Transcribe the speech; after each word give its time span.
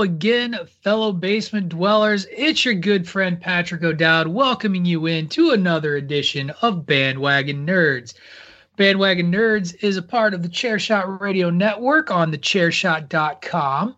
Again, 0.00 0.58
fellow 0.82 1.12
basement 1.12 1.68
dwellers. 1.68 2.26
It's 2.32 2.64
your 2.64 2.74
good 2.74 3.06
friend 3.06 3.38
Patrick 3.38 3.82
O'Dowd 3.82 4.26
welcoming 4.26 4.84
you 4.84 5.06
in 5.06 5.28
to 5.28 5.50
another 5.50 5.96
edition 5.96 6.50
of 6.62 6.86
Bandwagon 6.86 7.66
Nerds. 7.66 8.14
Bandwagon 8.76 9.30
Nerds 9.30 9.76
is 9.82 9.98
a 9.98 10.02
part 10.02 10.32
of 10.32 10.42
the 10.42 10.48
Chairshot 10.48 11.20
Radio 11.20 11.50
Network 11.50 12.10
on 12.10 12.30
the 12.30 12.38
thechairshot.com. 12.38 13.94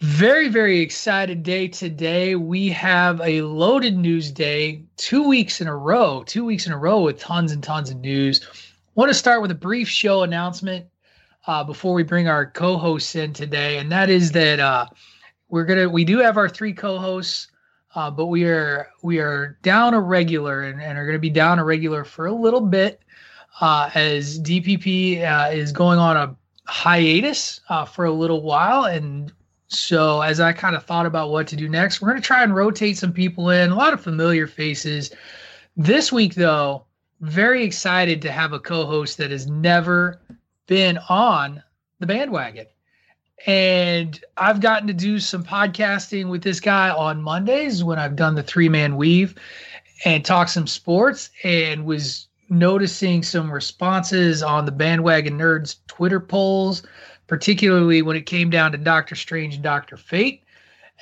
Very, 0.00 0.48
very 0.48 0.80
excited 0.80 1.42
day 1.42 1.68
today. 1.68 2.34
We 2.36 2.68
have 2.68 3.20
a 3.22 3.40
loaded 3.40 3.96
news 3.96 4.30
day, 4.30 4.82
two 4.96 5.26
weeks 5.26 5.62
in 5.62 5.66
a 5.66 5.76
row, 5.76 6.22
two 6.24 6.44
weeks 6.44 6.66
in 6.66 6.72
a 6.72 6.78
row 6.78 7.00
with 7.00 7.18
tons 7.18 7.52
and 7.52 7.62
tons 7.62 7.90
of 7.90 7.96
news. 7.96 8.46
Want 8.94 9.08
to 9.08 9.14
start 9.14 9.40
with 9.40 9.50
a 9.50 9.56
brief 9.56 9.88
show 9.88 10.22
announcement 10.22 10.86
uh, 11.46 11.62
before 11.62 11.94
we 11.94 12.02
bring 12.02 12.28
our 12.28 12.46
co-hosts 12.46 13.14
in 13.14 13.32
today, 13.32 13.78
and 13.78 13.90
that 13.92 14.10
is 14.10 14.32
that 14.32 14.60
uh, 14.60 14.86
we're 15.48 15.64
gonna 15.64 15.88
we 15.88 16.04
do 16.04 16.18
have 16.18 16.36
our 16.36 16.48
three 16.48 16.72
co-hosts, 16.72 17.48
uh, 17.94 18.10
but 18.10 18.26
we 18.26 18.44
are 18.44 18.88
we 19.02 19.18
are 19.18 19.58
down 19.62 19.94
a 19.94 20.00
regular 20.00 20.62
and, 20.62 20.82
and 20.82 20.98
are 20.98 21.06
gonna 21.06 21.18
be 21.18 21.30
down 21.30 21.58
a 21.58 21.64
regular 21.64 22.04
for 22.04 22.26
a 22.26 22.32
little 22.32 22.60
bit 22.60 23.00
uh, 23.60 23.90
as 23.94 24.40
DPP 24.40 25.22
uh, 25.22 25.50
is 25.50 25.72
going 25.72 25.98
on 25.98 26.16
a 26.16 26.36
hiatus 26.66 27.60
uh, 27.68 27.84
for 27.84 28.04
a 28.04 28.12
little 28.12 28.42
while, 28.42 28.84
and 28.84 29.32
so 29.68 30.20
as 30.20 30.40
I 30.40 30.52
kind 30.52 30.76
of 30.76 30.84
thought 30.84 31.06
about 31.06 31.30
what 31.30 31.46
to 31.48 31.56
do 31.56 31.68
next, 31.68 32.02
we're 32.02 32.08
gonna 32.08 32.20
try 32.20 32.42
and 32.42 32.54
rotate 32.54 32.96
some 32.96 33.12
people 33.12 33.50
in, 33.50 33.70
a 33.70 33.76
lot 33.76 33.92
of 33.92 34.00
familiar 34.00 34.46
faces. 34.46 35.12
This 35.76 36.10
week, 36.10 36.34
though, 36.34 36.86
very 37.20 37.64
excited 37.64 38.20
to 38.22 38.32
have 38.32 38.52
a 38.52 38.58
co-host 38.58 39.18
that 39.18 39.30
has 39.30 39.46
never 39.46 40.20
been 40.66 40.98
on 41.08 41.62
the 42.00 42.06
bandwagon. 42.06 42.66
And 43.46 44.18
I've 44.36 44.60
gotten 44.60 44.88
to 44.88 44.94
do 44.94 45.18
some 45.18 45.44
podcasting 45.44 46.28
with 46.28 46.42
this 46.42 46.58
guy 46.58 46.90
on 46.90 47.22
Mondays 47.22 47.84
when 47.84 47.98
I've 47.98 48.16
done 48.16 48.34
the 48.34 48.42
three 48.42 48.68
man 48.68 48.96
weave 48.96 49.34
and 50.04 50.24
talk 50.24 50.48
some 50.48 50.66
sports 50.66 51.30
and 51.44 51.84
was 51.84 52.28
noticing 52.48 53.22
some 53.22 53.50
responses 53.50 54.42
on 54.42 54.64
the 54.64 54.72
bandwagon 54.72 55.38
nerds 55.38 55.76
Twitter 55.86 56.20
polls, 56.20 56.82
particularly 57.26 58.02
when 58.02 58.16
it 58.16 58.26
came 58.26 58.50
down 58.50 58.72
to 58.72 58.78
Doctor 58.78 59.14
Strange 59.14 59.54
and 59.54 59.64
Doctor 59.64 59.96
Fate. 59.96 60.42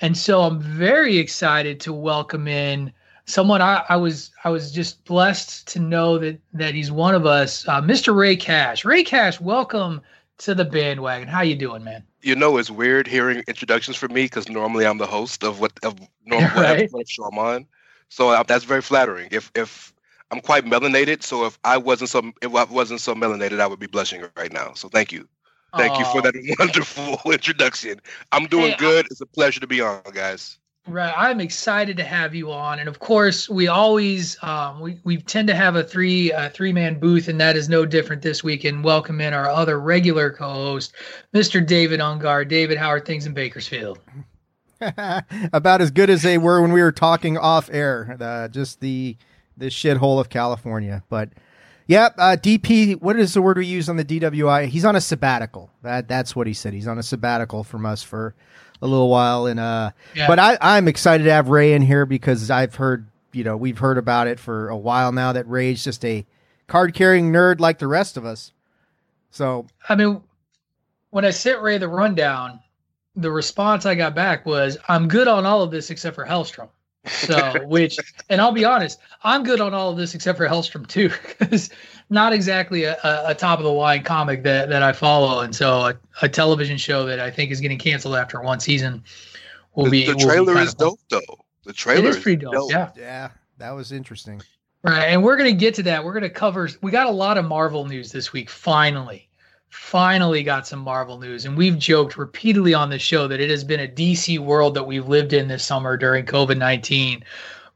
And 0.01 0.17
so 0.17 0.43
I'm 0.43 0.61
very 0.61 1.19
excited 1.19 1.81
to 1.81 1.93
welcome 1.93 2.49
in 2.49 2.93
someone 3.27 3.63
I, 3.63 3.85
I, 3.89 3.97
was 3.97 4.31
I 4.45 4.51
was 4.51 4.73
just 4.73 5.05
blessed 5.05 5.67
to 5.69 5.79
know 5.79 6.19
that 6.19 6.39
that 6.53 6.75
he's 6.75 6.91
one 6.91 7.15
of 7.15 7.27
us, 7.27 7.67
uh, 7.69 7.81
Mr. 7.81 8.15
Rey 8.15 8.37
Cash. 8.37 8.85
Rey 8.85 9.05
Cash, 9.05 9.41
welcome 9.41 10.01
to 10.39 10.55
the 10.55 10.65
bandwagon. 10.65 11.29
How 11.29 11.43
you 11.43 11.55
doing, 11.55 11.85
man? 11.85 12.05
You 12.23 12.35
know, 12.35 12.57
it's 12.57 12.71
weird 12.71 13.07
hearing 13.07 13.43
introductions 13.47 13.97
from 13.97 14.13
me 14.13 14.25
because 14.25 14.49
normally 14.49 14.87
I'm 14.87 14.99
the 14.99 15.07
host 15.07 15.45
of 15.45 15.61
what 15.61 15.73
of 15.83 15.97
normal 16.25 16.49
right. 16.63 16.91
show 17.09 17.25
I'm 17.25 17.39
on. 17.39 17.67
So 18.09 18.31
uh, 18.31 18.43
that's 18.43 18.65
very 18.65 18.83
flattering. 18.83 19.29
If 19.31 19.51
if 19.55 19.93
I'm 20.31 20.41
quite 20.41 20.65
melanated, 20.65 21.23
so 21.23 21.47
if 21.47 21.59
I 21.65 21.77
wasn't 21.77 22.11
so 22.11 22.33
if 22.43 22.55
I 22.55 22.65
wasn't 22.65 23.01
so 23.01 23.15
melanated, 23.15 23.61
I 23.61 23.67
would 23.67 23.81
be 23.81 23.87
blushing 23.87 24.25
right 24.37 24.53
now. 24.53 24.73
So 24.75 24.89
thank 24.89 25.13
you. 25.13 25.29
Thank 25.77 25.99
you 25.99 26.05
for 26.07 26.23
that 26.23 26.35
wonderful 26.59 27.21
introduction. 27.33 28.01
I'm 28.31 28.47
doing 28.47 28.73
hey, 28.73 28.77
good. 28.79 29.05
I, 29.07 29.09
it's 29.11 29.21
a 29.21 29.27
pleasure 29.27 29.61
to 29.61 29.67
be 29.67 29.81
on, 29.81 30.03
guys. 30.13 30.59
Right, 30.87 31.15
I'm 31.17 31.41
excited 31.41 31.97
to 31.97 32.05
have 32.05 32.35
you 32.35 32.53
on, 32.53 32.79
and 32.79 32.91
of 32.91 32.99
course, 32.99 33.49
we 33.49 33.69
always 33.69 34.37
um, 34.43 34.81
we 34.81 35.01
we 35.03 35.17
tend 35.17 35.49
to 35.49 35.55
have 35.55 35.77
a 35.77 35.83
three 35.83 36.31
uh, 36.31 36.51
three 36.51 36.75
man 36.75 36.99
booth, 36.99 37.27
and 37.27 37.41
that 37.41 37.57
is 37.57 37.71
no 37.71 37.87
different 37.87 38.21
this 38.21 38.45
week. 38.45 38.65
And 38.65 38.85
welcome 38.85 39.19
in 39.19 39.33
our 39.33 39.49
other 39.49 39.81
regular 39.81 40.31
co-host, 40.31 40.93
Mr. 41.33 41.67
David 41.67 42.01
Ungar. 42.01 42.47
David, 42.47 42.77
how 42.77 42.89
are 42.89 43.01
things 43.01 43.25
in 43.25 43.33
Bakersfield? 43.33 43.99
About 45.55 45.81
as 45.81 45.91
good 45.91 46.11
as 46.11 46.21
they 46.21 46.37
were 46.37 46.61
when 46.61 46.73
we 46.73 46.83
were 46.83 46.93
talking 46.93 47.39
off 47.39 47.71
air. 47.73 48.19
Uh, 48.21 48.49
just 48.49 48.81
the 48.81 49.17
the 49.57 49.67
shithole 49.67 50.21
of 50.21 50.29
California, 50.29 51.03
but 51.09 51.31
yeah, 51.87 52.11
uh, 52.19 52.37
DP. 52.39 53.01
What 53.01 53.19
is 53.19 53.33
the 53.33 53.41
word 53.41 53.57
we 53.57 53.65
use 53.65 53.89
on 53.89 53.97
the 53.97 54.05
DWI? 54.05 54.67
He's 54.67 54.85
on 54.85 54.97
a 54.97 55.01
sabbatical. 55.01 55.71
That 55.83 56.09
that's 56.09 56.37
what 56.37 56.47
he 56.47 56.53
said. 56.53 56.75
He's 56.75 56.87
on 56.87 56.99
a 56.99 57.03
sabbatical 57.03 57.65
from 57.65 57.87
us 57.87 58.03
for 58.03 58.35
a 58.85 58.87
little 58.87 59.09
while. 59.09 59.47
And 59.47 59.59
uh, 59.59 59.91
yeah. 60.15 60.29
but 60.29 60.39
I, 60.39 60.59
I'm 60.61 60.87
excited 60.87 61.25
to 61.25 61.33
have 61.33 61.49
Rey 61.49 61.73
in 61.73 61.83
here 61.83 62.07
because 62.07 62.51
I've 62.51 62.77
heard, 62.77 63.09
you 63.33 63.43
know, 63.43 63.57
we've 63.57 63.79
heard 63.79 63.99
about 63.99 64.29
it 64.29 64.39
for 64.39 64.69
a 64.69 64.77
while 64.77 65.11
now 65.11 65.33
that 65.33 65.49
Rey's 65.49 65.83
just 65.83 66.05
a 66.05 66.25
card 66.69 66.95
carrying 66.95 67.33
nerd 67.33 67.59
like 67.59 67.79
the 67.79 67.89
rest 67.89 68.17
of 68.17 68.25
us. 68.25 68.53
So 69.31 69.67
I 69.89 69.97
mean, 69.97 70.23
when 71.11 71.25
I 71.25 71.31
sent 71.31 71.61
Rey 71.61 71.79
the 71.79 71.89
rundown, 71.89 72.61
the 73.17 73.33
response 73.33 73.87
I 73.87 73.95
got 73.95 74.15
back 74.15 74.47
was, 74.47 74.77
"I'm 74.89 75.09
good 75.09 75.27
on 75.27 75.47
all 75.47 75.63
of 75.63 75.71
this 75.71 75.91
except 75.91 76.15
for 76.15 76.25
Helstrom." 76.25 76.69
So, 77.07 77.65
which, 77.67 77.99
and 78.29 78.41
I'll 78.41 78.53
be 78.53 78.65
honest, 78.65 79.01
I'm 79.23 79.43
good 79.43 79.61
on 79.61 79.75
all 79.75 79.91
of 79.91 79.97
this 79.97 80.15
except 80.15 80.37
for 80.37 80.47
Helstrom 80.47 80.87
too, 80.87 81.11
because 81.39 81.71
not 82.11 82.33
exactly 82.33 82.85
a, 82.85 82.97
a, 83.03 83.35
top 83.35 83.59
of 83.59 83.65
the 83.65 83.73
line 83.73 84.03
comic 84.03 84.43
that, 84.43 84.69
that 84.69 84.83
I 84.83 84.93
follow. 84.93 85.41
And 85.41 85.55
so 85.55 85.81
a, 85.81 85.95
a 86.23 86.29
television 86.29 86.77
show 86.77 87.07
that 87.07 87.21
I 87.21 87.31
think 87.31 87.51
is 87.51 87.61
getting 87.61 87.79
canceled 87.79 88.17
after 88.17 88.41
one 88.41 88.61
season 88.61 89.03
will 89.75 89.85
the, 89.85 89.91
be. 89.91 90.07
The 90.07 90.15
trailer 90.15 90.59
is 90.59 90.75
dope 90.75 91.01
though. 91.09 91.21
The 91.65 91.73
trailer 91.73 92.11
is 92.11 92.19
pretty 92.19 92.37
dope. 92.37 92.53
dope. 92.53 92.71
Yeah. 92.71 92.91
Yeah. 92.97 93.31
That 93.59 93.71
was 93.71 93.93
interesting. 93.93 94.43
Right. 94.83 95.07
And 95.07 95.23
we're 95.23 95.37
going 95.37 95.51
to 95.51 95.59
get 95.59 95.75
to 95.77 95.83
that. 95.85 96.05
We're 96.05 96.13
going 96.13 96.25
to 96.25 96.31
cover, 96.31 96.69
we 96.83 96.91
got 96.91 97.07
a 97.07 97.11
lot 97.11 97.39
of 97.39 97.47
Marvel 97.47 97.87
news 97.87 98.13
this 98.13 98.33
week, 98.33 98.51
finally. 98.51 99.29
Finally 99.71 100.43
got 100.43 100.67
some 100.67 100.81
Marvel 100.81 101.19
news. 101.19 101.47
And 101.47 101.57
we've 101.57 101.79
joked 101.79 102.19
repeatedly 102.19 102.75
on 102.75 102.91
this 102.91 103.01
show 103.01 103.27
that 103.27 103.41
it 103.41 103.49
has 103.49 103.65
been 103.65 103.81
a 103.81 103.89
DC 103.89 104.39
world 104.39 104.75
that 104.75 104.85
we've 104.85 105.09
lived 105.09 105.33
in 105.33 105.49
this 105.49 105.65
summer 105.65 105.97
during 105.97 106.27
COVID 106.27 106.59
19. 106.59 107.25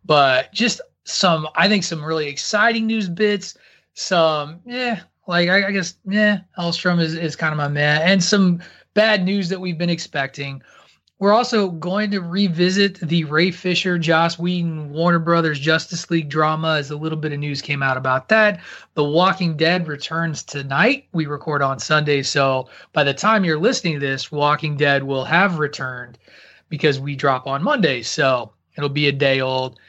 But 0.05 0.53
just 0.53 0.83
some, 1.05 1.49
I 1.55 1.66
think, 1.66 1.83
some 1.83 2.05
really 2.05 2.28
exciting 2.28 2.87
news 2.87 3.09
bits 3.09 3.56
some 3.98 4.48
um, 4.48 4.60
yeah, 4.64 5.00
like 5.26 5.48
I, 5.48 5.66
I 5.66 5.70
guess 5.72 5.94
yeah, 6.06 6.41
Helstrom 6.56 7.00
is 7.00 7.15
is 7.15 7.34
kind 7.34 7.53
of 7.53 7.59
my 7.59 7.66
man, 7.66 8.00
and 8.03 8.22
some 8.22 8.60
bad 8.95 9.24
news 9.24 9.48
that 9.48 9.60
we've 9.60 9.77
been 9.77 9.91
expecting. 9.91 10.62
We're 11.18 11.33
also 11.33 11.71
going 11.71 12.12
to 12.12 12.21
revisit 12.21 13.00
the 13.00 13.24
Ray 13.24 13.50
Fisher, 13.50 13.98
Joss 13.98 14.39
Whedon, 14.39 14.92
Warner 14.92 15.18
Brothers 15.18 15.59
Justice 15.59 16.09
League 16.12 16.28
drama 16.28 16.77
as 16.77 16.92
a 16.92 16.97
little 16.97 17.18
bit 17.18 17.33
of 17.33 17.41
news 17.41 17.60
came 17.60 17.83
out 17.83 17.97
about 17.97 18.28
that. 18.28 18.60
The 18.95 19.03
Walking 19.03 19.56
Dead 19.56 19.89
returns 19.89 20.45
tonight. 20.45 21.09
We 21.10 21.27
record 21.27 21.60
on 21.60 21.80
Sunday. 21.80 22.22
So 22.22 22.68
by 22.92 23.03
the 23.03 23.15
time 23.15 23.45
you're 23.45 23.59
listening 23.59 23.95
to 23.95 24.06
this, 24.06 24.30
Walking 24.30 24.77
Dead 24.77 25.03
will 25.03 25.24
have 25.24 25.59
returned 25.59 26.18
because 26.68 27.00
we 27.00 27.16
drop 27.16 27.48
on 27.48 27.65
Monday. 27.65 28.03
So 28.03 28.53
it'll 28.77 28.89
be 28.89 29.09
a 29.09 29.12
day 29.12 29.41
old 29.41 29.80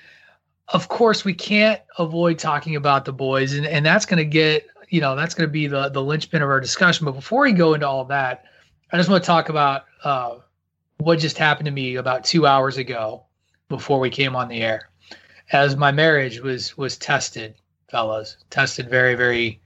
of 0.72 0.88
course, 0.88 1.26
we 1.26 1.34
can't 1.34 1.82
avoid 1.98 2.38
talking 2.38 2.76
about 2.76 3.06
the 3.06 3.14
boys, 3.14 3.54
and, 3.54 3.66
and 3.66 3.86
that's 3.86 4.06
going 4.06 4.18
to 4.18 4.26
get, 4.26 4.68
you 4.90 5.02
know, 5.02 5.16
that's 5.16 5.34
going 5.34 5.48
to 5.48 5.52
be 5.52 5.68
the, 5.68 5.90
the 5.90 6.02
linchpin 6.02 6.42
of 6.42 6.50
our 6.50 6.60
discussion. 6.60 7.06
But 7.06 7.14
before 7.14 7.44
we 7.44 7.54
go 7.54 7.74
into 7.74 7.88
all 7.88 8.06
that, 8.06 8.46
I 8.92 8.98
just 8.98 9.10
want 9.10 9.24
to 9.24 9.28
talk 9.28 9.50
about 9.50 9.86
uh, 10.04 10.38
what 10.98 11.20
just 11.20 11.38
happened 11.38 11.66
to 11.66 11.72
me 11.72 11.96
about 11.96 12.24
two 12.24 12.46
hours 12.46 12.78
ago 12.78 13.24
before 13.68 14.00
we 14.00 14.10
came 14.10 14.36
on 14.36 14.48
the 14.48 14.62
air. 14.62 14.90
As 15.52 15.76
my 15.76 15.92
marriage 15.92 16.40
was 16.42 16.78
was 16.78 16.98
tested, 16.98 17.56
fellas, 17.90 18.38
tested 18.52 18.90
very, 18.90 19.16
very 19.16 19.60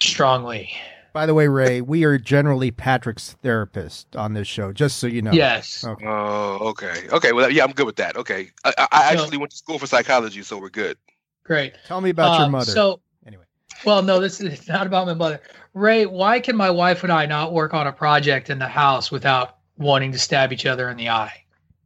strongly. 0.00 0.70
By 1.12 1.26
the 1.26 1.34
way, 1.34 1.48
Rey, 1.48 1.80
we 1.80 2.04
are 2.04 2.18
generally 2.18 2.70
Patrick's 2.70 3.32
therapist 3.42 4.14
on 4.14 4.34
this 4.34 4.46
show, 4.46 4.72
just 4.72 4.98
so 4.98 5.06
you 5.06 5.22
know. 5.22 5.32
Yes. 5.32 5.84
Okay. 5.84 6.06
Oh, 6.06 6.58
okay. 6.70 7.08
Okay. 7.10 7.32
Well, 7.32 7.50
yeah, 7.50 7.64
I'm 7.64 7.72
good 7.72 7.86
with 7.86 7.96
that. 7.96 8.16
Okay. 8.16 8.50
I, 8.64 8.72
I 8.78 9.12
actually 9.12 9.38
went 9.38 9.50
to 9.50 9.56
school 9.56 9.78
for 9.78 9.86
psychology, 9.86 10.42
so 10.42 10.58
we're 10.58 10.70
good. 10.70 10.96
Great. 11.44 11.74
Tell 11.86 12.00
me 12.00 12.10
about 12.10 12.36
your 12.36 12.46
um, 12.46 12.52
mother. 12.52 12.70
So, 12.70 13.00
anyway. 13.26 13.44
Well, 13.84 14.02
no, 14.02 14.20
this 14.20 14.40
is 14.40 14.68
not 14.68 14.86
about 14.86 15.06
my 15.06 15.14
mother. 15.14 15.40
Rey, 15.74 16.06
why 16.06 16.38
can 16.38 16.56
my 16.56 16.70
wife 16.70 17.02
and 17.02 17.12
I 17.12 17.26
not 17.26 17.52
work 17.52 17.74
on 17.74 17.86
a 17.86 17.92
project 17.92 18.50
in 18.50 18.58
the 18.58 18.68
house 18.68 19.10
without 19.10 19.56
wanting 19.78 20.12
to 20.12 20.18
stab 20.18 20.52
each 20.52 20.66
other 20.66 20.88
in 20.88 20.96
the 20.96 21.08
eye? 21.08 21.44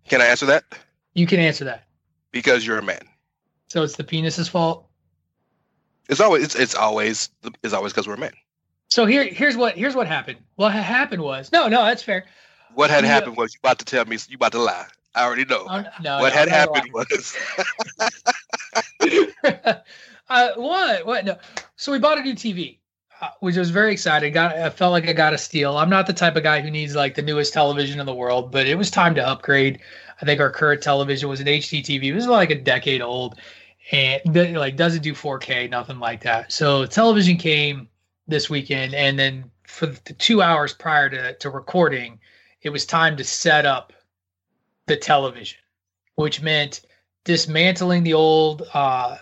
Can 0.08 0.20
I 0.20 0.26
answer 0.26 0.46
that? 0.46 0.64
You 1.14 1.26
can 1.26 1.40
answer 1.40 1.64
that. 1.64 1.84
Because 2.30 2.66
you're 2.66 2.78
a 2.78 2.82
man. 2.82 3.02
So 3.68 3.82
it's 3.82 3.96
the 3.96 4.04
penis's 4.04 4.48
fault. 4.48 4.86
It's 6.08 6.20
always 6.20 6.44
it's, 6.44 6.54
it's 6.54 6.74
always 6.74 7.30
it's 7.62 7.72
always 7.72 7.92
because 7.92 8.06
we're 8.06 8.16
men. 8.16 8.32
So 8.94 9.06
here, 9.06 9.24
here's 9.24 9.56
what 9.56 9.76
here's 9.76 9.96
what 9.96 10.06
happened. 10.06 10.38
What 10.54 10.72
happened 10.72 11.20
was 11.20 11.50
no, 11.50 11.66
no, 11.66 11.84
that's 11.84 12.00
fair. 12.00 12.26
What 12.74 12.90
had 12.90 13.02
you 13.02 13.10
happened 13.10 13.34
know, 13.34 13.42
was 13.42 13.52
you 13.52 13.58
about 13.58 13.80
to 13.80 13.84
tell 13.84 14.04
me 14.04 14.16
you 14.28 14.36
about 14.36 14.52
to 14.52 14.60
lie. 14.60 14.86
I 15.16 15.24
already 15.24 15.44
know. 15.46 15.66
Oh, 15.68 15.82
no, 16.00 16.20
what 16.20 16.32
no, 16.32 16.38
had 16.38 16.48
happened 16.48 16.92
was. 16.92 17.36
uh, 20.28 20.52
what? 20.54 21.06
What? 21.06 21.24
No. 21.24 21.36
So 21.74 21.90
we 21.90 21.98
bought 21.98 22.18
a 22.18 22.22
new 22.22 22.34
TV, 22.34 22.78
uh, 23.20 23.30
which 23.40 23.56
was 23.56 23.70
very 23.70 23.90
excited. 23.90 24.30
Got 24.30 24.56
I 24.56 24.70
felt 24.70 24.92
like 24.92 25.08
I 25.08 25.12
got 25.12 25.32
a 25.32 25.38
steal. 25.38 25.76
I'm 25.76 25.90
not 25.90 26.06
the 26.06 26.12
type 26.12 26.36
of 26.36 26.44
guy 26.44 26.60
who 26.60 26.70
needs 26.70 26.94
like 26.94 27.16
the 27.16 27.22
newest 27.22 27.52
television 27.52 27.98
in 27.98 28.06
the 28.06 28.14
world, 28.14 28.52
but 28.52 28.68
it 28.68 28.78
was 28.78 28.92
time 28.92 29.16
to 29.16 29.26
upgrade. 29.26 29.80
I 30.22 30.24
think 30.24 30.40
our 30.40 30.50
current 30.50 30.84
television 30.84 31.28
was 31.28 31.40
an 31.40 31.48
HD 31.48 31.82
TV. 31.82 32.04
It 32.04 32.14
was 32.14 32.28
like 32.28 32.50
a 32.50 32.60
decade 32.60 33.02
old, 33.02 33.40
and 33.90 34.20
like 34.54 34.76
doesn't 34.76 35.02
do 35.02 35.14
4K, 35.14 35.68
nothing 35.68 35.98
like 35.98 36.22
that. 36.22 36.52
So 36.52 36.86
television 36.86 37.36
came 37.38 37.88
this 38.26 38.48
weekend, 38.48 38.94
and 38.94 39.18
then 39.18 39.50
for 39.64 39.86
the 39.86 40.12
two 40.14 40.42
hours 40.42 40.72
prior 40.72 41.08
to, 41.10 41.34
to 41.34 41.50
recording, 41.50 42.18
it 42.62 42.70
was 42.70 42.86
time 42.86 43.16
to 43.16 43.24
set 43.24 43.66
up 43.66 43.92
the 44.86 44.96
television, 44.96 45.58
which 46.16 46.42
meant 46.42 46.82
dismantling 47.24 48.02
the 48.02 48.14
old 48.14 48.62
uh, 48.74 49.16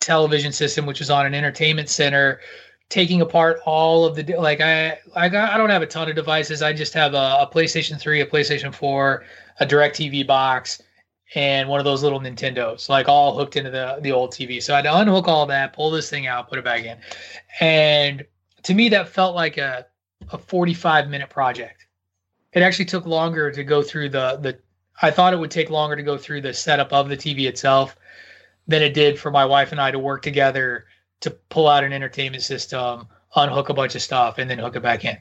television 0.00 0.52
system, 0.52 0.86
which 0.86 1.00
was 1.00 1.10
on 1.10 1.26
an 1.26 1.34
entertainment 1.34 1.88
center, 1.88 2.40
taking 2.88 3.20
apart 3.20 3.60
all 3.66 4.04
of 4.04 4.16
the 4.16 4.36
like 4.36 4.60
I 4.60 4.98
I 5.14 5.28
got 5.28 5.52
I 5.52 5.58
don't 5.58 5.70
have 5.70 5.82
a 5.82 5.86
ton 5.86 6.08
of 6.08 6.14
devices. 6.14 6.62
I 6.62 6.72
just 6.72 6.94
have 6.94 7.14
a, 7.14 7.38
a 7.40 7.50
PlayStation 7.52 8.00
3, 8.00 8.22
a 8.22 8.26
PlayStation 8.26 8.74
4, 8.74 9.24
a 9.60 9.66
DirecTV 9.66 10.26
box, 10.26 10.82
and 11.34 11.68
one 11.68 11.78
of 11.78 11.84
those 11.84 12.02
little 12.02 12.20
Nintendos, 12.20 12.88
like 12.88 13.08
all 13.08 13.36
hooked 13.36 13.56
into 13.56 13.70
the 13.70 13.98
the 14.00 14.12
old 14.12 14.32
TV. 14.32 14.62
So 14.62 14.72
I 14.72 14.76
had 14.76 14.82
to 14.82 14.96
unhook 14.96 15.28
all 15.28 15.46
that, 15.46 15.72
pull 15.72 15.90
this 15.90 16.08
thing 16.08 16.26
out, 16.26 16.48
put 16.48 16.58
it 16.58 16.64
back 16.64 16.84
in. 16.84 16.98
And 17.60 18.24
to 18.62 18.74
me 18.74 18.88
that 18.90 19.08
felt 19.08 19.34
like 19.34 19.58
a 19.58 19.86
a 20.30 20.38
45 20.38 21.08
minute 21.08 21.30
project. 21.30 21.86
It 22.52 22.62
actually 22.62 22.86
took 22.86 23.06
longer 23.06 23.50
to 23.50 23.64
go 23.64 23.82
through 23.82 24.10
the 24.10 24.38
the 24.40 24.58
I 25.00 25.10
thought 25.10 25.32
it 25.32 25.38
would 25.38 25.50
take 25.50 25.70
longer 25.70 25.96
to 25.96 26.02
go 26.02 26.18
through 26.18 26.40
the 26.40 26.54
setup 26.54 26.92
of 26.92 27.08
the 27.08 27.16
TV 27.16 27.46
itself 27.46 27.96
than 28.66 28.82
it 28.82 28.94
did 28.94 29.18
for 29.18 29.30
my 29.30 29.44
wife 29.44 29.70
and 29.72 29.80
I 29.80 29.90
to 29.90 29.98
work 29.98 30.22
together 30.22 30.86
to 31.20 31.30
pull 31.30 31.68
out 31.68 31.84
an 31.84 31.92
entertainment 31.92 32.42
system, 32.42 33.06
unhook 33.36 33.68
a 33.68 33.74
bunch 33.74 33.94
of 33.94 34.02
stuff, 34.02 34.38
and 34.38 34.50
then 34.50 34.58
hook 34.58 34.76
it 34.76 34.82
back 34.82 35.04
in. 35.04 35.16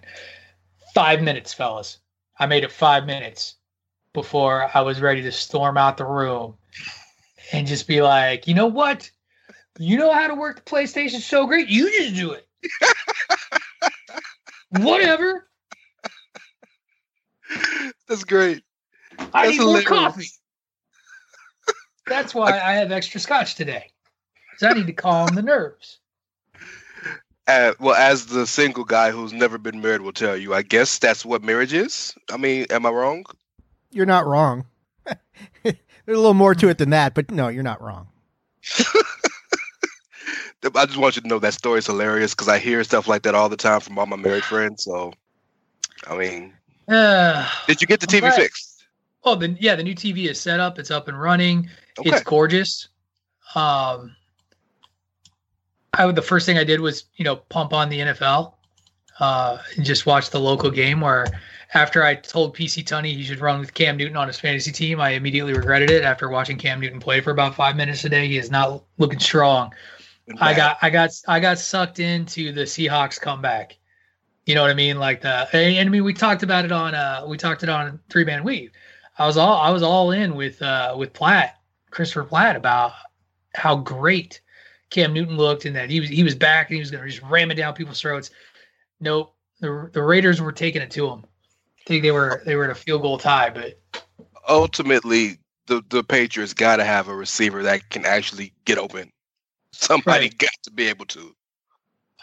Five 0.94 1.22
minutes, 1.22 1.54
fellas. 1.54 2.00
I 2.40 2.46
made 2.46 2.64
it 2.64 2.72
five 2.72 3.06
minutes 3.06 3.57
before 4.18 4.68
I 4.74 4.82
was 4.82 5.00
ready 5.00 5.22
to 5.22 5.32
storm 5.32 5.78
out 5.78 5.98
the 5.98 6.04
room 6.04 6.56
and 7.54 7.68
just 7.68 7.88
be 7.88 8.02
like, 8.02 8.48
you 8.48 8.56
know 8.56 8.66
what? 8.66 9.12
You 9.78 9.96
know 9.96 10.12
how 10.12 10.26
to 10.26 10.34
work 10.34 10.56
the 10.56 10.64
PlayStation 10.64 11.20
so 11.20 11.46
great. 11.46 11.68
You 11.68 11.88
just 11.92 12.16
do 12.16 12.32
it. 12.32 12.48
Whatever. 14.72 15.48
That's 18.08 18.24
great. 18.24 18.64
I 19.20 19.44
That's 19.44 19.50
need 19.50 19.58
hilarious. 19.58 19.90
more 19.92 20.00
coffee. 20.00 20.30
That's 22.08 22.34
why 22.34 22.58
I, 22.58 22.72
I 22.72 22.74
have 22.78 22.92
extra 22.92 23.20
scotch 23.20 23.54
today. 23.54 23.92
Because 24.50 24.76
I 24.76 24.80
need 24.80 24.88
to 24.88 24.94
calm 24.94 25.28
the 25.36 25.44
nerves. 25.44 26.00
Uh, 27.48 27.74
well, 27.80 27.94
as 27.94 28.26
the 28.26 28.48
single 28.48 28.84
guy 28.84 29.12
who's 29.12 29.32
never 29.32 29.60
been 29.60 29.80
married 29.80 30.02
will 30.02 30.12
tell 30.12 30.36
you, 30.36 30.56
I 30.56 30.64
guess 30.64 30.98
that's 30.98 31.24
what 31.24 31.44
marriage 31.44 31.72
is. 31.72 32.16
I 32.32 32.38
mean, 32.38 32.66
am 32.72 32.88
I 32.88 32.90
wrong? 32.90 33.24
You're 33.92 34.06
not 34.06 34.26
wrong. 34.26 34.66
There's 35.64 35.76
a 36.08 36.22
little 36.22 36.34
more 36.34 36.56
to 36.56 36.70
it 36.70 36.78
than 36.78 36.92
that, 36.92 37.14
but 37.14 37.32
no, 37.32 37.48
you're 37.48 37.64
not 37.64 37.82
wrong. 37.82 38.08
I 40.76 40.86
just 40.86 40.98
want 40.98 41.16
you 41.16 41.22
to 41.22 41.28
know 41.28 41.40
that 41.40 41.54
story 41.54 41.80
is 41.80 41.86
hilarious 41.86 42.34
because 42.34 42.48
I 42.48 42.58
hear 42.58 42.84
stuff 42.84 43.08
like 43.08 43.24
that 43.24 43.36
all 43.36 43.50
the 43.50 43.58
time 43.58 43.80
from 43.80 43.98
all 44.00 44.06
my 44.06 44.16
married 44.16 44.44
friends. 44.44 44.84
So, 44.84 45.14
I 46.08 46.18
mean, 46.18 46.54
uh, 46.88 47.48
did 47.68 47.82
you 47.82 47.88
get 47.88 48.00
the 48.00 48.08
TV 48.08 48.34
fixed? 48.36 48.86
Oh, 49.24 49.36
the, 49.36 49.56
yeah, 49.60 49.76
the 49.76 49.84
new 49.84 49.96
TV 49.96 50.30
is 50.30 50.40
set 50.40 50.60
up. 50.60 50.80
It's 50.80 50.92
up 50.92 51.08
and 51.08 51.20
running. 51.20 51.70
Okay. 52.00 52.10
It's 52.10 52.24
gorgeous. 52.24 52.88
Um, 53.56 54.16
I 55.94 56.06
would 56.06 56.16
the 56.16 56.22
first 56.22 56.46
thing 56.46 56.58
I 56.58 56.64
did 56.64 56.80
was 56.80 57.06
you 57.16 57.26
know 57.26 57.36
pump 57.36 57.74
on 57.74 57.90
the 57.90 58.00
NFL, 58.00 58.54
uh, 59.20 59.58
and 59.76 59.86
just 59.86 60.06
watch 60.06 60.30
the 60.30 60.40
local 60.40 60.70
game. 60.70 61.02
Where 61.02 61.26
after 61.74 62.04
I 62.04 62.16
told 62.16 62.56
PC 62.56 62.84
Tunney 62.84 63.14
he 63.16 63.24
should 63.24 63.40
run 63.40 63.60
with 63.60 63.74
Cam 63.74 63.98
Newton 63.98 64.18
on 64.18 64.28
his 64.28 64.40
fantasy 64.40 64.72
team, 64.72 65.00
I 65.00 65.12
immediately 65.12 65.54
regretted 65.54 65.90
it. 65.90 66.04
After 66.04 66.30
watching 66.30 66.58
Cam 66.58 66.80
Newton 66.80 67.00
play 67.00 67.22
for 67.22 67.32
about 67.32 67.56
five 67.56 67.76
minutes 67.76 68.04
a 68.06 68.10
day, 68.10 68.28
he 68.28 68.38
is 68.38 68.52
not 68.52 68.84
looking 68.98 69.20
strong. 69.20 69.74
I 70.40 70.54
got 70.54 70.78
I 70.82 70.90
got 70.90 71.12
I 71.28 71.40
got 71.40 71.58
sucked 71.58 72.00
into 72.00 72.52
the 72.52 72.64
Seahawks 72.64 73.20
comeback. 73.20 73.78
You 74.46 74.56
know 74.56 74.62
what 74.62 74.72
I 74.72 74.76
mean? 74.76 75.00
Like 75.00 75.22
the 75.22 75.48
and 75.54 75.88
I 75.88 75.90
mean 75.90 76.04
we 76.04 76.14
talked 76.14 76.44
about 76.44 76.66
it 76.66 76.72
on 76.72 76.96
uh 76.96 77.26
we 77.28 77.38
talked 77.38 77.64
it 77.64 77.70
on 77.70 78.00
three 78.10 78.26
man 78.26 78.44
weave. 78.44 78.72
I 79.18 79.26
was 79.26 79.38
all 79.38 79.58
I 79.58 79.70
was 79.72 79.84
all 79.84 80.12
in 80.12 80.36
with 80.36 80.62
uh 80.62 80.96
with 80.98 81.14
Platt, 81.14 81.60
Christopher 81.92 82.24
Platt 82.24 82.56
about 82.56 82.94
how 83.56 83.76
great 83.76 84.42
Cam 84.90 85.14
Newton 85.14 85.38
looked 85.38 85.66
and 85.66 85.76
that 85.76 85.90
he 85.90 86.00
was 86.00 86.10
he 86.10 86.24
was 86.24 86.36
back 86.36 86.70
and 86.70 86.76
he 86.76 86.80
was 86.80 86.92
going 86.92 87.04
to 87.04 87.10
just 87.10 87.24
ram 87.24 87.52
it 87.52 87.56
down 87.56 87.74
people's 87.74 88.00
throats. 88.00 88.32
Nope, 89.00 89.34
the 89.60 89.90
the 89.94 90.02
Raiders 90.02 90.42
were 90.42 90.52
taking 90.52 90.82
it 90.82 90.92
to 90.92 91.08
them. 91.08 91.26
I 91.80 91.84
think 91.88 92.04
they 92.04 92.12
were 92.12 92.42
they 92.46 92.56
were 92.56 92.66
in 92.66 92.72
a 92.72 92.76
field 92.76 93.02
goal 93.02 93.18
tie, 93.18 93.50
but 93.50 93.80
ultimately 94.48 95.38
the 95.68 95.84
the 95.90 96.04
Patriots 96.04 96.54
got 96.54 96.78
to 96.78 96.84
have 96.84 97.08
a 97.08 97.16
receiver 97.16 97.64
that 97.64 97.90
can 97.90 98.06
actually 98.06 98.54
get 98.66 98.78
open. 98.78 99.12
Somebody 99.72 100.26
right. 100.26 100.38
got 100.38 100.50
to 100.64 100.72
be 100.72 100.88
able 100.88 101.06
to. 101.08 101.36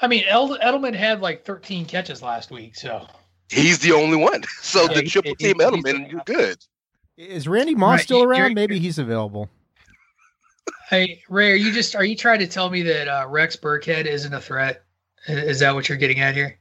I 0.03 0.09
mean, 0.09 0.25
Edelman 0.25 0.95
had 0.95 1.21
like 1.21 1.45
13 1.45 1.87
catches 1.87 2.21
last 2.21 2.51
week, 2.51 2.75
so 2.75 3.07
he's 3.49 3.79
the 3.79 3.93
only 3.93 4.17
one. 4.17 4.43
So 4.61 4.89
the 4.89 5.03
triple 5.03 5.37
team 5.37 5.55
Edelman, 5.57 6.11
you're 6.11 6.23
good. 6.27 6.59
Is 7.17 7.47
Randy 7.47 7.77
Moss 7.77 7.99
right. 7.99 8.05
still 8.05 8.23
around? 8.25 8.39
You're, 8.39 8.55
Maybe 8.55 8.79
he's 8.81 8.99
available. 8.99 9.49
Hey 10.91 11.23
Rey, 11.29 11.53
are 11.53 11.57
you 11.57 11.73
just 11.73 11.95
are 11.95 12.05
you 12.05 12.17
trying 12.17 12.41
to 12.41 12.47
tell 12.47 12.71
me 12.71 12.83
that 12.83 13.09
uh, 13.09 13.27
Rex 13.29 13.57
Burkhead 13.57 14.07
isn't 14.07 14.33
a 14.33 14.41
threat? 14.41 14.85
Is 15.29 15.61
that 15.61 15.75
what 15.75 15.89
you're 15.89 15.99
getting 15.99 16.21
at 16.21 16.35
here? 16.35 16.59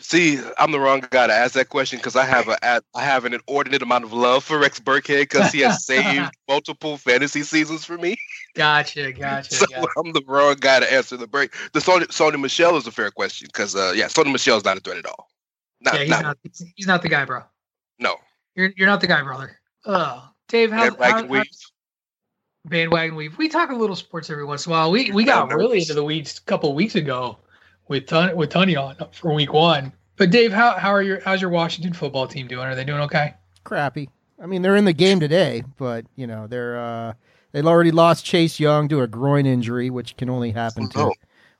See, 0.00 0.40
I'm 0.58 0.72
the 0.72 0.80
wrong 0.80 1.04
guy 1.10 1.26
to 1.26 1.32
ask 1.32 1.54
that 1.54 1.68
question 1.68 1.98
because 1.98 2.16
I 2.16 2.24
have 2.24 2.48
a 2.48 2.56
I 2.62 3.02
have 3.02 3.24
an 3.24 3.34
inordinate 3.34 3.82
amount 3.82 4.04
of 4.04 4.12
love 4.12 4.44
for 4.44 4.58
Rex 4.58 4.80
Burkhead 4.80 5.22
because 5.22 5.52
he 5.52 5.60
has 5.60 5.84
saved 5.84 6.30
multiple 6.48 6.96
fantasy 6.96 7.42
seasons 7.42 7.84
for 7.84 7.98
me. 7.98 8.16
Gotcha, 8.54 9.12
gotcha. 9.12 9.54
so 9.54 9.66
gotcha. 9.66 9.88
I'm 9.98 10.12
the 10.12 10.22
wrong 10.26 10.56
guy 10.60 10.80
to 10.80 10.92
answer 10.92 11.16
the 11.16 11.26
break. 11.26 11.54
The 11.72 11.80
Sony, 11.80 12.06
Sony 12.06 12.40
Michel 12.40 12.76
is 12.76 12.86
a 12.86 12.92
fair 12.92 13.10
question 13.10 13.48
because 13.52 13.76
uh, 13.76 13.92
yeah, 13.94 14.06
Sony 14.06 14.34
is 14.34 14.64
not 14.64 14.76
a 14.76 14.80
threat 14.80 14.98
at 14.98 15.06
all. 15.06 15.28
Not, 15.80 15.94
yeah, 15.94 16.00
he's 16.00 16.10
not, 16.10 16.22
not, 16.22 16.38
he's 16.76 16.86
not 16.86 17.02
the 17.02 17.08
guy, 17.08 17.24
bro. 17.24 17.42
No, 17.98 18.16
you're 18.54 18.72
you're 18.76 18.88
not 18.88 19.00
the 19.00 19.06
guy, 19.06 19.22
brother. 19.22 19.58
Oh, 19.84 20.28
Dave, 20.48 20.70
how, 20.70 20.94
how, 20.96 21.26
how, 21.26 21.42
bandwagon 22.64 23.16
weave. 23.16 23.36
We 23.38 23.48
talk 23.48 23.70
a 23.70 23.74
little 23.74 23.96
sports 23.96 24.30
every 24.30 24.44
once 24.44 24.66
in 24.66 24.72
a 24.72 24.74
while. 24.74 24.90
We 24.90 25.10
we 25.10 25.24
got 25.24 25.52
really 25.52 25.78
into 25.78 25.94
the 25.94 26.04
weeds 26.04 26.38
a 26.38 26.42
couple 26.42 26.74
weeks 26.74 26.94
ago 26.94 27.38
with 27.88 28.06
Ton 28.06 28.34
with 28.36 28.50
Tony 28.50 28.76
on 28.76 28.96
for 29.12 29.32
week 29.34 29.52
one. 29.52 29.92
But 30.16 30.30
Dave, 30.30 30.52
how 30.52 30.72
how 30.78 30.90
are 30.90 31.02
your 31.02 31.20
how's 31.20 31.40
your 31.40 31.50
Washington 31.50 31.92
football 31.92 32.26
team 32.26 32.46
doing? 32.46 32.66
Are 32.66 32.74
they 32.74 32.84
doing 32.84 33.00
okay? 33.02 33.34
Crappy. 33.64 34.08
I 34.40 34.46
mean, 34.46 34.62
they're 34.62 34.76
in 34.76 34.84
the 34.84 34.92
game 34.92 35.20
today, 35.20 35.64
but 35.76 36.06
you 36.16 36.26
know 36.26 36.46
they're 36.46 36.78
uh, 36.78 37.12
they've 37.52 37.66
already 37.66 37.90
lost 37.90 38.24
Chase 38.24 38.60
Young 38.60 38.88
to 38.88 39.02
a 39.02 39.06
groin 39.06 39.46
injury, 39.46 39.90
which 39.90 40.16
can 40.16 40.30
only 40.30 40.52
happen 40.52 40.88
to 40.90 41.00
oh. 41.00 41.12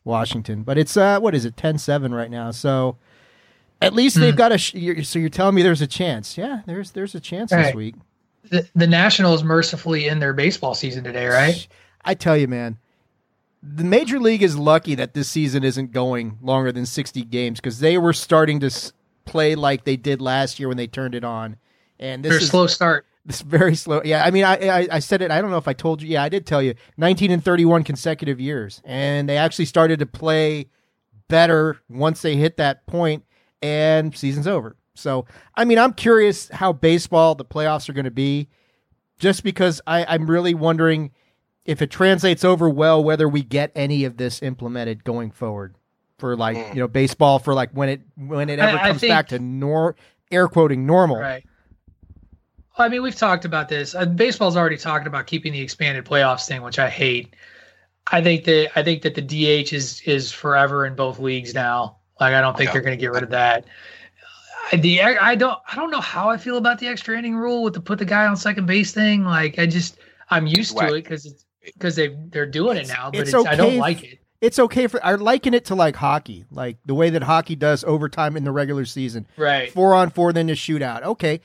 Washington. 0.05 0.63
But 0.63 0.79
it's 0.79 0.97
uh, 0.97 1.19
what 1.21 1.35
is 1.35 1.45
it, 1.45 1.57
10-7 1.57 2.15
right 2.15 2.31
now? 2.31 2.51
So 2.51 2.97
at 3.83 3.95
least 3.95 4.17
they've 4.17 4.33
hmm. 4.33 4.39
got 4.39 4.53
a. 4.53 4.59
Sh- 4.59 5.07
so 5.07 5.19
you're 5.19 5.29
telling 5.29 5.55
me 5.55 5.63
there's 5.63 5.83
a 5.83 5.87
chance? 5.87 6.39
Yeah, 6.39 6.63
there's 6.67 6.93
there's 6.93 7.15
a 7.15 7.21
chance 7.21 7.51
this 7.51 7.75
week 7.75 7.95
the, 8.51 8.69
the 8.75 8.87
Nationals 8.87 9.45
mercifully 9.45 10.09
in 10.09 10.19
their 10.19 10.33
baseball 10.33 10.75
season 10.75 11.05
today, 11.05 11.27
right? 11.27 11.67
I 12.05 12.15
tell 12.15 12.37
you, 12.37 12.49
man, 12.49 12.79
the 13.63 13.85
major 13.85 14.21
league 14.21 14.43
is 14.43 14.57
lucky 14.57 14.95
that 14.95 15.15
this 15.15 15.29
season 15.29 15.65
isn't 15.65 15.93
going 15.93 16.39
longer 16.41 16.73
than 16.73 16.87
60 16.87 17.23
games 17.25 17.61
because 17.61 17.81
they 17.81 17.99
were 17.99 18.13
starting 18.13 18.61
to 18.61 18.93
play 19.25 19.55
like 19.55 19.85
they 19.85 19.97
did 19.97 20.21
last 20.21 20.59
year 20.59 20.69
when 20.69 20.77
they 20.77 20.87
turned 20.87 21.15
it 21.15 21.25
on. 21.25 21.57
And 21.99 22.25
this 22.25 22.43
is 22.43 22.49
slow 22.49 22.67
start. 22.67 23.07
This 23.25 23.43
very 23.43 23.75
slow. 23.77 24.01
Yeah, 24.03 24.25
I 24.25 24.31
mean, 24.31 24.45
I, 24.45 24.55
I, 24.55 24.89
I 24.93 24.99
said 25.01 25.21
it. 25.21 25.31
I 25.31 25.43
don't 25.43 25.51
know 25.51 25.59
if 25.59 25.69
I 25.69 25.75
told 25.75 26.01
you. 26.01 26.09
Yeah, 26.09 26.23
I 26.23 26.31
did 26.31 26.47
tell 26.47 26.63
you. 26.63 26.75
19 26.97 27.31
and 27.31 27.45
31 27.45 27.85
consecutive 27.85 28.41
years, 28.41 28.81
and 28.87 29.29
they 29.29 29.37
actually 29.37 29.67
started 29.67 29.99
to 29.99 30.07
play 30.07 30.71
better 31.29 31.79
once 31.91 32.23
they 32.23 32.37
hit 32.37 32.57
that 32.57 32.87
point, 32.87 33.25
and 33.61 34.17
season's 34.17 34.47
over. 34.47 34.77
So, 34.95 35.27
I 35.55 35.67
mean, 35.67 35.79
I'm 35.79 35.93
curious 35.93 36.49
how 36.49 36.73
baseball, 36.73 37.35
the 37.35 37.45
playoffs 37.45 37.91
are 37.91 37.93
going 37.93 38.07
to 38.07 38.11
be, 38.11 38.49
just 39.19 39.45
because 39.45 39.83
I, 39.87 40.07
I'm 40.07 40.29
really 40.29 40.55
wondering 40.55 41.11
if 41.69 41.83
it 41.83 41.91
translates 41.91 42.45
over 42.45 42.67
well, 42.67 43.05
whether 43.05 43.29
we 43.29 43.43
get 43.43 43.71
any 43.75 44.05
of 44.05 44.17
this 44.17 44.43
implemented 44.43 45.05
going 45.05 45.31
forward 45.31 45.75
for 46.19 46.35
like, 46.35 46.57
mm. 46.57 46.75
you 46.75 46.81
know, 46.81 46.89
baseball 46.89 47.39
for 47.39 47.53
like 47.53 47.71
when 47.73 47.91
it, 47.91 48.01
when 48.17 48.49
it 48.49 48.59
ever 48.59 48.79
I, 48.79 48.89
comes 48.89 48.97
I 48.97 48.99
think, 49.01 49.11
back 49.11 49.29
to 49.29 49.39
nor 49.39 49.95
air 50.31 50.49
quoting 50.49 50.87
normal. 50.87 51.19
Right. 51.19 51.45
I 52.79 52.89
mean, 52.89 53.03
we've 53.03 53.15
talked 53.15 53.45
about 53.45 53.69
this. 53.69 53.95
Uh, 53.95 54.07
baseball's 54.07 54.57
already 54.57 54.79
talking 54.79 55.09
about 55.09 55.27
keeping 55.27 55.53
the 55.53 55.61
expanded 55.61 56.07
playoffs 56.07 56.47
thing, 56.47 56.63
which 56.63 56.79
I 56.79 56.89
hate. 56.89 57.37
I 58.11 58.23
think 58.23 58.45
that 58.45 58.71
I 58.75 58.83
think 58.83 59.03
that 59.03 59.15
the 59.15 59.21
DH 59.21 59.75
is 59.75 60.01
is 60.07 60.33
forever 60.33 60.87
in 60.87 60.95
both 60.95 61.19
leagues 61.19 61.53
now. 61.53 61.99
Like 62.19 62.33
I 62.33 62.41
don't 62.41 62.57
think 62.57 62.69
yeah. 62.69 62.73
they're 62.73 62.83
going 62.83 62.97
to 62.97 63.01
get 63.01 63.13
rid 63.13 63.25
of 63.25 63.31
that 63.31 63.67
the 64.77 65.01
I 65.03 65.35
don't 65.35 65.59
I 65.71 65.77
don't 65.77 65.91
know 65.91 66.01
how 66.01 66.29
I 66.29 66.37
feel 66.37 66.57
about 66.57 66.79
the 66.79 66.89
extra 66.89 67.19
inning 67.19 67.37
rule 67.37 67.63
with 67.63 67.75
the 67.75 67.81
put 67.81 67.99
the 67.99 68.05
guy 68.05 68.27
on 68.27 68.37
second 68.37 68.67
base 68.67 68.93
thing. 68.93 69.25
Like 69.25 69.59
I 69.59 69.67
just 69.67 69.99
I'm 70.31 70.47
used 70.47 70.77
to 70.77 70.95
it 70.95 71.05
because 71.05 71.27
it's 71.27 71.47
because 71.75 71.97
they 71.97 72.09
they're 72.09 72.47
doing 72.47 72.77
it 72.77 72.89
now, 72.89 73.11
but 73.11 73.21
it's, 73.21 73.31
it's 73.31 73.35
okay 73.35 73.51
I 73.51 73.57
don't 73.57 73.79
like 73.79 74.05
it. 74.05 74.19
It's 74.41 74.59
okay 74.59 74.87
for 74.87 75.05
I 75.05 75.15
liken 75.15 75.55
it 75.55 75.67
to 75.67 75.75
like 75.75 75.97
hockey, 75.97 76.45
like 76.51 76.77
the 76.87 76.95
way 76.95 77.11
that 77.11 77.23
hockey 77.23 77.57
does 77.57 77.83
overtime 77.85 78.37
in 78.37 78.45
the 78.45 78.53
regular 78.53 78.85
season. 78.85 79.27
Right, 79.37 79.73
four 79.73 79.95
on 79.95 80.11
four, 80.11 80.33
then 80.33 80.49
a 80.49 80.53
shootout. 80.53 81.03
Okay, 81.03 81.41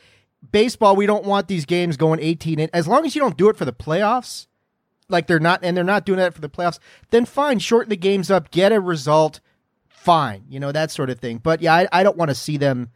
baseball 0.52 0.96
we 0.96 1.06
don't 1.06 1.26
want 1.26 1.48
these 1.48 1.66
games 1.66 1.98
going 1.98 2.20
18 2.20 2.60
in 2.60 2.70
as 2.74 2.88
long 2.88 3.06
as 3.06 3.16
you 3.16 3.22
don't 3.22 3.38
do 3.38 3.50
it 3.50 3.56
for 3.58 3.66
the 3.66 3.74
playoffs 3.74 4.48
like 5.08 5.26
they're 5.26 5.40
not 5.40 5.62
and 5.64 5.76
they're 5.78 5.84
not 5.86 6.06
doing 6.06 6.20
that 6.20 6.34
for 6.34 6.42
the 6.42 6.50
playoffs 6.50 6.80
then 7.12 7.24
fine 7.24 7.60
shorten 7.60 7.90
the 7.90 7.96
games 7.96 8.30
up 8.30 8.52
get 8.52 8.74
a 8.74 8.80
result 8.82 9.40
fine 9.88 10.44
you 10.50 10.60
know 10.60 10.74
that 10.74 10.92
sort 10.92 11.10
of 11.10 11.18
thing 11.18 11.38
but 11.38 11.62
yeah 11.62 11.74
i, 11.74 11.88
I 11.94 12.04
don't 12.04 12.18
want 12.18 12.28
to 12.28 12.36
see 12.36 12.58
them 12.58 12.90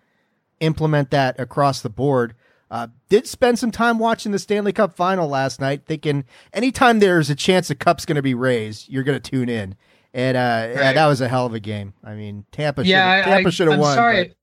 implement 0.60 1.12
that 1.12 1.40
across 1.40 1.82
the 1.82 1.90
board. 1.90 2.36
Uh, 2.70 2.88
did 3.08 3.26
spend 3.26 3.58
some 3.58 3.72
time 3.72 3.98
watching 3.98 4.32
the 4.32 4.40
Stanley 4.40 4.74
Cup 4.74 4.94
final 4.94 5.28
last 5.28 5.62
night, 5.62 5.84
thinking 5.86 6.26
anytime 6.52 7.00
there's 7.00 7.30
a 7.30 7.36
chance 7.36 7.70
the 7.70 7.76
cup's 7.76 8.06
going 8.06 8.18
to 8.18 8.22
be 8.22 8.34
raised, 8.34 8.90
you're 8.90 9.04
going 9.04 9.20
to 9.20 9.32
tune 9.32 9.48
in. 9.48 9.76
And 10.14 10.36
uh, 10.36 10.40
right. 10.40 10.76
yeah, 10.76 10.94
that 10.94 11.06
was 11.06 11.22
a 11.22 11.28
hell 11.28 11.46
of 11.46 11.54
a 11.54 11.60
game. 11.60 11.94
I 12.04 12.16
mean, 12.16 12.46
Tampa. 12.52 12.86
Yeah, 12.86 13.24
Tampa 13.24 13.52
should 13.52 13.70
have 13.70 13.80
won. 13.80 13.96
Sorry, 13.96 14.28
but... 14.30 14.38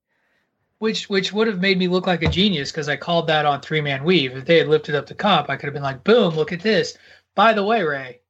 which 0.79 1.09
which 1.09 1.33
would 1.33 1.47
have 1.47 1.59
made 1.59 1.77
me 1.77 1.87
look 1.87 2.07
like 2.07 2.23
a 2.23 2.29
genius 2.29 2.71
because 2.71 2.89
I 2.89 2.95
called 2.95 3.27
that 3.27 3.45
on 3.45 3.61
three 3.61 3.81
man 3.81 4.03
weave. 4.03 4.35
If 4.35 4.45
they 4.45 4.57
had 4.57 4.67
lifted 4.67 4.95
up 4.95 5.05
the 5.05 5.15
cup, 5.15 5.49
I 5.49 5.55
could 5.55 5.65
have 5.67 5.73
been 5.73 5.83
like, 5.83 6.03
boom, 6.03 6.35
look 6.35 6.51
at 6.51 6.61
this. 6.61 6.97
By 7.35 7.53
the 7.53 7.63
way, 7.63 7.83
Rey, 7.83 8.21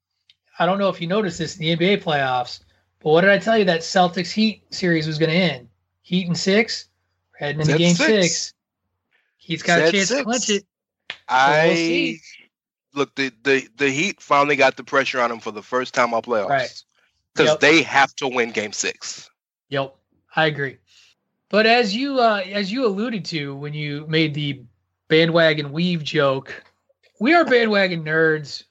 I 0.57 0.65
don't 0.65 0.79
know 0.79 0.89
if 0.89 0.99
you 0.99 1.07
noticed 1.07 1.37
this 1.37 1.57
in 1.57 1.61
the 1.61 1.75
NBA 1.75 2.03
playoffs, 2.03 2.61
but 2.99 3.11
what 3.11 3.21
did 3.21 3.29
I 3.29 3.37
tell 3.37 3.57
you 3.57 3.65
that 3.65 3.81
Celtics 3.81 4.31
Heat 4.31 4.63
series 4.71 5.05
was 5.05 5.19
going 5.19 5.31
to 5.31 5.37
end? 5.37 5.69
Heat 6.01 6.27
and 6.27 6.37
six, 6.37 6.87
heading 7.37 7.61
into 7.61 7.77
Game 7.77 7.95
six. 7.95 8.07
six. 8.07 8.53
He's 9.45 9.61
got 9.61 9.77
Said 9.77 9.89
a 9.89 9.91
chance 9.91 10.07
six. 10.07 10.19
to 10.19 10.23
clinch 10.23 10.49
it. 10.49 10.65
I 11.29 12.17
we'll 12.95 13.01
look 13.03 13.13
the, 13.13 13.31
the 13.43 13.67
the 13.77 13.91
Heat 13.91 14.19
finally 14.19 14.55
got 14.55 14.75
the 14.75 14.83
pressure 14.83 15.21
on 15.21 15.29
them 15.29 15.39
for 15.39 15.51
the 15.51 15.61
first 15.61 15.93
time 15.93 16.15
on 16.15 16.23
playoffs. 16.23 16.49
Right. 16.49 16.83
Because 17.31 17.51
yep. 17.51 17.59
they 17.59 17.83
have 17.83 18.15
to 18.15 18.27
win 18.27 18.49
game 18.49 18.71
six. 18.71 19.29
Yep. 19.69 19.95
I 20.35 20.47
agree. 20.47 20.77
But 21.49 21.67
as 21.67 21.95
you 21.95 22.19
uh, 22.19 22.41
as 22.51 22.71
you 22.71 22.87
alluded 22.87 23.23
to 23.25 23.55
when 23.55 23.75
you 23.75 24.07
made 24.07 24.33
the 24.33 24.63
bandwagon 25.09 25.71
weave 25.71 26.03
joke, 26.03 26.63
we 27.19 27.35
are 27.35 27.45
bandwagon 27.45 28.03
nerds. 28.03 28.63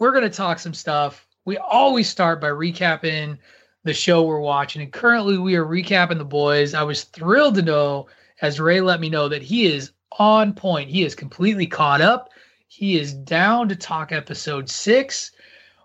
We're 0.00 0.12
gonna 0.12 0.28
talk 0.28 0.58
some 0.58 0.74
stuff. 0.74 1.24
We 1.44 1.56
always 1.56 2.08
start 2.08 2.40
by 2.40 2.48
recapping 2.48 3.38
the 3.84 3.94
show 3.94 4.24
we're 4.24 4.40
watching, 4.40 4.82
and 4.82 4.92
currently 4.92 5.38
we 5.38 5.54
are 5.54 5.64
recapping 5.64 6.18
the 6.18 6.24
boys. 6.24 6.74
I 6.74 6.82
was 6.82 7.04
thrilled 7.04 7.54
to 7.54 7.62
know, 7.62 8.08
as 8.42 8.58
Rey 8.58 8.80
let 8.80 8.98
me 8.98 9.08
know, 9.08 9.28
that 9.28 9.42
he 9.42 9.66
is 9.66 9.92
on 10.18 10.52
point. 10.52 10.90
He 10.90 11.04
is 11.04 11.14
completely 11.14 11.66
caught 11.66 12.00
up. 12.00 12.30
He 12.68 12.98
is 12.98 13.14
down 13.14 13.68
to 13.68 13.76
talk 13.76 14.12
episode 14.12 14.68
six, 14.68 15.32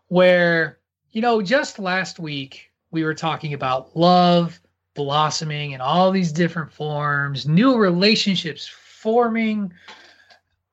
where, 0.07 0.79
you 1.11 1.21
know, 1.21 1.41
just 1.41 1.79
last 1.79 2.19
week 2.19 2.71
we 2.91 3.03
were 3.03 3.13
talking 3.13 3.53
about 3.53 3.95
love 3.95 4.59
blossoming 4.93 5.71
in 5.71 5.81
all 5.81 6.11
these 6.11 6.31
different 6.31 6.71
forms, 6.71 7.47
new 7.47 7.77
relationships 7.77 8.67
forming. 8.67 9.71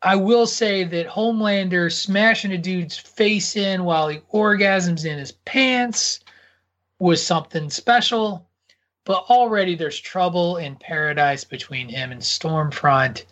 I 0.02 0.16
will 0.16 0.46
say 0.46 0.84
that 0.84 1.08
Homelander 1.08 1.92
smashing 1.92 2.52
a 2.52 2.58
dude's 2.58 2.96
face 2.96 3.56
in 3.56 3.84
while 3.84 4.08
he 4.08 4.18
orgasms 4.32 5.04
in 5.04 5.18
his 5.18 5.32
pants 5.32 6.20
was 6.98 7.24
something 7.24 7.70
special. 7.70 8.48
But 9.04 9.24
already 9.30 9.74
there's 9.74 9.98
trouble 9.98 10.58
in 10.58 10.76
paradise 10.76 11.44
between 11.44 11.88
him 11.88 12.12
and 12.12 12.20
Stormfront 12.20 13.24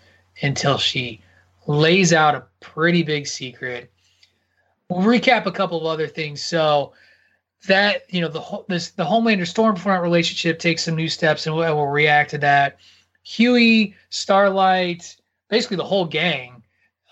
until 0.42 0.78
she 0.78 1.20
lays 1.66 2.12
out 2.12 2.34
a 2.34 2.44
pretty 2.60 3.02
big 3.02 3.26
secret. 3.26 3.90
We'll 4.88 5.00
recap 5.00 5.46
a 5.46 5.52
couple 5.52 5.78
of 5.78 5.86
other 5.86 6.06
things. 6.06 6.42
So 6.42 6.92
that 7.66 8.02
you 8.12 8.20
know 8.20 8.28
the 8.28 8.64
this 8.68 8.90
the 8.90 9.04
Homelander 9.04 9.40
Stormfront 9.40 10.02
relationship 10.02 10.58
takes 10.58 10.84
some 10.84 10.96
new 10.96 11.08
steps, 11.08 11.46
and 11.46 11.56
we'll, 11.56 11.74
we'll 11.76 11.86
react 11.86 12.30
to 12.30 12.38
that. 12.38 12.78
Hughie, 13.22 13.94
Starlight, 14.10 15.16
basically 15.48 15.76
the 15.76 15.84
whole 15.84 16.04
gang 16.04 16.62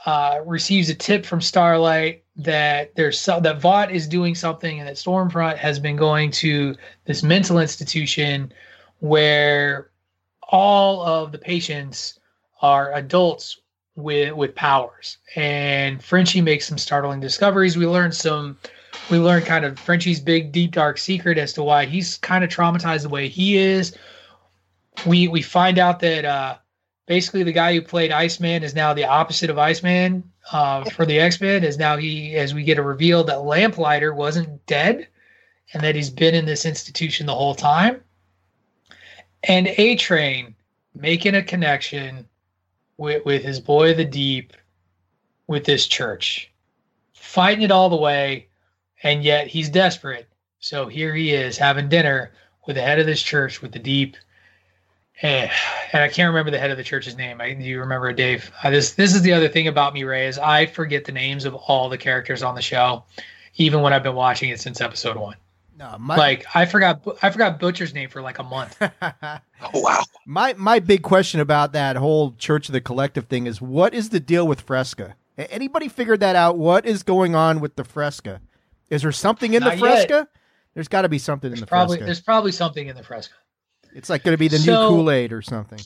uh, 0.06 0.40
receives 0.44 0.88
a 0.88 0.94
tip 0.94 1.26
from 1.26 1.40
Starlight 1.40 2.22
that 2.36 2.94
there's 2.94 3.18
so, 3.18 3.40
that 3.40 3.60
Vought 3.60 3.90
is 3.90 4.06
doing 4.06 4.34
something, 4.34 4.78
and 4.78 4.88
that 4.88 4.96
Stormfront 4.96 5.56
has 5.56 5.78
been 5.78 5.96
going 5.96 6.30
to 6.32 6.76
this 7.04 7.22
mental 7.22 7.58
institution 7.58 8.52
where 9.00 9.90
all 10.42 11.04
of 11.04 11.32
the 11.32 11.38
patients 11.38 12.20
are 12.62 12.92
adults 12.94 13.60
with 13.96 14.34
with 14.34 14.54
powers. 14.54 15.18
And 15.36 16.02
Frenchie 16.02 16.40
makes 16.40 16.66
some 16.66 16.78
startling 16.78 17.20
discoveries. 17.20 17.76
We 17.76 17.86
learn 17.86 18.12
some 18.12 18.58
we 19.10 19.18
learn 19.18 19.42
kind 19.42 19.64
of 19.64 19.78
Frenchie's 19.78 20.20
big 20.20 20.52
deep 20.52 20.72
dark 20.72 20.98
secret 20.98 21.38
as 21.38 21.52
to 21.54 21.62
why 21.62 21.84
he's 21.84 22.16
kind 22.18 22.44
of 22.44 22.50
traumatized 22.50 23.02
the 23.02 23.08
way 23.08 23.28
he 23.28 23.56
is. 23.56 23.96
We 25.06 25.28
we 25.28 25.42
find 25.42 25.78
out 25.78 26.00
that 26.00 26.24
uh 26.24 26.56
basically 27.06 27.42
the 27.42 27.52
guy 27.52 27.74
who 27.74 27.82
played 27.82 28.12
Iceman 28.12 28.62
is 28.62 28.74
now 28.74 28.94
the 28.94 29.04
opposite 29.04 29.50
of 29.50 29.58
Iceman 29.58 30.24
uh, 30.52 30.84
for 30.90 31.06
the 31.06 31.20
X 31.20 31.40
Men. 31.40 31.64
Is 31.64 31.78
now 31.78 31.96
he 31.96 32.36
as 32.36 32.54
we 32.54 32.64
get 32.64 32.78
a 32.78 32.82
reveal 32.82 33.24
that 33.24 33.44
Lamplighter 33.44 34.14
wasn't 34.14 34.64
dead, 34.66 35.08
and 35.72 35.82
that 35.82 35.94
he's 35.94 36.10
been 36.10 36.34
in 36.34 36.46
this 36.46 36.64
institution 36.64 37.26
the 37.26 37.34
whole 37.34 37.54
time. 37.54 38.02
And 39.46 39.68
A 39.68 39.96
Train 39.96 40.54
making 40.94 41.34
a 41.34 41.42
connection 41.42 42.26
with, 42.96 43.24
with 43.24 43.42
his 43.42 43.60
boy 43.60 43.94
the 43.94 44.04
deep 44.04 44.52
with 45.46 45.64
this 45.64 45.86
church. 45.86 46.50
Fighting 47.12 47.62
it 47.62 47.70
all 47.70 47.88
the 47.88 47.96
way 47.96 48.48
and 49.02 49.22
yet 49.22 49.46
he's 49.46 49.68
desperate. 49.68 50.28
So 50.60 50.88
here 50.88 51.14
he 51.14 51.32
is 51.32 51.58
having 51.58 51.88
dinner 51.88 52.32
with 52.66 52.76
the 52.76 52.82
head 52.82 52.98
of 52.98 53.06
this 53.06 53.22
church 53.22 53.60
with 53.60 53.72
the 53.72 53.78
deep. 53.78 54.16
And, 55.22 55.50
and 55.92 56.02
i 56.02 56.08
can't 56.08 56.28
remember 56.28 56.50
the 56.50 56.58
head 56.58 56.72
of 56.72 56.76
the 56.76 56.82
church's 56.82 57.16
name. 57.16 57.40
I, 57.40 57.52
do 57.52 57.62
you 57.62 57.78
remember 57.78 58.10
it 58.10 58.16
dave? 58.16 58.50
I, 58.64 58.70
this 58.70 58.94
this 58.94 59.14
is 59.14 59.22
the 59.22 59.32
other 59.32 59.48
thing 59.48 59.68
about 59.68 59.94
me 59.94 60.02
rey 60.02 60.26
is 60.26 60.40
i 60.40 60.66
forget 60.66 61.04
the 61.04 61.12
names 61.12 61.44
of 61.44 61.54
all 61.54 61.88
the 61.88 61.96
characters 61.96 62.42
on 62.42 62.56
the 62.56 62.62
show 62.62 63.04
even 63.54 63.80
when 63.80 63.92
i've 63.92 64.02
been 64.02 64.16
watching 64.16 64.50
it 64.50 64.60
since 64.60 64.80
episode 64.80 65.16
one 65.16 65.36
no, 65.78 65.96
my, 65.98 66.16
like 66.16 66.44
I 66.54 66.66
forgot, 66.66 67.06
I 67.22 67.30
forgot 67.30 67.58
Butcher's 67.58 67.94
name 67.94 68.08
for 68.08 68.22
like 68.22 68.38
a 68.38 68.42
month. 68.42 68.76
oh 69.02 69.40
wow! 69.74 70.02
My 70.26 70.54
my 70.54 70.78
big 70.78 71.02
question 71.02 71.40
about 71.40 71.72
that 71.72 71.96
whole 71.96 72.32
Church 72.32 72.68
of 72.68 72.72
the 72.72 72.80
Collective 72.80 73.26
thing 73.26 73.46
is 73.46 73.60
what 73.60 73.94
is 73.94 74.10
the 74.10 74.20
deal 74.20 74.46
with 74.46 74.60
Fresca? 74.60 75.16
Anybody 75.36 75.88
figured 75.88 76.20
that 76.20 76.36
out? 76.36 76.58
What 76.58 76.86
is 76.86 77.02
going 77.02 77.34
on 77.34 77.60
with 77.60 77.76
the 77.76 77.84
Fresca? 77.84 78.40
Is 78.88 79.02
there 79.02 79.12
something 79.12 79.54
in 79.54 79.62
Not 79.62 79.74
the 79.74 79.78
Fresca? 79.80 80.14
Yet. 80.14 80.28
There's 80.74 80.88
got 80.88 81.02
to 81.02 81.08
be 81.08 81.18
something 81.18 81.50
there's 81.50 81.60
in 81.60 81.64
the 81.64 81.66
probably, 81.66 81.96
Fresca. 81.96 82.06
There's 82.06 82.20
probably 82.20 82.52
something 82.52 82.86
in 82.86 82.96
the 82.96 83.02
Fresca. 83.02 83.34
It's 83.94 84.10
like 84.10 84.22
going 84.22 84.34
to 84.34 84.38
be 84.38 84.48
the 84.48 84.58
so, 84.58 84.88
new 84.88 84.96
Kool 84.96 85.10
Aid 85.10 85.32
or 85.32 85.42
something. 85.42 85.80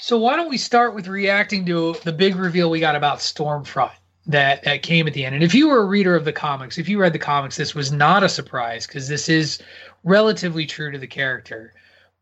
So 0.00 0.18
why 0.18 0.36
don't 0.36 0.50
we 0.50 0.58
start 0.58 0.94
with 0.94 1.06
reacting 1.06 1.64
to 1.66 1.94
the 2.04 2.12
big 2.12 2.36
reveal 2.36 2.70
we 2.70 2.80
got 2.80 2.96
about 2.96 3.18
Stormfront? 3.18 3.92
That 4.26 4.62
that 4.64 4.82
came 4.82 5.06
at 5.06 5.14
the 5.14 5.24
end. 5.24 5.34
And 5.34 5.44
if 5.44 5.54
you 5.54 5.68
were 5.68 5.80
a 5.80 5.86
reader 5.86 6.16
of 6.16 6.24
the 6.24 6.32
comics, 6.32 6.78
if 6.78 6.88
you 6.88 6.98
read 6.98 7.12
the 7.12 7.18
comics, 7.18 7.56
this 7.56 7.74
was 7.74 7.92
not 7.92 8.22
a 8.22 8.28
surprise 8.28 8.86
because 8.86 9.08
this 9.08 9.28
is 9.28 9.60
relatively 10.02 10.66
true 10.66 10.90
to 10.90 10.98
the 10.98 11.06
character. 11.06 11.72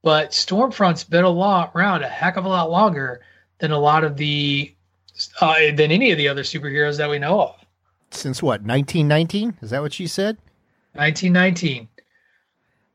But 0.03 0.31
Stormfront's 0.31 1.05
been 1.05 1.25
a 1.25 1.31
lot 1.31 1.73
around 1.75 2.03
a 2.03 2.09
heck 2.09 2.37
of 2.37 2.45
a 2.45 2.49
lot 2.49 2.71
longer 2.71 3.23
than 3.59 3.71
a 3.71 3.79
lot 3.79 4.03
of 4.03 4.17
the 4.17 4.75
uh, 5.41 5.55
than 5.75 5.93
any 5.93 6.11
of 6.11 6.19
the 6.19 6.29
other 6.29 6.43
superheroes 6.43 6.97
that 6.99 7.09
we 7.09 7.19
know 7.19 7.41
of. 7.41 7.57
Since 8.11 8.43
what, 8.43 8.63
1919? 8.63 9.59
Is 9.63 9.71
that 9.71 9.81
what 9.81 9.93
she 9.93 10.07
said? 10.07 10.37
1919. 10.95 11.89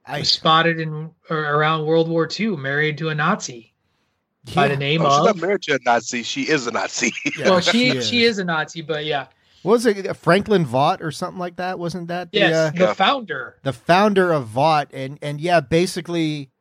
I 0.05 0.19
was 0.19 0.31
spotted 0.31 0.79
in 0.79 1.11
around 1.29 1.85
World 1.85 2.07
War 2.07 2.29
II, 2.39 2.57
married 2.57 2.97
to 2.99 3.09
a 3.09 3.15
Nazi 3.15 3.73
yeah. 4.47 4.55
by 4.55 4.67
the 4.67 4.77
name 4.77 5.01
oh, 5.01 5.05
of. 5.05 5.13
She's 5.13 5.25
not 5.25 5.37
married 5.37 5.61
to 5.63 5.75
a 5.75 5.79
Nazi. 5.85 6.23
She 6.23 6.49
is 6.49 6.67
a 6.67 6.71
Nazi. 6.71 7.13
Yeah, 7.37 7.49
well, 7.49 7.59
she 7.59 7.71
she 7.71 7.97
is. 7.97 8.09
she 8.09 8.23
is. 8.23 8.39
a 8.39 8.43
Nazi, 8.43 8.81
but 8.81 9.05
yeah. 9.05 9.27
What 9.63 9.73
was 9.73 9.85
it 9.85 10.15
Franklin 10.15 10.65
Vought 10.65 11.01
or 11.01 11.11
something 11.11 11.39
like 11.39 11.57
that? 11.57 11.77
Wasn't 11.77 12.07
that 12.07 12.31
the, 12.31 12.39
yes, 12.39 12.53
uh, 12.53 12.69
the 12.71 12.83
yeah. 12.85 12.93
founder? 12.93 13.57
The 13.63 13.73
founder 13.73 14.31
of 14.31 14.47
Vought, 14.47 14.89
and 14.93 15.19
and 15.21 15.41
yeah, 15.41 15.59
basically, 15.59 16.51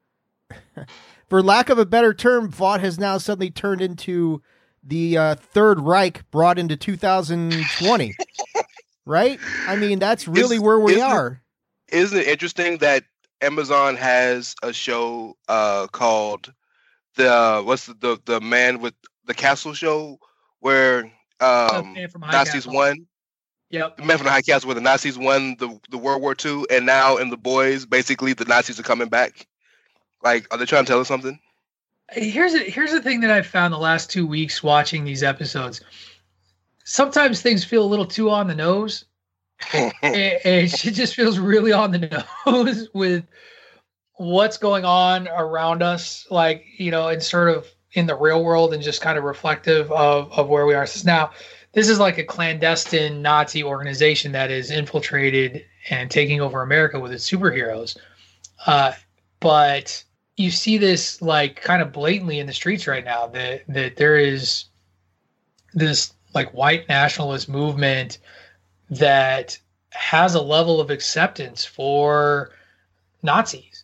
for 1.28 1.42
lack 1.42 1.68
of 1.68 1.78
a 1.78 1.86
better 1.86 2.12
term, 2.12 2.50
Vought 2.50 2.80
has 2.80 2.98
now 2.98 3.18
suddenly 3.18 3.50
turned 3.50 3.80
into 3.80 4.42
the 4.82 5.18
uh, 5.18 5.34
Third 5.36 5.80
Reich 5.80 6.28
brought 6.30 6.58
into 6.58 6.76
2020. 6.76 8.14
right? 9.06 9.38
I 9.66 9.76
mean, 9.76 9.98
that's 9.98 10.28
really 10.28 10.56
is, 10.56 10.62
where 10.62 10.78
we 10.78 10.92
isn't, 10.92 11.04
are. 11.04 11.42
Isn't 11.88 12.18
it 12.18 12.26
interesting 12.26 12.78
that 12.78 13.04
Amazon 13.40 13.96
has 13.96 14.54
a 14.62 14.72
show 14.72 15.36
uh, 15.48 15.86
called 15.88 16.52
the 17.16 17.32
uh, 17.32 17.62
what's 17.62 17.86
the, 17.86 17.94
the, 17.94 18.18
the 18.24 18.40
man 18.40 18.80
with 18.80 18.94
the 19.26 19.34
castle 19.34 19.74
show 19.74 20.18
where 20.60 21.10
um 21.40 21.96
Nazis 22.20 22.66
won. 22.66 23.06
Yep. 23.70 23.96
The 23.96 24.04
man 24.04 24.18
from 24.18 24.26
the 24.26 24.30
High 24.30 24.42
Castle 24.42 24.68
where 24.68 24.76
the 24.76 24.80
Nazis 24.80 25.18
won 25.18 25.56
the, 25.58 25.80
the 25.90 25.98
World 25.98 26.22
War 26.22 26.36
II 26.42 26.64
and 26.70 26.86
now 26.86 27.16
in 27.16 27.30
the 27.30 27.36
boys 27.36 27.84
basically 27.84 28.32
the 28.32 28.44
Nazis 28.44 28.78
are 28.78 28.84
coming 28.84 29.08
back. 29.08 29.46
Like 30.22 30.46
are 30.52 30.58
they 30.58 30.66
trying 30.66 30.84
to 30.84 30.88
tell 30.88 31.00
us 31.00 31.08
something? 31.08 31.38
Here's 32.12 32.54
a, 32.54 32.58
here's 32.60 32.92
the 32.92 33.02
thing 33.02 33.20
that 33.20 33.32
I've 33.32 33.46
found 33.46 33.74
the 33.74 33.78
last 33.78 34.10
two 34.10 34.26
weeks 34.26 34.62
watching 34.62 35.04
these 35.04 35.24
episodes. 35.24 35.80
Sometimes 36.84 37.42
things 37.42 37.64
feel 37.64 37.82
a 37.82 37.88
little 37.88 38.06
too 38.06 38.30
on 38.30 38.46
the 38.46 38.54
nose. 38.54 39.04
and, 39.72 39.92
and 40.02 40.44
it 40.44 40.92
just 40.92 41.16
feels 41.16 41.38
really 41.38 41.72
on 41.72 41.90
the 41.90 42.24
nose 42.46 42.88
with 42.94 43.24
what's 44.16 44.56
going 44.56 44.84
on 44.84 45.28
around 45.28 45.82
us, 45.82 46.26
like, 46.30 46.64
you 46.78 46.90
know, 46.90 47.08
and 47.08 47.22
sort 47.22 47.48
of 47.48 47.66
in 47.92 48.06
the 48.06 48.14
real 48.14 48.44
world 48.44 48.74
and 48.74 48.82
just 48.82 49.00
kind 49.00 49.16
of 49.18 49.24
reflective 49.24 49.90
of, 49.92 50.32
of 50.32 50.48
where 50.48 50.66
we 50.66 50.74
are. 50.74 50.86
So 50.86 51.06
now, 51.06 51.30
this 51.72 51.88
is 51.88 51.98
like 51.98 52.16
a 52.16 52.24
clandestine 52.24 53.20
Nazi 53.20 53.62
organization 53.62 54.32
that 54.32 54.50
is 54.50 54.70
infiltrated 54.70 55.64
and 55.90 56.10
taking 56.10 56.40
over 56.40 56.62
America 56.62 56.98
with 56.98 57.12
its 57.12 57.30
superheroes. 57.30 57.96
Uh, 58.66 58.92
but 59.40 60.02
you 60.36 60.50
see 60.50 60.78
this 60.78 61.20
like 61.20 61.60
kind 61.60 61.82
of 61.82 61.92
blatantly 61.92 62.38
in 62.38 62.46
the 62.46 62.52
streets 62.52 62.86
right 62.86 63.04
now 63.04 63.26
that 63.26 63.62
that 63.68 63.96
there 63.96 64.16
is 64.16 64.64
this 65.74 66.12
like 66.34 66.52
white 66.54 66.88
nationalist 66.88 67.48
movement 67.48 68.18
that 68.90 69.58
has 69.90 70.34
a 70.34 70.40
level 70.40 70.80
of 70.80 70.90
acceptance 70.90 71.64
for 71.64 72.50
Nazis. 73.22 73.75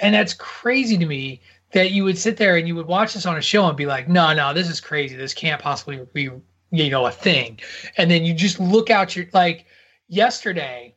And 0.00 0.14
that's 0.14 0.34
crazy 0.34 0.98
to 0.98 1.06
me 1.06 1.40
that 1.72 1.92
you 1.92 2.04
would 2.04 2.18
sit 2.18 2.36
there 2.36 2.56
and 2.56 2.66
you 2.66 2.74
would 2.74 2.86
watch 2.86 3.14
this 3.14 3.26
on 3.26 3.36
a 3.36 3.42
show 3.42 3.68
and 3.68 3.76
be 3.76 3.86
like, 3.86 4.08
no, 4.08 4.32
no, 4.32 4.52
this 4.52 4.68
is 4.68 4.80
crazy. 4.80 5.14
This 5.14 5.34
can't 5.34 5.60
possibly 5.60 6.00
be, 6.12 6.30
you 6.70 6.90
know, 6.90 7.06
a 7.06 7.12
thing. 7.12 7.60
And 7.96 8.10
then 8.10 8.24
you 8.24 8.34
just 8.34 8.58
look 8.58 8.90
out 8.90 9.14
your, 9.14 9.26
like 9.32 9.66
yesterday, 10.08 10.94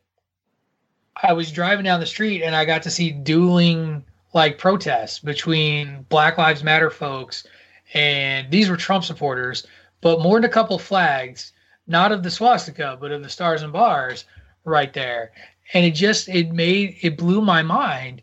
I 1.22 1.32
was 1.32 1.52
driving 1.52 1.84
down 1.84 2.00
the 2.00 2.06
street 2.06 2.42
and 2.42 2.56
I 2.56 2.64
got 2.64 2.82
to 2.82 2.90
see 2.90 3.10
dueling 3.10 4.04
like 4.32 4.58
protests 4.58 5.20
between 5.20 6.04
Black 6.08 6.38
Lives 6.38 6.64
Matter 6.64 6.90
folks 6.90 7.46
and 7.92 8.50
these 8.50 8.68
were 8.68 8.76
Trump 8.76 9.04
supporters, 9.04 9.66
but 10.00 10.20
more 10.20 10.36
than 10.36 10.44
a 10.44 10.52
couple 10.52 10.78
flags, 10.78 11.52
not 11.86 12.10
of 12.10 12.22
the 12.22 12.30
swastika, 12.30 12.98
but 13.00 13.12
of 13.12 13.22
the 13.22 13.28
stars 13.28 13.62
and 13.62 13.72
bars 13.72 14.24
right 14.64 14.92
there. 14.92 15.32
And 15.72 15.84
it 15.84 15.92
just 15.92 16.28
it 16.28 16.52
made 16.52 16.96
it 17.02 17.16
blew 17.16 17.40
my 17.40 17.62
mind 17.62 18.22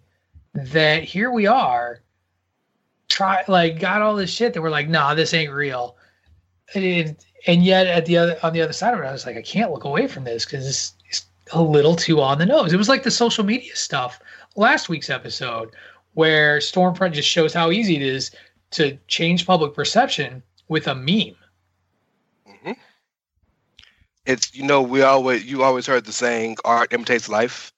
that 0.53 1.03
here 1.03 1.31
we 1.31 1.47
are 1.47 2.01
try 3.11 3.43
like 3.47 3.79
got 3.79 4.01
all 4.01 4.15
this 4.15 4.29
shit 4.29 4.53
that 4.53 4.61
we're 4.61 4.69
like, 4.69 4.89
nah, 4.89 5.13
this 5.13 5.33
ain't 5.33 5.53
real. 5.53 5.97
And, 6.73 7.15
yet 7.45 7.87
at 7.87 8.05
the 8.05 8.17
other 8.17 8.37
on 8.43 8.53
the 8.53 8.61
other 8.61 8.73
side 8.73 8.93
of 8.93 8.99
it, 8.99 9.05
I 9.05 9.11
was 9.11 9.25
like, 9.25 9.35
I 9.35 9.41
can't 9.41 9.71
look 9.71 9.83
away 9.83 10.07
from 10.07 10.23
this 10.23 10.45
because 10.45 10.67
it's, 10.67 10.93
it's 11.09 11.25
a 11.51 11.61
little 11.61 11.95
too 11.95 12.21
on 12.21 12.37
the 12.37 12.45
nose. 12.45 12.71
It 12.71 12.77
was 12.77 12.89
like 12.89 13.03
the 13.03 13.11
social 13.11 13.43
media 13.43 13.75
stuff 13.75 14.19
last 14.55 14.89
week's 14.89 15.09
episode 15.09 15.71
where 16.13 16.59
Stormfront 16.59 17.13
just 17.13 17.27
shows 17.27 17.53
how 17.53 17.71
easy 17.71 17.95
it 17.95 18.01
is 18.01 18.31
to 18.71 18.97
change 19.07 19.45
public 19.45 19.73
perception 19.73 20.43
with 20.67 20.87
a 20.87 20.95
meme. 20.95 21.35
Mm-hmm. 22.47 22.71
It's 24.25 24.55
you 24.55 24.63
know 24.63 24.81
we 24.81 25.01
always 25.01 25.45
you 25.45 25.63
always 25.63 25.85
heard 25.85 26.05
the 26.05 26.13
saying 26.13 26.57
art 26.63 26.93
imitates 26.93 27.27
life. 27.27 27.73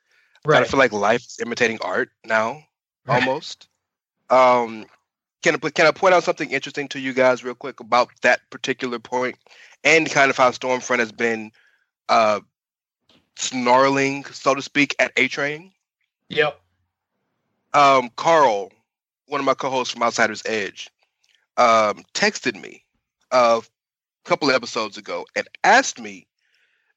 Right. 0.45 0.61
I 0.61 0.65
feel 0.65 0.77
like 0.77 0.91
life 0.91 1.21
is 1.21 1.39
imitating 1.41 1.79
art 1.81 2.09
now, 2.25 2.63
right. 3.05 3.25
almost. 3.25 3.67
Um, 4.29 4.85
can 5.41 5.55
I, 5.55 5.69
can 5.69 5.85
I 5.85 5.91
point 5.91 6.13
out 6.13 6.23
something 6.23 6.51
interesting 6.51 6.87
to 6.89 6.99
you 6.99 7.13
guys 7.13 7.43
real 7.43 7.55
quick 7.55 7.79
about 7.79 8.09
that 8.21 8.41
particular 8.49 8.99
point 8.99 9.37
and 9.83 10.09
kind 10.09 10.29
of 10.29 10.37
how 10.37 10.51
Stormfront 10.51 10.99
has 10.99 11.11
been 11.11 11.51
uh, 12.09 12.39
snarling, 13.37 14.25
so 14.25 14.55
to 14.55 14.61
speak, 14.61 14.95
at 14.99 15.11
A 15.17 15.27
Train? 15.27 15.71
Yep. 16.29 16.59
Um, 17.73 18.09
Carl, 18.15 18.71
one 19.27 19.39
of 19.39 19.45
my 19.45 19.53
co-hosts 19.53 19.93
from 19.93 20.03
Outsiders 20.03 20.43
Edge, 20.45 20.89
um, 21.57 22.03
texted 22.13 22.61
me 22.61 22.83
a 23.31 23.61
couple 24.23 24.49
of 24.49 24.55
episodes 24.55 24.97
ago 24.97 25.25
and 25.35 25.47
asked 25.63 25.99
me 25.99 26.27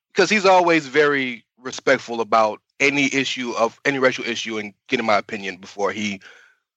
because 0.08 0.30
he's 0.30 0.46
always 0.46 0.86
very 0.86 1.44
respectful 1.58 2.20
about 2.20 2.60
any 2.80 3.12
issue 3.14 3.52
of 3.52 3.80
any 3.84 3.98
racial 3.98 4.24
issue 4.24 4.58
and 4.58 4.74
getting 4.88 5.06
my 5.06 5.16
opinion 5.16 5.56
before 5.56 5.92
he 5.92 6.20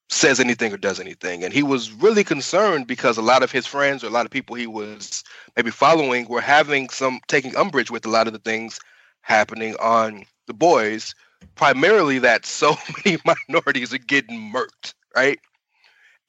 says 0.08 0.40
anything 0.40 0.72
or 0.72 0.76
does 0.76 0.98
anything. 0.98 1.44
And 1.44 1.52
he 1.52 1.62
was 1.62 1.92
really 1.92 2.24
concerned 2.24 2.86
because 2.86 3.16
a 3.16 3.22
lot 3.22 3.42
of 3.42 3.52
his 3.52 3.66
friends 3.66 4.02
or 4.02 4.08
a 4.08 4.10
lot 4.10 4.26
of 4.26 4.32
people 4.32 4.56
he 4.56 4.66
was 4.66 5.22
maybe 5.56 5.70
following 5.70 6.26
were 6.28 6.40
having 6.40 6.88
some 6.88 7.20
taking 7.28 7.56
umbrage 7.56 7.90
with 7.90 8.04
a 8.04 8.10
lot 8.10 8.26
of 8.26 8.32
the 8.32 8.40
things 8.40 8.80
happening 9.22 9.76
on 9.80 10.24
the 10.46 10.54
boys, 10.54 11.14
primarily 11.54 12.18
that 12.18 12.44
so 12.44 12.74
many 13.04 13.18
minorities 13.24 13.94
are 13.94 13.98
getting 13.98 14.52
murked, 14.52 14.94
right? 15.14 15.38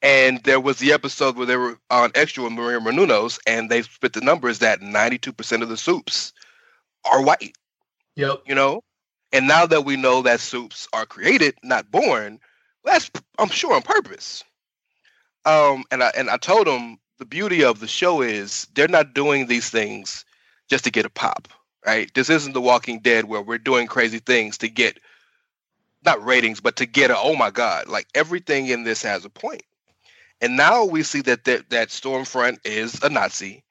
And 0.00 0.42
there 0.44 0.60
was 0.60 0.78
the 0.78 0.92
episode 0.92 1.36
where 1.36 1.46
they 1.46 1.56
were 1.56 1.78
on 1.90 2.10
extra 2.14 2.42
with 2.44 2.52
Maria 2.52 2.80
Menounos, 2.80 3.38
and 3.46 3.70
they 3.70 3.82
spit 3.82 4.12
the 4.12 4.20
numbers 4.20 4.58
that 4.58 4.80
92% 4.80 5.62
of 5.62 5.68
the 5.68 5.76
soups 5.76 6.32
are 7.04 7.22
white. 7.22 7.56
Yep. 8.16 8.42
You 8.46 8.54
know? 8.54 8.82
And 9.32 9.48
now 9.48 9.66
that 9.66 9.84
we 9.84 9.96
know 9.96 10.22
that 10.22 10.40
soups 10.40 10.88
are 10.92 11.06
created, 11.06 11.54
not 11.62 11.90
born, 11.90 12.38
that's 12.84 13.10
I'm 13.38 13.48
sure 13.48 13.74
on 13.74 13.82
purpose. 13.82 14.44
Um, 15.44 15.84
and 15.90 16.02
I 16.02 16.12
and 16.16 16.30
I 16.30 16.36
told 16.36 16.68
him 16.68 16.98
the 17.18 17.24
beauty 17.24 17.64
of 17.64 17.80
the 17.80 17.88
show 17.88 18.22
is 18.22 18.66
they're 18.74 18.88
not 18.88 19.14
doing 19.14 19.46
these 19.46 19.70
things 19.70 20.24
just 20.68 20.84
to 20.84 20.90
get 20.90 21.06
a 21.06 21.10
pop, 21.10 21.48
right? 21.86 22.12
This 22.14 22.30
isn't 22.30 22.52
The 22.52 22.60
Walking 22.60 23.00
Dead 23.00 23.24
where 23.24 23.42
we're 23.42 23.58
doing 23.58 23.86
crazy 23.86 24.18
things 24.18 24.58
to 24.58 24.68
get 24.68 24.98
not 26.04 26.24
ratings, 26.24 26.60
but 26.60 26.76
to 26.76 26.86
get 26.86 27.10
a 27.10 27.18
oh 27.18 27.34
my 27.36 27.50
god, 27.50 27.88
like 27.88 28.06
everything 28.14 28.66
in 28.66 28.84
this 28.84 29.02
has 29.02 29.24
a 29.24 29.30
point. 29.30 29.62
And 30.40 30.56
now 30.56 30.84
we 30.84 31.02
see 31.04 31.22
that 31.22 31.44
that, 31.44 31.70
that 31.70 31.88
Stormfront 31.88 32.58
is 32.64 33.02
a 33.02 33.08
Nazi. 33.08 33.64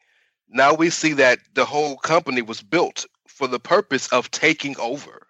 Now 0.49 0.73
we 0.73 0.89
see 0.89 1.13
that 1.13 1.39
the 1.53 1.65
whole 1.65 1.97
company 1.97 2.41
was 2.41 2.61
built 2.61 3.05
for 3.27 3.47
the 3.47 3.59
purpose 3.59 4.07
of 4.09 4.31
taking 4.31 4.77
over, 4.79 5.20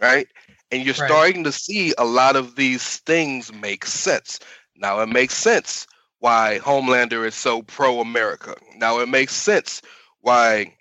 right? 0.00 0.26
And 0.70 0.84
you're 0.84 0.94
right. 0.94 1.08
starting 1.08 1.44
to 1.44 1.52
see 1.52 1.92
a 1.98 2.04
lot 2.04 2.36
of 2.36 2.56
these 2.56 2.98
things 2.98 3.52
make 3.52 3.84
sense. 3.86 4.38
Now 4.76 5.00
it 5.00 5.08
makes 5.08 5.36
sense 5.36 5.86
why 6.20 6.60
Homelander 6.62 7.26
is 7.26 7.34
so 7.34 7.62
pro 7.62 8.00
America. 8.00 8.54
Now 8.76 9.00
it 9.00 9.08
makes 9.08 9.34
sense 9.34 9.82
why 10.20 10.74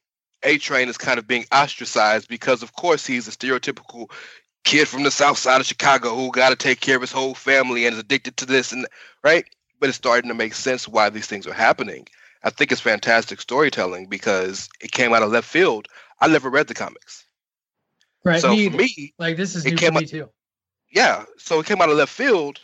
A 0.43 0.57
Train 0.57 0.89
is 0.89 0.97
kind 0.97 1.17
of 1.17 1.27
being 1.27 1.45
ostracized 1.51 2.27
because, 2.27 2.61
of 2.61 2.73
course, 2.73 3.05
he's 3.05 3.27
a 3.27 3.31
stereotypical 3.31 4.11
kid 4.63 4.87
from 4.87 5.03
the 5.03 5.11
south 5.11 5.37
side 5.37 5.61
of 5.61 5.67
Chicago 5.67 6.15
who 6.15 6.31
got 6.31 6.49
to 6.49 6.55
take 6.55 6.81
care 6.81 6.95
of 6.97 7.01
his 7.01 7.11
whole 7.11 7.33
family 7.33 7.85
and 7.85 7.93
is 7.93 7.99
addicted 7.99 8.37
to 8.37 8.45
this 8.45 8.71
and 8.71 8.85
right 9.23 9.45
but 9.79 9.89
it's 9.89 9.97
starting 9.97 10.29
to 10.29 10.35
make 10.35 10.53
sense 10.53 10.87
why 10.87 11.09
these 11.09 11.27
things 11.27 11.47
are 11.47 11.53
happening. 11.53 12.07
I 12.43 12.49
think 12.49 12.71
it's 12.71 12.81
fantastic 12.81 13.41
storytelling 13.41 14.07
because 14.07 14.69
it 14.81 14.91
came 14.91 15.13
out 15.13 15.23
of 15.23 15.31
left 15.31 15.47
field. 15.47 15.87
I 16.21 16.27
never 16.27 16.49
read 16.49 16.67
the 16.67 16.73
comics. 16.73 17.25
Right. 18.23 18.41
So 18.41 18.49
me, 18.51 18.69
for 18.69 18.77
me, 18.77 19.13
like 19.17 19.37
this 19.37 19.55
is 19.55 19.65
new 19.65 19.77
for 19.77 19.91
me 19.91 20.05
too. 20.05 20.29
Yeah. 20.91 21.25
So 21.37 21.59
it 21.59 21.65
came 21.65 21.81
out 21.81 21.89
of 21.89 21.97
left 21.97 22.11
field, 22.11 22.59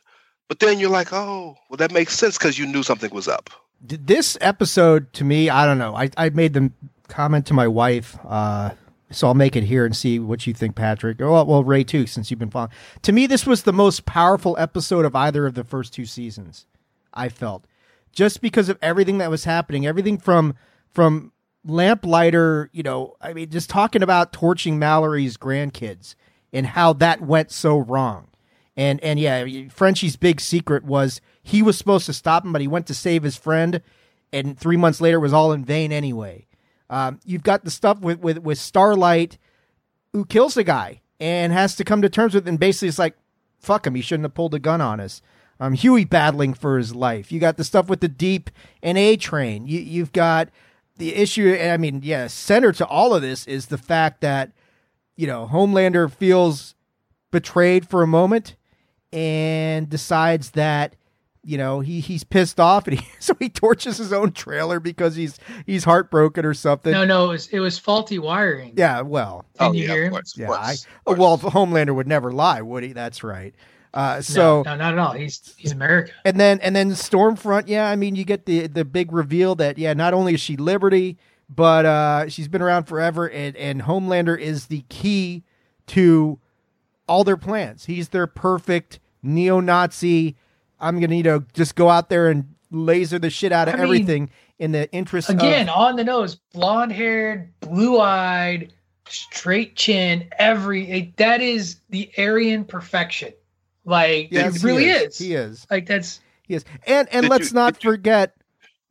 but 0.48 0.60
then 0.60 0.80
you're 0.80 0.89
like, 0.89 1.13
oh, 1.13 1.56
well, 1.70 1.78
that 1.78 1.91
makes 1.91 2.18
sense 2.18 2.38
because 2.38 2.58
you 2.58 2.65
knew 2.65 2.84
something 2.84 3.13
was 3.13 3.28
up. 3.28 3.50
This 3.82 4.38
episode, 4.41 5.12
to 5.13 5.24
me, 5.24 5.50
I 5.50 5.65
don't 5.65 5.78
know. 5.78 5.96
I, 5.96 6.10
I 6.18 6.30
made 6.30 6.54
the 6.54 6.72
comment 7.08 7.46
to 7.48 7.54
my 7.54 7.68
wife, 7.68 8.18
uh, 8.26 8.72
so 9.12 9.28
I'll 9.28 9.36
make 9.36 9.56
it 9.56 9.63
here 9.63 9.86
and 9.86 9.96
see 9.96 10.18
what 10.18 10.48
you 10.48 10.54
think, 10.54 10.76
Patrick. 10.76 11.20
Well, 11.20 11.46
well, 11.46 11.63
Rey 11.63 11.84
too, 11.84 12.08
since 12.08 12.32
you've 12.32 12.39
been 12.39 12.50
following. 12.50 12.72
To 13.04 13.12
me, 13.12 13.28
this 13.28 13.46
was 13.46 13.63
the 13.63 13.74
most 13.74 14.06
powerful 14.06 14.56
episode 14.58 15.06
of 15.06 15.15
either 15.15 15.46
of 15.46 15.54
the 15.54 15.63
first 15.63 15.94
two 15.94 16.06
seasons. 16.06 16.65
I 17.13 17.30
felt 17.30 17.65
just 18.12 18.41
because 18.41 18.70
of 18.70 18.80
everything 18.82 19.20
that 19.20 19.30
was 19.30 19.44
happening, 19.44 19.86
everything 19.86 20.18
from 20.18 20.56
from 20.91 21.32
lamplighter, 21.65 22.69
you 22.73 22.84
know, 22.84 23.15
I 23.21 23.34
mean, 23.34 23.49
just 23.49 23.69
talking 23.69 24.04
about 24.04 24.34
torching 24.34 24.80
Mallory's 24.80 25.38
grandkids 25.38 26.15
and 26.54 26.65
how 26.65 26.93
that 26.93 27.21
went 27.21 27.51
so 27.51 27.78
wrong. 27.78 28.30
And 28.78 29.01
and 29.01 29.19
yeah, 29.19 29.45
Frenchie's 29.69 30.15
big 30.15 30.41
secret 30.41 30.84
was 30.84 31.21
he 31.41 31.62
was 31.62 31.78
supposed 31.78 32.06
to 32.08 32.13
stop 32.13 32.43
him, 32.43 32.51
but 32.51 32.62
he 32.62 32.67
went 32.67 32.88
to 32.88 32.93
save 32.93 33.23
his 33.23 33.38
friend, 33.38 33.82
and 34.34 34.58
three 34.60 34.78
months 34.78 34.99
later 34.99 35.17
it 35.17 35.21
was 35.21 35.34
all 35.34 35.54
in 35.54 35.63
vain 35.63 35.91
anyway. 35.91 36.45
Um, 36.89 37.19
you've 37.23 37.43
got 37.43 37.63
the 37.63 37.71
stuff 37.71 38.01
with, 38.01 38.19
with 38.19 38.39
with 38.39 38.58
Starlight, 38.58 39.38
who 40.12 40.25
kills 40.25 40.56
the 40.56 40.63
guy 40.63 41.01
and 41.19 41.54
has 41.54 41.75
to 41.78 41.86
come 41.86 42.01
to 42.01 42.10
terms 42.10 42.34
with, 42.34 42.47
and 42.47 42.60
basically 42.60 42.89
it's 42.89 42.99
like, 42.99 43.15
fuck 43.60 43.88
him, 43.88 43.95
he 43.95 44.01
shouldn't 44.01 44.25
have 44.25 44.34
pulled 44.34 44.54
a 44.54 44.60
gun 44.60 44.82
on 44.82 44.99
us. 44.99 45.21
Um, 45.58 45.73
Hughie 45.73 46.04
battling 46.04 46.54
for 46.54 46.78
his 46.78 46.93
life. 46.93 47.32
You 47.32 47.39
got 47.39 47.56
the 47.56 47.63
stuff 47.63 47.88
with 47.88 48.01
the 48.01 48.10
deep 48.10 48.49
and 48.84 48.97
A 48.97 49.15
train. 49.15 49.67
You, 49.67 49.80
you've 49.80 50.12
got 50.12 50.49
the 50.97 51.15
issue. 51.15 51.58
I 51.60 51.77
mean, 51.77 52.01
yeah, 52.03 52.27
center 52.27 52.71
to 52.73 52.86
all 52.86 53.13
of 53.13 53.21
this 53.21 53.47
is 53.47 53.67
the 53.67 53.77
fact 53.77 54.21
that 54.21 54.51
you 55.15 55.27
know 55.27 55.49
Homelander 55.51 56.12
feels 56.12 56.75
betrayed 57.31 57.88
for 57.88 58.01
a 58.01 58.08
moment 58.08 58.55
and 59.12 59.89
decides 59.89 60.51
that 60.51 60.95
you 61.43 61.58
know 61.58 61.79
he 61.79 61.99
he's 61.99 62.23
pissed 62.23 62.60
off 62.60 62.88
and 62.88 62.99
he 62.99 63.08
so 63.19 63.34
he 63.39 63.49
torches 63.49 63.97
his 63.97 64.12
own 64.12 64.31
trailer 64.31 64.79
because 64.79 65.15
he's 65.15 65.39
he's 65.65 65.84
heartbroken 65.84 66.45
or 66.45 66.53
something. 66.53 66.91
No, 66.91 67.05
no, 67.05 67.25
it 67.25 67.29
was 67.29 67.47
it 67.47 67.60
was 67.60 67.77
faulty 67.77 68.19
wiring. 68.19 68.73
Yeah, 68.75 69.01
well, 69.01 69.45
can 69.58 69.69
oh, 69.69 69.73
you 69.73 69.84
yeah, 69.84 69.93
hear 69.93 70.05
him? 70.05 70.12
Course, 70.12 70.38
yeah, 70.38 70.51
I, 70.51 70.75
well, 71.05 71.38
Homelander 71.38 71.95
would 71.95 72.08
never 72.08 72.31
lie, 72.31 72.62
would 72.62 72.84
he? 72.84 72.93
That's 72.93 73.23
right. 73.23 73.53
Uh, 73.95 74.21
so 74.21 74.62
no, 74.63 74.71
no, 74.71 74.75
not 74.75 74.93
at 74.93 74.99
all. 74.99 75.13
He's 75.13 75.55
he's 75.58 75.71
America. 75.71 76.12
And 76.25 76.38
then 76.38 76.60
and 76.60 76.75
then 76.75 76.91
Stormfront, 76.91 77.63
yeah. 77.67 77.89
I 77.89 77.95
mean, 77.95 78.15
you 78.15 78.25
get 78.25 78.45
the 78.45 78.67
the 78.67 78.84
big 78.84 79.13
reveal 79.13 79.55
that 79.55 79.77
yeah, 79.77 79.93
not 79.93 80.13
only 80.13 80.34
is 80.34 80.41
she 80.41 80.58
Liberty, 80.58 81.17
but 81.49 81.86
uh, 81.86 82.27
she's 82.27 82.49
been 82.49 82.62
around 82.62 82.84
forever, 82.84 83.29
and 83.29 83.55
and 83.55 83.84
Homelander 83.84 84.38
is 84.38 84.65
the 84.65 84.84
key 84.89 85.43
to 85.88 86.38
all 87.08 87.23
their 87.23 87.38
plans. 87.38 87.86
He's 87.86 88.10
their 88.10 88.27
perfect 88.27 88.99
neo-Nazi. 89.23 90.36
I'm 90.77 90.99
gonna 90.99 91.15
you 91.15 91.23
know 91.23 91.45
just 91.53 91.75
go 91.75 91.89
out 91.89 92.10
there 92.10 92.27
and 92.27 92.53
laser 92.71 93.17
the 93.17 93.29
shit 93.29 93.53
out 93.53 93.69
of 93.69 93.75
I 93.75 93.77
everything 93.81 94.23
mean, 94.23 94.31
in 94.60 94.71
the 94.73 94.91
interest 94.91 95.29
again 95.29 95.69
of, 95.69 95.75
on 95.77 95.95
the 95.95 96.03
nose, 96.03 96.36
blonde 96.36 96.91
haired, 96.91 97.49
blue 97.62 98.01
eyed, 98.01 98.73
straight 99.08 99.77
chin. 99.77 100.27
Every 100.38 101.13
that 101.15 101.39
is 101.39 101.77
the 101.89 102.12
Aryan 102.17 102.65
perfection 102.65 103.31
Like 103.86 104.32
yes, 104.32 104.58
it 104.58 104.63
really 104.63 104.86
he 104.86 104.89
is. 104.89 105.13
is. 105.13 105.17
He 105.17 105.34
is. 105.36 105.67
Like 105.69 105.86
that's 105.86 106.19
he 106.43 106.56
is. 106.56 106.65
And 106.86 107.08
and 107.12 107.24
did 107.24 107.30
let's 107.30 107.52
you, 107.52 107.56
not 107.56 107.82
forget 107.82 108.36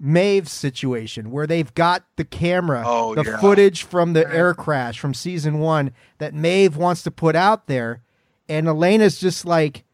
Maeve's 0.00 0.52
situation 0.52 1.30
where 1.30 1.46
they've 1.46 1.72
got 1.74 2.04
the 2.16 2.24
camera, 2.24 2.83
oh, 2.87 3.14
the 3.14 3.24
yeah. 3.24 3.40
footage 3.40 3.83
from 3.83 4.12
the 4.12 4.33
air 4.33 4.54
crash 4.54 4.98
from 4.98 5.14
season 5.14 5.59
one 5.59 5.92
that 6.18 6.35
Maeve 6.35 6.76
wants 6.76 7.02
to 7.02 7.11
put 7.11 7.37
out 7.37 7.66
there, 7.66 8.02
and 8.48 8.66
Elena's 8.66 9.18
just 9.18 9.44
like, 9.44 9.85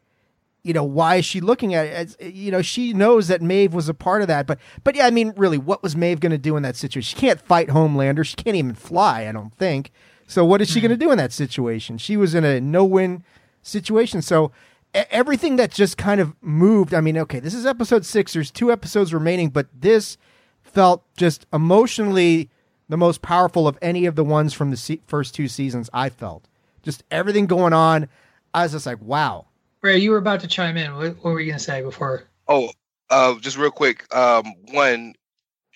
you 0.63 0.73
know, 0.73 0.83
why 0.83 1.15
is 1.15 1.25
she 1.25 1.41
looking 1.41 1.73
at 1.73 1.85
it? 1.87 1.93
As, 1.93 2.17
you 2.19 2.51
know, 2.51 2.61
she 2.61 2.93
knows 2.93 3.27
that 3.27 3.41
Maeve 3.41 3.73
was 3.73 3.89
a 3.89 3.93
part 3.93 4.21
of 4.21 4.27
that, 4.27 4.45
but 4.45 4.59
but 4.83 4.95
yeah, 4.95 5.07
I 5.07 5.11
mean, 5.11 5.33
really, 5.35 5.57
what 5.57 5.81
was 5.81 5.95
Maeve 5.95 6.19
going 6.19 6.31
to 6.31 6.37
do 6.37 6.57
in 6.57 6.63
that 6.63 6.75
situation? 6.75 7.17
She 7.17 7.27
can't 7.27 7.41
fight 7.41 7.69
Homelander. 7.69 8.25
She 8.25 8.35
can't 8.35 8.55
even 8.55 8.75
fly. 8.75 9.27
I 9.27 9.31
don't 9.31 9.55
think. 9.55 9.91
So 10.27 10.45
what 10.45 10.61
is 10.61 10.69
she 10.69 10.79
going 10.79 10.89
to 10.89 10.95
hmm. 10.95 11.07
do 11.07 11.11
in 11.11 11.17
that 11.17 11.33
situation? 11.33 11.97
She 11.97 12.15
was 12.15 12.33
in 12.33 12.45
a 12.45 12.61
no-win 12.61 13.23
situation. 13.61 14.21
So 14.21 14.51
everything 14.93 15.55
that 15.57 15.71
just 15.71 15.97
kind 15.97 16.21
of 16.21 16.35
moved. 16.41 16.93
I 16.93 17.01
mean, 17.01 17.17
okay, 17.17 17.39
this 17.39 17.53
is 17.53 17.65
episode 17.65 18.05
six. 18.05 18.33
There's 18.33 18.51
two 18.51 18.71
episodes 18.71 19.13
remaining, 19.13 19.49
but 19.49 19.67
this 19.73 20.17
felt 20.63 21.03
just 21.15 21.45
emotionally 21.53 22.49
the 22.89 22.97
most 22.97 23.21
powerful 23.21 23.67
of 23.67 23.77
any 23.81 24.05
of 24.05 24.15
the 24.15 24.23
ones 24.23 24.53
from 24.53 24.71
the 24.71 24.77
se- 24.77 25.01
first 25.07 25.33
two 25.33 25.47
seasons. 25.47 25.89
I 25.93 26.09
felt 26.09 26.47
just 26.83 27.03
everything 27.09 27.45
going 27.45 27.73
on. 27.73 28.09
I 28.53 28.63
was 28.63 28.73
just 28.73 28.85
like, 28.85 29.01
wow. 29.01 29.45
Rey, 29.81 29.97
you 29.97 30.11
were 30.11 30.17
about 30.17 30.41
to 30.41 30.47
chime 30.47 30.77
in. 30.77 30.93
What, 30.95 31.15
what 31.23 31.31
were 31.31 31.39
you 31.39 31.47
going 31.47 31.59
to 31.59 31.63
say 31.63 31.81
before? 31.81 32.23
Oh, 32.47 32.69
uh, 33.09 33.39
just 33.39 33.57
real 33.57 33.71
quick. 33.71 34.13
Um, 34.13 34.53
one, 34.71 35.15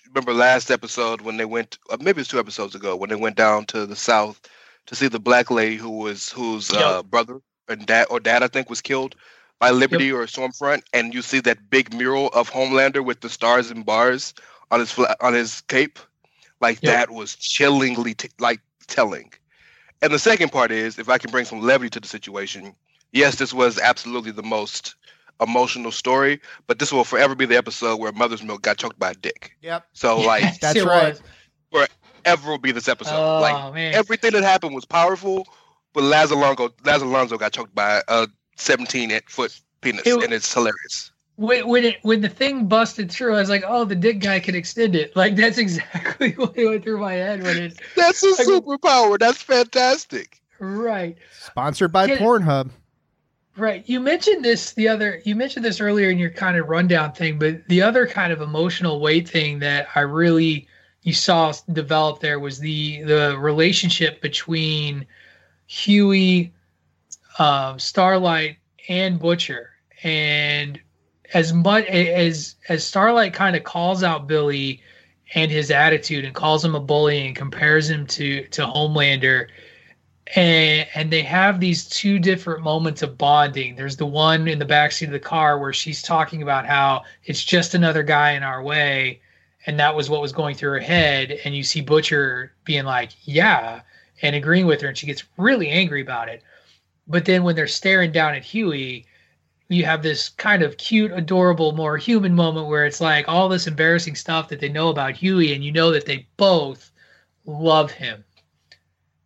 remember 0.09 0.33
last 0.33 0.69
episode 0.69 1.21
when 1.21 1.37
they 1.37 1.45
went, 1.45 1.77
uh, 1.89 1.97
maybe 2.01 2.21
it's 2.21 2.29
two 2.29 2.39
episodes 2.39 2.75
ago, 2.75 2.95
when 2.95 3.09
they 3.09 3.15
went 3.15 3.37
down 3.37 3.65
to 3.67 3.85
the 3.85 3.95
south 3.95 4.41
to 4.87 4.95
see 4.95 5.07
the 5.07 5.19
black 5.19 5.49
lady 5.49 5.77
who 5.77 5.89
was 5.89 6.29
whose 6.29 6.71
uh, 6.71 6.97
yep. 6.97 7.05
brother 7.05 7.41
and 7.67 7.85
dad 7.85 8.07
or 8.09 8.19
dad 8.19 8.43
I 8.43 8.47
think 8.47 8.69
was 8.69 8.81
killed 8.81 9.15
by 9.59 9.71
Liberty 9.71 10.05
yep. 10.05 10.15
or 10.15 10.25
Stormfront, 10.25 10.83
and 10.93 11.13
you 11.13 11.21
see 11.21 11.39
that 11.41 11.69
big 11.69 11.93
mural 11.93 12.27
of 12.29 12.51
Homelander 12.51 13.03
with 13.03 13.21
the 13.21 13.29
stars 13.29 13.71
and 13.71 13.85
bars 13.85 14.33
on 14.71 14.79
his 14.79 14.97
on 15.21 15.33
his 15.33 15.61
cape, 15.61 15.99
like 16.61 16.79
yep. 16.81 16.93
that 16.93 17.11
was 17.11 17.35
chillingly 17.35 18.13
t- 18.13 18.29
like 18.39 18.59
telling. 18.87 19.31
And 20.01 20.13
the 20.13 20.19
second 20.19 20.51
part 20.51 20.71
is, 20.71 20.99
if 20.99 21.09
I 21.09 21.17
can 21.17 21.31
bring 21.31 21.45
some 21.45 21.61
levity 21.61 21.89
to 21.91 21.99
the 21.99 22.07
situation, 22.07 22.75
yes, 23.11 23.37
this 23.37 23.53
was 23.53 23.79
absolutely 23.79 24.31
the 24.31 24.43
most 24.43 24.95
emotional 25.41 25.91
story, 25.91 26.39
but 26.67 26.79
this 26.79 26.91
will 26.91 27.03
forever 27.03 27.35
be 27.35 27.45
the 27.45 27.57
episode 27.57 27.97
where 27.97 28.11
Mother's 28.11 28.43
Milk 28.43 28.61
got 28.61 28.77
choked 28.77 28.99
by 28.99 29.11
a 29.11 29.15
dick. 29.15 29.55
Yep. 29.61 29.85
So 29.93 30.19
like 30.21 30.59
that's 30.59 30.83
right. 30.83 31.19
Forever 31.71 32.51
will 32.51 32.57
be 32.57 32.71
this 32.71 32.87
episode. 32.87 33.15
Oh, 33.15 33.41
like 33.41 33.73
man. 33.73 33.93
everything 33.93 34.31
that 34.31 34.43
happened 34.43 34.75
was 34.75 34.85
powerful, 34.85 35.47
but 35.95 36.03
Laz 36.03 36.29
Alonso, 36.29 36.71
Laz 36.83 37.01
Alonso 37.01 37.37
got 37.37 37.53
choked 37.53 37.73
by 37.73 38.03
a 38.07 38.27
17 38.57 39.19
foot 39.27 39.59
penis, 39.81 40.05
it, 40.05 40.23
and 40.23 40.33
it's 40.33 40.53
hilarious. 40.53 41.11
When 41.37 41.67
when, 41.67 41.85
it, 41.85 41.97
when 42.03 42.21
the 42.21 42.29
thing 42.29 42.67
busted 42.67 43.11
through, 43.11 43.35
I 43.35 43.39
was 43.39 43.49
like, 43.49 43.63
"Oh, 43.65 43.85
the 43.85 43.95
dick 43.95 44.19
guy 44.19 44.39
can 44.39 44.55
extend 44.55 44.95
it." 44.95 45.15
Like 45.15 45.35
that's 45.35 45.57
exactly 45.65 46.33
what 46.33 46.55
went 46.55 46.83
through 46.83 46.99
my 46.99 47.13
head 47.13 47.41
when 47.41 47.57
it. 47.57 47.79
that's 47.95 48.21
a 48.21 48.27
like, 48.27 48.47
superpower. 48.47 49.17
That's 49.17 49.41
fantastic. 49.41 50.41
Right. 50.59 51.17
Sponsored 51.41 51.91
by 51.91 52.07
Get 52.07 52.19
Pornhub. 52.19 52.69
Right. 53.57 53.87
You 53.87 54.01
mentioned 54.01 54.43
this 54.43 54.73
the 54.73 54.89
other. 54.89 55.21
You 55.25 55.35
mentioned 55.35 55.63
this 55.63 55.79
earlier 55.79 56.09
in 56.09 56.17
your 56.17 56.29
kind 56.29 56.57
of 56.57 56.67
rundown 56.67 57.13
thing, 57.13 57.39
but 57.39 57.65
the 57.67 57.81
other 57.81 58.05
kind 58.05 58.33
of 58.33 58.41
emotional 58.41 58.99
weight 58.99 59.27
thing 59.29 59.59
that 59.59 59.87
I 59.95 60.01
really 60.01 60.67
you 61.03 61.13
saw 61.13 61.53
develop 61.71 62.19
there 62.19 62.39
was 62.39 62.59
the 62.59 63.03
the 63.03 63.37
relationship 63.37 64.21
between 64.21 65.05
Hughie, 65.67 66.53
um, 67.39 67.79
Starlight, 67.79 68.57
and 68.87 69.19
Butcher. 69.19 69.71
And 70.03 70.79
as 71.33 71.53
much 71.53 71.85
as 71.85 72.55
as 72.69 72.85
Starlight 72.85 73.33
kind 73.33 73.55
of 73.55 73.63
calls 73.63 74.03
out 74.03 74.27
Billy 74.27 74.81
and 75.33 75.51
his 75.51 75.71
attitude 75.71 76.23
and 76.23 76.35
calls 76.35 76.63
him 76.63 76.75
a 76.75 76.79
bully 76.79 77.25
and 77.25 77.35
compares 77.35 77.89
him 77.89 78.05
to 78.07 78.45
to 78.47 78.61
Homelander, 78.61 79.47
and 80.35 80.87
and 80.93 81.11
they 81.11 81.23
have 81.23 81.59
these 81.59 81.87
two 81.87 82.19
different 82.19 82.63
moments 82.63 83.01
of 83.01 83.17
bonding. 83.17 83.75
There's 83.75 83.97
the 83.97 84.05
one 84.05 84.47
in 84.47 84.59
the 84.59 84.65
backseat 84.65 85.07
of 85.07 85.11
the 85.11 85.19
car 85.19 85.59
where 85.59 85.73
she's 85.73 86.01
talking 86.01 86.41
about 86.41 86.65
how 86.65 87.03
it's 87.23 87.43
just 87.43 87.73
another 87.73 88.03
guy 88.03 88.31
in 88.31 88.43
our 88.43 88.61
way, 88.61 89.21
and 89.65 89.79
that 89.79 89.95
was 89.95 90.09
what 90.09 90.21
was 90.21 90.31
going 90.31 90.55
through 90.55 90.71
her 90.71 90.79
head. 90.79 91.31
And 91.43 91.55
you 91.55 91.63
see 91.63 91.81
Butcher 91.81 92.53
being 92.65 92.85
like, 92.85 93.11
"Yeah," 93.23 93.81
and 94.21 94.35
agreeing 94.35 94.65
with 94.65 94.81
her, 94.81 94.87
and 94.87 94.97
she 94.97 95.07
gets 95.07 95.23
really 95.37 95.69
angry 95.69 96.01
about 96.01 96.29
it. 96.29 96.41
But 97.07 97.25
then 97.25 97.43
when 97.43 97.55
they're 97.55 97.67
staring 97.67 98.11
down 98.11 98.35
at 98.35 98.43
Hughie, 98.43 99.05
you 99.67 99.85
have 99.85 100.03
this 100.03 100.29
kind 100.29 100.61
of 100.61 100.77
cute, 100.77 101.11
adorable, 101.11 101.71
more 101.71 101.97
human 101.97 102.35
moment 102.35 102.67
where 102.67 102.85
it's 102.85 103.01
like 103.01 103.27
all 103.27 103.49
this 103.49 103.67
embarrassing 103.67 104.15
stuff 104.15 104.49
that 104.49 104.59
they 104.59 104.69
know 104.69 104.89
about 104.89 105.15
Hughie, 105.15 105.53
and 105.53 105.63
you 105.63 105.71
know 105.71 105.91
that 105.91 106.05
they 106.05 106.27
both 106.37 106.91
love 107.45 107.91
him. 107.91 108.23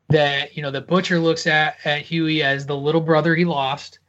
That 0.10 0.56
you 0.56 0.64
know, 0.64 0.72
the 0.72 0.82
butcher 0.82 1.20
looks 1.20 1.46
at 1.46 1.78
at 1.86 2.02
Hughie 2.02 2.44
as 2.44 2.66
the 2.66 2.78
little 2.78 3.02
brother 3.02 3.36
he 3.36 3.46
lost, 3.46 4.00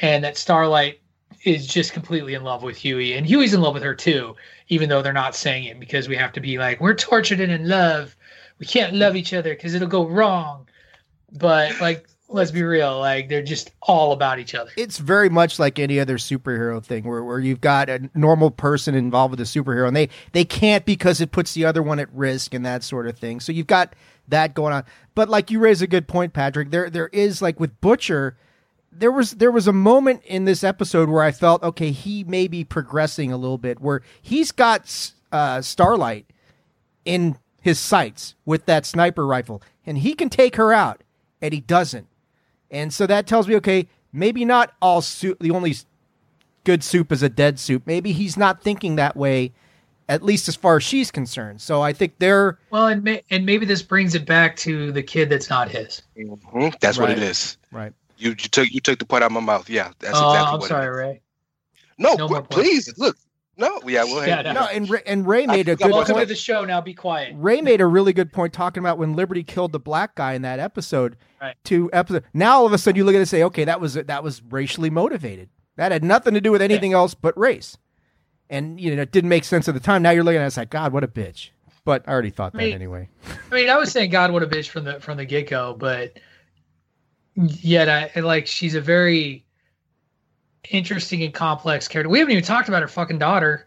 and 0.00 0.24
that 0.24 0.36
Starlight 0.36 1.00
is 1.44 1.66
just 1.66 1.92
completely 1.92 2.34
in 2.34 2.42
love 2.42 2.62
with 2.62 2.76
Hughie, 2.76 3.14
and 3.14 3.26
Hughie's 3.26 3.54
in 3.54 3.60
love 3.60 3.74
with 3.74 3.82
her 3.82 3.94
too, 3.94 4.34
even 4.68 4.88
though 4.88 5.02
they're 5.02 5.12
not 5.12 5.36
saying 5.36 5.64
it 5.64 5.80
because 5.80 6.08
we 6.08 6.16
have 6.16 6.32
to 6.32 6.40
be 6.40 6.58
like 6.58 6.80
we're 6.80 6.94
tortured 6.94 7.40
and 7.40 7.52
in 7.52 7.68
love 7.68 8.16
we 8.58 8.66
can't 8.66 8.94
love 8.94 9.16
each 9.16 9.32
other 9.32 9.54
because 9.54 9.74
it'll 9.74 9.88
go 9.88 10.06
wrong. 10.06 10.68
But 11.32 11.80
like, 11.80 12.06
let's 12.28 12.50
be 12.50 12.62
real, 12.62 12.98
like 12.98 13.28
they're 13.28 13.42
just 13.42 13.70
all 13.82 14.12
about 14.12 14.38
each 14.38 14.54
other. 14.54 14.70
It's 14.76 14.98
very 14.98 15.28
much 15.28 15.58
like 15.58 15.78
any 15.78 16.00
other 16.00 16.18
superhero 16.18 16.82
thing 16.82 17.04
where, 17.04 17.22
where 17.22 17.38
you've 17.38 17.60
got 17.60 17.88
a 17.88 18.10
normal 18.14 18.50
person 18.50 18.94
involved 18.94 19.30
with 19.32 19.40
a 19.40 19.44
superhero 19.44 19.86
and 19.86 19.96
they, 19.96 20.08
they 20.32 20.44
can't 20.44 20.84
because 20.84 21.20
it 21.20 21.30
puts 21.30 21.54
the 21.54 21.64
other 21.64 21.82
one 21.82 21.98
at 21.98 22.12
risk 22.12 22.54
and 22.54 22.64
that 22.66 22.82
sort 22.82 23.06
of 23.06 23.18
thing. 23.18 23.40
So 23.40 23.52
you've 23.52 23.66
got 23.66 23.94
that 24.28 24.54
going 24.54 24.72
on. 24.72 24.84
But 25.14 25.28
like 25.28 25.50
you 25.50 25.58
raise 25.58 25.82
a 25.82 25.86
good 25.86 26.08
point, 26.08 26.32
Patrick, 26.32 26.70
there 26.70 26.90
there 26.90 27.08
is 27.08 27.40
like 27.40 27.60
with 27.60 27.80
Butcher, 27.80 28.36
there 28.92 29.12
was 29.12 29.32
there 29.32 29.52
was 29.52 29.66
a 29.66 29.72
moment 29.72 30.22
in 30.24 30.44
this 30.44 30.64
episode 30.64 31.08
where 31.08 31.22
I 31.22 31.32
felt 31.32 31.62
okay, 31.62 31.90
he 31.90 32.24
may 32.24 32.48
be 32.48 32.64
progressing 32.64 33.32
a 33.32 33.36
little 33.36 33.58
bit 33.58 33.80
where 33.80 34.02
he's 34.20 34.52
got 34.52 35.12
uh, 35.32 35.62
Starlight 35.62 36.26
in 37.04 37.38
his 37.66 37.80
sights 37.80 38.36
with 38.44 38.64
that 38.66 38.86
sniper 38.86 39.26
rifle, 39.26 39.60
and 39.84 39.98
he 39.98 40.14
can 40.14 40.30
take 40.30 40.54
her 40.54 40.72
out, 40.72 41.02
and 41.42 41.52
he 41.52 41.60
doesn't. 41.60 42.06
And 42.70 42.94
so 42.94 43.08
that 43.08 43.26
tells 43.26 43.48
me, 43.48 43.56
okay, 43.56 43.88
maybe 44.12 44.44
not 44.44 44.72
all 44.80 45.02
soup. 45.02 45.40
The 45.40 45.50
only 45.50 45.74
good 46.62 46.84
soup 46.84 47.10
is 47.10 47.24
a 47.24 47.28
dead 47.28 47.58
soup. 47.58 47.82
Maybe 47.84 48.12
he's 48.12 48.36
not 48.36 48.62
thinking 48.62 48.94
that 48.96 49.16
way, 49.16 49.52
at 50.08 50.22
least 50.22 50.46
as 50.46 50.54
far 50.54 50.76
as 50.76 50.84
she's 50.84 51.10
concerned. 51.10 51.60
So 51.60 51.82
I 51.82 51.92
think 51.92 52.14
they're 52.20 52.56
well, 52.70 52.86
and 52.86 53.02
may, 53.02 53.24
and 53.30 53.44
maybe 53.44 53.66
this 53.66 53.82
brings 53.82 54.14
it 54.14 54.26
back 54.26 54.54
to 54.58 54.92
the 54.92 55.02
kid 55.02 55.28
that's 55.28 55.50
not 55.50 55.68
his. 55.68 56.02
Mm-hmm. 56.16 56.68
That's 56.80 56.98
right. 56.98 57.08
what 57.08 57.18
it 57.18 57.22
is. 57.22 57.58
Right. 57.72 57.92
You, 58.16 58.30
you 58.30 58.36
took 58.36 58.70
you 58.70 58.80
took 58.80 59.00
the 59.00 59.06
point 59.06 59.24
out 59.24 59.26
of 59.26 59.32
my 59.32 59.40
mouth. 59.40 59.68
Yeah, 59.68 59.90
that's 59.98 60.16
oh, 60.16 60.30
exactly 60.30 60.54
I'm 60.54 60.60
what 60.60 60.68
sorry, 60.68 60.96
Rey. 60.96 61.20
No, 61.98 62.14
no 62.14 62.42
please 62.42 62.96
look. 62.96 63.16
No, 63.58 63.80
yeah, 63.86 64.04
well, 64.04 64.26
yeah, 64.26 64.42
no. 64.42 64.52
no, 64.52 64.66
and 64.66 64.90
and 65.06 65.26
Rey 65.26 65.46
made 65.46 65.68
I, 65.68 65.72
a 65.72 65.76
good 65.76 65.90
welcome 65.90 66.14
point. 66.14 66.28
to 66.28 66.34
the 66.34 66.38
show. 66.38 66.64
Now, 66.66 66.82
be 66.82 66.92
quiet. 66.92 67.34
Rey 67.36 67.62
made 67.62 67.80
a 67.80 67.86
really 67.86 68.12
good 68.12 68.30
point 68.30 68.52
talking 68.52 68.82
about 68.82 68.98
when 68.98 69.16
Liberty 69.16 69.42
killed 69.42 69.72
the 69.72 69.80
black 69.80 70.14
guy 70.14 70.34
in 70.34 70.42
that 70.42 70.58
episode. 70.58 71.16
Right. 71.40 71.54
To 71.64 71.88
episode. 71.92 72.24
Now 72.34 72.58
all 72.58 72.66
of 72.66 72.74
a 72.74 72.78
sudden 72.78 72.96
you 72.96 73.04
look 73.04 73.14
at 73.14 73.18
it 73.18 73.20
and 73.20 73.28
say, 73.28 73.42
okay, 73.44 73.64
that 73.64 73.80
was 73.80 73.94
that 73.94 74.22
was 74.22 74.42
racially 74.42 74.90
motivated. 74.90 75.48
That 75.76 75.90
had 75.90 76.04
nothing 76.04 76.34
to 76.34 76.40
do 76.40 76.52
with 76.52 76.60
anything 76.60 76.90
yeah. 76.90 76.98
else 76.98 77.14
but 77.14 77.36
race. 77.38 77.78
And 78.50 78.78
you 78.78 78.94
know, 78.94 79.02
it 79.02 79.12
didn't 79.12 79.30
make 79.30 79.44
sense 79.44 79.68
at 79.68 79.74
the 79.74 79.80
time. 79.80 80.02
Now 80.02 80.10
you're 80.10 80.24
looking 80.24 80.40
at 80.40 80.44
it, 80.44 80.48
it's 80.48 80.56
like, 80.58 80.70
God, 80.70 80.92
what 80.92 81.04
a 81.04 81.08
bitch. 81.08 81.50
But 81.84 82.04
I 82.06 82.12
already 82.12 82.30
thought 82.30 82.52
I 82.54 82.58
mean, 82.58 82.70
that 82.70 82.74
anyway. 82.74 83.08
I 83.50 83.54
mean, 83.54 83.70
I 83.70 83.76
was 83.76 83.90
saying 83.90 84.10
God, 84.10 84.32
what 84.32 84.42
a 84.42 84.46
bitch 84.46 84.68
from 84.68 84.84
the 84.84 85.00
from 85.00 85.16
the 85.16 85.24
get 85.24 85.48
go, 85.48 85.74
but 85.78 86.18
yet 87.34 87.88
I 87.88 88.20
like 88.20 88.46
she's 88.46 88.74
a 88.74 88.80
very 88.82 89.45
interesting 90.70 91.22
and 91.22 91.32
complex 91.32 91.88
character. 91.88 92.08
We 92.08 92.18
haven't 92.18 92.32
even 92.32 92.44
talked 92.44 92.68
about 92.68 92.82
her 92.82 92.88
fucking 92.88 93.18
daughter. 93.18 93.66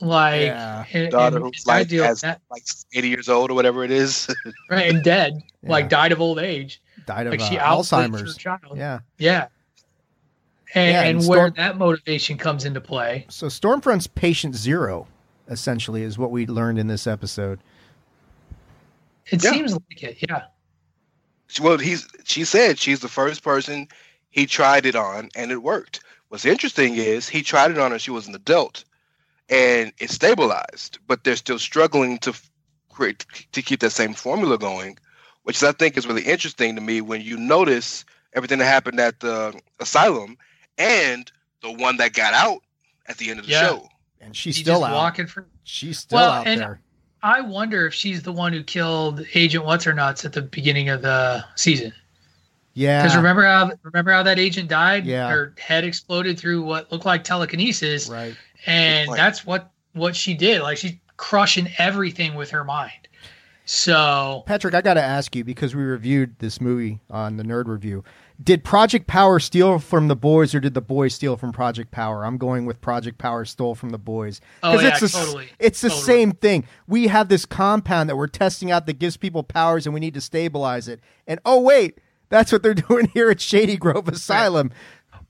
Like 0.00 0.42
yeah. 0.42 0.84
and, 0.92 1.10
daughter 1.10 1.36
and 1.36 1.46
who's 1.46 1.66
like, 1.66 1.90
has, 1.90 2.22
like 2.22 2.62
80 2.92 3.08
years 3.08 3.28
old 3.30 3.50
or 3.50 3.54
whatever 3.54 3.82
it 3.82 3.90
is. 3.90 4.28
right, 4.70 4.94
and 4.94 5.02
dead. 5.02 5.42
Yeah. 5.62 5.70
Like 5.70 5.88
died 5.88 6.12
of 6.12 6.20
old 6.20 6.38
age. 6.38 6.82
Died 7.06 7.26
of 7.26 7.30
like 7.30 7.40
she 7.40 7.56
uh, 7.56 7.72
Alzheimer's. 7.72 8.36
child. 8.36 8.76
Yeah. 8.76 9.00
Yeah. 9.18 9.48
And, 10.74 10.92
yeah, 10.92 11.00
and, 11.02 11.08
and 11.16 11.24
Storm- 11.24 11.38
where 11.38 11.50
that 11.50 11.78
motivation 11.78 12.36
comes 12.36 12.66
into 12.66 12.80
play. 12.80 13.24
So 13.30 13.46
Stormfront's 13.46 14.06
patient 14.06 14.54
zero, 14.54 15.06
essentially, 15.48 16.02
is 16.02 16.18
what 16.18 16.30
we 16.30 16.46
learned 16.46 16.78
in 16.78 16.88
this 16.88 17.06
episode. 17.06 17.60
It 19.30 19.42
yeah. 19.42 19.50
seems 19.50 19.72
like 19.72 20.02
it, 20.02 20.18
yeah. 20.28 20.42
Well, 21.60 21.78
he's 21.78 22.06
she 22.24 22.44
said 22.44 22.78
she's 22.78 23.00
the 23.00 23.08
first 23.08 23.42
person 23.42 23.88
he 24.36 24.44
tried 24.44 24.84
it 24.84 24.94
on 24.94 25.30
and 25.34 25.50
it 25.50 25.62
worked. 25.62 26.00
What's 26.28 26.44
interesting 26.44 26.96
is 26.96 27.28
he 27.28 27.42
tried 27.42 27.70
it 27.70 27.78
on 27.78 27.92
her, 27.92 27.98
she 27.98 28.10
was 28.10 28.26
an 28.26 28.34
adult 28.34 28.84
and 29.48 29.92
it 29.98 30.10
stabilized, 30.10 30.98
but 31.06 31.24
they're 31.24 31.36
still 31.36 31.58
struggling 31.58 32.18
to 32.18 32.34
create 32.90 33.24
to 33.52 33.62
keep 33.62 33.80
that 33.80 33.90
same 33.90 34.14
formula 34.14 34.58
going, 34.58 34.98
which 35.44 35.62
I 35.62 35.72
think 35.72 35.96
is 35.96 36.06
really 36.06 36.22
interesting 36.22 36.74
to 36.74 36.80
me 36.80 37.00
when 37.00 37.20
you 37.20 37.36
notice 37.36 38.04
everything 38.34 38.58
that 38.58 38.64
happened 38.64 38.98
at 39.00 39.20
the 39.20 39.58
asylum 39.80 40.36
and 40.78 41.30
the 41.62 41.72
one 41.72 41.96
that 41.98 42.12
got 42.12 42.34
out 42.34 42.62
at 43.06 43.18
the 43.18 43.30
end 43.30 43.38
of 43.38 43.46
the 43.46 43.52
yeah. 43.52 43.68
show. 43.68 43.88
And 44.20 44.34
she's 44.34 44.56
still 44.56 44.82
out. 44.82 44.94
Walking 44.94 45.26
for... 45.26 45.46
She's 45.62 46.00
still 46.00 46.16
well, 46.16 46.30
out 46.30 46.44
there. 46.44 46.80
I 47.22 47.40
wonder 47.40 47.86
if 47.86 47.94
she's 47.94 48.22
the 48.22 48.32
one 48.32 48.52
who 48.52 48.62
killed 48.62 49.24
Agent 49.34 49.64
What's 49.64 49.84
Her 49.84 49.94
Nuts 49.94 50.24
at 50.24 50.32
the 50.32 50.42
beginning 50.42 50.88
of 50.88 51.02
the 51.02 51.44
season. 51.54 51.92
Yeah. 52.76 53.02
Because 53.02 53.16
remember 53.16 53.42
how 53.42 53.72
remember 53.82 54.12
how 54.12 54.22
that 54.22 54.38
agent 54.38 54.68
died? 54.68 55.06
Yeah. 55.06 55.30
Her 55.30 55.54
head 55.58 55.82
exploded 55.82 56.38
through 56.38 56.62
what 56.62 56.92
looked 56.92 57.06
like 57.06 57.24
telekinesis. 57.24 58.08
Right. 58.08 58.36
And 58.66 59.10
that's 59.14 59.46
what 59.46 59.70
what 59.94 60.14
she 60.14 60.34
did. 60.34 60.60
Like 60.60 60.76
she's 60.76 60.92
crushing 61.16 61.68
everything 61.78 62.34
with 62.34 62.50
her 62.50 62.64
mind. 62.64 63.08
So 63.64 64.44
Patrick, 64.46 64.74
I 64.74 64.82
gotta 64.82 65.02
ask 65.02 65.34
you, 65.34 65.42
because 65.42 65.74
we 65.74 65.82
reviewed 65.82 66.38
this 66.38 66.60
movie 66.60 67.00
on 67.10 67.38
the 67.38 67.42
nerd 67.42 67.66
review. 67.66 68.04
Did 68.44 68.62
Project 68.62 69.06
Power 69.06 69.40
steal 69.40 69.78
from 69.78 70.08
the 70.08 70.14
boys 70.14 70.54
or 70.54 70.60
did 70.60 70.74
the 70.74 70.82
boys 70.82 71.14
steal 71.14 71.38
from 71.38 71.52
Project 71.52 71.90
Power? 71.90 72.26
I'm 72.26 72.36
going 72.36 72.66
with 72.66 72.82
Project 72.82 73.16
Power 73.16 73.46
stole 73.46 73.74
from 73.74 73.88
the 73.88 73.98
boys. 73.98 74.42
Because 74.60 74.80
oh, 74.80 74.82
yeah, 74.82 74.88
it's 74.88 75.00
the, 75.00 75.08
totally. 75.08 75.48
It's 75.58 75.80
the 75.80 75.88
totally. 75.88 76.04
same 76.04 76.32
thing. 76.32 76.64
We 76.86 77.06
have 77.06 77.30
this 77.30 77.46
compound 77.46 78.10
that 78.10 78.16
we're 78.16 78.26
testing 78.26 78.70
out 78.70 78.84
that 78.84 78.98
gives 78.98 79.16
people 79.16 79.42
powers 79.42 79.86
and 79.86 79.94
we 79.94 80.00
need 80.00 80.12
to 80.12 80.20
stabilize 80.20 80.86
it. 80.86 81.00
And 81.26 81.40
oh 81.46 81.62
wait, 81.62 81.98
that's 82.28 82.52
what 82.52 82.62
they're 82.62 82.74
doing 82.88 83.10
here 83.14 83.30
at 83.30 83.40
Shady 83.40 83.76
Grove 83.76 84.08
Asylum. 84.08 84.72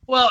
Well, 0.07 0.31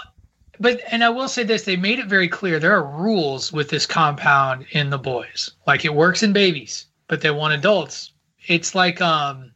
but 0.59 0.81
and 0.91 1.03
I 1.03 1.09
will 1.09 1.27
say 1.27 1.43
this: 1.43 1.63
they 1.63 1.75
made 1.75 1.99
it 1.99 2.07
very 2.07 2.27
clear 2.27 2.59
there 2.59 2.75
are 2.75 2.83
rules 2.83 3.51
with 3.51 3.69
this 3.69 3.85
compound 3.85 4.65
in 4.71 4.89
the 4.89 4.97
boys. 4.97 5.51
Like 5.67 5.85
it 5.85 5.93
works 5.93 6.23
in 6.23 6.33
babies, 6.33 6.85
but 7.07 7.21
they 7.21 7.31
want 7.31 7.53
adults. 7.53 8.11
It's 8.47 8.75
like 8.75 9.01
um, 9.01 9.51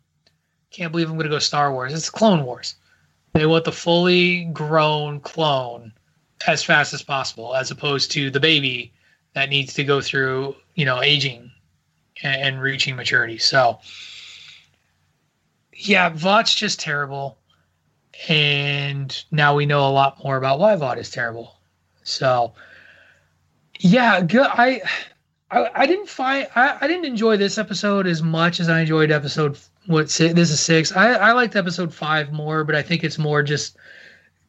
can't 0.71 0.91
believe 0.91 1.09
I'm 1.09 1.15
going 1.15 1.25
to 1.25 1.29
go 1.29 1.39
Star 1.39 1.71
Wars. 1.71 1.93
It's 1.93 2.09
Clone 2.09 2.43
Wars. 2.43 2.75
They 3.33 3.45
want 3.45 3.65
the 3.65 3.71
fully 3.71 4.45
grown 4.45 5.19
clone 5.19 5.93
as 6.47 6.63
fast 6.63 6.93
as 6.93 7.01
possible, 7.01 7.55
as 7.55 7.71
opposed 7.71 8.11
to 8.11 8.31
the 8.31 8.39
baby 8.39 8.91
that 9.33 9.49
needs 9.49 9.73
to 9.75 9.83
go 9.83 10.01
through, 10.01 10.55
you 10.75 10.85
know, 10.85 11.01
aging 11.01 11.51
and, 12.23 12.41
and 12.41 12.61
reaching 12.61 12.95
maturity. 12.95 13.37
So 13.37 13.79
yeah, 15.79 16.09
Vought's 16.09 16.53
just 16.53 16.79
terrible. 16.79 17.37
And 18.27 19.23
now 19.31 19.55
we 19.55 19.65
know 19.65 19.87
a 19.87 19.91
lot 19.91 20.21
more 20.23 20.35
about 20.35 20.59
why 20.59 20.75
Vought 20.75 20.99
is 20.99 21.09
terrible. 21.09 21.55
So, 22.03 22.53
yeah, 23.79 24.21
good. 24.21 24.45
I, 24.45 24.81
I, 25.49 25.69
I 25.73 25.85
didn't 25.85 26.09
find 26.09 26.47
I, 26.55 26.77
I 26.81 26.87
didn't 26.87 27.05
enjoy 27.05 27.37
this 27.37 27.57
episode 27.57 28.07
as 28.07 28.21
much 28.21 28.59
as 28.59 28.67
I 28.67 28.81
enjoyed 28.81 29.09
episode 29.09 29.57
what 29.85 30.09
six, 30.09 30.33
this 30.33 30.51
is 30.51 30.59
six. 30.59 30.91
I 30.91 31.13
I 31.13 31.31
liked 31.31 31.55
episode 31.55 31.93
five 31.93 32.33
more, 32.33 32.65
but 32.65 32.75
I 32.75 32.81
think 32.81 33.03
it's 33.03 33.17
more 33.17 33.41
just 33.41 33.77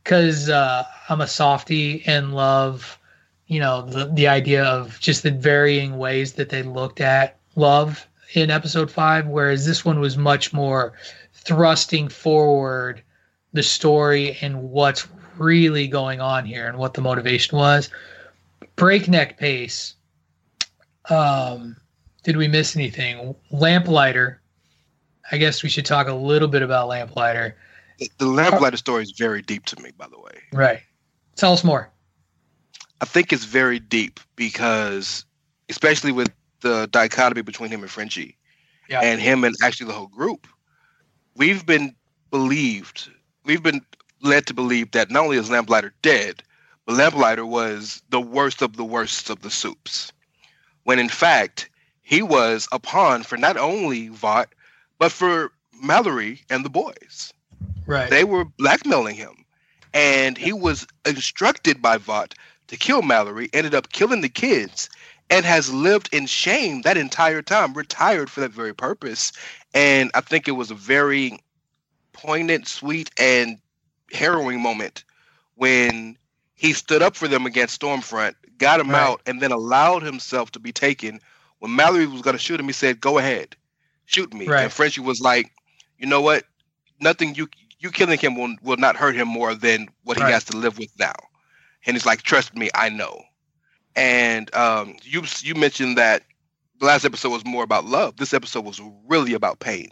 because 0.02 0.48
uh, 0.48 0.84
I'm 1.08 1.20
a 1.20 1.28
softy 1.28 2.02
and 2.06 2.34
love, 2.34 2.98
you 3.46 3.60
know, 3.60 3.82
the 3.82 4.06
the 4.06 4.26
idea 4.26 4.64
of 4.64 4.98
just 4.98 5.22
the 5.22 5.30
varying 5.30 5.96
ways 5.96 6.32
that 6.34 6.48
they 6.48 6.62
looked 6.62 7.00
at 7.00 7.38
love 7.54 8.06
in 8.34 8.50
episode 8.50 8.90
five, 8.90 9.26
whereas 9.26 9.66
this 9.66 9.84
one 9.84 10.00
was 10.00 10.16
much 10.16 10.52
more 10.52 10.92
thrusting 11.44 12.08
forward 12.08 13.02
the 13.52 13.62
story 13.62 14.36
and 14.40 14.62
what's 14.62 15.08
really 15.36 15.88
going 15.88 16.20
on 16.20 16.44
here 16.44 16.68
and 16.68 16.78
what 16.78 16.94
the 16.94 17.00
motivation 17.00 17.58
was. 17.58 17.90
Breakneck 18.76 19.38
pace. 19.38 19.94
Um, 21.08 21.76
did 22.22 22.36
we 22.36 22.46
miss 22.46 22.76
anything? 22.76 23.34
Lamplighter. 23.50 24.40
I 25.32 25.38
guess 25.38 25.62
we 25.62 25.68
should 25.68 25.86
talk 25.86 26.08
a 26.08 26.14
little 26.14 26.48
bit 26.48 26.62
about 26.62 26.88
Lamplighter. 26.88 27.56
The 28.18 28.26
Lamplighter 28.26 28.76
story 28.76 29.02
is 29.02 29.12
very 29.12 29.42
deep 29.42 29.64
to 29.66 29.80
me, 29.82 29.92
by 29.96 30.08
the 30.08 30.18
way. 30.18 30.40
Right. 30.52 30.80
Tell 31.36 31.52
us 31.52 31.64
more. 31.64 31.90
I 33.00 33.06
think 33.06 33.32
it's 33.32 33.44
very 33.44 33.78
deep 33.78 34.20
because, 34.36 35.24
especially 35.68 36.12
with 36.12 36.30
the 36.60 36.86
dichotomy 36.90 37.42
between 37.42 37.70
him 37.70 37.80
and 37.80 37.90
Frenchie, 37.90 38.36
yeah. 38.88 39.00
and 39.00 39.20
him 39.20 39.44
and 39.44 39.54
actually 39.62 39.86
the 39.86 39.94
whole 39.94 40.08
group, 40.08 40.46
we've 41.36 41.64
been 41.64 41.94
believed, 42.30 43.10
we've 43.44 43.62
been 43.62 43.82
led 44.22 44.46
to 44.46 44.54
believe 44.54 44.90
that 44.92 45.10
not 45.10 45.24
only 45.24 45.36
is 45.36 45.50
Lamplighter 45.50 45.92
dead, 46.02 46.42
but 46.86 46.96
Lamplighter 46.96 47.46
was 47.46 48.02
the 48.10 48.20
worst 48.20 48.62
of 48.62 48.76
the 48.76 48.84
worst 48.84 49.30
of 49.30 49.42
the 49.42 49.50
soups. 49.50 50.12
When 50.84 50.98
in 50.98 51.08
fact, 51.08 51.68
he 52.02 52.22
was 52.22 52.66
a 52.72 52.78
pawn 52.78 53.22
for 53.22 53.36
not 53.36 53.56
only 53.56 54.08
Vought, 54.08 54.48
but 54.98 55.12
for 55.12 55.52
Mallory 55.82 56.42
and 56.50 56.64
the 56.64 56.70
boys. 56.70 57.32
Right. 57.86 58.10
They 58.10 58.24
were 58.24 58.44
blackmailing 58.44 59.16
him. 59.16 59.44
And 59.92 60.36
he 60.36 60.52
was 60.52 60.86
instructed 61.04 61.82
by 61.82 61.98
Vought 61.98 62.34
to 62.68 62.76
kill 62.76 63.02
Mallory, 63.02 63.48
ended 63.52 63.74
up 63.74 63.90
killing 63.90 64.20
the 64.20 64.28
kids, 64.28 64.88
and 65.30 65.44
has 65.44 65.72
lived 65.72 66.08
in 66.12 66.26
shame 66.26 66.82
that 66.82 66.96
entire 66.96 67.42
time, 67.42 67.74
retired 67.74 68.30
for 68.30 68.40
that 68.40 68.52
very 68.52 68.74
purpose, 68.74 69.32
and 69.74 70.10
I 70.14 70.20
think 70.20 70.48
it 70.48 70.52
was 70.52 70.70
a 70.70 70.74
very 70.74 71.38
poignant, 72.12 72.68
sweet, 72.68 73.10
and 73.18 73.58
harrowing 74.12 74.60
moment 74.60 75.04
when 75.54 76.16
he 76.54 76.72
stood 76.72 77.02
up 77.02 77.16
for 77.16 77.28
them 77.28 77.46
against 77.46 77.80
Stormfront, 77.80 78.34
got 78.58 78.80
him 78.80 78.90
right. 78.90 79.00
out, 79.00 79.22
and 79.26 79.40
then 79.40 79.52
allowed 79.52 80.02
himself 80.02 80.50
to 80.52 80.58
be 80.58 80.72
taken. 80.72 81.20
When 81.58 81.74
Mallory 81.74 82.06
was 82.06 82.22
going 82.22 82.36
to 82.36 82.42
shoot 82.42 82.60
him, 82.60 82.66
he 82.66 82.72
said, 82.72 83.00
"Go 83.00 83.18
ahead, 83.18 83.56
shoot 84.06 84.32
me." 84.32 84.46
Right. 84.46 84.64
And 84.64 84.72
Frenchie 84.72 85.00
was 85.00 85.20
like, 85.20 85.50
"You 85.98 86.06
know 86.06 86.20
what? 86.20 86.44
Nothing 87.00 87.34
you 87.34 87.48
you 87.78 87.90
killing 87.90 88.18
him 88.18 88.34
will 88.34 88.56
will 88.62 88.76
not 88.76 88.96
hurt 88.96 89.14
him 89.14 89.28
more 89.28 89.54
than 89.54 89.88
what 90.04 90.16
he 90.16 90.22
has 90.24 90.44
to 90.44 90.56
live 90.56 90.78
with 90.78 90.90
now." 90.98 91.14
And 91.86 91.94
he's 91.94 92.06
like, 92.06 92.22
"Trust 92.22 92.54
me, 92.54 92.70
I 92.74 92.88
know." 92.88 93.22
And 93.96 94.54
um, 94.54 94.96
you 95.02 95.22
you 95.42 95.54
mentioned 95.54 95.96
that 95.98 96.22
the 96.80 96.86
last 96.86 97.04
episode 97.04 97.28
was 97.28 97.44
more 97.44 97.62
about 97.62 97.84
love. 97.84 98.16
This 98.16 98.34
episode 98.34 98.64
was 98.64 98.80
really 99.06 99.34
about 99.34 99.60
pain. 99.60 99.90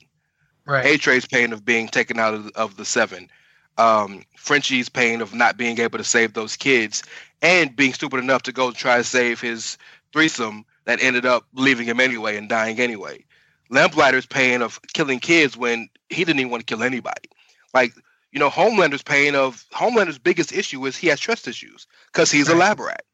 Right. 0.65 0.85
A 0.85 0.99
Train's 0.99 1.27
pain 1.27 1.53
of 1.53 1.65
being 1.65 1.89
taken 1.89 2.19
out 2.19 2.35
of, 2.35 2.49
of 2.55 2.77
the 2.77 2.85
seven. 2.85 3.31
Um, 3.77 4.25
Frenchie's 4.37 4.89
pain 4.89 5.21
of 5.21 5.35
not 5.35 5.57
being 5.57 5.79
able 5.79 5.99
to 5.99 6.05
save 6.05 6.33
those 6.33 6.57
kids 6.57 7.03
and 7.43 7.77
being 7.77 7.93
stupid 7.93 8.19
enough 8.19 8.43
to 8.43 8.53
go 8.53 8.73
try 8.73 8.97
to 8.97 9.05
save 9.05 9.41
his 9.41 9.79
threesome 10.13 10.65
that 10.87 11.01
ended 11.03 11.25
up 11.25 11.47
leaving 11.53 11.87
him 11.87 12.01
anyway 12.01 12.37
and 12.37 12.49
dying 12.49 12.81
anyway. 12.81 13.25
Lamplighter's 13.71 14.27
pain 14.27 14.63
of 14.63 14.81
killing 14.95 15.21
kids 15.21 15.57
when 15.57 15.89
he 16.09 16.25
didn't 16.25 16.41
even 16.41 16.51
want 16.51 16.67
to 16.67 16.75
kill 16.75 16.83
anybody. 16.83 17.29
Like, 17.75 17.93
you 18.33 18.41
know, 18.41 18.49
Homelander's 18.49 19.03
pain 19.03 19.35
of 19.35 19.67
Homelander's 19.73 20.19
biggest 20.19 20.53
issue 20.53 20.85
is 20.87 20.97
he 20.97 21.09
has 21.09 21.21
trust 21.21 21.47
issues 21.47 21.87
because 22.13 22.31
he's 22.31 22.49
right. 22.49 22.57
a 22.57 22.59
lab 22.59 22.81
rat. 22.81 23.05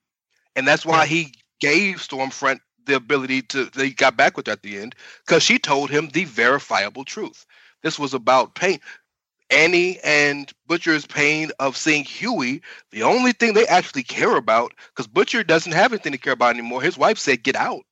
And 0.57 0.67
that's 0.67 0.87
why 0.87 1.01
yeah. 1.01 1.07
he 1.07 1.35
gave 1.61 1.97
Stormfront 1.97 2.61
the 2.87 2.97
ability 2.97 3.43
to 3.43 3.67
they 3.67 3.91
got 3.91 4.17
back 4.17 4.37
with 4.37 4.47
her 4.47 4.53
at 4.53 4.63
the 4.63 4.79
end 4.79 4.95
because 5.27 5.43
she 5.43 5.59
told 5.59 5.91
him 5.91 6.09
the 6.09 6.25
verifiable 6.25 7.05
truth. 7.05 7.47
This 7.83 7.99
was 7.99 8.15
about 8.15 8.55
pain. 8.55 8.81
Annie 9.51 9.99
and 10.03 10.51
Butcher's 10.67 11.07
pain 11.07 11.51
of 11.61 11.77
seeing 11.77 12.03
Hughie, 12.03 12.63
the 12.91 13.03
only 13.03 13.33
thing 13.33 13.53
they 13.53 13.67
actually 13.67 14.03
care 14.03 14.37
about, 14.37 14.73
because 14.89 15.07
Butcher 15.07 15.45
doesn't 15.45 15.73
have 15.73 15.93
anything 15.93 16.13
to 16.13 16.19
care 16.19 16.33
about 16.33 16.55
anymore. 16.55 16.81
His 16.83 16.97
wife 16.97 17.19
said, 17.19 17.43
"Get 17.43 17.57
out." 17.57 17.85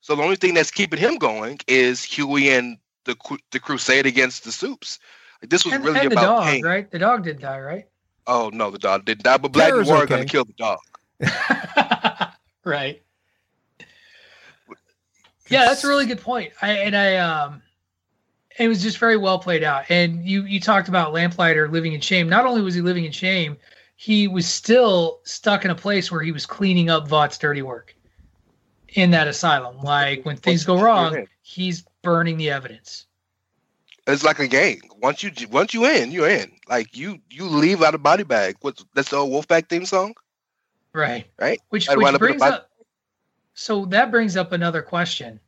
So 0.00 0.14
the 0.14 0.22
only 0.22 0.36
thing 0.36 0.54
that's 0.54 0.70
keeping 0.70 0.98
him 0.98 1.16
going 1.16 1.58
is 1.66 2.04
Hughie 2.04 2.50
and 2.50 2.78
the 3.04 3.16
the 3.50 3.60
crusade 3.60 4.06
against 4.06 4.44
the 4.44 4.52
Soups. 4.52 4.98
Like, 5.42 5.50
this 5.50 5.64
was 5.64 5.74
and, 5.74 5.84
really 5.84 6.00
and 6.00 6.12
about 6.12 6.20
the 6.20 6.26
dog, 6.26 6.44
pain. 6.44 6.64
right? 6.64 6.90
The 6.90 6.98
dog 6.98 7.24
did 7.24 7.40
die, 7.40 7.60
right? 7.60 7.86
Oh 8.26 8.50
no, 8.52 8.70
the 8.70 8.78
dog 8.78 9.04
didn't 9.04 9.24
die, 9.24 9.38
but 9.38 9.52
Black 9.52 9.72
Noir 9.72 10.02
okay. 10.02 10.06
gonna 10.06 10.24
kill 10.24 10.44
the 10.44 10.52
dog. 10.52 10.78
right. 12.64 13.02
Yeah, 15.48 15.64
that's 15.66 15.84
a 15.84 15.88
really 15.88 16.06
good 16.06 16.20
point. 16.20 16.52
I 16.60 16.70
and 16.72 16.96
I 16.96 17.16
um 17.16 17.62
it 18.58 18.68
was 18.68 18.82
just 18.82 18.98
very 18.98 19.16
well 19.16 19.38
played 19.38 19.62
out. 19.62 19.90
And 19.90 20.24
you 20.24 20.42
you 20.42 20.60
talked 20.60 20.88
about 20.88 21.12
Lamplighter 21.12 21.68
living 21.68 21.92
in 21.92 22.00
shame. 22.00 22.28
Not 22.28 22.44
only 22.44 22.60
was 22.60 22.74
he 22.74 22.80
living 22.80 23.04
in 23.04 23.12
shame, 23.12 23.56
he 23.96 24.28
was 24.28 24.46
still 24.46 25.20
stuck 25.24 25.64
in 25.64 25.70
a 25.70 25.74
place 25.74 26.10
where 26.10 26.20
he 26.20 26.32
was 26.32 26.46
cleaning 26.46 26.90
up 26.90 27.08
Vought's 27.08 27.38
dirty 27.38 27.62
work 27.62 27.94
in 28.90 29.10
that 29.12 29.28
asylum. 29.28 29.78
Like 29.80 30.24
when 30.24 30.36
things 30.36 30.64
go 30.64 30.80
wrong, 30.80 31.26
he's 31.42 31.84
burning 32.02 32.36
the 32.36 32.50
evidence. 32.50 33.06
It's 34.06 34.24
like 34.24 34.38
a 34.38 34.48
gang. 34.48 34.80
Once 35.00 35.22
you 35.22 35.30
once 35.50 35.74
you 35.74 35.86
in, 35.86 36.10
you're 36.10 36.28
in. 36.28 36.52
Like 36.68 36.96
you 36.96 37.18
you 37.30 37.44
leave 37.44 37.82
out 37.82 37.94
a 37.94 37.98
body 37.98 38.24
bag. 38.24 38.56
What's 38.60 38.84
that's 38.94 39.10
the 39.10 39.16
old 39.16 39.30
Wolfpack 39.30 39.68
theme 39.68 39.86
song? 39.86 40.14
Right. 40.92 41.26
Right. 41.38 41.60
Which, 41.68 41.88
which 41.88 42.18
brings 42.18 42.42
up 42.42 42.67
so 43.58 43.84
that 43.86 44.12
brings 44.12 44.36
up 44.36 44.52
another 44.52 44.82
question. 44.82 45.40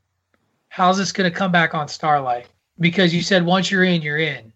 How's 0.68 0.98
this 0.98 1.12
going 1.12 1.30
to 1.30 1.36
come 1.36 1.52
back 1.52 1.74
on 1.74 1.86
Starlight? 1.86 2.48
Because 2.80 3.14
you 3.14 3.22
said 3.22 3.46
once 3.46 3.70
you're 3.70 3.84
in, 3.84 4.02
you're 4.02 4.18
in. 4.18 4.52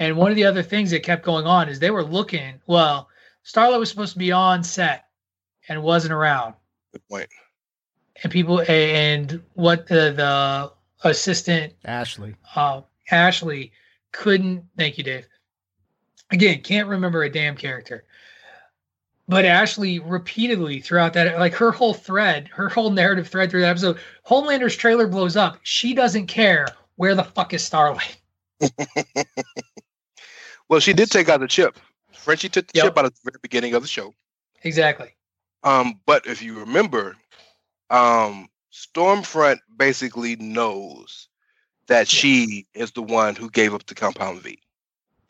And 0.00 0.16
one 0.16 0.32
of 0.32 0.36
the 0.36 0.44
other 0.44 0.64
things 0.64 0.90
that 0.90 1.04
kept 1.04 1.24
going 1.24 1.46
on 1.46 1.68
is 1.68 1.78
they 1.78 1.92
were 1.92 2.02
looking. 2.02 2.60
Well, 2.66 3.08
Starlight 3.44 3.78
was 3.78 3.88
supposed 3.88 4.14
to 4.14 4.18
be 4.18 4.32
on 4.32 4.64
set 4.64 5.06
and 5.68 5.80
wasn't 5.80 6.12
around. 6.12 6.54
Good 6.90 7.08
point. 7.08 7.28
And 8.24 8.32
people 8.32 8.62
and 8.62 9.44
what 9.54 9.86
the, 9.86 10.12
the 10.16 11.08
assistant 11.08 11.74
Ashley 11.84 12.34
uh, 12.56 12.80
Ashley 13.12 13.70
couldn't. 14.10 14.64
Thank 14.76 14.98
you, 14.98 15.04
Dave. 15.04 15.28
Again, 16.32 16.62
can't 16.62 16.88
remember 16.88 17.22
a 17.22 17.30
damn 17.30 17.54
character. 17.54 18.02
But 19.28 19.44
Ashley 19.44 19.98
repeatedly 19.98 20.80
throughout 20.80 21.12
that, 21.12 21.38
like 21.38 21.54
her 21.54 21.70
whole 21.70 21.92
thread, 21.92 22.48
her 22.48 22.68
whole 22.68 22.90
narrative 22.90 23.28
thread 23.28 23.50
through 23.50 23.60
that 23.60 23.70
episode, 23.70 23.98
Homelander's 24.22 24.74
trailer 24.74 25.06
blows 25.06 25.36
up. 25.36 25.58
She 25.62 25.92
doesn't 25.92 26.26
care 26.26 26.66
where 26.96 27.14
the 27.14 27.24
fuck 27.24 27.52
is 27.52 27.62
Starlight. 27.62 28.16
well, 30.68 30.80
she 30.80 30.94
did 30.94 31.10
take 31.10 31.28
out 31.28 31.40
the 31.40 31.46
chip. 31.46 31.78
Frenchie 32.12 32.48
took 32.48 32.66
the 32.68 32.78
yep. 32.78 32.86
chip 32.86 32.98
out 32.98 33.04
at 33.04 33.14
the 33.14 33.20
very 33.24 33.38
beginning 33.42 33.74
of 33.74 33.82
the 33.82 33.88
show. 33.88 34.14
Exactly. 34.62 35.14
Um, 35.62 36.00
but 36.06 36.26
if 36.26 36.42
you 36.42 36.58
remember, 36.58 37.16
um, 37.90 38.48
Stormfront 38.72 39.58
basically 39.76 40.36
knows 40.36 41.28
that 41.86 42.08
she 42.08 42.66
is 42.74 42.92
the 42.92 43.02
one 43.02 43.34
who 43.34 43.50
gave 43.50 43.74
up 43.74 43.84
the 43.86 43.94
Compound 43.94 44.40
V. 44.40 44.58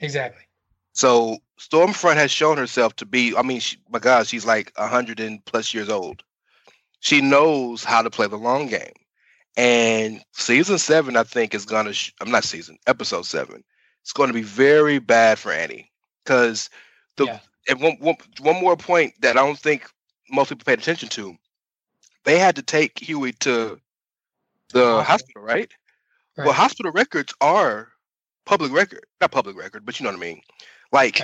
Exactly. 0.01 0.43
So 0.99 1.39
Stormfront 1.61 2.17
has 2.17 2.33
shown 2.33 2.59
herself 2.59 2.97
to 2.97 3.07
be. 3.07 3.33
I 3.37 3.43
mean, 3.43 3.61
she, 3.61 3.77
my 3.89 4.01
God, 4.01 4.27
she's 4.27 4.45
like 4.45 4.73
a 4.77 4.89
hundred 4.89 5.21
and 5.21 5.45
plus 5.45 5.73
years 5.73 5.89
old. 5.89 6.25
She 6.99 7.21
knows 7.21 7.85
how 7.85 8.03
to 8.03 8.11
play 8.11 8.27
the 8.27 8.37
long 8.37 8.67
game, 8.67 8.95
and 9.57 10.21
season 10.33 10.77
seven, 10.77 11.17
I 11.17 11.23
think, 11.23 11.55
is 11.55 11.65
gonna. 11.65 11.93
Sh- 11.93 12.11
I'm 12.21 12.33
not 12.33 12.43
season 12.43 12.79
episode 12.89 13.27
seven. 13.27 13.63
It's 14.03 14.13
going 14.13 14.27
to 14.27 14.35
be 14.35 14.43
very 14.43 14.99
bad 14.99 15.39
for 15.39 15.53
Annie 15.53 15.89
because 16.25 16.69
the 17.15 17.27
yeah. 17.27 17.39
and 17.69 17.81
one, 17.81 17.97
one, 18.01 18.17
one 18.41 18.61
more 18.61 18.77
point 18.77 19.15
that 19.21 19.37
I 19.37 19.47
don't 19.47 19.57
think 19.57 19.89
most 20.29 20.49
people 20.49 20.65
paid 20.65 20.81
attention 20.81 21.11
to. 21.11 21.37
They 22.25 22.41
had 22.41 22.57
to 22.57 22.63
take 22.63 22.99
Hughie 22.99 23.35
to 23.39 23.79
the 24.73 25.05
hospital, 25.05 25.43
right? 25.43 25.71
right? 26.37 26.45
Well, 26.45 26.55
hospital 26.55 26.91
records 26.91 27.33
are 27.41 27.93
public 28.47 28.73
record, 28.73 29.07
not 29.21 29.31
public 29.31 29.57
record, 29.57 29.87
but 29.87 30.01
you 30.01 30.05
know 30.05 30.11
what 30.11 30.19
I 30.19 30.23
mean. 30.23 30.41
Like, 30.93 31.21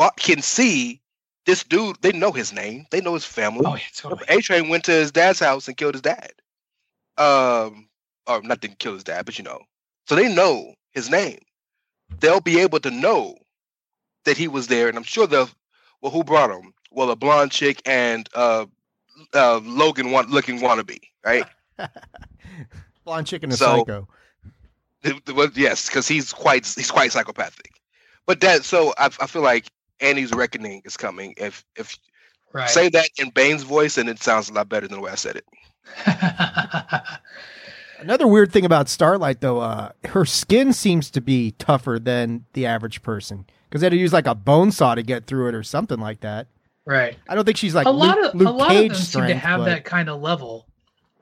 okay. 0.00 0.10
can 0.16 0.42
see 0.42 1.00
this 1.46 1.64
dude. 1.64 1.96
They 2.00 2.12
know 2.12 2.32
his 2.32 2.52
name. 2.52 2.86
They 2.90 3.00
know 3.00 3.14
his 3.14 3.24
family. 3.24 3.64
Oh, 3.66 3.74
yeah, 3.74 3.82
totally. 3.94 4.24
A 4.28 4.40
Train 4.40 4.68
went 4.68 4.84
to 4.84 4.92
his 4.92 5.10
dad's 5.10 5.40
house 5.40 5.68
and 5.68 5.76
killed 5.76 5.94
his 5.94 6.02
dad. 6.02 6.32
Um, 7.18 7.88
or 8.26 8.42
not 8.42 8.60
didn't 8.60 8.78
kill 8.78 8.94
his 8.94 9.04
dad, 9.04 9.26
but 9.26 9.38
you 9.38 9.44
know, 9.44 9.60
so 10.06 10.14
they 10.14 10.32
know 10.32 10.74
his 10.92 11.10
name. 11.10 11.40
They'll 12.20 12.40
be 12.40 12.60
able 12.60 12.80
to 12.80 12.90
know 12.90 13.36
that 14.24 14.36
he 14.36 14.48
was 14.48 14.66
there, 14.68 14.88
and 14.88 14.96
I'm 14.96 15.04
sure 15.04 15.26
they'll. 15.26 15.50
Well, 16.00 16.12
who 16.12 16.24
brought 16.24 16.50
him? 16.50 16.72
Well, 16.90 17.10
a 17.10 17.16
blonde 17.16 17.52
chick 17.52 17.82
and 17.84 18.28
uh, 18.34 18.66
uh 19.34 19.60
Logan 19.62 20.10
want 20.10 20.30
looking 20.30 20.60
wannabe, 20.60 21.00
right? 21.24 21.44
blonde 23.04 23.26
chick 23.26 23.42
and 23.42 23.52
a 23.52 23.56
so, 23.56 23.78
psycho. 23.78 24.08
well, 25.34 25.50
yes, 25.54 25.88
because 25.88 26.08
he's 26.08 26.32
quite 26.32 26.66
he's 26.66 26.90
quite 26.90 27.12
psychopathic. 27.12 27.79
But 28.30 28.42
that 28.42 28.64
so 28.64 28.94
I, 28.96 29.06
I 29.06 29.26
feel 29.26 29.42
like 29.42 29.66
Annie's 29.98 30.30
reckoning 30.30 30.82
is 30.84 30.96
coming. 30.96 31.34
If 31.36 31.64
if 31.74 31.98
right. 32.52 32.70
say 32.70 32.88
that 32.90 33.08
in 33.18 33.30
Bane's 33.30 33.64
voice, 33.64 33.98
and 33.98 34.08
it 34.08 34.22
sounds 34.22 34.48
a 34.48 34.52
lot 34.52 34.68
better 34.68 34.86
than 34.86 34.98
the 34.98 35.02
way 35.02 35.10
I 35.10 35.16
said 35.16 35.34
it. 35.34 37.02
Another 37.98 38.28
weird 38.28 38.52
thing 38.52 38.64
about 38.64 38.88
Starlight, 38.88 39.40
though, 39.40 39.58
uh, 39.58 39.90
her 40.04 40.24
skin 40.24 40.72
seems 40.72 41.10
to 41.10 41.20
be 41.20 41.56
tougher 41.58 41.98
than 42.00 42.44
the 42.52 42.66
average 42.66 43.02
person 43.02 43.46
because 43.68 43.80
they 43.80 43.86
had 43.86 43.94
to 43.94 43.96
use 43.96 44.12
like 44.12 44.28
a 44.28 44.36
bone 44.36 44.70
saw 44.70 44.94
to 44.94 45.02
get 45.02 45.26
through 45.26 45.48
it 45.48 45.56
or 45.56 45.64
something 45.64 45.98
like 45.98 46.20
that. 46.20 46.46
Right. 46.86 47.18
I 47.28 47.34
don't 47.34 47.44
think 47.44 47.56
she's 47.56 47.74
like 47.74 47.88
a 47.88 47.90
lot 47.90 48.16
Luke, 48.16 48.32
of 48.32 48.40
Luke 48.40 48.48
a 48.48 48.52
lot 48.52 48.68
Cage 48.68 48.92
of 48.92 48.96
them 48.96 49.04
strength, 49.04 49.26
seem 49.26 49.40
to 49.40 49.44
have 49.44 49.58
but... 49.62 49.64
that 49.64 49.84
kind 49.84 50.08
of 50.08 50.20
level. 50.20 50.68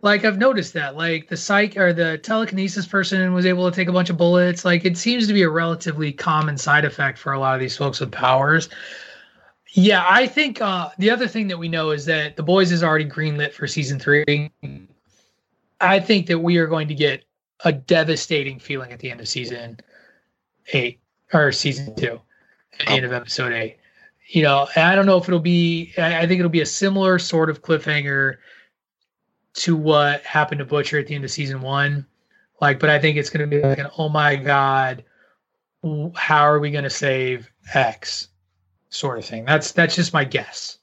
Like 0.01 0.25
I've 0.25 0.39
noticed 0.39 0.75
that, 0.75 0.97
like 0.97 1.29
the 1.29 1.37
psych 1.37 1.77
or 1.77 1.93
the 1.93 2.19
telekinesis 2.19 2.87
person 2.87 3.33
was 3.33 3.47
able 3.47 3.69
to 3.69 3.75
take 3.75 3.89
a 3.89 3.93
bunch 3.93 4.11
of 4.11 4.17
bullets. 4.17 4.65
Like 4.65 4.85
it 4.85 4.97
seems 4.97 5.27
to 5.27 5.33
be 5.33 5.43
a 5.43 5.49
relatively 5.51 6.13
common 6.13 6.57
side 6.57 6.85
effect 6.85 7.19
for 7.19 7.33
a 7.33 7.41
lot 7.41 7.55
of 7.55 7.61
these 7.61 7.77
folks 7.77 7.99
with 7.99 8.13
powers. 8.13 8.69
Yeah, 9.73 10.05
I 10.09 10.27
think 10.27 10.61
uh, 10.61 10.91
the 10.99 11.11
other 11.11 11.29
thing 11.29 11.49
that 11.49 11.59
we 11.59 11.69
know 11.69 11.91
is 11.91 12.05
that 12.07 12.37
the 12.37 12.43
boys 12.43 12.73
is 12.73 12.83
already 12.83 13.05
greenlit 13.05 13.53
for 13.53 13.67
season 13.67 13.99
three. 13.99 14.51
I 15.81 16.01
think 16.01 16.27
that 16.27 16.39
we 16.39 16.57
are 16.59 16.67
going 16.67 16.89
to 16.89 16.95
get 16.95 17.25
a 17.65 17.73
devastating 17.73 18.59
feeling 18.59 18.93
at 18.93 19.01
the 19.01 19.11
end 19.11 19.21
of 19.21 19.29
season 19.29 19.79
eight 20.73 21.01
or 21.33 21.53
season 21.53 21.95
two, 21.97 22.21
at 22.79 22.87
the 22.87 22.93
end 22.93 23.05
of 23.05 23.13
episode 23.13 23.53
eight. 23.53 23.79
You 24.29 24.43
know, 24.43 24.69
I 24.77 24.95
don't 24.95 25.07
know 25.07 25.17
if 25.17 25.29
it'll 25.29 25.41
be. 25.41 25.93
I 25.99 26.27
think 26.27 26.39
it'll 26.39 26.51
be 26.51 26.61
a 26.61 26.67
similar 26.67 27.19
sort 27.19 27.51
of 27.51 27.63
cliffhanger 27.63 28.37
to 29.59 29.77
what 29.77 30.23
happened 30.23 30.59
to 30.59 30.65
Butcher 30.65 30.99
at 30.99 31.07
the 31.07 31.15
end 31.15 31.25
of 31.25 31.31
season 31.31 31.61
one. 31.61 32.07
Like, 32.61 32.81
but 32.81 32.91
I 32.91 32.99
think 32.99 33.17
it's 33.17 33.31
going 33.31 33.49
to 33.49 33.57
be 33.57 33.63
like 33.63 33.79
an 33.79 33.89
oh 33.99 34.09
my 34.09 34.37
god, 34.37 35.05
how 36.15 36.43
are 36.43 36.59
we 36.59 36.71
going 36.71 36.85
to 36.85 36.91
save 36.91 37.49
X 37.73 38.29
sort 38.91 39.19
of 39.19 39.25
thing. 39.25 39.45
That's 39.45 39.73
that's 39.73 39.95
just 39.95 40.13
my 40.13 40.25
guess. 40.25 40.79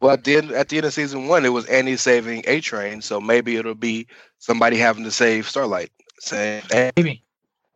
Well, 0.00 0.12
at 0.12 0.24
the 0.24 0.36
end 0.36 0.52
at 0.52 0.68
the 0.68 0.78
end 0.78 0.86
of 0.86 0.92
season 0.92 1.28
one, 1.28 1.44
it 1.44 1.52
was 1.52 1.66
Annie 1.66 1.96
saving 1.96 2.44
A 2.46 2.60
Train, 2.60 3.00
so 3.00 3.20
maybe 3.20 3.56
it'll 3.56 3.74
be 3.74 4.06
somebody 4.38 4.76
having 4.76 5.04
to 5.04 5.10
save 5.10 5.48
Starlight. 5.48 5.90
Say 6.18 6.62
maybe. 6.96 7.22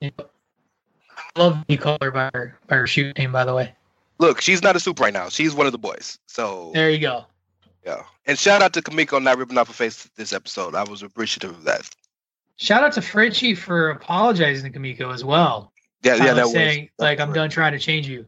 I 0.03 0.13
love 1.37 1.65
you 1.69 1.79
call 1.79 1.99
her 2.03 2.11
by 2.11 2.31
her 2.35 2.59
by 2.67 2.77
her 2.77 2.87
shoot 2.87 3.17
name, 3.19 3.33
by 3.33 3.45
the 3.45 3.55
way. 3.55 3.75
Look, 4.19 4.41
she's 4.41 4.63
not 4.63 4.75
a 4.77 4.81
soup 4.81 5.01
right 5.01 5.13
now. 5.13 5.29
She's 5.29 5.55
one 5.55 5.67
of 5.67 5.73
the 5.73 5.79
boys. 5.79 6.19
So 6.27 6.73
there 6.75 6.91
you 6.91 6.99
go. 6.99 7.25
Yeah. 7.85 8.03
And 8.29 8.39
shout 8.39 8.61
out 8.61 8.75
to 8.75 8.83
Kimiko 8.83 9.19
not 9.19 9.39
ripping 9.39 9.57
off 9.57 9.69
her 9.69 9.73
face 9.73 10.05
this 10.17 10.35
episode. 10.35 10.75
I 10.75 10.85
was 10.85 11.03
appreciative 11.03 11.51
of 11.51 11.65
that. 11.65 11.89
Shout 12.57 12.85
out 12.85 12.93
to 12.93 13.03
Frenchie 13.03 13.55
for 13.55 13.89
apologizing 13.89 14.71
to 14.71 14.71
Kimiko 14.71 15.11
as 15.11 15.25
well. 15.25 15.73
Yeah, 16.03 16.17
yeah, 16.17 16.35
that 16.35 16.49
saying 16.49 16.91
was, 16.99 17.05
like 17.05 17.21
I'm 17.21 17.33
done 17.33 17.49
trying 17.49 17.73
to 17.73 17.79
change 17.79 18.07
you. 18.07 18.27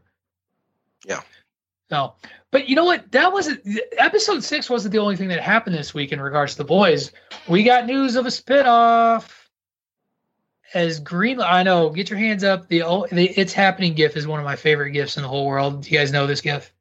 Yeah. 1.06 1.20
So, 1.90 2.14
but 2.50 2.68
you 2.68 2.76
know 2.76 2.86
what? 2.86 3.12
That 3.12 3.32
wasn't 3.32 3.60
episode 3.98 4.42
six. 4.42 4.70
Wasn't 4.70 4.90
the 4.90 4.98
only 4.98 5.16
thing 5.16 5.28
that 5.28 5.40
happened 5.40 5.76
this 5.76 5.92
week 5.92 6.12
in 6.12 6.20
regards 6.20 6.52
to 6.52 6.58
the 6.58 6.64
boys. 6.64 7.12
We 7.46 7.62
got 7.62 7.86
news 7.86 8.16
of 8.16 8.24
a 8.24 8.30
spinoff. 8.30 9.30
As 10.72 11.00
Green, 11.00 11.40
I 11.40 11.64
know. 11.64 11.90
Get 11.90 12.10
your 12.10 12.18
hands 12.18 12.44
up. 12.44 12.68
The, 12.68 12.78
the 13.10 13.28
"It's 13.36 13.52
Happening" 13.52 13.94
gif 13.94 14.16
is 14.16 14.26
one 14.26 14.38
of 14.38 14.44
my 14.44 14.56
favorite 14.56 14.92
gifs 14.92 15.16
in 15.16 15.24
the 15.24 15.28
whole 15.28 15.46
world. 15.46 15.82
Do 15.82 15.90
you 15.90 15.98
guys 15.98 16.12
know 16.12 16.26
this 16.26 16.40
gif? 16.40 16.72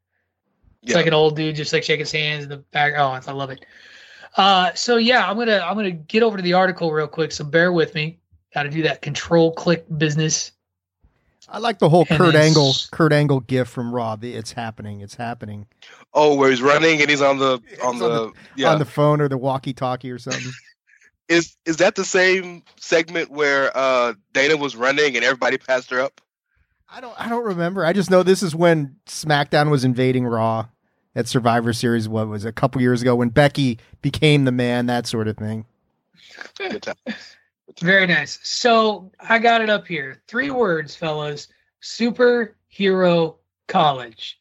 It's 0.82 0.92
yeah. 0.92 0.96
like 0.96 1.06
an 1.06 1.14
old 1.14 1.36
dude 1.36 1.56
just 1.56 1.72
like 1.72 1.82
shaking 1.82 2.00
his 2.00 2.12
hands 2.12 2.44
in 2.44 2.50
the 2.50 2.58
back. 2.58 2.94
Oh, 2.96 3.08
I 3.08 3.32
love 3.32 3.50
it. 3.50 3.64
Uh, 4.36 4.72
so 4.74 4.96
yeah, 4.96 5.28
I'm 5.28 5.36
gonna 5.36 5.58
I'm 5.58 5.74
gonna 5.74 5.90
get 5.90 6.22
over 6.22 6.36
to 6.36 6.42
the 6.42 6.54
article 6.54 6.92
real 6.92 7.08
quick. 7.08 7.32
So 7.32 7.44
bear 7.44 7.72
with 7.72 7.94
me. 7.94 8.18
Got 8.54 8.64
to 8.64 8.70
do 8.70 8.82
that 8.82 9.02
control 9.02 9.52
click 9.52 9.84
business. 9.96 10.52
I 11.48 11.58
like 11.58 11.78
the 11.78 11.88
whole 11.88 12.06
and 12.08 12.18
Kurt 12.18 12.34
Angle 12.34 12.74
Kurt 12.90 13.12
Angle 13.12 13.40
gif 13.40 13.68
from 13.68 13.92
Raw. 13.94 14.16
The, 14.16 14.34
it's 14.34 14.52
happening. 14.52 15.00
It's 15.00 15.16
happening. 15.16 15.66
Oh, 16.14 16.34
where 16.34 16.50
he's 16.50 16.62
running 16.62 17.00
and 17.00 17.10
he's 17.10 17.22
on 17.22 17.38
the 17.38 17.60
on, 17.82 17.98
the, 17.98 18.04
on 18.04 18.10
the, 18.10 18.32
yeah. 18.56 18.72
on 18.72 18.78
the 18.78 18.84
phone 18.84 19.20
or 19.20 19.28
the 19.28 19.38
walkie-talkie 19.38 20.10
or 20.10 20.18
something. 20.18 20.52
is 21.28 21.56
is 21.64 21.76
that 21.78 21.94
the 21.94 22.04
same 22.04 22.62
segment 22.76 23.30
where 23.30 23.76
uh 23.76 24.14
Dana 24.32 24.56
was 24.56 24.76
running 24.76 25.16
and 25.16 25.24
everybody 25.24 25.58
passed 25.58 25.90
her 25.90 26.00
up? 26.00 26.20
I 26.92 27.00
don't 27.00 27.14
I 27.20 27.28
don't 27.28 27.44
remember. 27.44 27.84
I 27.84 27.92
just 27.92 28.10
know 28.10 28.22
this 28.22 28.42
is 28.42 28.54
when 28.54 28.96
SmackDown 29.06 29.70
was 29.70 29.84
invading 29.84 30.26
Raw 30.26 30.66
at 31.14 31.28
Survivor 31.28 31.72
Series. 31.72 32.08
What 32.08 32.28
was 32.28 32.44
it, 32.44 32.48
a 32.48 32.52
couple 32.52 32.80
years 32.80 33.00
ago 33.00 33.14
when 33.14 33.28
Becky 33.28 33.78
became 34.02 34.44
the 34.44 34.52
man, 34.52 34.86
that 34.86 35.06
sort 35.06 35.28
of 35.28 35.36
thing. 35.36 35.66
Very 37.80 38.06
nice. 38.06 38.38
So 38.42 39.10
I 39.20 39.38
got 39.38 39.60
it 39.60 39.70
up 39.70 39.86
here. 39.86 40.20
Three 40.26 40.50
words, 40.50 40.96
fellas. 40.96 41.48
Superhero 41.80 43.36
College. 43.68 44.38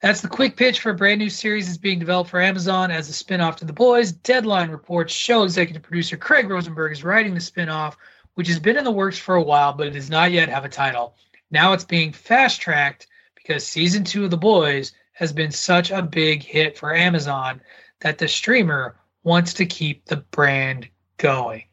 That's 0.00 0.22
the 0.22 0.28
quick 0.28 0.56
pitch 0.56 0.80
for 0.80 0.90
a 0.90 0.94
brand 0.94 1.18
new 1.18 1.28
series 1.28 1.66
that's 1.66 1.76
being 1.76 1.98
developed 1.98 2.30
for 2.30 2.40
Amazon 2.40 2.90
as 2.90 3.10
a 3.10 3.12
spinoff 3.12 3.56
to 3.56 3.66
The 3.66 3.72
Boys. 3.72 4.12
Deadline 4.12 4.70
reports 4.70 5.12
show 5.12 5.42
executive 5.42 5.82
producer 5.82 6.16
Craig 6.16 6.48
Rosenberg 6.48 6.92
is 6.92 7.04
writing 7.04 7.34
the 7.34 7.40
spinoff, 7.40 7.96
which 8.34 8.48
has 8.48 8.58
been 8.58 8.78
in 8.78 8.84
the 8.84 8.90
works 8.90 9.18
for 9.18 9.34
a 9.34 9.42
while, 9.42 9.74
but 9.74 9.88
it 9.88 9.90
does 9.90 10.08
not 10.08 10.30
yet 10.30 10.48
have 10.48 10.64
a 10.64 10.70
title. 10.70 11.16
Now 11.50 11.72
it's 11.72 11.84
being 11.84 12.12
fast 12.12 12.60
tracked 12.60 13.06
because 13.34 13.66
season 13.66 14.04
two 14.04 14.24
of 14.24 14.30
The 14.30 14.36
Boys 14.36 14.92
has 15.12 15.32
been 15.32 15.50
such 15.50 15.90
a 15.90 16.02
big 16.02 16.42
hit 16.42 16.78
for 16.78 16.94
Amazon 16.94 17.60
that 18.00 18.18
the 18.18 18.28
streamer 18.28 18.96
wants 19.22 19.54
to 19.54 19.66
keep 19.66 20.06
the 20.06 20.16
brand 20.16 20.88
going. 21.18 21.64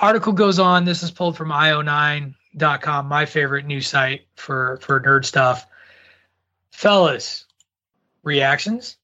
Article 0.00 0.32
goes 0.32 0.58
on. 0.58 0.84
This 0.84 1.02
is 1.02 1.10
pulled 1.10 1.36
from 1.36 1.50
io9.com, 1.50 3.06
my 3.06 3.26
favorite 3.26 3.66
news 3.66 3.86
site 3.86 4.22
for, 4.34 4.78
for 4.82 5.00
nerd 5.00 5.24
stuff. 5.24 5.66
Fellas, 6.72 7.46
reactions? 8.24 8.96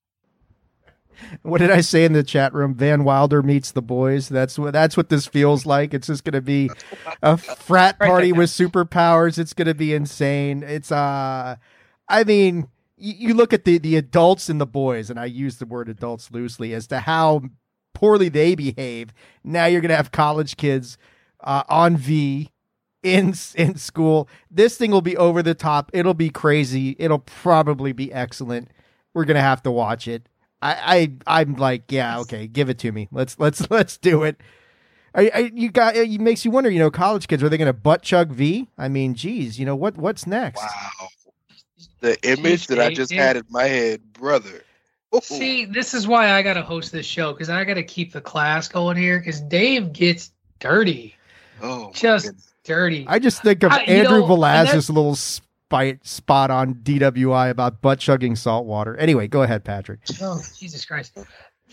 what 1.42 1.58
did 1.58 1.70
I 1.70 1.80
say 1.80 2.04
in 2.04 2.12
the 2.12 2.22
chat 2.22 2.52
room? 2.54 2.74
Van 2.74 3.04
Wilder 3.04 3.42
meets 3.42 3.72
the 3.72 3.82
boys. 3.82 4.28
That's 4.28 4.58
what 4.58 4.72
that's 4.72 4.96
what 4.96 5.08
this 5.08 5.26
feels 5.26 5.66
like. 5.66 5.94
It's 5.94 6.06
just 6.06 6.24
going 6.24 6.34
to 6.34 6.40
be 6.40 6.70
a 7.22 7.36
frat 7.36 7.98
party 8.00 8.32
with 8.32 8.50
superpowers. 8.50 9.38
It's 9.38 9.52
going 9.52 9.68
to 9.68 9.74
be 9.74 9.94
insane. 9.94 10.62
It's 10.62 10.92
uh, 10.92 11.56
I 12.08 12.24
mean, 12.24 12.68
you, 12.96 13.28
you 13.28 13.34
look 13.34 13.52
at 13.52 13.64
the 13.64 13.78
the 13.78 13.96
adults 13.96 14.48
and 14.48 14.60
the 14.60 14.66
boys, 14.66 15.10
and 15.10 15.18
I 15.18 15.26
use 15.26 15.56
the 15.56 15.66
word 15.66 15.88
adults 15.88 16.30
loosely 16.30 16.74
as 16.74 16.86
to 16.88 17.00
how 17.00 17.42
poorly 17.94 18.28
they 18.28 18.54
behave. 18.54 19.12
Now 19.44 19.66
you're 19.66 19.80
going 19.80 19.90
to 19.90 19.96
have 19.96 20.12
college 20.12 20.56
kids 20.56 20.98
uh, 21.42 21.64
on 21.68 21.96
V 21.96 22.50
in 23.02 23.34
in 23.54 23.76
school. 23.76 24.28
This 24.50 24.76
thing 24.76 24.90
will 24.90 25.00
be 25.00 25.16
over 25.16 25.42
the 25.42 25.54
top. 25.54 25.90
It'll 25.92 26.14
be 26.14 26.30
crazy. 26.30 26.96
It'll 26.98 27.18
probably 27.18 27.92
be 27.92 28.12
excellent. 28.12 28.68
We're 29.14 29.24
gonna 29.24 29.40
have 29.40 29.62
to 29.62 29.70
watch 29.70 30.06
it. 30.06 30.28
I, 30.62 31.12
I 31.26 31.42
I'm 31.42 31.54
like, 31.54 31.90
yeah, 31.90 32.18
okay, 32.20 32.46
give 32.46 32.68
it 32.68 32.78
to 32.80 32.92
me. 32.92 33.08
Let's 33.10 33.38
let's 33.38 33.70
let's 33.70 33.96
do 33.96 34.22
it. 34.22 34.40
I, 35.12 35.30
I, 35.34 35.50
you 35.54 35.70
got 35.70 35.96
it 35.96 36.20
makes 36.20 36.44
you 36.44 36.50
wonder. 36.50 36.70
You 36.70 36.78
know, 36.78 36.90
college 36.90 37.26
kids 37.26 37.42
are 37.42 37.48
they 37.48 37.58
going 37.58 37.66
to 37.66 37.72
butt 37.72 38.02
chug 38.02 38.30
V? 38.30 38.68
I 38.78 38.88
mean, 38.88 39.14
geez, 39.14 39.58
you 39.58 39.66
know 39.66 39.74
what 39.74 39.96
what's 39.96 40.26
next? 40.26 40.62
Wow, 40.62 41.08
the 42.00 42.30
image 42.30 42.68
that 42.68 42.78
I 42.78 42.92
just 42.92 43.12
had 43.12 43.36
in 43.36 43.44
my 43.48 43.64
head, 43.64 44.00
brother. 44.12 44.62
Ooh. 45.14 45.20
See, 45.20 45.64
this 45.64 45.92
is 45.92 46.06
why 46.06 46.30
I 46.30 46.42
got 46.42 46.54
to 46.54 46.62
host 46.62 46.92
this 46.92 47.06
show 47.06 47.32
because 47.32 47.50
I 47.50 47.64
got 47.64 47.74
to 47.74 47.82
keep 47.82 48.12
the 48.12 48.20
class 48.20 48.68
going 48.68 48.96
here 48.96 49.18
because 49.18 49.40
Dave 49.40 49.92
gets 49.92 50.30
dirty. 50.60 51.16
Oh, 51.60 51.90
just 51.92 52.32
dirty. 52.62 53.04
I 53.08 53.18
just 53.18 53.42
think 53.42 53.64
of 53.64 53.72
I, 53.72 53.82
Andrew 53.82 54.20
know, 54.20 54.26
Velazquez's 54.26 54.88
little 54.88 55.16
spot 56.02 56.50
on 56.50 56.74
DWI 56.74 57.50
about 57.50 57.80
butt 57.80 57.98
chugging 57.98 58.36
salt 58.36 58.66
water. 58.66 58.96
Anyway, 58.96 59.28
go 59.28 59.42
ahead, 59.42 59.64
Patrick. 59.64 60.00
Oh, 60.20 60.40
Jesus 60.58 60.84
Christ. 60.84 61.18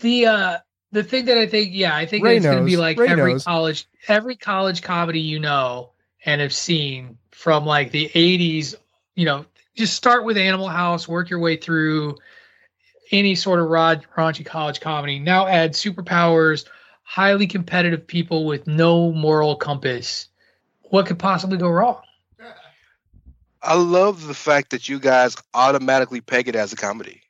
The 0.00 0.26
uh 0.26 0.58
the 0.92 1.04
thing 1.04 1.26
that 1.26 1.36
I 1.36 1.46
think, 1.46 1.70
yeah, 1.72 1.94
I 1.94 2.06
think 2.06 2.24
Rey 2.24 2.36
it's 2.36 2.46
going 2.46 2.58
to 2.58 2.64
be 2.64 2.76
like 2.76 2.98
Rey 2.98 3.08
every 3.08 3.32
knows. 3.32 3.44
college, 3.44 3.86
every 4.06 4.36
college 4.36 4.82
comedy 4.82 5.20
you 5.20 5.38
know 5.38 5.90
and 6.24 6.40
have 6.40 6.52
seen 6.52 7.18
from 7.30 7.66
like 7.66 7.90
the 7.90 8.08
'80s. 8.08 8.74
You 9.14 9.26
know, 9.26 9.44
just 9.74 9.94
start 9.94 10.24
with 10.24 10.36
Animal 10.36 10.68
House, 10.68 11.08
work 11.08 11.28
your 11.28 11.40
way 11.40 11.56
through 11.56 12.16
any 13.10 13.34
sort 13.34 13.60
of 13.60 13.68
rod, 13.68 14.06
raunchy 14.16 14.44
college 14.44 14.80
comedy. 14.80 15.18
Now 15.18 15.46
add 15.46 15.72
superpowers, 15.72 16.66
highly 17.02 17.46
competitive 17.46 18.06
people 18.06 18.46
with 18.46 18.66
no 18.66 19.12
moral 19.12 19.56
compass. 19.56 20.28
What 20.90 21.06
could 21.06 21.18
possibly 21.18 21.58
go 21.58 21.68
wrong? 21.68 22.00
I 23.62 23.74
love 23.74 24.26
the 24.26 24.34
fact 24.34 24.70
that 24.70 24.88
you 24.88 25.00
guys 25.00 25.36
automatically 25.54 26.20
peg 26.20 26.48
it 26.48 26.54
as 26.54 26.72
a 26.72 26.76
comedy. 26.76 27.22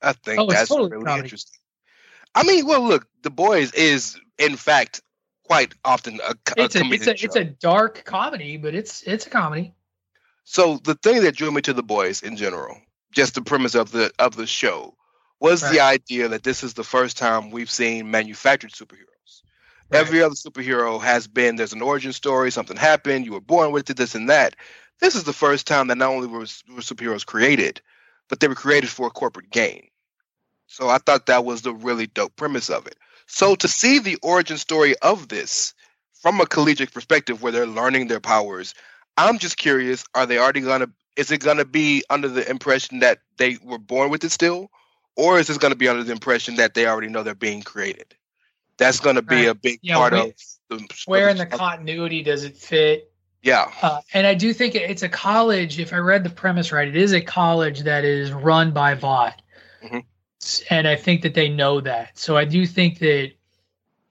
I 0.00 0.12
think 0.12 0.40
oh, 0.40 0.46
that's 0.46 0.68
totally 0.68 0.90
really 0.90 1.04
comedy. 1.04 1.26
interesting. 1.26 1.58
I 2.34 2.44
mean, 2.44 2.66
well, 2.66 2.82
look, 2.82 3.06
The 3.22 3.30
Boys 3.30 3.72
is 3.72 4.18
in 4.38 4.56
fact 4.56 5.00
quite 5.44 5.74
often 5.84 6.20
a, 6.26 6.30
a 6.30 6.64
it's 6.64 6.76
a 6.76 6.84
it's 6.84 7.06
a, 7.06 7.24
it's 7.24 7.36
a 7.36 7.44
dark 7.44 8.04
comedy, 8.04 8.56
but 8.56 8.74
it's 8.74 9.02
it's 9.02 9.26
a 9.26 9.30
comedy. 9.30 9.74
So 10.44 10.78
the 10.78 10.94
thing 10.94 11.22
that 11.22 11.36
drew 11.36 11.52
me 11.52 11.62
to 11.62 11.72
The 11.72 11.82
Boys 11.82 12.22
in 12.22 12.36
general, 12.36 12.76
just 13.12 13.34
the 13.34 13.42
premise 13.42 13.74
of 13.74 13.92
the 13.92 14.10
of 14.18 14.34
the 14.34 14.46
show, 14.46 14.96
was 15.40 15.62
right. 15.62 15.72
the 15.72 15.80
idea 15.80 16.28
that 16.28 16.42
this 16.42 16.62
is 16.62 16.74
the 16.74 16.84
first 16.84 17.16
time 17.16 17.50
we've 17.50 17.70
seen 17.70 18.10
manufactured 18.10 18.72
superheroes. 18.72 19.42
Right. 19.90 20.00
Every 20.00 20.22
other 20.22 20.34
superhero 20.34 21.00
has 21.00 21.26
been 21.26 21.56
there's 21.56 21.72
an 21.72 21.82
origin 21.82 22.12
story, 22.12 22.50
something 22.50 22.76
happened, 22.76 23.26
you 23.26 23.32
were 23.32 23.40
born 23.40 23.72
with 23.72 23.90
it, 23.90 23.96
this 23.96 24.14
and 24.14 24.30
that. 24.30 24.56
This 25.00 25.14
is 25.14 25.24
the 25.24 25.32
first 25.32 25.66
time 25.66 25.88
that 25.88 25.98
not 25.98 26.10
only 26.10 26.26
were, 26.26 26.40
were 26.40 26.80
superheroes 26.80 27.26
created, 27.26 27.80
but 28.28 28.40
they 28.40 28.48
were 28.48 28.54
created 28.54 28.90
for 28.90 29.08
a 29.08 29.10
corporate 29.10 29.50
gain. 29.50 29.88
So 30.66 30.88
I 30.88 30.98
thought 30.98 31.26
that 31.26 31.44
was 31.44 31.62
the 31.62 31.74
really 31.74 32.06
dope 32.06 32.36
premise 32.36 32.70
of 32.70 32.86
it. 32.86 32.96
So 33.26 33.54
to 33.56 33.68
see 33.68 33.98
the 33.98 34.16
origin 34.22 34.58
story 34.58 34.94
of 35.02 35.28
this 35.28 35.74
from 36.22 36.40
a 36.40 36.46
collegiate 36.46 36.92
perspective 36.92 37.42
where 37.42 37.52
they're 37.52 37.66
learning 37.66 38.08
their 38.08 38.20
powers, 38.20 38.74
I'm 39.16 39.38
just 39.38 39.58
curious, 39.58 40.04
are 40.14 40.26
they 40.26 40.38
already 40.38 40.60
gonna 40.60 40.88
is 41.16 41.30
it 41.30 41.42
gonna 41.42 41.64
be 41.64 42.04
under 42.08 42.28
the 42.28 42.48
impression 42.48 43.00
that 43.00 43.18
they 43.36 43.58
were 43.62 43.78
born 43.78 44.10
with 44.10 44.24
it 44.24 44.32
still? 44.32 44.70
Or 45.14 45.38
is 45.38 45.46
this 45.46 45.58
gonna 45.58 45.74
be 45.74 45.88
under 45.88 46.04
the 46.04 46.12
impression 46.12 46.56
that 46.56 46.74
they 46.74 46.86
already 46.86 47.08
know 47.08 47.22
they're 47.22 47.34
being 47.34 47.62
created? 47.62 48.14
That's 48.78 49.00
gonna 49.00 49.22
be 49.22 49.36
right. 49.36 49.48
a 49.48 49.54
big 49.54 49.80
yeah, 49.82 49.96
part 49.96 50.14
of 50.14 50.32
the, 50.70 50.88
where 51.06 51.28
in 51.28 51.36
the 51.36 51.46
continuity 51.46 52.22
does 52.22 52.44
it 52.44 52.56
fit? 52.56 53.11
Yeah. 53.42 53.72
Uh, 53.82 54.00
and 54.14 54.26
I 54.26 54.34
do 54.34 54.52
think 54.52 54.74
it's 54.74 55.02
a 55.02 55.08
college, 55.08 55.78
if 55.78 55.92
I 55.92 55.98
read 55.98 56.24
the 56.24 56.30
premise 56.30 56.70
right, 56.70 56.86
it 56.86 56.96
is 56.96 57.12
a 57.12 57.20
college 57.20 57.80
that 57.80 58.04
is 58.04 58.32
run 58.32 58.70
by 58.72 58.94
Vought. 58.94 59.42
Mm-hmm 59.82 59.98
and 60.70 60.88
I 60.88 60.96
think 60.96 61.22
that 61.22 61.34
they 61.34 61.48
know 61.48 61.80
that. 61.80 62.18
So 62.18 62.36
I 62.36 62.44
do 62.44 62.66
think 62.66 62.98
that 62.98 63.32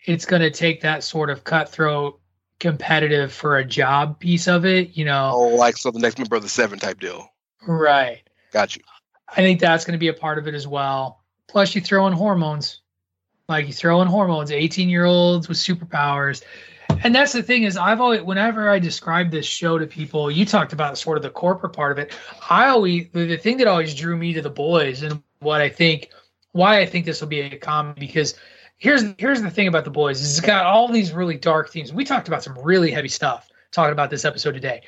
it's 0.06 0.26
going 0.26 0.42
to 0.42 0.52
take 0.52 0.82
that 0.82 1.04
sort 1.04 1.30
of 1.30 1.44
cutthroat, 1.44 2.20
competitive 2.60 3.32
for 3.34 3.58
a 3.58 3.66
job 3.66 4.20
piece 4.20 4.48
of 4.48 4.66
it. 4.66 4.96
You 4.96 5.06
know, 5.06 5.32
oh, 5.34 5.56
like 5.56 5.78
so 5.78 5.92
the 5.92 6.00
next 6.00 6.18
member 6.18 6.36
of 6.36 6.44
the 6.44 6.50
seven 6.50 6.80
type 6.80 7.00
deal. 7.00 7.32
Right. 7.68 8.22
Got 8.52 8.76
you. 8.76 8.84
I 9.30 9.36
think 9.36 9.60
that's 9.60 9.86
going 9.86 9.94
to 9.94 10.00
be 10.00 10.08
a 10.08 10.14
part 10.14 10.38
of 10.38 10.48
it 10.48 10.56
as 10.56 10.68
well. 10.68 11.22
Plus, 11.48 11.76
you 11.76 11.82
throw 11.82 12.08
in 12.08 12.14
hormones. 12.14 12.80
Like 13.48 13.68
you 13.68 13.74
throw 13.74 14.02
in 14.02 14.08
hormones, 14.08 14.52
18 14.52 14.88
year 14.90 15.04
olds 15.04 15.50
with 15.50 15.58
superpowers. 15.58 16.44
And 17.04 17.16
that's 17.16 17.34
the 17.34 17.41
thing 17.41 17.64
is 17.64 17.78
I've 17.78 17.99
always 17.99 18.22
whenever 18.22 18.70
I 18.70 18.80
describe 18.80 19.32
this 19.32 19.45
show 19.45 19.78
to 19.78 19.88
people, 19.88 20.30
you 20.30 20.45
talked 20.45 20.74
about 20.74 20.97
sort 20.97 21.18
of 21.18 21.24
the 21.24 21.30
corporate 21.30 21.74
part 21.74 21.91
of 21.91 21.99
it. 21.99 22.14
I 22.49 22.68
always 22.68 23.08
the 23.12 23.38
thing 23.38 23.58
that 23.58 23.68
always 23.68 23.95
drew 23.95 24.16
me 24.16 24.34
to 24.34 24.41
the 24.41 24.49
boys 24.49 25.02
and 25.02 25.22
what 25.39 25.62
I 25.62 25.70
think 25.70 26.10
why 26.52 26.80
I 26.80 26.86
think 26.86 27.06
this 27.06 27.22
will 27.22 27.28
be 27.28 27.41
a 27.41 27.58
comedy 27.58 27.99
because 27.99 28.36
here's 28.78 29.04
here's 29.18 29.41
the 29.41 29.49
thing 29.49 29.68
about 29.68 29.84
the 29.84 29.91
boys 29.91 30.22
is 30.22 30.38
it's 30.38 30.45
got 30.45 30.66
all 30.66 30.88
these 30.88 31.12
really 31.12 31.38
dark 31.38 31.72
themes. 31.72 31.91
We 31.93 32.04
talked 32.04 32.28
about 32.28 32.43
some 32.43 32.58
really 32.60 32.91
heavy 32.91 33.08
stuff 33.08 33.49
talking 33.72 33.93
about 33.93 34.10
this 34.10 34.26
episode 34.26 34.54
today. 34.54 34.82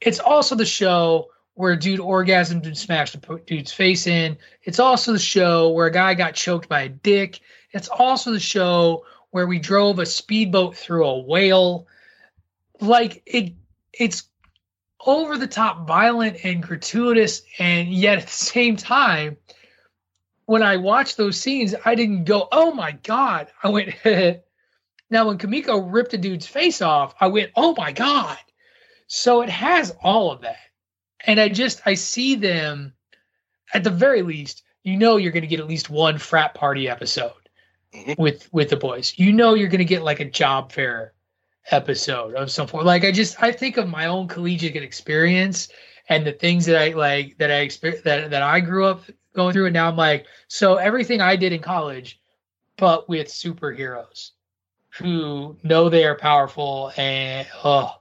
It's 0.00 0.20
also 0.20 0.54
the 0.54 0.66
show 0.66 1.28
where 1.54 1.72
a 1.72 1.78
dude 1.78 2.00
orgasmed 2.00 2.64
and 2.64 2.78
smashed 2.78 3.14
a 3.16 3.38
dude's 3.46 3.72
face 3.72 4.06
in. 4.06 4.38
It's 4.62 4.78
also 4.78 5.12
the 5.12 5.18
show 5.18 5.68
where 5.70 5.88
a 5.88 5.92
guy 5.92 6.14
got 6.14 6.34
choked 6.34 6.68
by 6.68 6.82
a 6.82 6.88
dick. 6.88 7.40
It's 7.72 7.88
also 7.88 8.30
the 8.30 8.40
show 8.40 9.04
where 9.30 9.46
we 9.46 9.58
drove 9.58 9.98
a 9.98 10.06
speedboat 10.06 10.76
through 10.76 11.06
a 11.06 11.18
whale. 11.20 11.86
Like 12.80 13.22
it 13.26 13.54
it's 13.92 14.24
over 15.04 15.38
the 15.38 15.46
top 15.46 15.86
violent 15.86 16.44
and 16.44 16.62
gratuitous 16.62 17.42
and 17.58 17.88
yet 17.88 18.18
at 18.18 18.26
the 18.26 18.30
same 18.32 18.76
time 18.76 19.36
when 20.50 20.64
I 20.64 20.78
watched 20.78 21.16
those 21.16 21.38
scenes, 21.38 21.76
I 21.84 21.94
didn't 21.94 22.24
go, 22.24 22.48
"Oh 22.50 22.72
my 22.72 22.90
god!" 22.90 23.52
I 23.62 23.68
went. 23.68 23.94
now, 25.10 25.28
when 25.28 25.38
Kimiko 25.38 25.78
ripped 25.78 26.12
a 26.12 26.18
dude's 26.18 26.48
face 26.48 26.82
off, 26.82 27.14
I 27.20 27.28
went, 27.28 27.52
"Oh 27.54 27.72
my 27.78 27.92
god!" 27.92 28.36
So 29.06 29.42
it 29.42 29.48
has 29.48 29.94
all 30.02 30.32
of 30.32 30.40
that, 30.40 30.58
and 31.24 31.38
I 31.38 31.50
just 31.50 31.82
I 31.86 31.94
see 31.94 32.34
them 32.34 32.94
at 33.72 33.84
the 33.84 33.90
very 33.90 34.22
least. 34.22 34.64
You 34.82 34.96
know, 34.96 35.18
you're 35.18 35.30
going 35.30 35.42
to 35.42 35.46
get 35.46 35.60
at 35.60 35.68
least 35.68 35.88
one 35.88 36.18
frat 36.18 36.54
party 36.54 36.88
episode 36.88 37.39
mm-hmm. 37.94 38.20
with 38.20 38.52
with 38.52 38.70
the 38.70 38.76
boys. 38.76 39.14
You 39.16 39.32
know, 39.32 39.54
you're 39.54 39.68
going 39.68 39.78
to 39.78 39.84
get 39.84 40.02
like 40.02 40.20
a 40.20 40.24
job 40.24 40.72
fair 40.72 41.12
episode 41.70 42.34
of 42.34 42.50
some 42.50 42.66
form. 42.66 42.84
Like 42.84 43.04
I 43.04 43.12
just 43.12 43.42
I 43.42 43.52
think 43.52 43.76
of 43.76 43.88
my 43.88 44.06
own 44.06 44.28
collegiate 44.28 44.82
experience 44.82 45.68
and 46.08 46.26
the 46.26 46.32
things 46.32 46.66
that 46.66 46.80
I 46.80 46.88
like 46.90 47.38
that 47.38 47.50
I 47.50 47.66
exper- 47.66 48.02
that 48.02 48.30
that 48.30 48.42
I 48.42 48.60
grew 48.60 48.86
up 48.86 49.02
going 49.34 49.52
through 49.52 49.66
and 49.66 49.74
now. 49.74 49.88
I'm 49.88 49.96
like, 49.96 50.26
so 50.48 50.76
everything 50.76 51.20
I 51.20 51.36
did 51.36 51.52
in 51.52 51.60
college, 51.60 52.20
but 52.76 53.08
with 53.08 53.28
superheroes 53.28 54.30
who 54.90 55.56
know 55.62 55.88
they 55.88 56.04
are 56.04 56.16
powerful 56.16 56.92
and 56.96 57.46
oh, 57.64 57.94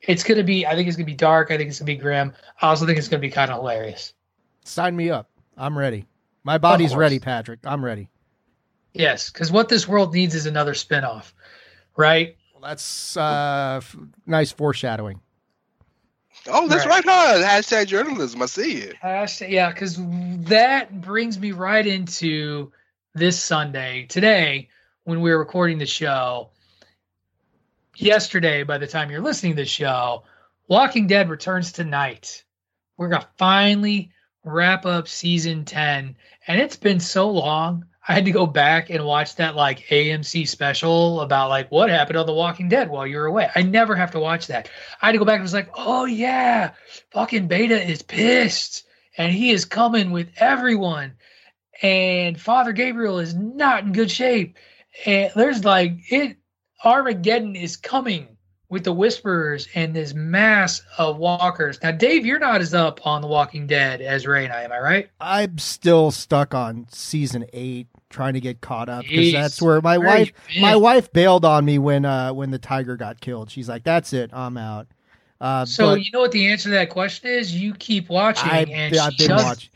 it's 0.00 0.24
gonna 0.24 0.44
be. 0.44 0.66
I 0.66 0.74
think 0.74 0.88
it's 0.88 0.96
gonna 0.96 1.06
be 1.06 1.14
dark. 1.14 1.50
I 1.50 1.56
think 1.56 1.70
it's 1.70 1.78
gonna 1.78 1.86
be 1.86 1.96
grim. 1.96 2.32
I 2.60 2.68
also 2.68 2.86
think 2.86 2.98
it's 2.98 3.08
gonna 3.08 3.20
be 3.20 3.30
kind 3.30 3.50
of 3.50 3.58
hilarious. 3.58 4.14
Sign 4.64 4.96
me 4.96 5.10
up. 5.10 5.30
I'm 5.56 5.76
ready. 5.76 6.06
My 6.44 6.58
body's 6.58 6.94
ready, 6.94 7.18
Patrick. 7.18 7.60
I'm 7.64 7.84
ready. 7.84 8.08
Yes, 8.94 9.30
because 9.30 9.50
what 9.50 9.68
this 9.68 9.88
world 9.88 10.12
needs 10.12 10.34
is 10.34 10.46
another 10.46 10.74
spinoff, 10.74 11.32
right? 11.96 12.36
Well, 12.52 12.68
that's 12.68 13.16
uh, 13.16 13.80
f- 13.82 13.96
nice 14.26 14.52
foreshadowing. 14.52 15.20
Oh, 16.48 16.68
that's 16.68 16.86
right, 16.86 17.04
right 17.04 17.40
huh? 17.40 17.46
Hashtag 17.46 17.86
journalism. 17.86 18.42
I 18.42 18.46
see 18.46 18.72
it. 18.74 18.96
Hashtag, 19.02 19.50
yeah, 19.50 19.70
because 19.70 19.96
that 20.46 21.00
brings 21.00 21.38
me 21.38 21.52
right 21.52 21.86
into 21.86 22.72
this 23.14 23.40
Sunday, 23.40 24.06
today, 24.08 24.68
when 25.04 25.20
we 25.20 25.30
were 25.30 25.38
recording 25.38 25.78
the 25.78 25.86
show. 25.86 26.50
Yesterday, 27.96 28.62
by 28.62 28.78
the 28.78 28.86
time 28.86 29.10
you're 29.10 29.20
listening 29.20 29.52
to 29.52 29.62
the 29.62 29.66
show, 29.66 30.24
Walking 30.68 31.06
Dead 31.06 31.28
returns 31.28 31.72
tonight. 31.72 32.44
We're 32.96 33.08
going 33.08 33.22
to 33.22 33.28
finally 33.36 34.10
wrap 34.44 34.86
up 34.86 35.08
season 35.08 35.64
10. 35.64 36.16
And 36.46 36.60
it's 36.60 36.76
been 36.76 37.00
so 37.00 37.30
long. 37.30 37.86
I 38.06 38.14
had 38.14 38.24
to 38.24 38.32
go 38.32 38.46
back 38.46 38.90
and 38.90 39.04
watch 39.04 39.36
that 39.36 39.54
like 39.54 39.86
AMC 39.86 40.48
special 40.48 41.20
about 41.20 41.50
like 41.50 41.70
what 41.70 41.88
happened 41.88 42.18
on 42.18 42.26
The 42.26 42.32
Walking 42.32 42.68
Dead 42.68 42.90
while 42.90 43.06
you 43.06 43.16
were 43.16 43.26
away. 43.26 43.48
I 43.54 43.62
never 43.62 43.94
have 43.94 44.10
to 44.12 44.20
watch 44.20 44.48
that. 44.48 44.68
I 45.00 45.06
had 45.06 45.12
to 45.12 45.18
go 45.18 45.24
back 45.24 45.36
and 45.36 45.42
was 45.42 45.54
like, 45.54 45.70
oh 45.74 46.04
yeah, 46.04 46.72
fucking 47.10 47.46
Beta 47.46 47.80
is 47.80 48.02
pissed 48.02 48.84
and 49.16 49.32
he 49.32 49.50
is 49.50 49.64
coming 49.64 50.10
with 50.10 50.30
everyone. 50.36 51.14
And 51.80 52.40
Father 52.40 52.72
Gabriel 52.72 53.18
is 53.18 53.34
not 53.34 53.84
in 53.84 53.92
good 53.92 54.10
shape. 54.10 54.56
And 55.06 55.30
there's 55.36 55.64
like 55.64 55.92
it 56.10 56.36
Armageddon 56.84 57.54
is 57.54 57.76
coming 57.76 58.36
with 58.72 58.84
the 58.84 58.92
Whisperers 58.92 59.68
and 59.74 59.94
this 59.94 60.14
mass 60.14 60.80
of 60.96 61.18
walkers. 61.18 61.78
Now, 61.82 61.90
Dave, 61.90 62.24
you're 62.24 62.38
not 62.38 62.62
as 62.62 62.72
up 62.72 63.06
on 63.06 63.20
The 63.20 63.28
Walking 63.28 63.66
Dead 63.66 64.00
as 64.00 64.26
Rey 64.26 64.44
and 64.44 64.52
I, 64.52 64.62
am 64.62 64.72
I 64.72 64.78
right? 64.78 65.10
I'm 65.20 65.58
still 65.58 66.10
stuck 66.10 66.54
on 66.54 66.86
season 66.90 67.44
eight, 67.52 67.88
trying 68.12 68.34
to 68.34 68.40
get 68.40 68.60
caught 68.60 68.88
up 68.88 69.02
because 69.02 69.32
that's 69.32 69.60
where 69.60 69.80
my 69.80 69.98
wife 69.98 70.30
my 70.60 70.76
wife 70.76 71.12
bailed 71.12 71.44
on 71.44 71.64
me 71.64 71.78
when 71.78 72.04
uh 72.04 72.32
when 72.32 72.50
the 72.52 72.58
tiger 72.58 72.96
got 72.96 73.20
killed. 73.20 73.50
She's 73.50 73.68
like, 73.68 73.82
"That's 73.82 74.12
it, 74.12 74.30
I'm 74.32 74.56
out." 74.56 74.86
Uh, 75.40 75.64
so 75.64 75.86
but 75.96 76.04
you 76.04 76.12
know 76.12 76.20
what 76.20 76.30
the 76.30 76.46
answer 76.46 76.68
to 76.68 76.74
that 76.74 76.90
question 76.90 77.28
is? 77.28 77.52
You 77.52 77.74
keep 77.74 78.08
watching, 78.08 78.48
I, 78.48 78.60
and 78.62 78.96
I've 78.96 79.12
she 79.14 79.26
been 79.26 79.28
doesn't. 79.36 79.48
watching. 79.48 79.70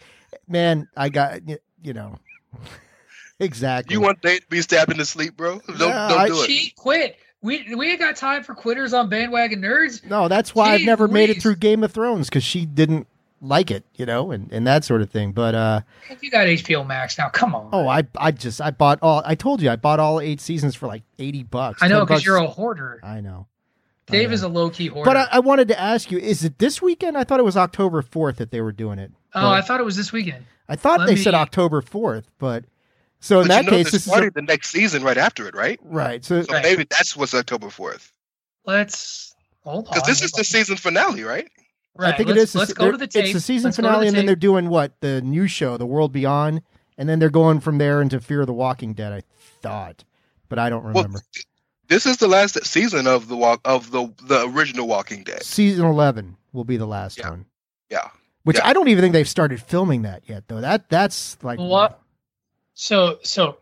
Man, 0.46 0.88
I 0.96 1.08
got 1.08 1.40
you 1.82 1.92
know 1.92 2.16
exactly. 3.40 3.94
You 3.94 4.00
want 4.00 4.22
Dave 4.22 4.40
to 4.42 4.46
be 4.48 4.62
stabbed 4.62 4.92
in 4.92 4.98
the 4.98 5.04
sleep, 5.04 5.36
bro? 5.36 5.60
Don't, 5.66 5.80
Yeah, 5.80 6.08
don't 6.08 6.18
I- 6.20 6.28
do 6.28 6.42
it. 6.42 6.46
She 6.46 6.70
quit. 6.76 7.16
We 7.42 7.74
we 7.74 7.90
ain't 7.90 8.00
got 8.00 8.16
time 8.16 8.42
for 8.42 8.54
quitters 8.54 8.92
on 8.92 9.08
bandwagon 9.08 9.60
nerds. 9.60 10.04
No, 10.04 10.26
that's 10.26 10.54
why 10.54 10.72
I've 10.74 10.80
Jeez 10.80 10.86
never 10.86 11.06
made 11.06 11.30
it 11.30 11.40
through 11.42 11.56
Game 11.56 11.84
of 11.84 11.92
Thrones 11.92 12.28
because 12.28 12.42
she 12.44 12.64
didn't 12.66 13.06
like 13.46 13.70
it, 13.70 13.84
you 13.94 14.06
know, 14.06 14.30
and, 14.30 14.50
and 14.52 14.66
that 14.66 14.84
sort 14.84 15.02
of 15.02 15.10
thing. 15.10 15.32
But 15.32 15.54
uh, 15.54 15.80
You 16.20 16.30
got 16.30 16.46
HBO 16.46 16.86
Max 16.86 17.16
now. 17.18 17.28
Come 17.28 17.54
on. 17.54 17.70
oh, 17.72 17.88
I 17.88 18.02
I 18.16 18.30
just 18.32 18.60
I 18.60 18.70
bought 18.70 18.98
all. 19.02 19.22
I 19.24 19.34
told 19.34 19.62
you 19.62 19.70
I 19.70 19.76
bought 19.76 20.00
all 20.00 20.20
eight 20.20 20.40
seasons 20.40 20.74
for 20.74 20.86
like 20.86 21.02
eighty 21.18 21.42
bucks. 21.42 21.82
I 21.82 21.88
know 21.88 22.04
because 22.04 22.24
you're 22.24 22.36
a 22.36 22.46
hoarder. 22.46 23.00
I 23.02 23.20
know. 23.20 23.46
I 24.08 24.12
Dave 24.12 24.28
know. 24.30 24.34
is 24.34 24.42
a 24.42 24.48
low 24.48 24.70
key 24.70 24.86
hoarder. 24.86 25.10
But 25.10 25.16
I, 25.16 25.36
I 25.36 25.38
wanted 25.40 25.68
to 25.68 25.80
ask 25.80 26.10
you: 26.10 26.18
Is 26.18 26.44
it 26.44 26.58
this 26.58 26.80
weekend? 26.80 27.16
I 27.18 27.24
thought 27.24 27.40
it 27.40 27.44
was 27.44 27.56
October 27.56 28.02
fourth 28.02 28.36
that 28.36 28.50
they 28.50 28.60
were 28.60 28.72
doing 28.72 28.98
it. 28.98 29.12
oh, 29.34 29.40
But 29.40 29.48
I 29.48 29.60
thought 29.62 29.80
it 29.80 29.84
was 29.84 29.96
this 29.96 30.12
weekend. 30.12 30.44
I 30.68 30.76
thought 30.76 31.00
let 31.00 31.06
they 31.06 31.16
said 31.16 31.34
October 31.34 31.80
fourth, 31.80 32.30
but 32.38 32.64
so 33.20 33.40
in 33.40 33.48
But 33.48 33.54
that 33.54 33.64
you 33.64 33.70
know, 33.70 33.76
case, 33.76 33.84
there's 33.90 34.04
this 34.04 34.06
is 34.06 34.12
a, 34.26 34.30
the 34.30 34.42
next 34.42 34.70
season 34.70 35.02
right 35.02 35.16
after 35.18 35.46
it, 35.48 35.54
right? 35.54 35.78
right. 35.82 36.24
So 36.24 36.42
So 36.42 36.52
Right. 36.52 36.62
maybe 36.62 36.86
that's 36.90 37.16
what's 37.16 37.34
October 37.34 37.70
fourth. 37.70 38.12
Let's 38.64 39.34
hold 39.62 39.86
on. 39.86 39.94
Because 39.94 40.06
this 40.08 40.22
is 40.22 40.32
the 40.32 40.44
season 40.44 40.76
finale, 40.76 41.22
right? 41.22 41.48
Right, 41.98 42.14
I 42.14 42.16
think 42.16 42.28
let's, 42.28 42.38
it 42.38 42.42
is. 42.42 42.54
Let's 42.54 42.72
go 42.72 42.90
to 42.90 42.96
the 42.96 43.06
tape. 43.06 43.24
It's 43.24 43.32
the 43.34 43.40
season 43.40 43.68
Let's 43.68 43.76
finale, 43.76 44.04
the 44.04 44.08
and 44.08 44.16
then 44.16 44.26
they're 44.26 44.36
doing 44.36 44.68
what 44.68 45.00
the 45.00 45.20
new 45.22 45.46
show, 45.46 45.76
The 45.76 45.86
World 45.86 46.12
Beyond, 46.12 46.62
and 46.98 47.08
then 47.08 47.18
they're 47.18 47.30
going 47.30 47.60
from 47.60 47.78
there 47.78 48.02
into 48.02 48.20
Fear 48.20 48.42
of 48.42 48.46
the 48.46 48.52
Walking 48.52 48.92
Dead. 48.94 49.12
I 49.12 49.22
thought, 49.62 50.04
but 50.48 50.58
I 50.58 50.68
don't 50.68 50.84
remember. 50.84 51.18
Well, 51.18 51.22
this 51.88 52.06
is 52.06 52.16
the 52.16 52.28
last 52.28 52.64
season 52.66 53.06
of 53.06 53.28
the 53.28 53.36
walk 53.36 53.60
of 53.64 53.90
the 53.90 54.12
the 54.24 54.48
original 54.48 54.86
Walking 54.86 55.22
Dead. 55.22 55.42
season 55.42 55.84
eleven 55.86 56.36
will 56.52 56.64
be 56.64 56.76
the 56.76 56.86
last 56.86 57.18
Yeah. 57.18 57.30
one. 57.30 57.46
Yeah. 57.90 58.08
Which 58.44 58.56
Yeah. 58.58 58.68
I 58.68 58.72
don't 58.72 58.88
even 58.88 59.02
think 59.02 59.12
they've 59.12 59.28
started 59.28 59.62
filming 59.62 60.02
that 60.02 60.22
yet, 60.26 60.48
though. 60.48 60.60
That 60.60 60.88
that's 60.88 61.36
like 61.42 61.58
What? 61.58 62.00
So 62.74 63.18
so 63.22 63.58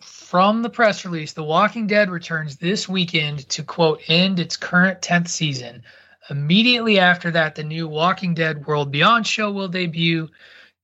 from 0.00 0.62
the 0.62 0.70
press 0.70 1.04
release, 1.04 1.32
The 1.32 1.44
Walking 1.44 1.86
Dead 1.86 2.10
returns 2.10 2.56
this 2.56 2.88
weekend 2.88 3.48
to 3.50 3.62
quote 3.62 4.00
end 4.08 4.40
its 4.40 4.56
current 4.56 5.00
tenth 5.02 5.28
season. 5.28 5.82
Immediately 6.30 6.98
after 6.98 7.30
that, 7.32 7.54
the 7.54 7.64
new 7.64 7.86
Walking 7.86 8.34
Dead 8.34 8.66
World 8.66 8.90
Beyond 8.90 9.26
show 9.26 9.52
will 9.52 9.68
debut, 9.68 10.30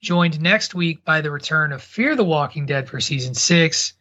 joined 0.03 0.41
next 0.41 0.75
week 0.75 1.05
by 1.05 1.21
the 1.21 1.31
return 1.31 1.73
of 1.73 1.83
Fear 1.83 2.17
the 2.17 2.25
Walking 2.25 2.67
Dead 2.67 2.89
for 2.89 3.01
season 3.01 3.35
six. 3.35 3.95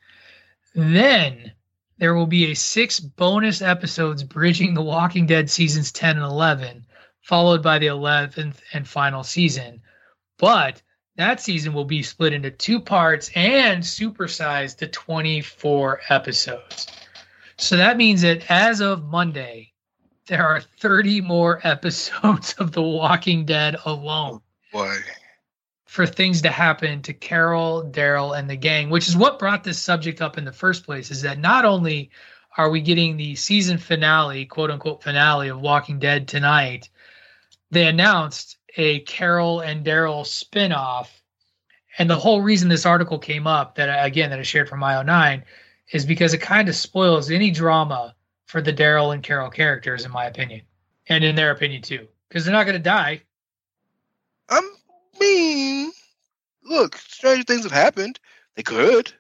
Then 0.76 1.54
there 1.98 2.14
will 2.14 2.28
be 2.28 2.52
a 2.52 2.56
six 2.56 3.00
bonus 3.00 3.62
episodes 3.62 4.24
bridging 4.24 4.74
The 4.74 4.82
Walking 4.82 5.26
Dead 5.26 5.50
seasons 5.50 5.92
10 5.92 6.18
and 6.18 6.26
11, 6.26 6.86
followed 7.22 7.62
by 7.62 7.80
the 7.80 7.88
11th 7.88 8.58
and 8.74 8.88
final 8.88 9.24
season. 9.24 9.82
But 10.38 10.82
that 11.18 11.42
season 11.42 11.74
will 11.74 11.86
be 11.86 12.04
split 12.04 12.34
into 12.34 12.52
two 12.52 12.80
parts 12.80 13.30
and 13.36 13.84
supersized 13.84 14.78
to 14.78 14.88
24 14.88 16.02
episodes. 16.10 16.88
So 17.58 17.76
that 17.76 17.98
means 17.98 18.22
that 18.22 18.50
as 18.50 18.80
of 18.80 19.04
Monday, 19.04 19.69
there 20.30 20.48
are 20.48 20.62
30 20.62 21.22
more 21.22 21.60
episodes 21.68 22.54
of 22.54 22.72
The 22.72 22.82
Walking 22.82 23.46
Dead 23.46 23.76
alone 23.86 24.40
oh, 24.40 24.42
Boy. 24.72 24.96
for 25.86 26.06
things 26.06 26.42
to 26.44 26.52
happen 26.52 27.02
to 27.02 27.14
Carol, 27.14 27.90
Daryl, 27.92 28.38
and 28.38 28.50
the 28.50 28.56
gang, 28.56 28.90
which 28.90 29.10
is 29.10 29.18
what 29.18 29.40
brought 29.40 29.64
this 29.64 29.80
subject 29.80 30.22
up 30.22 30.38
in 30.38 30.46
the 30.46 30.54
first 30.54 30.86
place. 30.86 31.12
Is 31.12 31.24
that 31.24 31.40
not 31.40 31.66
only 31.66 32.12
are 32.58 32.70
we 32.70 32.80
getting 32.80 33.18
the 33.18 33.36
season 33.36 33.78
finale, 33.78 34.46
quote 34.46 34.72
unquote 34.72 35.04
finale 35.04 35.50
of 35.50 35.60
Walking 35.60 36.00
Dead 36.00 36.28
tonight, 36.28 36.90
they 37.72 37.88
announced 37.88 38.58
a 38.78 39.00
Carol 39.02 39.62
and 39.62 39.86
Daryl 39.86 40.24
spinoff. 40.24 41.08
And 41.98 42.10
the 42.10 42.16
whole 42.16 42.42
reason 42.42 42.70
this 42.70 42.86
article 42.86 43.18
came 43.18 43.48
up, 43.48 43.76
that 43.76 44.06
again 44.06 44.30
that 44.30 44.40
I 44.40 44.44
shared 44.44 44.70
from 44.70 44.82
IO9, 44.82 45.44
is 45.92 46.06
because 46.06 46.34
it 46.34 46.42
kind 46.42 46.70
of 46.70 46.76
spoils 46.76 47.32
any 47.32 47.50
drama 47.50 48.16
for 48.50 48.64
the 48.64 48.74
Daryl 48.74 49.14
and 49.14 49.22
Carol 49.22 49.52
characters, 49.52 50.06
in 50.06 50.12
my 50.12 50.26
opinion, 50.26 50.64
and 51.08 51.24
in 51.24 51.36
their 51.36 51.52
opinion 51.52 51.84
too, 51.84 52.08
because 52.28 52.44
they're 52.44 52.52
not 52.52 52.64
going 52.64 52.74
to 52.74 52.84
die. 52.84 53.22
I 54.50 54.68
mean, 55.20 55.92
look, 56.64 56.98
stranger 56.98 57.44
things 57.44 57.62
have 57.62 57.72
happened. 57.72 58.20
They 58.56 58.64
could, 58.64 59.14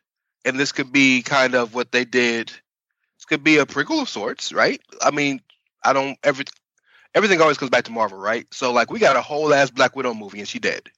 and 0.46 0.60
this 0.60 0.72
could 0.72 0.92
be 0.92 1.22
kind 1.22 1.54
of 1.54 1.76
what 1.76 1.92
they 1.92 2.06
did. 2.06 2.48
This 2.48 3.26
could 3.28 3.44
be 3.44 3.60
a 3.60 3.68
prequel 3.68 4.02
of 4.02 4.10
sorts, 4.10 4.52
right? 4.52 4.82
I 5.00 5.12
mean, 5.12 5.42
I 5.84 5.94
don't 5.94 6.18
every 6.24 6.46
everything 7.14 7.40
always 7.40 7.60
comes 7.60 7.70
back 7.70 7.84
to 7.84 7.92
Marvel, 7.92 8.18
right? 8.18 8.48
So 8.52 8.74
like, 8.74 8.90
we 8.90 8.98
got 8.98 9.16
a 9.16 9.22
whole 9.22 9.54
ass 9.54 9.70
Black 9.70 9.96
Widow 9.96 10.16
movie, 10.16 10.40
and 10.40 10.48
she 10.48 10.58
dead. 10.58 10.90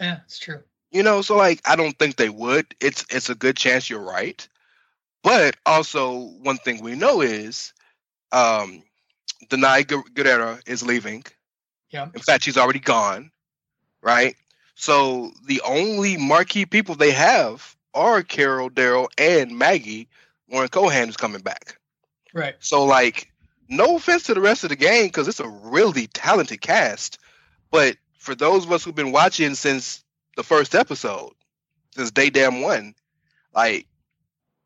Yeah, 0.00 0.20
it's 0.26 0.38
true. 0.38 0.60
You 0.92 1.02
know, 1.02 1.22
so 1.22 1.36
like, 1.36 1.60
I 1.68 1.74
don't 1.74 1.98
think 1.98 2.14
they 2.14 2.28
would. 2.28 2.72
It's 2.80 3.04
it's 3.10 3.30
a 3.30 3.34
good 3.34 3.56
chance 3.56 3.90
you're 3.90 3.98
right, 3.98 4.46
but 5.26 5.56
also 5.66 6.18
one 6.44 6.56
thing 6.56 6.80
we 6.80 6.94
know 6.94 7.20
is, 7.20 7.72
um, 8.30 8.84
Danai 9.48 10.62
is 10.68 10.84
leaving. 10.84 11.24
Yeah. 11.90 12.04
In 12.14 12.20
fact, 12.20 12.44
she's 12.44 12.56
already 12.56 12.78
gone, 12.78 13.32
right? 14.00 14.36
So 14.76 15.32
the 15.48 15.60
only 15.62 16.16
marquee 16.16 16.64
people 16.64 16.94
they 16.94 17.10
have 17.10 17.74
are 17.92 18.22
Carol, 18.22 18.70
Daryl, 18.70 19.08
and 19.18 19.58
Maggie. 19.58 20.08
Lauren 20.48 20.68
Cohan 20.68 21.08
is 21.08 21.16
coming 21.16 21.42
back. 21.42 21.76
Right. 22.32 22.54
So, 22.60 22.84
like, 22.84 23.32
no 23.68 23.96
offense 23.96 24.22
to 24.24 24.34
the 24.34 24.40
rest 24.40 24.62
of 24.62 24.70
the 24.70 24.76
game 24.76 25.06
because 25.06 25.26
it's 25.26 25.40
a 25.40 25.48
really 25.48 26.06
talented 26.06 26.60
cast. 26.60 27.18
But 27.72 27.96
for 28.16 28.36
those 28.36 28.64
of 28.64 28.70
us 28.70 28.84
who've 28.84 28.94
been 28.94 29.10
watching 29.10 29.56
since 29.56 30.04
the 30.36 30.44
first 30.44 30.76
episode, 30.76 31.32
since 31.96 32.12
day 32.12 32.30
damn 32.30 32.60
one, 32.60 32.94
like, 33.52 33.88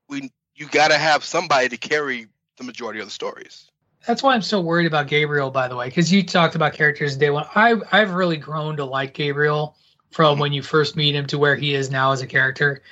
we 0.06 0.30
you 0.60 0.66
got 0.66 0.88
to 0.88 0.98
have 0.98 1.24
somebody 1.24 1.70
to 1.70 1.78
carry 1.78 2.26
the 2.58 2.64
majority 2.64 3.00
of 3.00 3.06
the 3.06 3.10
stories. 3.10 3.70
That's 4.06 4.22
why 4.22 4.34
I'm 4.34 4.42
so 4.42 4.60
worried 4.60 4.86
about 4.86 5.08
Gabriel, 5.08 5.50
by 5.50 5.68
the 5.68 5.76
way, 5.76 5.86
because 5.86 6.12
you 6.12 6.22
talked 6.22 6.54
about 6.54 6.74
characters 6.74 7.16
day 7.16 7.30
one. 7.30 7.46
I 7.54 7.76
I've 7.90 8.12
really 8.12 8.36
grown 8.36 8.76
to 8.76 8.84
like 8.84 9.14
Gabriel 9.14 9.76
from 10.10 10.32
mm-hmm. 10.32 10.40
when 10.40 10.52
you 10.52 10.62
first 10.62 10.96
meet 10.96 11.14
him 11.14 11.26
to 11.26 11.38
where 11.38 11.56
he 11.56 11.74
is 11.74 11.90
now 11.90 12.12
as 12.12 12.20
a 12.20 12.26
character, 12.26 12.82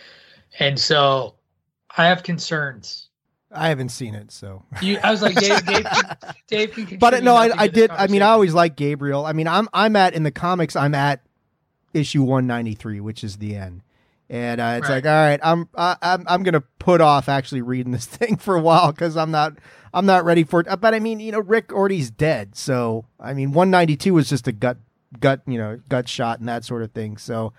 and 0.58 0.78
so 0.78 1.34
I 1.96 2.06
have 2.06 2.22
concerns. 2.22 3.08
I 3.50 3.68
haven't 3.68 3.88
seen 3.90 4.14
it, 4.14 4.30
so. 4.30 4.62
You, 4.82 4.98
I 5.02 5.10
was 5.10 5.22
like, 5.22 5.34
Dave, 5.36 5.64
Dave, 5.64 5.86
Dave 6.48 6.72
can. 6.72 6.98
But 6.98 7.22
no, 7.22 7.34
I, 7.34 7.50
I 7.56 7.68
did. 7.68 7.90
I 7.90 8.06
mean, 8.06 8.20
I 8.20 8.28
always 8.28 8.52
like 8.52 8.76
Gabriel. 8.76 9.24
I 9.24 9.32
mean, 9.32 9.48
I'm 9.48 9.68
I'm 9.72 9.96
at 9.96 10.14
in 10.14 10.22
the 10.22 10.30
comics. 10.30 10.76
I'm 10.76 10.94
at 10.94 11.20
issue 11.94 12.22
193, 12.22 13.00
which 13.00 13.24
is 13.24 13.38
the 13.38 13.56
end, 13.56 13.82
and 14.30 14.60
uh, 14.60 14.76
it's 14.78 14.88
Right. 14.88 14.96
like, 14.96 15.06
all 15.06 15.12
right, 15.12 15.40
I'm 15.42 15.68
I, 15.76 15.96
I'm 16.02 16.24
I'm 16.28 16.42
gonna 16.42 16.62
put 16.78 17.00
off 17.00 17.28
actually 17.28 17.62
reading 17.62 17.92
this 17.92 18.06
thing 18.18 18.36
for 18.36 18.56
a 18.56 18.60
while 18.60 18.92
because 18.92 19.16
I'm 19.16 19.30
not 19.30 19.54
I'm 19.94 20.06
not 20.06 20.24
ready 20.24 20.44
for 20.44 20.60
it. 20.60 20.68
Uh, 20.68 20.76
But 20.76 20.94
I 20.94 21.00
mean, 21.00 21.20
you 21.20 21.32
know, 21.32 21.40
Rick 21.40 21.72
Orty's 21.72 22.10
dead, 22.10 22.56
so 22.56 23.06
I 23.20 23.34
mean, 23.34 23.52
192 23.52 24.14
was 24.14 24.28
just 24.28 24.46
a 24.48 24.52
gut 24.52 24.78
gut 25.20 25.40
you 25.46 25.58
know 25.58 25.80
gut 25.88 26.08
shot 26.08 26.40
and 26.40 26.48
that 26.48 26.64
sort 26.64 26.82
of 26.82 26.92
thing. 26.92 27.16
So. 27.16 27.52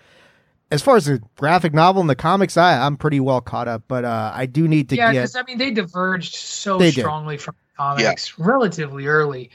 As 0.72 0.82
far 0.82 0.96
as 0.96 1.06
the 1.06 1.20
graphic 1.36 1.74
novel 1.74 2.00
and 2.00 2.08
the 2.08 2.14
comics, 2.14 2.56
I 2.56 2.86
I'm 2.86 2.96
pretty 2.96 3.18
well 3.20 3.40
caught 3.40 3.66
up, 3.68 3.82
but 3.88 4.04
uh, 4.04 4.30
I 4.32 4.46
do 4.46 4.68
need 4.68 4.88
to 4.90 4.96
yeah, 4.96 5.12
get 5.12 5.12
because 5.22 5.34
I 5.36 5.42
mean 5.42 5.58
they 5.58 5.72
diverged 5.72 6.36
so 6.36 6.78
They 6.78 6.92
did. 6.92 7.00
strongly 7.00 7.38
from 7.38 7.56
comics 7.76 8.38
relatively 8.38 9.06
early. 9.08 9.50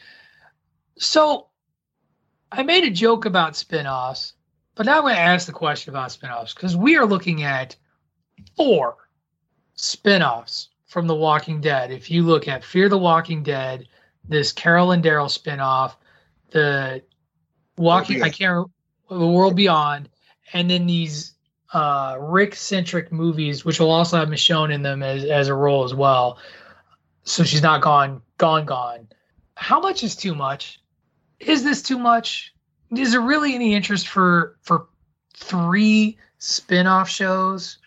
So 0.98 1.48
I 2.52 2.64
made 2.64 2.84
a 2.86 2.92
joke 2.92 3.26
about 3.26 3.56
spin-offs, 3.56 4.35
but 4.76 4.86
now 4.86 4.98
I'm 4.98 5.04
going 5.04 5.16
to 5.16 5.22
ask 5.22 5.48
the 5.48 5.54
question 5.54 5.90
about 5.90 6.12
spin-offs 6.12 6.54
because 6.54 6.76
we 6.76 6.98
are 6.98 7.06
looking 7.06 7.44
at 7.44 7.76
four 8.56 8.98
spin-offs 9.76 10.70
from 10.88 11.08
The 11.08 11.16
Walking 11.16 11.62
Dead. 11.62 11.92
If 11.92 12.12
you 12.12 12.24
look 12.24 12.48
at 12.48 12.64
Fear 12.64 12.90
the 12.90 12.98
Walking 12.98 13.44
Dead, 13.44 13.88
this 14.28 14.52
Carol 14.52 14.92
and 14.92 15.04
Daryl 15.04 15.30
spin-off, 15.30 15.98
the 16.52 17.02
Walking 17.78 18.24
I 18.24 18.30
can't 18.30 18.70
the 19.10 19.28
World 19.28 19.56
Beyond, 19.56 20.10
and 20.54 20.70
then 20.70 20.86
these 20.86 21.34
uh, 21.74 22.18
Rick 22.20 22.56
centric 22.56 23.12
movies, 23.12 23.66
which 23.66 23.80
will 23.80 23.92
also 23.92 24.18
have 24.18 24.30
Michonne 24.30 24.74
in 24.74 24.82
them 24.82 25.04
as, 25.04 25.26
as 25.26 25.48
a 25.48 25.54
role 25.54 25.84
as 25.84 25.94
well. 25.94 26.40
So 27.24 27.44
she's 27.44 27.62
not 27.62 27.82
gone, 27.82 28.22
gone, 28.38 28.66
gone. 28.66 29.10
How 29.56 29.80
much 29.80 30.04
is 30.04 30.16
too 30.16 30.36
much? 30.36 30.80
Is 31.40 31.64
this 31.64 31.82
too 31.82 32.00
much? 32.00 32.55
Is 32.92 33.12
there 33.12 33.22
really 33.22 33.56
any 33.56 33.74
interest 33.74 34.08
for 34.08 34.58
for 34.62 34.88
three 35.36 36.18
spin 36.38 36.88
off 36.88 37.10
shows? 37.10 37.78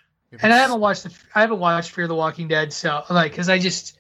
And 0.41 0.53
I 0.53 0.57
haven't 0.57 0.81
watched 0.81 1.05
the 1.05 1.13
I 1.35 1.41
haven't 1.41 1.59
watched 1.59 1.91
Fear 1.93 2.09
the 2.09 2.15
Walking 2.15 2.49
Dead, 2.49 2.73
so 2.73 3.03
like 3.11 3.33
because 3.33 3.49
I 3.49 3.59
just 3.59 3.99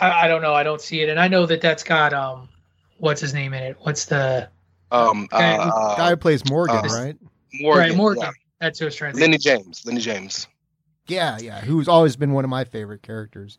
I, 0.00 0.24
I 0.24 0.28
don't 0.28 0.42
know 0.42 0.54
I 0.54 0.62
don't 0.62 0.80
see 0.80 1.00
it, 1.02 1.08
and 1.08 1.20
I 1.20 1.28
know 1.28 1.46
that 1.46 1.60
that's 1.60 1.84
got 1.84 2.12
um 2.12 2.48
what's 2.98 3.20
his 3.20 3.34
name 3.34 3.52
in 3.54 3.62
it? 3.62 3.76
What's 3.80 4.06
the 4.06 4.48
Um, 4.90 5.28
Okay. 5.32 5.42
uh, 5.42 5.96
guy 5.96 6.10
who 6.10 6.16
plays 6.16 6.44
Morgan, 6.48 6.76
uh, 6.76 6.82
right? 6.82 7.16
Morgan, 7.60 7.88
right 7.88 7.96
Morgan? 7.96 8.22
yeah. 8.24 8.30
That's 8.60 8.80
what 8.80 8.86
I 8.86 8.88
was 8.88 8.96
trying 8.96 9.12
to 9.12 9.18
think. 9.18 9.28
Lennie 9.28 9.38
James, 9.38 9.84
Lennie 9.84 10.00
James. 10.00 10.46
Yeah, 11.06 11.38
yeah, 11.38 11.60
who's 11.60 11.86
always 11.86 12.16
been 12.16 12.32
one 12.32 12.44
of 12.44 12.50
my 12.50 12.64
favorite 12.64 13.02
characters. 13.02 13.58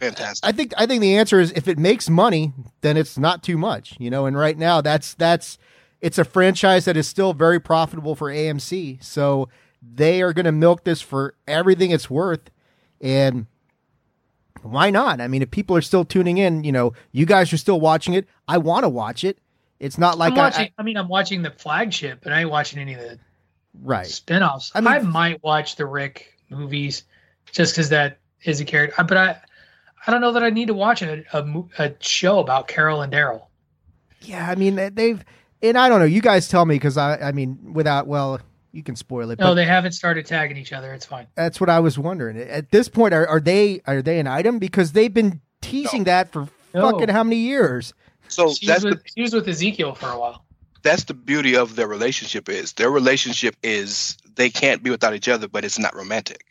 Fantastic. 0.00 0.48
I 0.48 0.52
think 0.52 0.72
I 0.78 0.86
think 0.86 1.00
the 1.00 1.16
answer 1.16 1.40
is 1.40 1.52
if 1.52 1.66
it 1.66 1.78
makes 1.78 2.08
money, 2.08 2.52
then 2.82 2.96
it's 2.96 3.18
not 3.18 3.42
too 3.42 3.58
much, 3.58 3.96
you 3.98 4.10
know. 4.10 4.26
And 4.26 4.38
right 4.38 4.56
now, 4.56 4.80
that's 4.80 5.14
that's 5.14 5.58
it's 6.06 6.18
a 6.18 6.24
franchise 6.24 6.84
that 6.84 6.96
is 6.96 7.08
still 7.08 7.32
very 7.32 7.58
profitable 7.58 8.14
for 8.14 8.30
AMC, 8.30 9.02
so 9.02 9.48
they 9.82 10.22
are 10.22 10.32
going 10.32 10.44
to 10.44 10.52
milk 10.52 10.84
this 10.84 11.02
for 11.02 11.34
everything 11.48 11.90
it's 11.90 12.08
worth, 12.08 12.48
and 13.00 13.46
why 14.62 14.90
not? 14.90 15.20
I 15.20 15.26
mean, 15.26 15.42
if 15.42 15.50
people 15.50 15.74
are 15.74 15.82
still 15.82 16.04
tuning 16.04 16.38
in, 16.38 16.62
you 16.62 16.70
know, 16.70 16.92
you 17.10 17.26
guys 17.26 17.52
are 17.52 17.56
still 17.56 17.80
watching 17.80 18.14
it. 18.14 18.28
I 18.46 18.58
want 18.58 18.84
to 18.84 18.88
watch 18.88 19.24
it. 19.24 19.38
It's 19.80 19.98
not 19.98 20.16
like 20.16 20.34
I'm 20.34 20.38
watching. 20.38 20.66
I, 20.66 20.72
I, 20.78 20.82
mean, 20.84 20.96
I'm 20.96 21.08
watching 21.08 21.42
the 21.42 21.50
flagship, 21.50 22.20
but 22.22 22.32
I 22.32 22.42
ain't 22.42 22.50
watching 22.50 22.78
any 22.78 22.94
of 22.94 23.00
the 23.00 23.18
right 23.82 24.06
spinoffs. 24.06 24.70
I, 24.76 24.78
I 24.78 24.82
mean- 24.82 24.92
I 24.92 25.00
might 25.00 25.42
watch 25.42 25.74
the 25.74 25.86
Rick 25.86 26.38
movies 26.50 27.02
just 27.50 27.74
because 27.74 27.88
that 27.88 28.18
is 28.44 28.60
a 28.60 28.64
character. 28.64 28.94
Uh, 28.96 29.02
but 29.02 29.16
I, 29.16 29.40
I 30.06 30.12
don't 30.12 30.20
know 30.20 30.30
that 30.30 30.44
I 30.44 30.50
need 30.50 30.68
to 30.68 30.74
watch 30.74 31.02
a 31.02 31.24
a, 31.32 31.64
a 31.80 31.94
show 31.98 32.38
about 32.38 32.68
Carol 32.68 33.02
and 33.02 33.12
Daryl. 33.12 33.46
Yeah, 34.20 34.48
I 34.48 34.54
mean 34.54 34.76
they've, 34.94 35.24
and 35.62 35.76
I 35.78 35.88
don't 35.88 35.98
know. 36.00 36.04
You 36.06 36.20
guys 36.20 36.48
tell 36.48 36.64
me 36.64 36.74
because 36.76 36.96
I, 36.96 37.16
I 37.18 37.32
mean, 37.32 37.72
without 37.72 38.06
well, 38.06 38.40
you 38.72 38.82
can 38.82 38.96
spoil 38.96 39.30
it. 39.30 39.38
No, 39.38 39.46
but 39.48 39.54
they 39.54 39.64
haven't 39.64 39.92
started 39.92 40.26
tagging 40.26 40.56
each 40.56 40.72
other. 40.72 40.92
It's 40.92 41.06
fine. 41.06 41.26
that's 41.34 41.60
what 41.60 41.70
I 41.70 41.80
was 41.80 41.98
wondering. 41.98 42.38
At 42.38 42.70
this 42.70 42.88
point, 42.88 43.14
are, 43.14 43.26
are 43.26 43.40
they 43.40 43.80
are 43.86 44.02
they 44.02 44.18
an 44.18 44.26
item 44.26 44.58
because 44.58 44.92
they've 44.92 45.12
been 45.12 45.40
teasing 45.62 46.04
that 46.04 46.30
for 46.32 46.48
No. 46.74 46.90
fucking 46.90 47.08
how 47.08 47.24
many 47.24 47.36
years? 47.36 47.94
So 48.28 48.52
She 48.52 48.66
that's 48.66 48.84
was, 48.84 48.94
the 48.94 48.96
with, 48.96 49.02
she 49.14 49.22
was 49.22 49.32
with 49.32 49.48
Ezekiel 49.48 49.94
for 49.94 50.08
a 50.08 50.18
while. 50.18 50.44
that's 50.82 51.04
the 51.04 51.14
beauty 51.14 51.56
of 51.56 51.76
their 51.76 51.86
relationship 51.88 52.48
is 52.48 52.72
their 52.74 52.90
relationship 52.90 53.56
is 53.62 54.16
they 54.34 54.50
can't 54.50 54.82
be 54.82 54.90
without 54.90 55.14
each 55.14 55.28
other, 55.28 55.48
but 55.48 55.64
it's 55.64 55.78
not 55.78 55.94
romantic. 55.94 56.42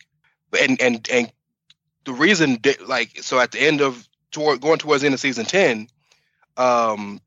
And 0.58 0.80
and 0.80 1.08
and 1.12 1.32
the 2.04 2.12
reason 2.12 2.58
da- 2.60 2.76
like 2.86 3.22
so 3.22 3.38
at 3.38 3.52
the 3.52 3.60
end 3.60 3.80
of 3.82 4.08
toward 4.32 4.60
going 4.60 4.78
towards 4.78 5.02
the 5.02 5.06
end 5.06 5.14
of 5.14 5.20
season 5.20 5.44
ten, 5.44 5.88
um, 6.56 7.20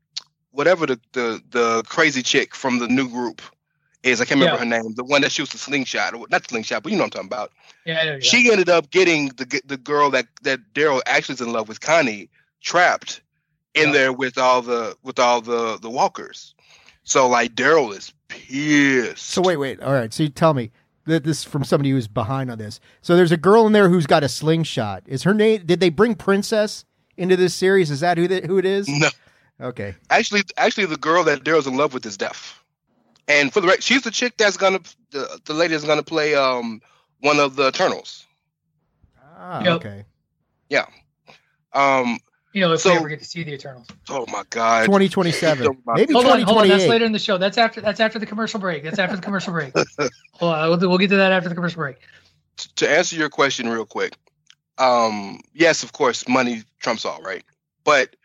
whatever 0.52 0.86
the 0.86 1.00
the 1.12 1.42
the 1.50 1.82
crazy 1.88 2.22
chick 2.22 2.54
from 2.54 2.78
the 2.78 2.88
new 2.88 3.08
group 3.08 3.42
is, 4.02 4.20
I 4.20 4.24
can't 4.24 4.40
remember 4.40 4.62
Yeah. 4.64 4.76
her 4.76 4.82
name, 4.82 4.94
the 4.94 5.04
one 5.04 5.20
that 5.22 5.30
shoots 5.32 5.52
the 5.52 5.58
slingshot, 5.58 6.14
or 6.14 6.26
not 6.30 6.42
the 6.44 6.48
slingshot, 6.48 6.82
but 6.82 6.90
you 6.90 6.96
know 6.98 7.04
what 7.04 7.14
I'm 7.16 7.28
talking 7.28 7.28
about. 7.28 7.52
Yeah, 7.84 8.00
I 8.00 8.04
know, 8.06 8.12
yeah. 8.12 8.18
She 8.20 8.50
ended 8.50 8.68
up 8.68 8.90
getting 8.90 9.28
the 9.28 9.60
the 9.66 9.76
girl 9.76 10.10
that 10.10 10.26
that 10.42 10.60
Daryl 10.74 11.02
actually 11.06 11.34
is 11.34 11.40
in 11.40 11.52
love 11.52 11.68
with, 11.68 11.80
Connie, 11.80 12.28
trapped 12.62 13.20
in 13.74 13.88
Yeah. 13.88 13.92
there 13.92 14.12
with 14.12 14.38
all 14.38 14.62
the 14.62 14.96
with 15.02 15.18
all 15.18 15.40
the 15.40 15.78
the 15.80 15.90
walkers. 15.90 16.54
So 17.04 17.28
like 17.28 17.54
Daryl 17.54 17.96
is 17.96 18.12
pissed. 18.28 19.28
So 19.30 19.42
wait, 19.42 19.56
wait. 19.56 19.80
All 19.80 19.92
right. 19.92 20.12
So 20.12 20.22
you 20.24 20.28
tell 20.28 20.54
me 20.54 20.70
that 21.06 21.24
this 21.24 21.38
is 21.38 21.44
from 21.44 21.64
somebody 21.64 21.90
who's 21.90 22.08
behind 22.08 22.50
on 22.50 22.58
this. 22.58 22.78
So 23.02 23.16
there's 23.16 23.32
a 23.32 23.36
girl 23.36 23.66
in 23.66 23.72
there 23.72 23.88
who's 23.88 24.06
got 24.06 24.22
a 24.22 24.28
slingshot. 24.28 25.02
Is 25.06 25.22
her 25.24 25.34
name? 25.34 25.62
Did 25.64 25.80
they 25.80 25.88
bring 25.90 26.14
Princess 26.14 26.84
into 27.16 27.36
this 27.36 27.54
series? 27.54 27.90
Is 27.90 28.00
that 28.00 28.16
who 28.18 28.28
the, 28.28 28.42
who 28.46 28.58
it 28.58 28.64
is? 28.64 28.86
No, 28.88 29.08
Okay. 29.60 29.94
actually, 30.10 30.42
actually, 30.56 30.86
the 30.86 30.96
girl 30.96 31.24
that 31.24 31.44
Daryl's 31.44 31.66
in 31.66 31.76
love 31.76 31.92
with 31.94 32.06
is 32.06 32.16
deaf. 32.16 32.62
And 33.28 33.52
for 33.52 33.60
the 33.60 33.68
rec- 33.68 33.82
she's 33.82 34.02
the 34.02 34.10
chick 34.10 34.36
that's 34.36 34.56
gonna 34.56 34.80
the, 35.10 35.40
the 35.44 35.52
lady 35.54 35.72
that's 35.74 35.84
gonna 35.84 36.02
play 36.02 36.34
um 36.34 36.80
one 37.20 37.38
of 37.38 37.56
the 37.56 37.68
Eternals. 37.68 38.26
Ah, 39.36 39.62
Yep. 39.62 39.72
okay. 39.76 40.04
Yeah. 40.68 40.86
Um, 41.72 42.18
You 42.52 42.62
know, 42.62 42.72
if 42.72 42.84
we 42.84 42.90
So- 42.90 42.96
ever 42.96 43.08
get 43.08 43.20
to 43.20 43.24
see 43.24 43.44
the 43.44 43.52
Eternals. 43.52 43.86
oh 44.08 44.26
my 44.28 44.42
god, 44.50 44.86
2027. 44.86 45.66
Oh, 45.68 45.76
my- 45.84 45.94
Maybe 45.96 46.12
Hold 46.12 46.26
on, 46.26 46.40
hold 46.42 46.58
on. 46.58 46.68
That's 46.68 46.86
later 46.86 47.04
in 47.04 47.12
the 47.12 47.18
show. 47.18 47.38
That's 47.38 47.58
after. 47.58 47.80
That's 47.80 48.00
after 48.00 48.18
the 48.18 48.26
commercial 48.26 48.58
break. 48.58 48.82
That's 48.82 48.98
after 48.98 49.14
the 49.16 49.22
commercial 49.22 49.52
break. 49.52 49.72
hold 50.32 50.54
on, 50.54 50.68
we'll, 50.70 50.88
we'll 50.88 50.98
get 50.98 51.10
to 51.10 51.16
that 51.16 51.30
after 51.32 51.48
the 51.48 51.54
commercial 51.54 51.78
break. 51.78 51.96
to 52.76 52.88
answer 52.90 53.14
your 53.16 53.28
question 53.28 53.68
real 53.68 53.86
quick, 53.86 54.14
um, 54.78 55.40
yes, 55.54 55.82
of 55.84 55.92
course, 55.92 56.26
money 56.26 56.62
trumps 56.80 57.04
all, 57.04 57.20
right? 57.22 57.44
But 57.84 58.16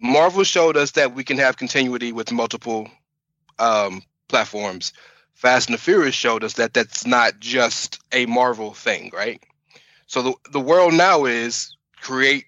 Marvel 0.00 0.44
showed 0.44 0.76
us 0.76 0.92
that 0.92 1.14
we 1.14 1.24
can 1.24 1.38
have 1.38 1.56
continuity 1.56 2.12
with 2.12 2.32
multiple 2.32 2.88
um, 3.58 4.02
platforms. 4.28 4.92
Fast 5.34 5.68
and 5.68 5.74
the 5.78 5.80
Furious 5.82 6.14
showed 6.14 6.44
us 6.44 6.54
that 6.54 6.74
that's 6.74 7.06
not 7.06 7.38
just 7.40 8.00
a 8.12 8.26
Marvel 8.26 8.74
thing, 8.74 9.10
right? 9.14 9.42
So 10.06 10.22
the 10.22 10.34
the 10.52 10.60
world 10.60 10.94
now 10.94 11.24
is 11.26 11.76
create 12.00 12.46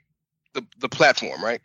the 0.54 0.64
the 0.78 0.88
platform, 0.88 1.42
right? 1.42 1.60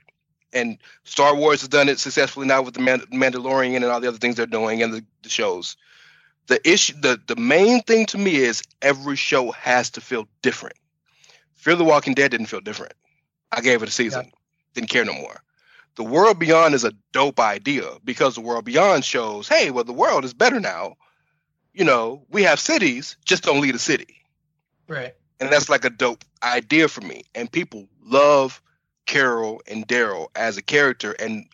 And 0.53 0.77
Star 1.03 1.35
Wars 1.35 1.61
has 1.61 1.69
done 1.69 1.89
it 1.89 1.99
successfully 1.99 2.47
now 2.47 2.61
with 2.61 2.75
the 2.75 2.81
Mand- 2.81 3.09
Mandalorian 3.11 3.75
and 3.77 3.85
all 3.85 3.99
the 3.99 4.07
other 4.07 4.17
things 4.17 4.35
they're 4.35 4.45
doing 4.45 4.81
and 4.83 4.93
the, 4.93 5.05
the 5.23 5.29
shows 5.29 5.75
the 6.47 6.69
issue 6.69 6.93
the, 7.01 7.19
the 7.27 7.35
main 7.35 7.81
thing 7.83 8.05
to 8.07 8.17
me 8.17 8.35
is 8.35 8.63
every 8.81 9.15
show 9.15 9.51
has 9.51 9.89
to 9.91 10.01
feel 10.01 10.27
different 10.41 10.77
fear 11.55 11.75
the 11.75 11.83
walking 11.83 12.13
dead 12.13 12.31
didn't 12.31 12.47
feel 12.47 12.61
different 12.61 12.93
i 13.51 13.61
gave 13.61 13.81
it 13.83 13.89
a 13.89 13.91
season 13.91 14.31
didn't 14.73 14.89
care 14.89 15.05
no 15.05 15.13
more 15.13 15.41
the 15.95 16.03
world 16.03 16.39
beyond 16.39 16.73
is 16.73 16.83
a 16.83 16.93
dope 17.11 17.39
idea 17.39 17.89
because 18.03 18.35
the 18.35 18.41
world 18.41 18.65
beyond 18.65 19.03
shows 19.05 19.47
hey 19.47 19.71
well 19.71 19.83
the 19.83 19.93
world 19.93 20.25
is 20.25 20.33
better 20.33 20.59
now. 20.59 20.95
You 21.73 21.85
know 21.85 22.25
we 22.29 22.43
have 22.43 22.59
cities 22.59 23.17
just 23.25 23.43
don't 23.43 23.61
lead 23.61 23.75
a 23.75 23.79
city. 23.79 24.21
Right. 24.87 25.15
and 25.39 25.51
that's 25.51 25.69
like 25.69 25.83
a 25.83 25.89
dope 25.89 26.23
idea 26.43 26.87
for 26.87 27.01
me. 27.01 27.23
And 27.33 27.51
people 27.51 27.87
love 28.03 28.61
carol 29.07 29.61
and 29.67 29.87
daryl 29.87 30.27
as 30.35 30.57
a 30.57 30.61
character. 30.61 31.13
And 31.13 31.47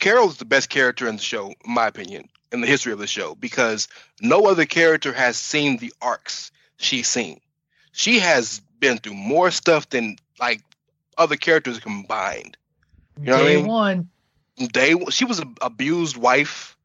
carol's 0.00 0.38
the 0.38 0.44
best 0.44 0.68
character 0.68 1.06
in 1.06 1.16
the 1.16 1.22
show 1.22 1.48
in 1.48 1.74
my 1.74 1.86
opinion 1.86 2.28
in 2.52 2.60
the 2.60 2.66
history 2.66 2.92
of 2.92 2.98
the 2.98 3.06
show 3.06 3.34
because 3.34 3.86
no 4.20 4.46
other 4.46 4.66
character 4.66 5.12
has 5.12 5.36
seen 5.36 5.76
the 5.76 5.92
arcs 6.02 6.50
she's 6.78 7.06
seen. 7.08 7.40
She 7.92 8.18
has 8.18 8.60
been 8.80 8.98
through 8.98 9.14
more 9.14 9.50
stuff 9.50 9.88
than 9.90 10.16
like 10.40 10.62
other 11.18 11.36
characters 11.36 11.78
combined 11.78 12.56
know 13.26 13.36
what 13.36 13.42
I 13.42 13.48
Day 13.48 13.56
mean? 13.56 13.66
one. 13.66 14.08
they 14.72 14.94
she 15.10 15.24
was 15.24 15.38
an 15.38 15.54
abused 15.62 16.16
wife 16.16 16.76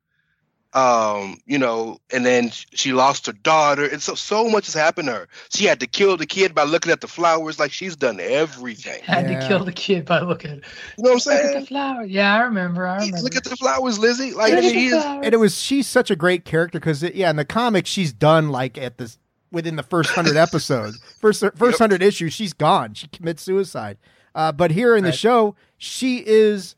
um 0.73 1.37
you 1.45 1.57
know 1.57 1.97
and 2.11 2.25
then 2.25 2.49
she 2.51 2.91
lost 2.91 3.27
her 3.27 3.31
daughter 3.31 3.85
and 3.85 4.01
so 4.01 4.13
so 4.13 4.49
much 4.49 4.65
has 4.65 4.73
happened 4.73 5.07
to 5.07 5.13
her 5.13 5.27
she 5.49 5.63
had 5.63 5.79
to 5.79 5.87
kill 5.87 6.17
the 6.17 6.25
kid 6.25 6.53
by 6.53 6.63
looking 6.63 6.91
at 6.91 6.99
the 6.99 7.07
flowers 7.07 7.57
like 7.59 7.71
she's 7.71 7.95
done 7.95 8.19
everything 8.19 9.01
Had 9.03 9.29
Yeah. 9.29 9.39
to 9.39 9.47
kill 9.47 9.63
the 9.63 9.71
kid 9.71 10.03
by 10.05 10.19
looking 10.19 10.51
at, 10.51 10.57
you 10.97 11.03
know 11.05 11.13
what 11.13 11.25
i'm 11.27 11.33
look 11.33 11.45
at 11.55 11.59
the 11.61 11.65
flowers. 11.65 12.09
Yeah, 12.09 12.35
I 12.35 12.39
remember. 12.41 12.85
I 12.85 12.95
remember. 12.97 13.19
look 13.19 13.37
at 13.37 13.45
the 13.45 13.55
flowers 13.55 13.97
lizzie 13.99 14.33
like 14.33 14.51
she 14.63 14.87
is 14.87 15.01
and 15.05 15.33
it 15.33 15.37
was 15.39 15.57
she's 15.57 15.87
such 15.87 16.11
a 16.11 16.15
great 16.17 16.43
character 16.43 16.77
because 16.77 17.01
yeah, 17.03 17.29
in 17.29 17.37
the 17.37 17.45
comics 17.45 17.89
she's 17.89 18.11
done 18.11 18.49
like 18.49 18.77
at 18.77 18.97
this 18.97 19.17
within 19.51 19.77
the 19.77 19.83
first 19.83 20.09
hundred 20.09 20.35
episodes, 20.47 20.99
first 21.21 21.39
first 21.55 21.75
Yep. 21.75 21.79
hundred 21.79 22.03
issues, 22.03 22.33
she's 22.33 22.51
gone. 22.51 22.93
She 22.95 23.07
commits 23.07 23.41
suicide. 23.43 23.97
Uh, 24.35 24.51
but 24.51 24.69
here 24.71 24.95
in 24.95 25.03
the 25.03 25.09
Right. 25.09 25.17
show, 25.17 25.55
she 25.77 26.17
is, 26.25 26.75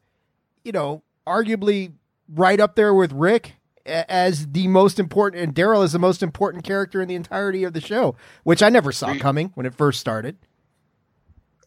you 0.64 0.72
know, 0.72 1.01
arguably 1.26 1.91
right 2.34 2.60
up 2.60 2.76
there 2.76 2.93
with 2.93 3.12
Rick 3.12 3.55
as 3.86 4.47
the 4.51 4.68
most 4.68 4.99
important, 4.99 5.41
and 5.43 5.55
Daryl 5.55 5.84
is 5.84 5.91
the 5.93 5.99
most 5.99 6.22
important 6.22 6.64
character 6.64 7.01
in 7.01 7.08
the 7.08 7.16
entirety 7.16 7.64
of 7.64 7.74
the 7.74 7.82
show, 7.82 8.16
which 8.43 8.62
I 8.62 8.70
never 8.70 8.91
saw 8.91 9.08
Agreed. 9.08 9.22
coming 9.22 9.51
when 9.55 9.66
it 9.66 9.74
first 9.74 9.99
started. 9.99 10.38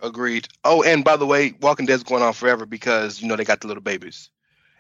agreed 0.02 0.48
oh 0.64 0.82
and 0.82 1.04
by 1.04 1.14
the 1.16 1.26
way 1.26 1.52
walking 1.60 1.84
dead's 1.84 2.02
going 2.02 2.22
on 2.22 2.32
forever 2.32 2.64
because 2.64 3.20
you 3.20 3.28
know 3.28 3.36
they 3.36 3.44
got 3.44 3.60
the 3.60 3.66
little 3.66 3.82
babies 3.82 4.30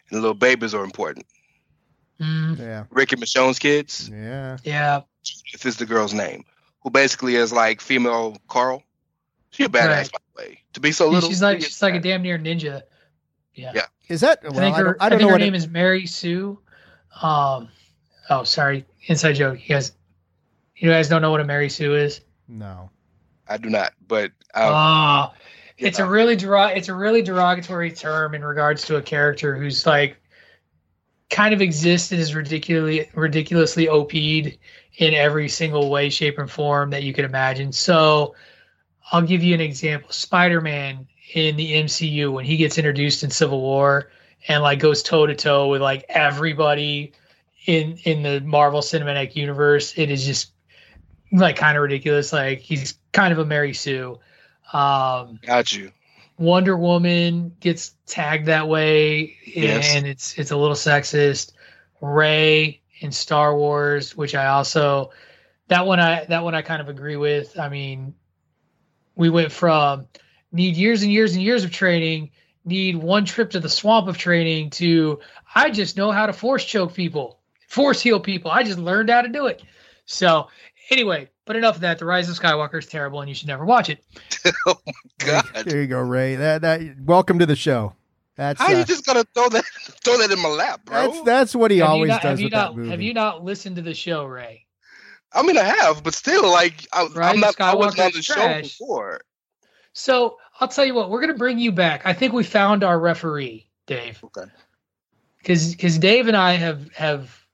and 0.08 0.16
the 0.16 0.20
little 0.22 0.34
babies 0.34 0.72
are 0.74 0.82
important 0.84 1.26
Mm, 2.18 2.58
Yeah, 2.58 2.84
rick 2.90 3.12
and 3.12 3.20
michonne's 3.20 3.58
kids 3.58 4.10
yeah. 4.12 4.56
yeah. 4.64 5.00
if 5.52 5.64
is 5.66 5.76
the 5.76 5.84
girl's 5.86 6.14
name 6.14 6.44
who 6.82 6.88
basically 6.90 7.34
is 7.36 7.52
like 7.52 7.80
female 7.82 8.36
carl 8.48 8.82
she 9.50 9.64
a 9.64 9.68
badass 9.68 9.78
Right. 9.88 10.12
by 10.12 10.18
the 10.44 10.48
way 10.50 10.60
to 10.72 10.80
be 10.80 10.92
so 10.92 11.08
little 11.08 11.28
she's 11.28 11.42
like 11.42 11.58
she 11.60 11.66
she's 11.66 11.82
like 11.82 11.94
a 11.94 12.00
damn 12.00 12.22
near 12.22 12.38
ninja. 12.38 12.82
Yeah. 13.54 13.72
Yeah. 13.74 13.86
Is 14.08 14.20
that? 14.22 14.42
Well, 14.42 14.52
I 14.52 14.56
think 14.60 14.74
I 14.76 14.78
her, 14.78 14.84
don't, 14.84 14.96
I 15.02 15.06
I 15.06 15.08
don't 15.08 15.18
think 15.18 15.28
know 15.28 15.32
her 15.34 15.38
name 15.38 15.54
it- 15.54 15.58
is 15.58 15.68
Mary 15.68 16.06
Sue. 16.06 16.58
Um, 17.22 17.68
oh, 18.30 18.44
sorry, 18.44 18.86
inside 19.06 19.32
joke. 19.34 19.58
You 19.68 19.74
guys, 19.74 19.92
you 20.76 20.88
guys 20.90 21.08
don't 21.08 21.20
know 21.22 21.30
what 21.30 21.40
a 21.40 21.44
Mary 21.44 21.68
Sue 21.68 21.94
is? 21.94 22.20
no. 22.48 22.90
I 23.48 23.56
do 23.56 23.68
not, 23.68 23.92
but 24.06 24.26
um, 24.54 24.70
Ah, 24.72 25.32
you 25.76 25.88
it's 25.88 25.98
know, 25.98 26.06
a 26.06 26.08
really 26.08 26.36
derog- 26.36 26.76
it's 26.76 26.88
a 26.88 26.94
really 26.94 27.20
derogatory 27.20 27.90
term 27.90 28.36
in 28.36 28.44
regards 28.44 28.84
to 28.86 28.94
a 28.96 29.02
character 29.02 29.56
who's 29.56 29.84
like 29.86 30.16
kind 31.30 31.52
of 31.52 31.60
existed 31.60 32.20
as 32.20 32.32
ridiculously 32.34 33.10
ridiculously 33.14 33.88
OP'd 33.88 34.14
in 34.98 35.14
every 35.14 35.48
single 35.48 35.90
way, 35.90 36.08
shape, 36.10 36.38
and 36.38 36.48
form 36.48 36.90
that 36.90 37.02
you 37.02 37.12
could 37.12 37.24
imagine. 37.24 37.72
So 37.72 38.36
I'll 39.12 39.22
give 39.22 39.42
you 39.42 39.54
an 39.54 39.60
example. 39.60 40.10
Spider-Man 40.12 41.06
in 41.34 41.56
the 41.56 41.72
MCU 41.74 42.32
when 42.32 42.44
he 42.44 42.56
gets 42.56 42.78
introduced 42.78 43.22
in 43.22 43.30
Civil 43.30 43.60
War 43.60 44.10
and 44.48 44.62
like 44.62 44.78
goes 44.78 45.02
toe 45.02 45.26
to 45.26 45.34
toe 45.34 45.68
with 45.68 45.80
like 45.82 46.04
everybody 46.08 47.12
in 47.66 47.98
in 48.04 48.22
the 48.22 48.40
Marvel 48.40 48.80
Cinematic 48.80 49.36
Universe, 49.36 49.94
it 49.96 50.10
is 50.10 50.24
just 50.24 50.52
like 51.32 51.56
kind 51.56 51.76
of 51.76 51.82
ridiculous. 51.82 52.32
Like 52.32 52.58
he's 52.60 52.94
kind 53.12 53.32
of 53.32 53.38
a 53.38 53.44
Mary 53.44 53.74
Sue. 53.74 54.18
Um, 54.72 55.38
got 55.42 55.72
you. 55.72 55.92
Wonder 56.38 56.76
Woman 56.76 57.54
gets 57.60 57.94
tagged 58.06 58.46
that 58.46 58.66
way, 58.66 59.36
Yes. 59.44 59.94
and 59.94 60.06
it's 60.06 60.38
it's 60.38 60.50
a 60.52 60.56
little 60.56 60.74
sexist. 60.76 61.52
Rey 62.00 62.80
in 63.00 63.12
Star 63.12 63.54
Wars, 63.56 64.16
which 64.16 64.34
I 64.34 64.46
also 64.46 65.10
that 65.68 65.86
one 65.86 66.00
I 66.00 66.24
that 66.24 66.42
one 66.42 66.54
I 66.54 66.62
kind 66.62 66.80
of 66.80 66.88
agree 66.88 67.16
with. 67.16 67.58
I 67.58 67.68
mean, 67.68 68.14
we 69.20 69.28
went 69.28 69.52
from 69.52 70.08
need 70.50 70.76
years 70.76 71.02
and 71.02 71.12
years 71.12 71.34
and 71.34 71.42
years 71.42 71.62
of 71.62 71.70
training, 71.70 72.30
need 72.64 72.96
one 72.96 73.26
trip 73.26 73.50
to 73.50 73.60
the 73.60 73.68
swamp 73.68 74.08
of 74.08 74.16
training 74.16 74.70
to 74.70 75.20
I 75.54 75.70
just 75.70 75.98
know 75.98 76.10
how 76.10 76.24
to 76.26 76.32
force 76.32 76.64
choke 76.64 76.94
people, 76.94 77.38
force 77.68 78.00
heal 78.00 78.18
people. 78.18 78.50
I 78.50 78.62
just 78.62 78.78
learned 78.78 79.10
how 79.10 79.20
to 79.20 79.28
do 79.28 79.46
it. 79.46 79.62
So 80.06 80.48
anyway, 80.90 81.28
but 81.44 81.56
enough 81.56 81.76
of 81.76 81.80
that. 81.82 81.98
The 81.98 82.06
Rise 82.06 82.30
of 82.30 82.38
Skywalker 82.38 82.78
is 82.78 82.86
terrible, 82.86 83.20
and 83.20 83.28
you 83.28 83.34
should 83.34 83.48
never 83.48 83.64
watch 83.64 83.90
it. 83.90 84.02
oh 84.66 84.78
my 84.86 84.92
god! 85.18 85.44
There 85.66 85.82
you 85.82 85.86
go, 85.86 86.00
Rey. 86.00 86.36
That 86.36 86.62
that. 86.62 86.80
Welcome 87.04 87.40
to 87.40 87.46
the 87.46 87.56
show. 87.56 87.92
That's 88.36 88.58
how 88.58 88.72
uh, 88.72 88.78
you 88.78 88.84
just 88.84 89.04
gonna 89.04 89.24
throw 89.34 89.50
that 89.50 89.64
throw 90.02 90.16
that 90.16 90.30
in 90.30 90.40
my 90.40 90.48
lap, 90.48 90.86
bro? 90.86 90.94
That's 90.94 91.22
that's 91.22 91.54
what 91.54 91.70
he 91.70 91.78
have 91.78 91.90
always 91.90 92.08
not, 92.08 92.22
does 92.22 92.38
have 92.38 92.44
with 92.44 92.52
not, 92.52 92.70
that 92.70 92.76
movie. 92.78 92.90
Have 92.90 93.02
you 93.02 93.12
not 93.12 93.44
listened 93.44 93.76
to 93.76 93.82
the 93.82 93.92
show, 93.92 94.24
Rey? 94.24 94.64
I 95.32 95.42
mean, 95.42 95.56
I 95.56 95.64
have, 95.64 96.02
but 96.02 96.14
still, 96.14 96.50
like, 96.50 96.86
I, 96.92 97.08
I'm 97.16 97.40
not. 97.40 97.60
I 97.60 97.74
wasn't 97.74 98.00
on 98.00 98.12
the 98.12 98.22
trash. 98.22 98.56
show 98.56 98.62
before. 98.62 99.20
So 99.92 100.38
I'll 100.58 100.68
tell 100.68 100.84
you 100.84 100.94
what, 100.94 101.10
we're 101.10 101.20
gonna 101.20 101.34
bring 101.34 101.58
you 101.58 101.72
back. 101.72 102.02
I 102.04 102.12
think 102.12 102.32
we 102.32 102.44
found 102.44 102.84
our 102.84 102.98
referee, 102.98 103.68
Dave. 103.86 104.22
Okay. 104.24 104.50
Because 105.38 105.72
because 105.72 105.98
Dave 105.98 106.28
and 106.28 106.36
I 106.36 106.52
have 106.52 106.92
have 106.94 107.44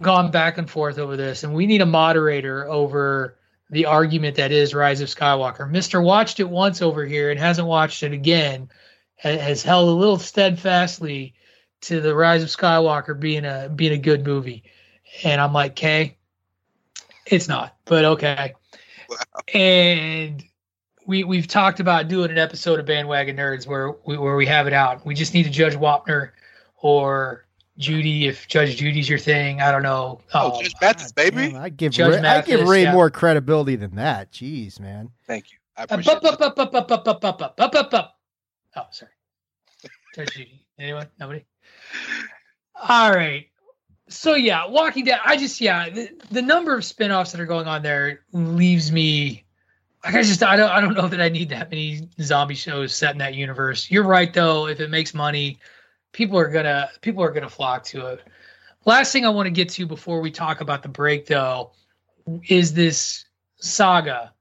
gone 0.00 0.30
back 0.30 0.58
and 0.58 0.68
forth 0.68 0.98
over 0.98 1.16
this, 1.16 1.44
and 1.44 1.54
we 1.54 1.66
need 1.66 1.80
a 1.80 1.86
moderator 1.86 2.68
over 2.68 3.38
the 3.70 3.86
argument 3.86 4.36
that 4.36 4.52
is 4.52 4.74
Rise 4.74 5.00
of 5.00 5.08
Skywalker. 5.08 5.70
Mister 5.70 6.00
watched 6.00 6.40
it 6.40 6.48
once 6.48 6.82
over 6.82 7.04
here 7.04 7.30
and 7.30 7.40
hasn't 7.40 7.66
watched 7.66 8.02
it 8.02 8.12
again. 8.12 8.68
Has 9.16 9.62
held 9.62 9.88
a 9.88 9.92
little 9.92 10.18
steadfastly 10.18 11.34
to 11.82 12.00
the 12.00 12.14
Rise 12.14 12.42
of 12.42 12.50
Skywalker 12.50 13.18
being 13.18 13.44
a 13.44 13.70
being 13.74 13.92
a 13.92 13.98
good 13.98 14.26
movie, 14.26 14.64
and 15.22 15.40
I'm 15.40 15.52
like, 15.52 15.72
okay, 15.72 16.18
it's 17.26 17.48
not, 17.48 17.76
but 17.84 18.04
okay. 18.04 18.54
Wow. 19.08 19.16
And 19.54 20.44
we 21.06 21.24
we've 21.24 21.46
talked 21.46 21.80
about 21.80 22.08
doing 22.08 22.30
an 22.30 22.38
episode 22.38 22.80
of 22.80 22.86
Bandwagon 22.86 23.36
Nerds 23.36 23.66
where 23.66 23.92
we, 24.06 24.16
where 24.16 24.36
we 24.36 24.46
have 24.46 24.66
it 24.66 24.72
out. 24.72 25.04
We 25.04 25.14
just 25.14 25.34
need 25.34 25.44
to 25.44 25.50
Judge 25.50 25.74
Wapner 25.74 26.30
or 26.76 27.44
Judy 27.78 28.26
if 28.26 28.48
Judge 28.48 28.76
Judy's 28.76 29.08
your 29.08 29.18
thing. 29.18 29.60
I 29.60 29.70
don't 29.72 29.82
know. 29.82 30.20
Oh, 30.32 30.52
Um, 30.56 30.62
Judge 30.62 30.74
Mathis, 30.80 31.12
baby. 31.12 31.50
Damn, 31.50 31.56
I 31.56 31.68
give 31.68 31.92
Judge 31.92 32.22
Rey, 32.22 32.28
I 32.28 32.40
give 32.42 32.60
Mathis, 32.60 32.70
Rey 32.70 32.82
yeah. 32.84 32.92
more 32.92 33.10
credibility 33.10 33.76
than 33.76 33.96
that. 33.96 34.32
Jeez, 34.32 34.80
man. 34.80 35.10
Thank 35.26 35.50
you. 35.52 35.58
I 35.76 35.82
Uh, 35.82 35.86
appreciate 35.90 36.14
bup. 37.90 38.16
Oh, 38.76 38.86
sorry. 38.90 39.12
Judge 40.14 40.32
Judy. 40.32 40.66
Anyone? 40.78 41.08
Nobody? 41.18 41.44
All 42.88 43.12
right. 43.12 43.46
So 44.08 44.34
yeah, 44.34 44.66
Walking 44.66 45.04
Dead. 45.04 45.20
I 45.24 45.36
just 45.36 45.60
yeah, 45.60 45.88
the, 45.88 46.10
the 46.30 46.42
number 46.42 46.76
of 46.76 46.84
spin-offs 46.84 47.32
that 47.32 47.40
are 47.40 47.46
going 47.46 47.66
on 47.66 47.82
there 47.82 48.20
leaves 48.32 48.92
me 48.92 49.44
like 50.04 50.14
I 50.14 50.22
just 50.22 50.42
I 50.42 50.56
don't 50.56 50.70
I 50.70 50.80
don't 50.80 50.94
know 50.94 51.08
that 51.08 51.20
I 51.20 51.28
need 51.28 51.48
that 51.48 51.70
many 51.70 52.08
zombie 52.20 52.54
shows 52.54 52.94
set 52.94 53.12
in 53.12 53.18
that 53.18 53.34
universe. 53.34 53.90
You're 53.90 54.04
right 54.04 54.32
though. 54.32 54.66
If 54.66 54.80
it 54.80 54.90
makes 54.90 55.14
money, 55.14 55.58
people 56.12 56.38
are 56.38 56.48
gonna 56.48 56.90
people 57.00 57.22
are 57.22 57.30
gonna 57.30 57.48
flock 57.48 57.84
to 57.84 58.06
it. 58.08 58.22
Last 58.84 59.12
thing 59.12 59.24
I 59.24 59.30
want 59.30 59.46
to 59.46 59.50
get 59.50 59.70
to 59.70 59.86
before 59.86 60.20
we 60.20 60.30
talk 60.30 60.60
about 60.60 60.82
the 60.82 60.88
break 60.88 61.26
though 61.26 61.72
is 62.48 62.74
this 62.74 63.24
saga, 63.56 64.32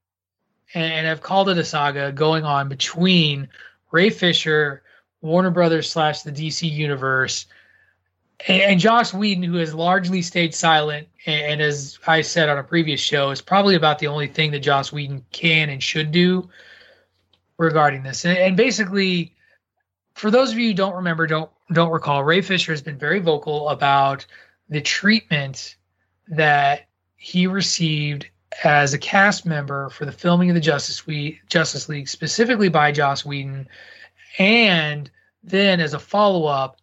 and 0.74 1.07
I've 1.07 1.22
called 1.22 1.47
it 1.47 1.57
a 1.57 1.64
saga 1.64 2.11
going 2.11 2.43
on 2.43 2.68
between 2.68 3.47
Ray 3.91 4.09
Fisher, 4.09 4.84
Warner 5.22 5.51
Brothers 5.51 5.89
slash 5.89 6.24
the 6.24 6.32
DC 6.32 6.70
universe, 6.70 7.45
and, 8.47 8.79
Joss 8.79 9.13
Whedon, 9.13 9.43
who 9.43 9.55
has 9.55 9.73
largely 9.73 10.21
stayed 10.21 10.53
silent, 10.53 11.07
and, 11.25 11.61
as 11.61 11.99
I 12.05 12.21
said 12.21 12.49
on 12.49 12.57
a 12.57 12.63
previous 12.63 12.99
show, 12.99 13.31
is 13.31 13.41
probably 13.41 13.75
about 13.75 13.99
the 13.99 14.07
only 14.07 14.27
thing 14.27 14.51
that 14.51 14.59
Joss 14.59 14.91
Whedon 14.91 15.25
can 15.31 15.69
and 15.69 15.81
should 15.81 16.11
do 16.11 16.49
regarding 17.57 18.03
this. 18.03 18.25
And, 18.25 18.57
basically, 18.57 19.35
for 20.13 20.31
those 20.31 20.51
of 20.51 20.57
you 20.57 20.69
who 20.69 20.73
don't 20.73 20.95
remember, 20.95 21.27
don't 21.27 21.49
don't 21.71 21.91
recall, 21.91 22.23
Ray 22.23 22.41
Fisher 22.41 22.71
has 22.71 22.81
been 22.81 22.97
very 22.97 23.19
vocal 23.19 23.69
about 23.69 24.25
the 24.69 24.81
treatment 24.81 25.75
that 26.27 26.87
he 27.15 27.47
received 27.47 28.27
as 28.63 28.93
a 28.93 28.97
cast 28.97 29.45
member 29.45 29.89
for 29.89 30.05
the 30.05 30.11
filming 30.11 30.49
of 30.49 30.55
the 30.55 30.61
Justice 30.61 31.07
League, 31.07 31.39
Justice 31.47 31.89
League, 31.89 32.07
specifically 32.07 32.69
by 32.69 32.91
Joss 32.91 33.25
Whedon, 33.25 33.67
and 34.37 35.09
then 35.43 35.79
as 35.79 35.93
a 35.93 35.99
follow 35.99 36.45
up, 36.45 36.77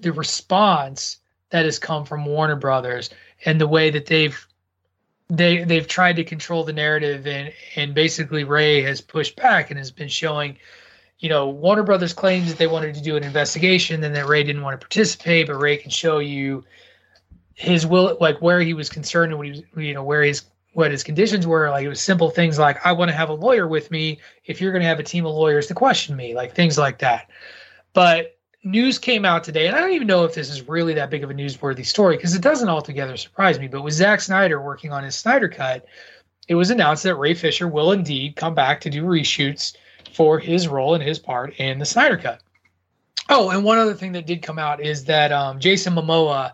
the 0.00 0.12
response 0.12 1.18
that 1.50 1.64
has 1.64 1.78
come 1.78 2.04
from 2.04 2.24
Warner 2.24 2.56
Brothers 2.56 3.10
and 3.44 3.60
the 3.60 3.68
way 3.68 3.90
that 3.90 4.06
they've 4.06 4.46
they 5.28 5.64
they've 5.64 5.86
tried 5.86 6.16
to 6.16 6.24
control 6.24 6.64
the 6.64 6.72
narrative 6.72 7.26
and 7.26 7.52
and 7.76 7.94
basically 7.94 8.44
Ray 8.44 8.82
has 8.82 9.00
pushed 9.00 9.36
back 9.36 9.70
and 9.70 9.78
has 9.78 9.90
been 9.90 10.08
showing 10.08 10.56
you 11.18 11.28
know 11.28 11.48
Warner 11.48 11.82
Brothers 11.82 12.12
claims 12.12 12.48
that 12.48 12.58
they 12.58 12.66
wanted 12.66 12.94
to 12.94 13.02
do 13.02 13.16
an 13.16 13.24
investigation 13.24 14.02
and 14.04 14.14
that 14.14 14.26
Ray 14.26 14.42
didn't 14.42 14.62
want 14.62 14.80
to 14.80 14.84
participate 14.84 15.46
but 15.46 15.56
Ray 15.56 15.76
can 15.76 15.90
show 15.90 16.18
you 16.18 16.64
his 17.54 17.86
will 17.86 18.16
like 18.20 18.40
where 18.40 18.60
he 18.60 18.74
was 18.74 18.88
concerned 18.88 19.32
and 19.32 19.38
what 19.38 19.46
he 19.46 19.64
was 19.74 19.84
you 19.84 19.94
know 19.94 20.04
where 20.04 20.22
his 20.22 20.44
what 20.78 20.92
his 20.92 21.02
conditions 21.02 21.44
were. 21.44 21.70
Like 21.70 21.84
it 21.84 21.88
was 21.88 22.00
simple 22.00 22.30
things 22.30 22.56
like 22.56 22.84
I 22.86 22.92
want 22.92 23.10
to 23.10 23.16
have 23.16 23.30
a 23.30 23.34
lawyer 23.34 23.66
with 23.66 23.90
me. 23.90 24.20
If 24.44 24.60
you're 24.60 24.70
going 24.70 24.82
to 24.82 24.88
have 24.88 25.00
a 25.00 25.04
team 25.04 25.26
of 25.26 25.34
lawyers 25.34 25.66
to 25.66 25.74
question 25.74 26.14
me 26.14 26.34
like 26.34 26.54
things 26.54 26.78
like 26.78 26.98
that. 26.98 27.28
But 27.92 28.37
news 28.64 28.98
came 28.98 29.24
out 29.24 29.44
today, 29.44 29.66
and 29.66 29.76
I 29.76 29.80
don't 29.80 29.92
even 29.92 30.08
know 30.08 30.24
if 30.24 30.34
this 30.34 30.50
is 30.50 30.68
really 30.68 30.94
that 30.94 31.10
big 31.10 31.24
of 31.24 31.30
a 31.30 31.34
newsworthy 31.34 31.84
story 31.84 32.16
because 32.16 32.34
it 32.34 32.42
doesn't 32.42 32.68
altogether 32.68 33.16
surprise 33.16 33.58
me. 33.58 33.68
But 33.68 33.82
with 33.82 33.94
Zack 33.94 34.20
Snyder 34.20 34.60
working 34.60 34.92
on 34.92 35.04
his 35.04 35.14
Snyder 35.14 35.48
Cut, 35.48 35.86
it 36.48 36.54
was 36.54 36.70
announced 36.70 37.02
that 37.04 37.16
Ray 37.16 37.34
Fisher 37.34 37.68
will 37.68 37.92
indeed 37.92 38.36
come 38.36 38.54
back 38.54 38.80
to 38.82 38.90
do 38.90 39.04
reshoots 39.04 39.76
for 40.12 40.38
his 40.38 40.66
role 40.68 40.94
and 40.94 41.02
his 41.02 41.18
part 41.18 41.54
in 41.56 41.78
the 41.78 41.84
Snyder 41.84 42.16
Cut. 42.16 42.40
Oh, 43.28 43.50
and 43.50 43.62
one 43.62 43.78
other 43.78 43.94
thing 43.94 44.12
that 44.12 44.26
did 44.26 44.42
come 44.42 44.58
out 44.58 44.80
is 44.80 45.04
that 45.04 45.32
um, 45.32 45.60
Jason 45.60 45.94
Momoa 45.94 46.52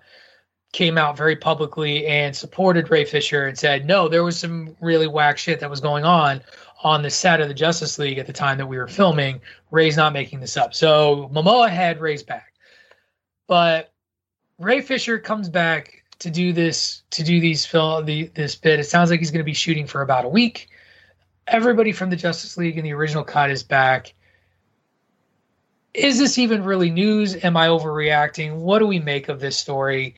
came 0.73 0.99
out 0.99 1.17
very 1.17 1.37
publicly 1.37 2.05
and 2.09 2.35
supported 2.35 2.91
Ray 2.91 3.05
Fisher 3.05 3.47
and 3.47 3.57
said, 3.57 3.87
no, 3.87 4.09
there 4.09 4.25
was 4.25 4.37
some 4.37 4.77
really 4.81 5.07
whack 5.07 5.39
shit 5.39 5.61
that 5.61 5.71
was 5.71 5.81
going 5.81 6.05
on 6.05 6.41
on 6.85 7.03
the 7.03 7.11
set 7.11 7.41
of 7.41 7.49
the 7.49 7.55
Justice 7.55 7.99
League 7.99 8.19
at 8.19 8.27
the 8.27 8.33
time 8.33 8.59
that 8.59 8.67
we 8.67 8.77
were 8.77 8.87
filming. 8.87 9.41
Ray's 9.71 9.97
not 9.97 10.13
making 10.13 10.41
this 10.41 10.57
up. 10.57 10.75
So 10.75 11.31
Momoa 11.33 11.71
had 11.71 11.99
Ray's 11.99 12.23
back. 12.23 12.53
But 13.47 13.93
Ray 14.59 14.83
Fisher 14.83 15.19
comes 15.19 15.49
back 15.49 16.05
to 16.21 16.31
do 16.31 16.53
this 16.53 17.03
to 17.11 17.25
do 17.25 17.41
these 17.41 17.67
film 17.67 18.05
the 18.05 18.31
this 18.35 18.55
bit. 18.55 18.79
It 18.79 18.85
sounds 18.85 19.11
like 19.11 19.21
he's 19.21 19.31
going 19.31 19.41
to 19.41 19.45
be 19.45 19.55
shooting 19.55 19.87
for 19.87 20.03
about 20.03 20.27
a 20.27 20.29
week. 20.29 20.69
Everybody 21.47 21.93
from 21.93 22.11
the 22.11 22.17
Justice 22.17 22.57
League 22.57 22.79
in 22.79 22.85
the 22.85 22.93
original 22.93 23.25
cut 23.25 23.51
is 23.51 23.63
back. 23.63 24.15
Is 25.93 26.19
this 26.19 26.39
even 26.39 26.65
really 26.65 26.91
news? 26.91 27.37
Am 27.45 27.57
I 27.57 27.69
overreacting? 27.69 28.57
What 28.57 28.79
do 28.81 28.87
we 28.87 28.99
make 28.99 29.29
of 29.29 29.41
this 29.41 29.57
story? 29.57 30.17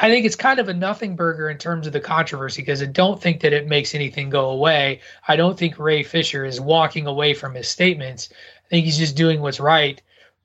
I 0.00 0.08
think 0.08 0.24
it's 0.24 0.36
kind 0.36 0.60
of 0.60 0.68
a 0.68 0.74
nothing 0.74 1.16
burger 1.16 1.50
in 1.50 1.58
terms 1.58 1.86
of 1.86 1.92
the 1.92 2.00
controversy 2.00 2.62
because 2.62 2.80
I 2.82 2.86
don't 2.86 3.20
think 3.20 3.40
that 3.40 3.52
it 3.52 3.66
makes 3.66 3.94
anything 3.94 4.30
go 4.30 4.50
away. 4.50 5.00
I 5.26 5.34
don't 5.36 5.58
think 5.58 5.78
Ray 5.78 6.02
Fisher 6.04 6.44
is 6.44 6.60
walking 6.60 7.06
away 7.06 7.34
from 7.34 7.54
his 7.54 7.68
statements. 7.68 8.28
I 8.64 8.68
think 8.68 8.84
he's 8.86 8.96
just 8.98 9.16
doing 9.16 9.40
what's 9.40 9.58
right 9.60 10.00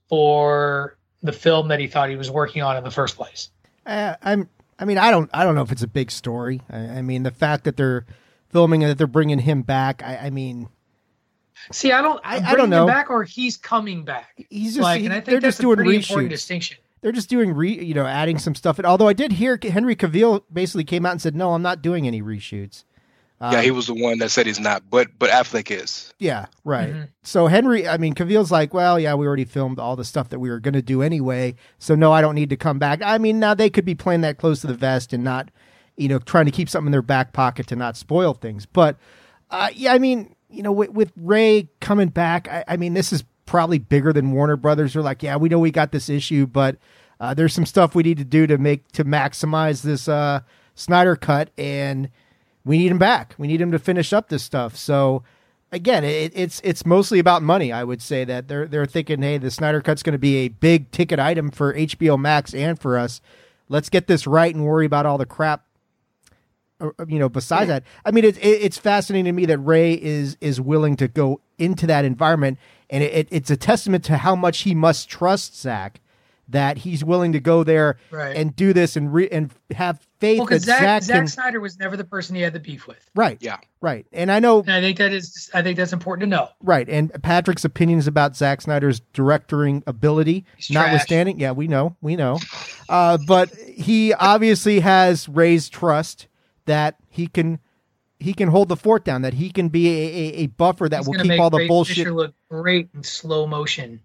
for 0.09 0.97
the 1.21 1.31
film 1.31 1.67
that 1.69 1.79
he 1.79 1.87
thought 1.87 2.09
he 2.09 2.15
was 2.15 2.31
working 2.31 2.61
on 2.61 2.77
in 2.77 2.83
the 2.83 2.91
first 2.91 3.15
place. 3.15 3.49
Uh, 3.85 4.15
I'm. 4.23 4.49
I 4.79 4.85
mean, 4.85 4.97
I 4.97 5.11
don't. 5.11 5.29
I 5.33 5.43
don't 5.43 5.55
know 5.55 5.61
if 5.61 5.71
it's 5.71 5.83
a 5.83 5.87
big 5.87 6.09
story. 6.11 6.61
I, 6.69 6.77
I 6.77 7.01
mean, 7.01 7.23
the 7.23 7.31
fact 7.31 7.63
that 7.65 7.77
they're 7.77 8.05
filming 8.49 8.83
and 8.83 8.89
that 8.91 8.97
they're 8.97 9.07
bringing 9.07 9.39
him 9.39 9.61
back. 9.61 10.01
I, 10.03 10.17
I 10.17 10.29
mean, 10.31 10.67
See, 11.71 11.91
I 11.91 12.01
don't. 12.01 12.19
I- 12.23 12.37
I 12.51 12.55
don't 12.55 12.69
know. 12.69 12.85
back 12.87 13.09
or 13.09 13.23
he's 13.23 13.55
coming 13.55 14.03
back. 14.03 14.33
he's 14.49 14.73
just. 14.75 14.83
like, 14.83 14.99
he- 15.01 15.05
and 15.05 15.13
I 15.13 15.17
think 15.17 15.25
they're 15.27 15.39
that's 15.39 15.57
just 15.57 15.59
a 15.59 15.61
doing 15.63 15.75
pretty 15.77 15.95
important 15.97 16.27
reshoots. 16.27 16.31
distinction. 16.31 16.77
They're 17.03 17.11
just 17.11 17.29
doing 17.29 17.53
re. 17.53 17.71
You 17.83 17.93
know, 17.93 18.07
adding 18.07 18.39
some 18.39 18.55
stuff. 18.55 18.79
And 18.79 18.87
Although 18.87 19.07
I 19.07 19.13
did 19.13 19.33
hear 19.33 19.59
Henry 19.61 19.95
Cavill 19.95 20.41
basically 20.51 20.85
came 20.85 21.05
out 21.05 21.11
and 21.11 21.21
said, 21.21 21.35
"No, 21.35 21.53
I'm 21.53 21.61
not 21.61 21.83
doing 21.83 22.07
any 22.07 22.23
reshoots." 22.23 22.85
yeah, 23.41 23.57
Um, 23.57 23.63
he 23.63 23.71
was 23.71 23.87
the 23.87 23.93
one 23.93 24.19
that 24.19 24.29
said 24.31 24.45
he's 24.47 24.59
not, 24.59 24.89
but 24.89 25.09
but 25.19 25.29
Affleck 25.29 25.69
is. 25.69 26.13
Yeah, 26.17 26.45
right. 26.63 26.93
Mhm. 26.93 27.07
So 27.23 27.47
Henry, 27.47 27.87
I 27.87 27.97
mean, 27.97 28.15
Cavill's 28.15 28.51
like, 28.51 28.73
well, 28.73 28.97
yeah, 28.97 29.15
we 29.15 29.27
already 29.27 29.43
filmed 29.45 29.79
all 29.79 29.97
the 29.97 30.05
stuff 30.05 30.29
that 30.29 30.39
we 30.39 30.49
were 30.49 30.61
going 30.61 30.75
to 30.75 30.81
do 30.81 31.01
anyway, 31.01 31.55
so 31.77 31.93
no, 31.93 32.13
I 32.13 32.21
don't 32.21 32.35
need 32.35 32.49
to 32.51 32.57
come 32.57 32.79
back. 32.79 33.01
I 33.03 33.17
mean, 33.17 33.39
now 33.39 33.53
they 33.53 33.69
could 33.69 33.83
be 33.85 33.95
playing 33.95 34.21
that 34.21 34.37
close 34.37 34.61
to 34.61 34.67
the 34.67 34.73
vest 34.73 35.11
and 35.11 35.25
not, 35.25 35.51
you 35.97 36.07
know, 36.07 36.19
trying 36.19 36.45
to 36.45 36.51
keep 36.51 36.69
something 36.69 36.87
in 36.87 36.91
their 36.93 37.01
back 37.01 37.33
pocket 37.33 37.67
to 37.67 37.75
not 37.75 37.97
spoil 37.97 38.33
things. 38.33 38.65
But 38.65 38.97
uh, 39.51 39.69
yeah, 39.73 39.93
I 39.93 39.99
mean, 39.99 40.35
you 40.49 40.63
know, 40.63 40.71
with, 40.71 40.91
with 40.91 41.11
Ray 41.17 41.67
coming 41.81 42.07
back, 42.09 42.47
I, 42.47 42.63
I 42.69 42.77
mean, 42.77 42.93
this 42.93 43.11
is 43.11 43.25
probably 43.45 43.79
bigger 43.79 44.13
than 44.13 44.31
Warner 44.31 44.55
Brothers. 44.55 44.93
They're 44.93 45.01
like, 45.01 45.23
yeah, 45.23 45.35
we 45.35 45.49
know 45.49 45.59
we 45.59 45.71
got 45.71 45.91
this 45.91 46.09
issue, 46.09 46.45
but 46.45 46.77
uh, 47.19 47.33
there's 47.33 47.53
some 47.53 47.65
stuff 47.65 47.95
we 47.95 48.03
need 48.03 48.17
to 48.17 48.25
do 48.25 48.47
to 48.47 48.57
make 48.57 48.91
to 48.93 49.05
maximize 49.05 49.81
this 49.81 50.07
uh, 50.07 50.41
Snyder 50.75 51.15
cut 51.15 51.49
and 51.57 52.09
we 52.65 52.77
need 52.77 52.91
him 52.91 52.97
back. 52.97 53.35
We 53.37 53.47
need 53.47 53.61
him 53.61 53.71
to 53.71 53.79
finish 53.79 54.13
up 54.13 54.29
this 54.29 54.43
stuff. 54.43 54.75
So 54.75 55.23
again, 55.71 56.03
it, 56.03 56.31
it's 56.35 56.61
it's 56.63 56.85
mostly 56.85 57.19
about 57.19 57.43
money. 57.43 57.71
I 57.71 57.83
would 57.83 58.01
say 58.01 58.23
that 58.23 58.47
they're 58.47 58.67
they're 58.67 58.85
thinking, 58.85 59.21
hey, 59.21 59.37
the 59.37 59.51
Snyder 59.51 59.81
Cut's 59.81 60.03
going 60.03 60.13
to 60.13 60.19
be 60.19 60.37
a 60.37 60.47
big 60.47 60.91
ticket 60.91 61.19
item 61.19 61.51
for 61.51 61.73
HBO 61.73 62.19
Max 62.19 62.53
and 62.53 62.79
for 62.79 62.97
us. 62.97 63.21
Let's 63.69 63.89
get 63.89 64.07
this 64.07 64.27
right 64.27 64.53
and 64.53 64.65
worry 64.65 64.85
about 64.85 65.05
all 65.05 65.17
the 65.17 65.25
crap 65.25 65.65
you 67.07 67.19
know, 67.19 67.29
besides 67.29 67.67
that, 67.67 67.83
I 68.05 68.11
mean, 68.11 68.25
it's 68.25 68.37
it's 68.41 68.77
fascinating 68.77 69.25
to 69.25 69.31
me 69.31 69.45
that 69.45 69.59
Ray 69.59 69.93
is 69.93 70.37
is 70.41 70.59
willing 70.59 70.95
to 70.97 71.07
go 71.07 71.41
into 71.57 71.87
that 71.87 72.05
environment, 72.05 72.57
and 72.89 73.03
it, 73.03 73.27
it's 73.31 73.49
a 73.49 73.57
testament 73.57 74.03
to 74.05 74.17
how 74.17 74.35
much 74.35 74.59
he 74.59 74.75
must 74.75 75.09
trust 75.09 75.59
Zack 75.59 75.99
that 76.49 76.77
he's 76.77 77.03
willing 77.03 77.31
to 77.31 77.39
go 77.39 77.63
there 77.63 77.97
right. 78.11 78.35
and 78.35 78.55
do 78.55 78.73
this 78.73 78.95
and 78.95 79.13
re- 79.13 79.29
and 79.29 79.51
have 79.75 80.05
faith 80.19 80.39
well, 80.39 80.47
that 80.47 80.61
Zack, 80.61 80.79
Zack, 80.79 81.03
Zack 81.03 81.15
can, 81.15 81.27
Snyder 81.27 81.59
was 81.59 81.79
never 81.79 81.95
the 81.95 82.03
person 82.03 82.35
he 82.35 82.41
had 82.41 82.53
the 82.53 82.59
beef 82.59 82.85
with. 82.85 83.09
right, 83.15 83.37
Yeah. 83.41 83.57
right. 83.81 84.05
And 84.11 84.31
I 84.31 84.39
know 84.39 84.59
And 84.59 84.71
I 84.71 84.81
think 84.81 84.97
that 84.97 85.13
is 85.13 85.49
I 85.53 85.61
think 85.61 85.77
that's 85.77 85.93
important 85.93 86.23
to 86.23 86.27
know. 86.27 86.49
Right, 86.61 86.87
and 86.89 87.11
Patrick's 87.23 87.63
opinions 87.65 88.07
about 88.07 88.35
Zack 88.35 88.61
Snyder's 88.61 88.99
directing 89.13 89.83
ability, 89.87 90.45
He's 90.57 90.71
notwithstanding, 90.71 91.39
yeah, 91.39 91.51
we 91.51 91.67
know, 91.67 91.95
we 92.01 92.15
know, 92.15 92.39
uh, 92.89 93.17
but 93.25 93.49
he 93.55 94.13
obviously 94.13 94.81
has 94.81 95.29
Ray's 95.29 95.69
trust 95.69 96.27
that 96.65 96.95
he 97.09 97.27
can 97.27 97.59
he 98.19 98.33
can 98.33 98.49
hold 98.49 98.69
the 98.69 98.77
fort 98.77 99.03
down, 99.03 99.21
that 99.23 99.33
he 99.33 99.49
can 99.49 99.69
be 99.69 99.87
a, 99.87 99.91
a, 99.91 100.43
a 100.43 100.47
buffer 100.47 100.87
that 100.87 100.99
He's 100.99 101.07
will 101.07 101.15
keep 101.15 101.27
make 101.27 101.39
all 101.39 101.49
the 101.49 101.57
Ray 101.57 101.67
bullshit. 101.67 101.97
Fisher 101.97 102.13
look 102.13 102.33
great 102.49 102.89
in 102.93 103.03
slow 103.03 103.45
motion. 103.45 104.01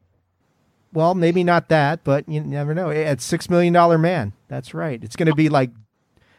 Well, 0.92 1.14
maybe 1.14 1.44
not 1.44 1.68
that, 1.68 2.02
but 2.02 2.28
you 2.28 2.40
never 2.40 2.74
know. 2.74 2.90
At 2.90 3.20
six 3.20 3.48
million 3.48 3.72
dollar 3.72 3.98
man, 3.98 4.32
that's 4.48 4.74
right. 4.74 5.02
It's 5.02 5.16
going 5.16 5.28
to 5.28 5.34
be 5.34 5.48
like 5.48 5.70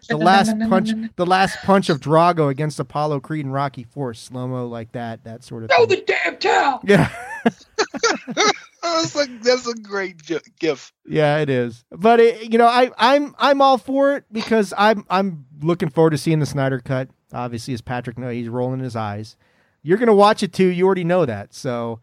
the 0.10 0.18
last 0.18 0.58
punch, 0.68 0.92
the 1.16 1.26
last 1.26 1.58
punch 1.64 1.90
of 1.90 2.00
Drago 2.00 2.50
against 2.50 2.80
Apollo 2.80 3.20
Creed 3.22 3.46
and 3.46 3.54
Rocky 3.54 3.84
Four, 3.84 4.14
slow 4.14 4.48
mo 4.48 4.68
like 4.68 4.92
that, 4.94 5.24
that 5.24 5.44
sort 5.44 5.64
of 5.64 5.70
Throw 5.70 5.86
thing. 5.86 6.00
the 6.00 6.06
damn 6.06 6.38
towel. 6.38 6.82
Yeah. 6.84 7.10
That's 8.84 9.16
a 9.16 9.26
that's 9.42 9.68
a 9.68 9.74
great 9.74 10.22
gi- 10.22 10.40
gift. 10.60 10.94
Yeah, 11.06 11.40
it 11.40 11.50
is. 11.50 11.84
But 11.92 12.20
it, 12.20 12.52
you 12.52 12.58
know, 12.58 12.68
I 12.68 12.92
I'm 12.98 13.36
I'm 13.38 13.62
all 13.62 13.78
for 13.78 14.16
it 14.16 14.24
because 14.32 14.74
I'm 14.78 15.06
I'm 15.10 15.46
looking 15.62 15.90
forward 15.90 16.12
to 16.12 16.18
seeing 16.18 16.40
the 16.40 16.46
Snyder 16.46 16.80
cut. 16.80 17.10
Obviously, 17.34 17.74
as 17.74 17.82
Patrick 17.82 18.18
knows, 18.18 18.34
he's 18.34 18.48
rolling 18.48 18.80
his 18.80 18.96
eyes. 18.96 19.36
You're 19.82 19.98
gonna 19.98 20.16
watch 20.16 20.44
it 20.44 20.54
too. 20.54 20.68
You 20.68 20.86
already 20.86 21.04
know 21.04 21.26
that. 21.26 21.54
So 21.54 22.00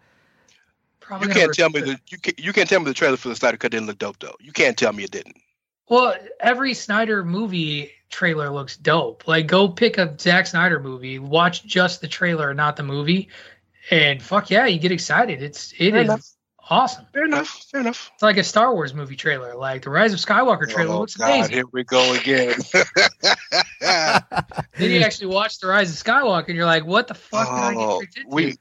Probably 1.07 1.29
You 1.29 1.35
can't 1.35 1.55
tell 1.55 1.71
me 1.71 1.81
rip 1.81 1.87
the 1.87 2.01
you 2.09 2.19
can't, 2.19 2.39
you 2.41 2.53
can't 2.53 2.69
tell 2.69 2.81
me 2.81 2.87
the 2.87 2.95
trailer 2.95 3.17
for 3.17 3.29
the 3.29 3.37
Snyder 3.37 3.57
Cut 3.57 3.71
didn't 3.71 3.87
look 3.87 3.99
dope 3.99 4.19
though. 4.19 4.35
You 4.41 4.51
can't 4.51 4.77
tell 4.77 4.93
me 4.93 5.05
it 5.05 5.13
didn't. 5.13 5.37
Well, 5.89 6.17
every 6.41 6.75
Snyder 6.75 7.25
movie 7.25 7.93
trailer 8.11 8.51
looks 8.51 8.77
dope. 8.77 9.29
Like, 9.29 9.47
go 9.47 9.69
pick 9.69 9.99
a 9.99 10.17
Zack 10.19 10.49
Snyder 10.49 10.81
movie, 10.81 11.21
watch 11.21 11.65
just 11.65 12.01
the 12.01 12.09
trailer, 12.09 12.53
not 12.55 12.75
the 12.75 12.83
movie, 12.83 13.29
and 13.93 14.21
fuck 14.21 14.51
yeah, 14.51 14.67
you 14.67 14.81
get 14.81 14.91
excited. 14.91 15.43
It's 15.43 15.73
it 15.79 15.93
Fair 15.93 16.01
is 16.01 16.05
enough. 16.07 16.27
Awesome. 16.69 17.07
Fair 17.13 17.25
enough. 17.25 17.65
Fair 17.71 17.81
enough. 17.83 18.11
It's 18.15 18.23
like 18.23 18.39
a 18.39 18.45
Star 18.45 18.75
Wars 18.75 18.93
movie 18.93 19.15
trailer. 19.15 19.55
Like 19.55 19.83
the 19.83 19.91
Rise 19.91 20.13
of 20.13 20.19
Skywalker 20.19 20.69
trailer 20.69 20.95
oh 20.95 21.01
looks 21.01 21.17
God, 21.17 21.31
amazing. 21.31 21.55
here 21.55 21.65
we 21.73 21.85
go 21.85 22.15
again. 22.15 22.55
Then 24.79 24.91
you 24.91 25.01
actually 25.01 25.29
watch 25.29 25.59
the 25.59 25.69
Rise 25.69 25.91
of 25.91 25.97
Skywalker, 26.05 26.49
and 26.49 26.57
you're 26.57 26.67
like, 26.67 26.85
"What 26.85 27.09
the 27.09 27.15
fuck 27.15 27.47
did 27.49 27.55
I 27.55 27.73
get 27.73 27.81
oh, 27.81 27.99
tricked 27.99 28.21
we, 28.29 28.57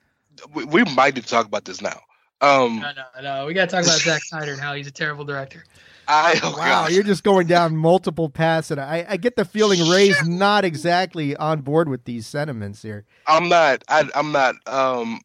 we 0.53 0.65
we 0.65 0.83
might 0.95 1.15
need 1.15 1.23
to 1.23 1.29
talk 1.29 1.45
about 1.45 1.65
this 1.65 1.81
now. 1.81 1.99
Um, 2.41 2.79
no, 2.79 2.91
no, 2.93 3.21
no. 3.21 3.45
We 3.45 3.53
gotta 3.53 3.71
talk 3.71 3.83
about 3.83 3.99
Zack 3.99 4.23
Snyder 4.23 4.53
and 4.53 4.61
how 4.61 4.75
he's 4.75 4.87
a 4.87 4.91
terrible 4.91 5.25
director. 5.25 5.63
I 6.07 6.39
oh 6.43 6.51
wow, 6.51 6.83
gosh. 6.83 6.91
you're 6.91 7.03
just 7.03 7.23
going 7.23 7.47
down 7.47 7.75
multiple 7.75 8.29
paths, 8.29 8.71
and 8.71 8.79
I 8.79 9.05
I 9.09 9.17
get 9.17 9.35
the 9.35 9.45
feeling 9.45 9.89
Rey's 9.89 10.25
not 10.25 10.63
exactly 10.63 11.35
on 11.35 11.61
board 11.61 11.89
with 11.89 12.05
these 12.05 12.27
sentiments 12.27 12.81
here. 12.81 13.05
I'm 13.27 13.49
not. 13.49 13.83
I, 13.87 14.07
I'm 14.13 14.31
not. 14.31 14.55
Um, 14.67 15.21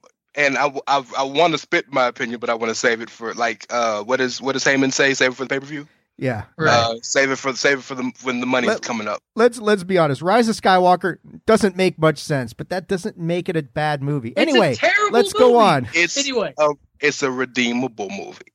and 0.47 0.57
I, 0.59 0.66
I, 0.86 1.05
I 1.18 1.22
want 1.24 1.53
to 1.53 1.59
spit 1.59 1.93
my 1.93 2.07
opinion, 2.07 2.41
but 2.41 2.51
I 2.51 2.55
want 2.55 2.70
to 2.70 2.74
save 2.74 3.01
it 3.01 3.11
for 3.11 3.34
like, 3.34 3.66
uh, 3.70 4.03
what 4.03 4.20
is 4.20 4.41
what 4.41 4.53
does 4.53 4.64
Heyman 4.64 4.93
say? 4.93 5.14
Save 5.14 5.32
it 5.32 5.34
for 5.34 5.45
the 5.45 5.49
pay 5.49 5.61
per 5.61 5.66
view. 5.66 5.86
Yeah. 6.16 6.45
Right. 6.59 6.68
Uh, 6.70 6.95
save 7.03 7.30
it 7.30 7.36
for 7.36 7.55
save 7.55 7.78
it 7.78 7.82
for 7.82 7.95
the 7.95 8.12
when 8.22 8.41
the 8.41 8.47
money's 8.47 8.68
Let- 8.68 8.82
coming 8.82 9.09
up. 9.09 9.22
Let's 9.36 9.59
let's 9.59 9.84
be 9.84 9.97
honest. 9.97 10.20
Rise 10.20 10.49
of 10.49 10.57
Skywalker 10.57 11.16
doesn't 11.47 11.76
make 11.76 11.99
much 11.99 12.18
sense, 12.18 12.53
but 12.53 12.68
that 12.68 12.88
doesn't 12.88 13.16
make 13.18 13.49
it 13.49 13.57
a 13.57 13.62
bad 13.62 14.03
movie. 14.03 14.28
It's 14.30 14.38
a 14.38 14.41
Anyway, 14.41 14.74
terrible 14.74 15.12
let's 15.16 15.32
go 15.32 15.57
on. 15.59 15.88
It's 15.95 16.16
Anyway, 16.18 16.55
it's 17.01 17.22
a 17.22 17.30
redeemable 17.30 18.11
movie. 18.11 18.53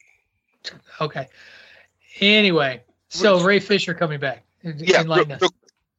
okay. 1.01 1.27
Anyway, 2.21 2.81
so 3.09 3.41
Ray 3.43 3.59
Fisher 3.59 3.93
coming 3.93 4.19
back. 4.19 4.43
Yeah, 4.63 5.01
real, 5.03 5.25
real, 5.25 5.49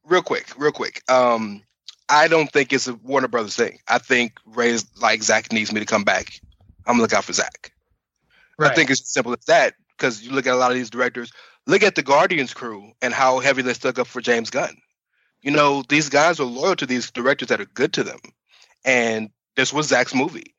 real 0.05 0.21
quick, 0.21 0.47
real 0.57 0.71
quick. 0.71 1.01
Um, 1.09 1.61
I 2.09 2.27
don't 2.27 2.51
think 2.51 2.71
it's 2.71 2.87
a 2.87 2.95
Warner 2.95 3.27
Brothers 3.27 3.55
thing. 3.55 3.79
I 3.87 3.97
think 3.97 4.33
Ray's 4.45 4.85
like 5.01 5.23
Zack 5.23 5.51
needs 5.51 5.71
me 5.71 5.79
to 5.79 5.85
come 5.85 6.03
back. 6.03 6.39
I'm 6.85 6.93
gonna 6.93 7.01
look 7.01 7.13
out 7.13 7.25
for 7.25 7.33
Zack. 7.33 7.73
Right. 8.57 8.71
I 8.71 8.75
think 8.75 8.89
it's 8.89 9.11
simple 9.11 9.33
as 9.33 9.45
that 9.45 9.73
because 9.97 10.23
you 10.23 10.31
look 10.31 10.47
at 10.47 10.53
a 10.53 10.57
lot 10.57 10.71
of 10.71 10.77
these 10.77 10.89
directors. 10.89 11.31
Look 11.65 11.83
at 11.83 11.95
the 11.95 12.03
Guardians 12.03 12.53
crew 12.53 12.91
and 13.01 13.13
how 13.13 13.39
heavy 13.39 13.61
they 13.61 13.73
stuck 13.73 13.99
up 13.99 14.07
for 14.07 14.21
James 14.21 14.49
Gunn. 14.49 14.77
You 15.41 15.51
know, 15.51 15.83
these 15.87 16.09
guys 16.09 16.39
are 16.39 16.45
loyal 16.45 16.75
to 16.77 16.85
these 16.85 17.11
directors 17.11 17.49
that 17.49 17.61
are 17.61 17.65
good 17.65 17.93
to 17.93 18.03
them, 18.03 18.19
and 18.85 19.29
this 19.55 19.73
was 19.73 19.87
Zack's 19.87 20.15
movie. 20.15 20.55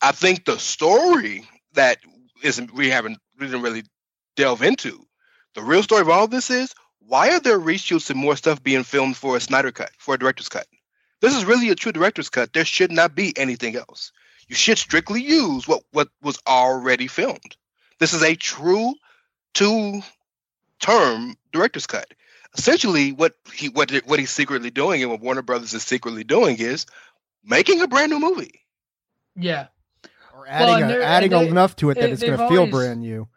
I 0.00 0.12
think 0.12 0.44
the 0.44 0.58
story 0.58 1.46
that 1.74 1.98
isn't 2.42 2.72
we 2.72 2.90
haven't 2.90 3.18
we 3.38 3.46
didn't 3.46 3.62
really 3.62 3.84
delve 4.36 4.62
into. 4.62 5.04
The 5.54 5.62
real 5.62 5.82
story 5.82 6.00
of 6.00 6.08
all 6.08 6.28
this 6.28 6.48
is 6.48 6.74
why 7.00 7.30
are 7.30 7.40
there 7.40 7.58
reshoots 7.58 8.08
and 8.08 8.18
more 8.18 8.36
stuff 8.36 8.62
being 8.62 8.84
filmed 8.84 9.16
for 9.16 9.36
a 9.36 9.40
Snyder 9.40 9.72
cut, 9.72 9.90
for 9.98 10.14
a 10.14 10.18
director's 10.18 10.48
cut? 10.48 10.66
This 11.22 11.34
is 11.36 11.44
really 11.46 11.70
a 11.70 11.74
true 11.74 11.92
director's 11.92 12.28
cut. 12.28 12.52
There 12.52 12.64
should 12.64 12.92
not 12.92 13.14
be 13.14 13.32
anything 13.38 13.76
else. 13.76 14.12
You 14.48 14.56
should 14.56 14.76
strictly 14.76 15.22
use 15.22 15.66
what, 15.66 15.82
what 15.92 16.08
was 16.20 16.38
already 16.46 17.06
filmed. 17.06 17.56
This 18.00 18.12
is 18.12 18.22
a 18.22 18.34
true 18.34 18.92
two 19.54 20.02
term 20.80 21.36
director's 21.52 21.86
cut. 21.86 22.08
Essentially, 22.58 23.12
what 23.12 23.34
he 23.54 23.68
what 23.68 23.90
what 24.04 24.18
he's 24.18 24.30
secretly 24.30 24.70
doing 24.70 25.00
and 25.00 25.10
what 25.10 25.20
Warner 25.20 25.42
Brothers 25.42 25.72
is 25.72 25.84
secretly 25.84 26.24
doing 26.24 26.58
is 26.58 26.84
making 27.44 27.80
a 27.80 27.86
brand 27.88 28.10
new 28.10 28.20
movie. 28.20 28.60
yeah. 29.36 29.68
Or 30.34 30.46
adding 30.48 30.82
and 30.82 30.92
a, 30.92 31.04
adding 31.04 31.30
they- 31.30 31.48
enough 31.48 31.76
to 31.76 31.90
it 31.90 31.94
that 31.94 32.10
it's 32.10 32.22
going 32.22 32.36
to 32.38 32.48
feel 32.48 32.66
brand 32.66 33.00
new. 33.00 33.28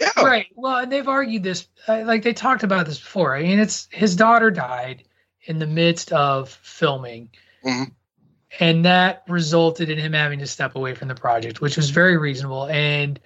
Yeah. 0.00 0.10
Right. 0.16 0.46
Well, 0.56 0.78
and 0.78 0.90
they've 0.90 1.06
argued 1.06 1.42
this, 1.42 1.68
uh, 1.86 2.02
like 2.06 2.22
they 2.22 2.32
talked 2.32 2.62
about 2.64 2.86
this 2.86 2.98
before. 2.98 3.36
I 3.36 3.42
mean, 3.42 3.60
it's 3.60 3.86
his 3.92 4.16
daughter 4.16 4.50
died 4.50 5.04
in 5.44 5.58
the 5.58 5.66
midst 5.66 6.12
of 6.12 6.48
filming, 6.48 7.30
Mhm. 7.64 7.92
and 8.58 8.84
that 8.84 9.22
resulted 9.28 9.90
in 9.90 9.98
him 9.98 10.12
having 10.12 10.40
to 10.40 10.46
step 10.46 10.76
away 10.76 10.94
from 10.94 11.08
the 11.08 11.14
project, 11.14 11.60
which 11.60 11.76
was 11.76 11.90
very 11.90 12.16
reasonable. 12.16 12.66
And 12.66 13.18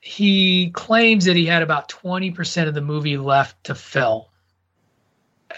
he 0.00 0.70
claims 0.70 1.26
that 1.26 1.36
he 1.36 1.46
had 1.46 1.62
about 1.62 1.88
twenty 1.88 2.30
percent 2.30 2.68
of 2.68 2.74
the 2.74 2.80
movie 2.80 3.16
left 3.16 3.64
to 3.64 3.74
film 3.74 4.24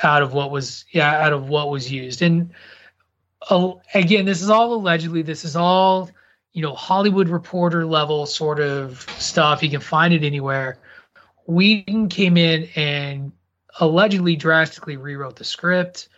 out 0.03 0.23
of 0.23 0.35
what 0.35 0.51
was 0.51 0.85
yeah 0.91 1.25
out 1.25 1.33
of 1.33 1.49
what 1.49 1.71
was 1.71 1.91
used 1.91 2.21
and 2.21 2.51
uh, 3.49 3.73
again 3.95 4.25
this 4.25 4.43
is 4.43 4.51
all 4.51 4.75
allegedly 4.75 5.23
this 5.23 5.45
is 5.45 5.55
all 5.55 6.11
you 6.55 6.63
know 6.63 6.75
Hollywood 6.75 7.29
reporter 7.29 7.85
level 7.85 8.27
sort 8.27 8.61
of 8.61 9.05
stuff. 9.19 9.63
You 9.63 9.69
can 9.69 9.81
find 9.81 10.15
it 10.15 10.23
anywhere. 10.23 10.79
Whedon 11.47 12.09
came 12.09 12.37
in 12.37 12.69
and 12.77 13.33
allegedly 13.81 14.37
drastically 14.37 14.97
rewrote 14.97 15.37
the 15.37 15.45
script. 15.45 16.09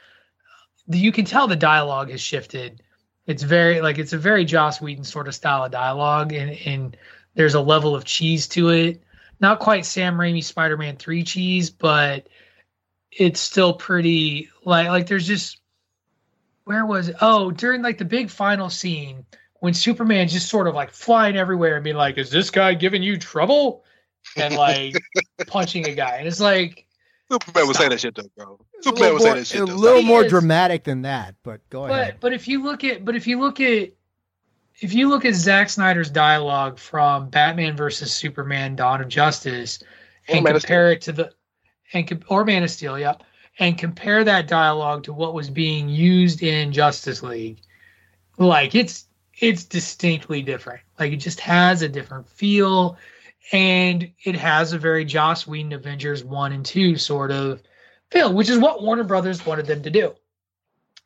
You 0.88 1.12
can 1.12 1.24
tell 1.24 1.48
the 1.48 1.56
dialogue 1.56 2.10
has 2.10 2.20
shifted. 2.20 2.82
It's 3.26 3.42
very 3.42 3.80
like 3.80 3.98
it's 3.98 4.12
a 4.12 4.18
very 4.18 4.44
Joss 4.44 4.80
Whedon 4.80 5.04
sort 5.04 5.28
of 5.28 5.34
style 5.34 5.64
of 5.64 5.72
dialogue, 5.72 6.32
and 6.32 6.50
and 6.50 6.96
there's 7.34 7.54
a 7.54 7.60
level 7.60 7.94
of 7.94 8.04
cheese 8.04 8.46
to 8.48 8.68
it. 8.70 9.02
Not 9.40 9.58
quite 9.58 9.84
Sam 9.84 10.16
Raimi 10.16 10.42
Spider-Man 10.42 10.96
three 10.96 11.22
cheese, 11.24 11.70
but 11.70 12.28
it's 13.10 13.40
still 13.40 13.74
pretty 13.74 14.50
like 14.64 14.88
like 14.88 15.06
there's 15.06 15.26
just 15.26 15.58
where 16.64 16.86
was 16.86 17.08
it? 17.08 17.16
Oh, 17.20 17.50
during 17.50 17.82
like 17.82 17.98
the 17.98 18.04
big 18.04 18.30
final 18.30 18.70
scene 18.70 19.24
when 19.60 19.74
Superman's 19.74 20.32
just 20.32 20.48
sort 20.48 20.68
of 20.68 20.74
like 20.74 20.92
flying 20.92 21.36
everywhere 21.36 21.76
and 21.76 21.84
being 21.84 21.96
like, 21.96 22.18
"Is 22.18 22.30
this 22.30 22.50
guy 22.50 22.74
giving 22.74 23.02
you 23.02 23.18
trouble?" 23.18 23.84
and 24.36 24.54
like 24.54 24.94
punching 25.46 25.88
a 25.88 25.94
guy, 25.94 26.16
and 26.16 26.28
it's 26.28 26.40
like, 26.40 26.86
Superman 27.30 27.66
would 27.66 27.76
say 27.76 27.88
that 27.88 28.00
shit 28.00 28.14
though, 28.14 28.30
bro. 28.36 28.58
A 28.78 28.82
Superman 28.82 29.02
little 29.02 29.14
would 29.14 29.22
say 29.22 29.28
more, 29.28 29.34
that 29.36 29.46
shit 29.46 29.60
a 29.62 29.66
though. 29.66 29.74
little 29.74 30.00
He 30.00 30.06
more 30.06 30.24
is- 30.24 30.30
dramatic 30.30 30.84
than 30.84 31.02
that, 31.02 31.34
but 31.42 31.60
go 31.70 31.82
but 31.88 32.00
ahead. 32.00 32.16
but 32.20 32.32
if 32.32 32.46
you 32.48 32.62
look 32.62 32.84
at 32.84 33.04
but 33.04 33.16
if 33.16 33.26
you 33.26 33.40
look 33.40 33.60
at 33.60 33.90
if 34.80 34.92
you 34.92 35.08
look 35.08 35.24
at 35.24 35.34
Zack 35.34 35.70
Snyder's 35.70 36.10
dialogue 36.10 36.78
from 36.78 37.28
Batman 37.30 37.76
versus 37.76 38.12
Superman: 38.12 38.76
Dawn 38.76 39.00
of 39.00 39.08
Justice 39.08 39.78
and 40.28 40.44
Man 40.44 40.52
compare 40.54 40.92
it 40.92 41.00
to 41.02 41.12
the 41.12 41.32
and 41.92 42.24
or 42.28 42.44
Man 42.44 42.62
of 42.62 42.70
Steel, 42.70 42.98
yeah, 42.98 43.14
and 43.58 43.78
compare 43.78 44.22
that 44.24 44.48
dialogue 44.48 45.02
to 45.04 45.12
what 45.12 45.34
was 45.34 45.48
being 45.50 45.88
used 45.88 46.42
in 46.42 46.72
Justice 46.72 47.22
League, 47.22 47.60
like 48.38 48.74
it's 48.74 49.06
it's 49.38 49.64
distinctly 49.64 50.42
different. 50.42 50.80
Like 50.98 51.12
it 51.12 51.16
just 51.16 51.40
has 51.40 51.82
a 51.82 51.88
different 51.88 52.28
feel, 52.28 52.96
and 53.52 54.10
it 54.24 54.36
has 54.36 54.72
a 54.72 54.78
very 54.78 55.04
Joss 55.04 55.46
Whedon 55.46 55.72
Avengers 55.72 56.24
one 56.24 56.52
and 56.52 56.64
two 56.64 56.96
sort 56.96 57.30
of 57.30 57.62
feel, 58.10 58.32
which 58.32 58.50
is 58.50 58.58
what 58.58 58.82
Warner 58.82 59.04
Brothers 59.04 59.44
wanted 59.44 59.66
them 59.66 59.82
to 59.82 59.90
do, 59.90 60.14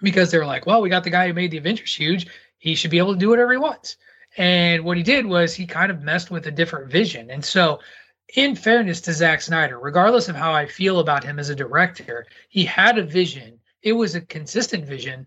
because 0.01 0.31
they 0.31 0.39
were 0.39 0.47
like, 0.47 0.67
well, 0.67 0.81
we 0.81 0.89
got 0.89 1.05
the 1.05 1.11
guy 1.11 1.27
who 1.27 1.35
made 1.35 1.51
the 1.51 1.59
Avengers 1.59 1.95
huge, 1.95 2.27
he 2.59 2.75
should 2.75 2.91
be 2.91 2.99
able 2.99 3.15
to 3.15 3.19
do 3.19 3.31
whatever 3.31 3.53
he 3.53 3.59
wants. 3.59 3.97
And 4.37 4.85
what 4.85 4.97
he 4.97 5.03
did 5.03 5.27
was 5.27 5.55
he 5.55 5.67
kind 5.67 5.91
of 5.91 6.03
messed 6.03 6.31
with 6.31 6.47
a 6.47 6.53
different 6.53 6.91
vision, 6.91 7.31
and 7.31 7.45
so 7.45 7.81
in 8.37 8.55
fairness 8.55 9.01
to 9.03 9.13
Zack 9.13 9.43
Snyder, 9.43 9.79
regardless 9.79 10.29
of 10.29 10.37
how 10.37 10.53
I 10.53 10.67
feel 10.67 11.01
about 11.01 11.25
him 11.25 11.39
as 11.39 11.49
a 11.49 11.55
director, 11.55 12.27
he 12.49 12.65
had 12.65 12.99
a 12.99 13.03
vision. 13.03 13.59
It 13.83 13.93
was 13.93 14.15
a 14.15 14.21
consistent 14.21 14.85
vision. 14.85 15.27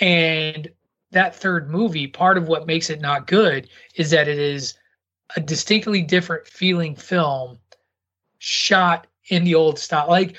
And 0.00 0.68
that 1.12 1.34
third 1.34 1.70
movie, 1.70 2.06
part 2.06 2.36
of 2.36 2.48
what 2.48 2.66
makes 2.66 2.90
it 2.90 3.00
not 3.00 3.26
good 3.26 3.68
is 3.94 4.10
that 4.10 4.28
it 4.28 4.38
is 4.38 4.74
a 5.36 5.40
distinctly 5.40 6.02
different 6.02 6.46
feeling 6.46 6.94
film 6.96 7.58
shot 8.38 9.06
in 9.28 9.44
the 9.44 9.54
old 9.54 9.78
style. 9.78 10.08
Like 10.08 10.36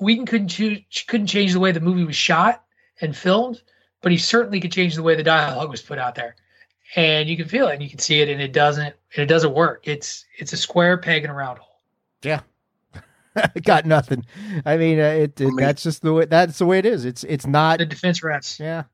we 0.00 0.24
couldn't 0.24 0.48
choose, 0.48 0.80
couldn't 1.06 1.26
change 1.26 1.52
the 1.52 1.60
way 1.60 1.72
the 1.72 1.80
movie 1.80 2.04
was 2.04 2.16
shot 2.16 2.64
and 3.00 3.16
filmed, 3.16 3.62
but 4.02 4.12
he 4.12 4.18
certainly 4.18 4.60
could 4.60 4.72
change 4.72 4.94
the 4.94 5.02
way 5.02 5.14
the 5.14 5.22
dialogue 5.22 5.70
was 5.70 5.82
put 5.82 5.98
out 5.98 6.14
there. 6.14 6.36
And 6.96 7.28
you 7.28 7.36
can 7.36 7.48
feel 7.48 7.68
it 7.68 7.74
and 7.74 7.82
you 7.82 7.90
can 7.90 7.98
see 7.98 8.20
it 8.20 8.28
and 8.28 8.40
it 8.40 8.52
doesn't 8.52 8.94
and 9.14 9.22
it 9.22 9.26
doesn't 9.26 9.54
work. 9.54 9.82
It's 9.86 10.24
it's 10.38 10.52
a 10.52 10.56
square 10.56 10.96
peg 10.96 11.24
in 11.24 11.30
a 11.30 11.34
round 11.34 11.58
hole. 11.58 11.80
Yeah. 12.22 12.40
Got 13.62 13.84
nothing. 13.84 14.24
I 14.64 14.76
mean 14.76 14.98
uh, 14.98 15.02
it, 15.02 15.40
it 15.40 15.44
I 15.44 15.46
mean, 15.46 15.56
that's 15.56 15.82
just 15.82 16.02
the 16.02 16.14
way 16.14 16.24
that's 16.24 16.58
the 16.58 16.66
way 16.66 16.78
it 16.78 16.86
is. 16.86 17.04
It's 17.04 17.24
it's 17.24 17.46
not 17.46 17.78
the 17.78 17.86
defense 17.86 18.22
rests. 18.22 18.58
Yeah. 18.58 18.84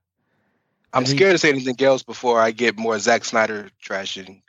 I'm 0.93 1.05
I 1.05 1.07
mean, 1.07 1.17
scared 1.17 1.33
to 1.33 1.39
say 1.39 1.49
anything 1.49 1.81
else 1.81 2.05
before 2.05 2.41
i 2.41 2.53
get 2.53 2.79
more 2.79 2.97
Zack 3.01 3.25
snyder 3.25 3.69
trashing 3.85 4.43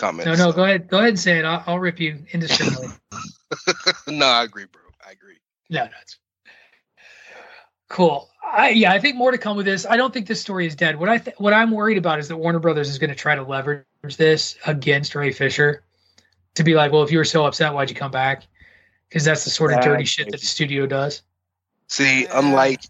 comments 0.00 0.26
no 0.26 0.32
no 0.32 0.50
so. 0.50 0.56
go 0.56 0.64
ahead 0.64 0.88
go 0.88 0.98
ahead 0.98 1.10
and 1.10 1.20
say 1.20 1.38
it 1.38 1.44
i'll, 1.44 1.62
I'll 1.66 1.78
rip 1.78 2.00
you 2.00 2.18
indiscriminately 2.32 2.88
no 4.08 4.26
i 4.26 4.42
agree 4.42 4.64
bro 4.64 4.82
i 5.06 5.12
agree 5.12 5.38
no 5.68 5.84
no 5.84 5.90
it's 6.02 6.18
cool 7.88 8.30
I, 8.52 8.70
yeah, 8.70 8.92
I 8.92 8.98
think 8.98 9.16
more 9.16 9.30
to 9.30 9.38
come 9.38 9.56
with 9.56 9.66
this. 9.66 9.86
I 9.86 9.96
don't 9.96 10.12
think 10.12 10.26
this 10.26 10.40
story 10.40 10.66
is 10.66 10.74
dead. 10.74 10.98
What 10.98 11.08
I 11.08 11.18
th- 11.18 11.38
what 11.38 11.52
I'm 11.52 11.70
worried 11.70 11.98
about 11.98 12.18
is 12.18 12.28
that 12.28 12.36
Warner 12.36 12.58
Brothers 12.58 12.88
is 12.88 12.98
going 12.98 13.10
to 13.10 13.16
try 13.16 13.34
to 13.34 13.42
leverage 13.42 13.84
this 14.16 14.56
against 14.66 15.14
Ray 15.14 15.30
Fisher 15.30 15.84
to 16.54 16.64
be 16.64 16.74
like, 16.74 16.92
well, 16.92 17.02
if 17.02 17.12
you 17.12 17.18
were 17.18 17.24
so 17.24 17.44
upset, 17.46 17.72
why'd 17.72 17.90
you 17.90 17.96
come 17.96 18.10
back? 18.10 18.44
Because 19.08 19.24
that's 19.24 19.44
the 19.44 19.50
sort 19.50 19.72
of 19.72 19.80
dirty 19.82 20.04
shit 20.04 20.30
that 20.30 20.40
the 20.40 20.46
studio 20.46 20.86
does. 20.86 21.22
See, 21.88 22.26
unlike 22.26 22.82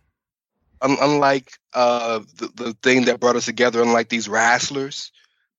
un- 0.81 0.99
unlike 1.01 1.53
uh, 1.75 2.21
the 2.37 2.49
the 2.55 2.77
thing 2.83 3.05
that 3.07 3.21
brought 3.21 3.37
us 3.37 3.47
together, 3.47 3.83
unlike 3.83 4.09
these 4.09 4.29
wrestlers, 4.29 5.13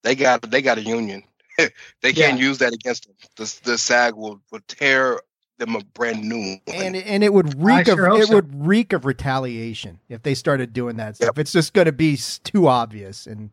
they 0.04 0.16
got 0.16 0.42
they 0.50 0.62
got 0.62 0.78
a 0.78 0.82
union. 0.82 1.24
they 2.02 2.14
can't 2.14 2.38
yeah. 2.40 2.48
use 2.48 2.58
that 2.60 2.74
against 2.74 3.08
them. 3.08 3.16
The 3.36 3.60
the 3.64 3.78
SAG 3.78 4.16
will 4.16 4.42
will 4.52 4.62
tear 4.68 5.20
them 5.58 5.76
a 5.76 5.84
brand 5.94 6.24
new 6.24 6.58
one. 6.66 6.76
And 6.76 6.96
and 6.96 7.24
it 7.24 7.34
would 7.34 7.62
reek 7.62 7.88
I 7.88 7.92
of 7.92 7.98
sure 7.98 8.18
it 8.20 8.28
so. 8.28 8.36
would 8.36 8.68
reek 8.68 8.94
of 8.94 9.06
retaliation 9.06 10.00
if 10.10 10.24
they 10.24 10.34
started 10.34 10.74
doing 10.74 10.98
that 10.98 11.16
stuff. 11.16 11.28
Yep. 11.28 11.40
It's 11.40 11.52
just 11.52 11.74
going 11.74 11.86
to 11.86 11.92
be 11.92 12.18
too 12.44 12.68
obvious 12.68 13.28
and 13.28 13.52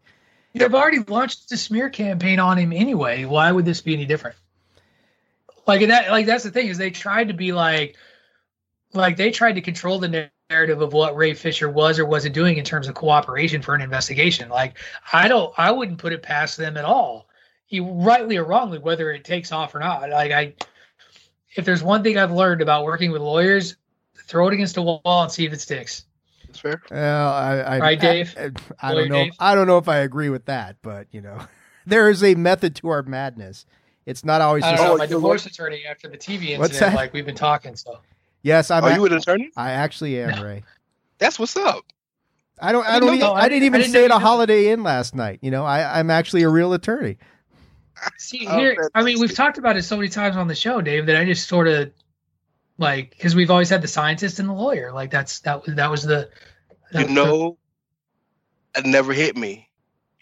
They've 0.54 0.74
already 0.74 1.00
launched 1.00 1.52
a 1.52 1.56
smear 1.56 1.88
campaign 1.90 2.40
on 2.40 2.58
him 2.58 2.72
anyway. 2.72 3.24
Why 3.24 3.52
would 3.52 3.64
this 3.64 3.80
be 3.80 3.94
any 3.94 4.06
different? 4.06 4.36
Like 5.66 5.86
that 5.86 6.10
like 6.10 6.26
that's 6.26 6.44
the 6.44 6.50
thing 6.50 6.68
is 6.68 6.78
they 6.78 6.90
tried 6.90 7.28
to 7.28 7.34
be 7.34 7.52
like 7.52 7.96
like 8.94 9.16
they 9.16 9.30
tried 9.30 9.52
to 9.52 9.60
control 9.60 9.98
the 9.98 10.30
narrative 10.50 10.80
of 10.80 10.94
what 10.94 11.14
Ray 11.14 11.34
Fisher 11.34 11.68
was 11.68 11.98
or 11.98 12.06
wasn't 12.06 12.34
doing 12.34 12.56
in 12.56 12.64
terms 12.64 12.88
of 12.88 12.94
cooperation 12.94 13.60
for 13.60 13.74
an 13.74 13.82
investigation. 13.82 14.48
Like 14.48 14.78
I 15.12 15.28
don't 15.28 15.52
I 15.58 15.70
wouldn't 15.70 15.98
put 15.98 16.14
it 16.14 16.22
past 16.22 16.56
them 16.56 16.76
at 16.76 16.86
all. 16.86 17.27
You 17.68 17.84
rightly 17.84 18.36
or 18.36 18.44
wrongly, 18.44 18.78
whether 18.78 19.10
it 19.12 19.24
takes 19.24 19.52
off 19.52 19.74
or 19.74 19.78
not. 19.78 20.08
Like 20.10 20.32
I 20.32 20.54
if 21.54 21.64
there's 21.64 21.82
one 21.82 22.02
thing 22.02 22.16
I've 22.18 22.32
learned 22.32 22.62
about 22.62 22.84
working 22.84 23.10
with 23.10 23.22
lawyers, 23.22 23.76
throw 24.14 24.48
it 24.48 24.54
against 24.54 24.76
a 24.76 24.82
wall 24.82 25.02
and 25.04 25.30
see 25.30 25.44
if 25.44 25.52
it 25.52 25.60
sticks. 25.60 26.04
That's 26.46 26.60
fair. 26.60 26.82
Well, 26.90 27.32
I, 27.32 27.58
I 27.58 27.78
right, 27.78 28.00
Dave. 28.00 28.34
I, 28.38 28.50
I, 28.80 28.90
I 28.90 28.94
don't 28.94 29.08
know. 29.08 29.24
Dave? 29.24 29.32
I 29.38 29.54
don't 29.54 29.66
know 29.66 29.78
if 29.78 29.88
I 29.88 29.98
agree 29.98 30.30
with 30.30 30.46
that, 30.46 30.76
but 30.82 31.06
you 31.10 31.20
know, 31.20 31.38
there 31.86 32.08
is 32.08 32.22
a 32.22 32.34
method 32.34 32.76
to 32.76 32.88
our 32.88 33.02
madness. 33.02 33.66
It's 34.06 34.24
not 34.24 34.40
always. 34.40 34.64
I 34.64 34.72
just, 34.72 34.82
know, 34.82 34.94
oh, 34.94 34.96
my 34.96 35.06
divorce 35.06 35.44
attorney 35.44 35.84
after 35.88 36.08
the 36.08 36.16
TV 36.16 36.50
incident, 36.50 36.94
like 36.94 37.12
we've 37.12 37.26
been 37.26 37.34
talking. 37.34 37.76
So. 37.76 37.98
Yes, 38.42 38.70
I'm. 38.70 38.84
Are 38.84 38.92
you 38.92 39.04
an 39.04 39.12
attorney? 39.12 39.50
I 39.56 39.72
actually 39.72 40.18
am, 40.20 40.42
Rey. 40.44 40.62
That's 41.18 41.38
what's 41.38 41.56
up. 41.56 41.84
I 42.60 42.72
don't. 42.72 42.86
I, 42.86 42.98
don't. 42.98 43.14
Even, 43.14 43.28
I, 43.28 43.48
didn't 43.48 43.64
even 43.64 43.82
stay 43.84 44.04
at 44.04 44.10
a 44.10 44.18
Holiday 44.18 44.70
Inn 44.70 44.82
last 44.82 45.14
night. 45.14 45.40
You 45.42 45.50
know, 45.50 45.64
I, 45.64 45.98
I'm 45.98 46.10
actually 46.10 46.42
a 46.42 46.48
real 46.48 46.72
attorney. 46.72 47.18
See 48.18 48.46
oh, 48.48 48.58
here, 48.58 48.90
I 48.94 49.02
mean, 49.02 49.20
we've 49.20 49.34
talked 49.34 49.58
about 49.58 49.76
it 49.76 49.82
so 49.82 49.96
many 49.96 50.08
times 50.08 50.36
on 50.36 50.48
the 50.48 50.54
show, 50.54 50.80
Dave, 50.80 51.06
that 51.06 51.16
I 51.16 51.24
just 51.24 51.48
sort 51.48 51.68
of 51.68 51.92
like 52.78 53.10
because 53.10 53.34
we've 53.34 53.50
always 53.50 53.68
had 53.68 53.82
the 53.82 53.88
scientist 53.88 54.38
and 54.38 54.48
the 54.48 54.52
lawyer. 54.52 54.92
Like 54.92 55.10
that's 55.10 55.40
that 55.40 55.64
was 55.64 55.74
that 55.74 55.90
was 55.90 56.02
the. 56.02 56.30
That 56.92 57.08
you 57.08 57.14
know, 57.14 57.58
the, 58.74 58.80
it 58.80 58.86
never 58.86 59.12
hit 59.12 59.36
me. 59.36 59.68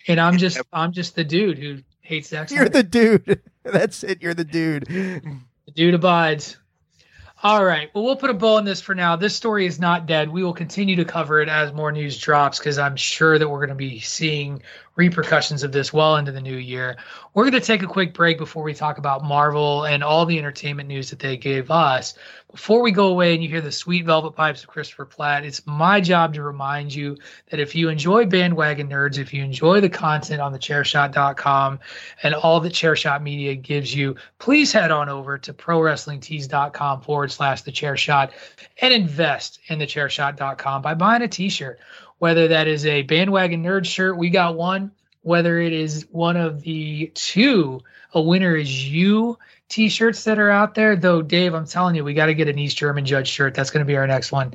And 0.09 0.21
I'm 0.21 0.39
just 0.39 0.61
I'm 0.73 0.93
just 0.93 1.15
the 1.15 1.25
dude 1.25 1.59
who 1.59 1.79
hates 2.01 2.31
that. 2.31 2.51
You're 2.51 2.69
the 2.69 2.83
dude. 2.83 3.43
That's 3.65 4.05
it. 4.05 4.23
You're 4.23 4.35
the 4.35 4.45
dude. 4.45 4.87
The 4.87 5.73
dude 5.75 5.95
abides. 5.95 6.57
All 7.47 7.65
right. 7.65 7.89
Well, 7.95 8.03
we'll 8.03 8.17
put 8.17 8.31
a 8.31 8.35
bow 8.35 8.57
on 8.57 8.65
this 8.65 8.81
for 8.81 8.93
now. 8.93 9.15
This 9.15 9.37
story 9.37 9.67
is 9.67 9.79
not 9.79 10.07
dead. 10.07 10.29
We 10.29 10.43
will 10.43 10.53
continue 10.53 10.97
to 10.97 11.05
cover 11.05 11.41
it 11.41 11.49
as 11.49 11.73
more 11.73 11.93
news 11.93 12.19
drops 12.19 12.59
because 12.59 12.77
I'm 12.77 12.97
sure 12.97 13.39
that 13.39 13.49
we're 13.49 13.61
going 13.61 13.69
to 13.69 13.77
be 13.77 14.01
seeing 14.01 14.63
repercussions 14.97 15.63
of 15.63 15.71
this 15.71 15.93
well 15.93 16.17
into 16.17 16.33
the 16.33 16.41
new 16.41 16.57
year. 16.57 16.97
We're 17.35 17.45
going 17.45 17.53
to 17.53 17.61
take 17.61 17.85
a 17.85 17.87
quick 17.87 18.15
break 18.15 18.39
before 18.39 18.65
we 18.65 18.75
talk 18.75 18.99
about 18.99 19.23
Marvel 19.23 19.85
and 19.85 20.03
all 20.03 20.27
the 20.27 20.41
entertainment 20.41 20.89
news 20.89 21.11
that 21.11 21.21
they 21.21 21.37
gave 21.37 21.71
us. 21.71 22.15
Before 22.57 22.81
we 22.81 22.91
go 22.91 23.09
away 23.09 23.35
and 23.35 23.43
you 23.43 23.51
hear 23.51 23.61
the 23.61 23.71
sweet 23.71 24.07
velvet 24.07 24.33
pipes 24.33 24.63
of 24.63 24.71
Christopher 24.71 25.05
Platt, 25.05 25.45
it's 25.45 25.67
my 25.67 26.01
job 26.01 26.33
to 26.35 26.43
remind 26.43 26.95
you 26.95 27.19
that 27.51 27.61
if 27.61 27.75
you 27.75 27.91
enjoy 27.91 28.25
Bandwagon 28.25 28.89
Nerds, 28.89 29.19
if 29.19 29.35
you 29.35 29.45
enjoy 29.45 29.83
the 29.83 29.91
content 29.91 30.41
on 30.41 30.53
the 30.53 30.59
chairshot.com 30.59 31.81
and 32.23 32.35
all 32.35 32.61
that 32.61 32.73
Chairshot 32.73 33.23
Media 33.23 33.55
gives 33.57 33.95
you, 33.95 34.17
please 34.39 34.73
head 34.73 34.91
on 34.91 35.11
over 35.11 35.37
to 35.37 35.53
prowrestlingtees.com 35.53 37.03
forward 37.03 37.31
slash 37.31 37.61
the 37.61 37.73
chairshot 37.73 38.31
and 38.81 38.95
invest 38.95 39.61
in 39.67 39.79
the 39.79 39.87
chairshot.com 39.87 40.81
by 40.81 40.95
buying 40.95 41.21
a 41.21 41.29
t 41.29 41.51
shirt 41.51 41.79
whether 42.19 42.49
that 42.49 42.69
is 42.69 42.87
a 42.87 43.03
bandwagon 43.03 43.63
nerd 43.63 43.85
shirt, 43.85 44.17
we 44.17 44.31
got 44.31 44.57
one. 44.57 44.93
Whether 45.21 45.61
it 45.61 45.75
is 45.75 46.07
one 46.11 46.37
of 46.37 46.63
the 46.63 47.11
two, 47.15 47.83
a 48.15 48.21
winner 48.23 48.57
is 48.57 48.89
you 48.89 49.39
t-shirts 49.69 50.25
that 50.25 50.39
are 50.39 50.51
out 50.51 50.75
there. 50.75 50.97
Though, 50.97 51.23
Dave, 51.23 51.55
I'm 51.55 51.67
telling 51.67 51.95
you, 51.95 52.05
we 52.05 52.15
got 52.15 52.27
to 52.27 52.35
get 52.35 52.49
an 52.49 52.59
East 52.59 52.77
German 52.77 53.05
Judge 53.05 53.29
shirt. 53.29 53.55
That's 53.55 53.71
going 53.71 53.85
to 53.85 53.87
be 53.87 53.97
our 53.97 54.07
next 54.07 54.33
one. 54.33 54.55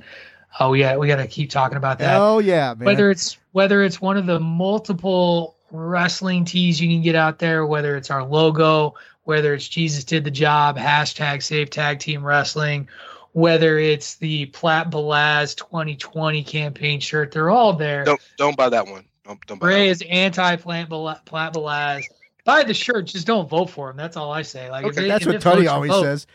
Oh 0.59 0.74
yeah, 0.74 0.97
we 0.97 1.07
got 1.07 1.18
to 1.18 1.28
keep 1.28 1.49
talking 1.49 1.78
about 1.78 1.99
that. 1.99 2.20
Oh 2.20 2.39
yeah, 2.39 2.74
man. 2.74 2.86
Whether 2.86 3.09
it's 3.09 3.38
whether 3.51 3.84
it's 3.84 4.01
one 4.01 4.18
of 4.18 4.26
the 4.26 4.39
multiple 4.39 5.55
wrestling 5.72 6.45
tees 6.45 6.82
you 6.82 6.89
can 6.89 7.01
get 7.01 7.16
out 7.16 7.39
there, 7.39 7.66
whether 7.66 7.95
it's 7.95 8.12
our 8.12 8.24
logo, 8.24 8.95
whether 9.24 9.53
it's 9.53 9.68
Jesus 9.68 10.03
did 10.03 10.24
the 10.24 10.32
job, 10.32 10.78
hashtag 10.78 11.41
Save 11.41 11.70
Tag 11.70 11.99
Team 11.99 12.24
Wrestling, 12.24 12.89
whether 13.32 13.78
it's 13.78 14.16
the 14.16 14.47
Platt 14.47 14.89
Belaz 14.89 15.55
2020 15.55 16.43
campaign 16.43 16.99
shirt, 16.99 17.32
they're 17.32 17.49
all 17.49 17.74
there. 17.74 18.03
Don't 18.03 18.22
don't 18.38 18.57
buy 18.57 18.70
that 18.70 18.88
one. 18.88 19.05
Don't, 19.24 19.45
don't 19.45 19.59
buy 19.59 19.68
Rey 19.68 19.89
is 19.89 20.03
anti 20.09 20.57
Platt 20.57 20.89
Belaz. 20.89 22.03
Buy 22.43 22.63
the 22.63 22.73
shirt, 22.73 23.05
just 23.05 23.27
don't 23.27 23.49
vote 23.49 23.69
for 23.69 23.89
him. 23.89 23.97
That's 23.97 24.17
all 24.17 24.31
I 24.31 24.41
say. 24.41 24.69
Like 24.69 24.85
okay, 24.85 25.05
it, 25.05 25.07
that's 25.07 25.25
what 25.25 25.41
Tony 25.41 25.67
always 25.67 25.91
vote, 25.91 26.03
says. 26.03 26.27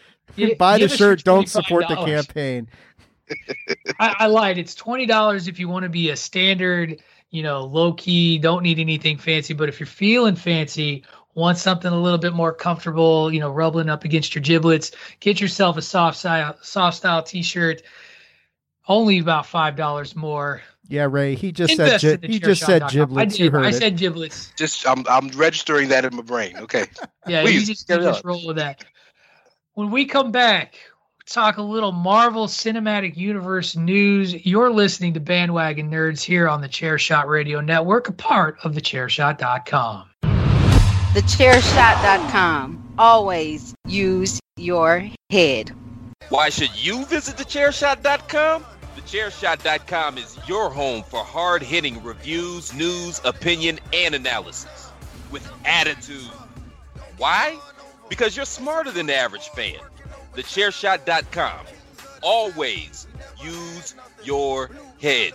buy 0.59 0.79
the 0.79 0.89
shirt, 0.89 1.25
don't 1.25 1.49
support 1.49 1.89
the 1.89 1.97
campaign. 1.97 2.69
I, 3.99 4.15
I 4.21 4.27
lied. 4.27 4.59
It's 4.59 4.75
twenty 4.75 5.07
dollars 5.07 5.49
if 5.49 5.59
you 5.59 5.69
want 5.69 5.83
to 5.83 5.89
be 5.89 6.11
a 6.11 6.17
standard, 6.17 7.03
you 7.31 7.43
know, 7.43 7.65
low 7.65 7.93
key, 7.93 8.39
don't 8.39 8.63
need 8.63 8.79
anything 8.79 9.19
fancy. 9.19 9.53
But 9.55 9.69
if 9.69 9.81
you're 9.81 9.87
feeling 9.87 10.37
fancy, 10.37 11.05
want 11.35 11.59
something 11.59 11.93
a 11.93 12.01
little 12.01 12.19
bit 12.19 12.33
more 12.33 12.53
comfortable, 12.53 13.33
you 13.33 13.41
know, 13.41 13.51
rubbling 13.51 13.89
up 13.89 14.05
against 14.05 14.35
your 14.35 14.43
giblets, 14.43 14.93
get 15.21 15.41
yourself 15.41 15.77
a 15.77 15.83
soft 15.83 16.19
style 16.19 16.57
soft 16.63 16.97
style 16.97 17.23
t-shirt. 17.23 17.83
Only 18.89 19.19
about 19.19 19.47
five 19.47 19.77
dollars 19.77 20.15
more. 20.15 20.63
Yeah, 20.89 21.09
Rey. 21.11 21.35
He 21.35 21.51
just 21.51 21.73
Invest 21.73 22.01
said 22.03 22.23
gi- 22.23 22.29
he 22.29 22.39
just 22.39 22.65
said 22.65 22.89
giblets. 22.91 23.21
I 23.21 23.25
did. 23.25 23.39
You 23.39 23.51
heard 23.51 23.67
I 23.67 23.69
it. 23.71 23.75
said 23.75 23.97
giblets. 23.97 24.53
Just 24.57 24.87
I'm 24.87 25.05
I'm 25.09 25.29
registering 25.31 25.89
that 25.89 26.05
in 26.05 26.15
my 26.15 26.23
brain. 26.23 26.57
Okay. 26.59 26.87
yeah, 27.27 27.43
Please, 27.43 27.69
you 27.69 27.75
just, 27.75 27.89
you 27.89 27.97
just 27.97 28.25
roll 28.25 28.47
with 28.47 28.57
that. 28.57 28.85
When 29.75 29.91
we 29.91 30.05
come 30.05 30.31
back, 30.31 30.77
talk 31.27 31.57
a 31.57 31.63
little 31.63 31.93
Marvel 31.93 32.47
Cinematic 32.47 33.17
Universe 33.17 33.77
news. 33.77 34.47
You're 34.47 34.71
listening 34.71 35.15
to 35.15 35.21
Bandwagon 35.21 35.91
Nerds 35.91 36.23
here 36.23 36.49
on 36.49 36.61
the 36.61 36.69
Chairshot 36.69 37.27
Radio 37.27 37.61
Network, 37.61 38.09
a 38.09 38.13
part 38.13 38.59
of 38.63 38.75
the 38.75 38.81
Chairshot.com 38.81 40.11
thechairshot.com. 41.17 42.95
Always 42.99 43.75
use 43.87 44.39
your 44.59 45.09
head. 45.31 45.75
Why 46.29 46.51
should 46.51 46.77
you 46.77 47.07
visit 47.07 47.37
thechairshot.com? 47.37 48.65
Thechairshot.com 48.97 50.17
is 50.17 50.39
your 50.49 50.71
home 50.71 51.03
for 51.03 51.23
hard 51.23 51.63
hitting 51.63 52.03
reviews, 52.03 52.73
news, 52.73 53.21
opinion, 53.25 53.79
and 53.93 54.15
analysis 54.15 54.91
with 55.31 55.47
attitude. 55.67 56.31
Why? 57.19 57.59
Because 58.09 58.35
you're 58.35 58.47
smarter 58.47 58.91
than 58.91 59.07
the 59.07 59.15
average 59.15 59.49
fan. 59.51 59.77
Thechairshot.com. 60.35 61.67
Always 62.23 63.07
use 63.39 63.95
your 64.25 64.71
head. 65.01 65.35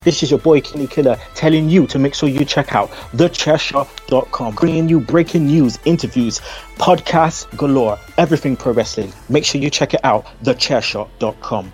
This 0.00 0.22
is 0.22 0.30
your 0.30 0.40
boy 0.40 0.62
Kenny 0.62 0.86
Killer 0.86 1.16
telling 1.34 1.68
you 1.68 1.86
to 1.88 1.98
make 1.98 2.14
sure 2.14 2.30
you 2.30 2.46
check 2.46 2.74
out 2.74 2.90
thechairshot.com, 3.12 4.54
bringing 4.54 4.88
you 4.88 5.00
breaking 5.00 5.46
news, 5.46 5.78
interviews, 5.84 6.40
podcasts 6.76 7.46
galore, 7.58 7.98
everything 8.16 8.56
pro 8.56 8.72
wrestling. 8.72 9.12
Make 9.28 9.44
sure 9.44 9.60
you 9.60 9.68
check 9.68 9.92
it 9.92 10.00
out, 10.02 10.24
thechairshot.com. 10.42 11.72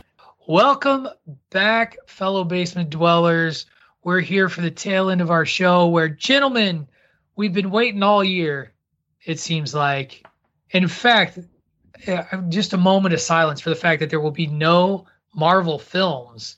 Welcome 0.48 1.06
back, 1.50 1.98
fellow 2.06 2.42
basement 2.42 2.88
dwellers. 2.88 3.66
We're 4.02 4.20
here 4.20 4.48
for 4.48 4.62
the 4.62 4.70
tail 4.70 5.10
end 5.10 5.20
of 5.20 5.30
our 5.30 5.44
show 5.44 5.88
where, 5.88 6.08
gentlemen, 6.08 6.88
we've 7.36 7.52
been 7.52 7.70
waiting 7.70 8.02
all 8.02 8.24
year, 8.24 8.72
it 9.26 9.38
seems 9.38 9.74
like. 9.74 10.26
In 10.70 10.88
fact, 10.88 11.38
eh, 12.06 12.24
just 12.48 12.72
a 12.72 12.78
moment 12.78 13.12
of 13.12 13.20
silence 13.20 13.60
for 13.60 13.68
the 13.68 13.76
fact 13.76 14.00
that 14.00 14.08
there 14.08 14.20
will 14.20 14.30
be 14.30 14.46
no 14.46 15.04
Marvel 15.34 15.78
films 15.78 16.56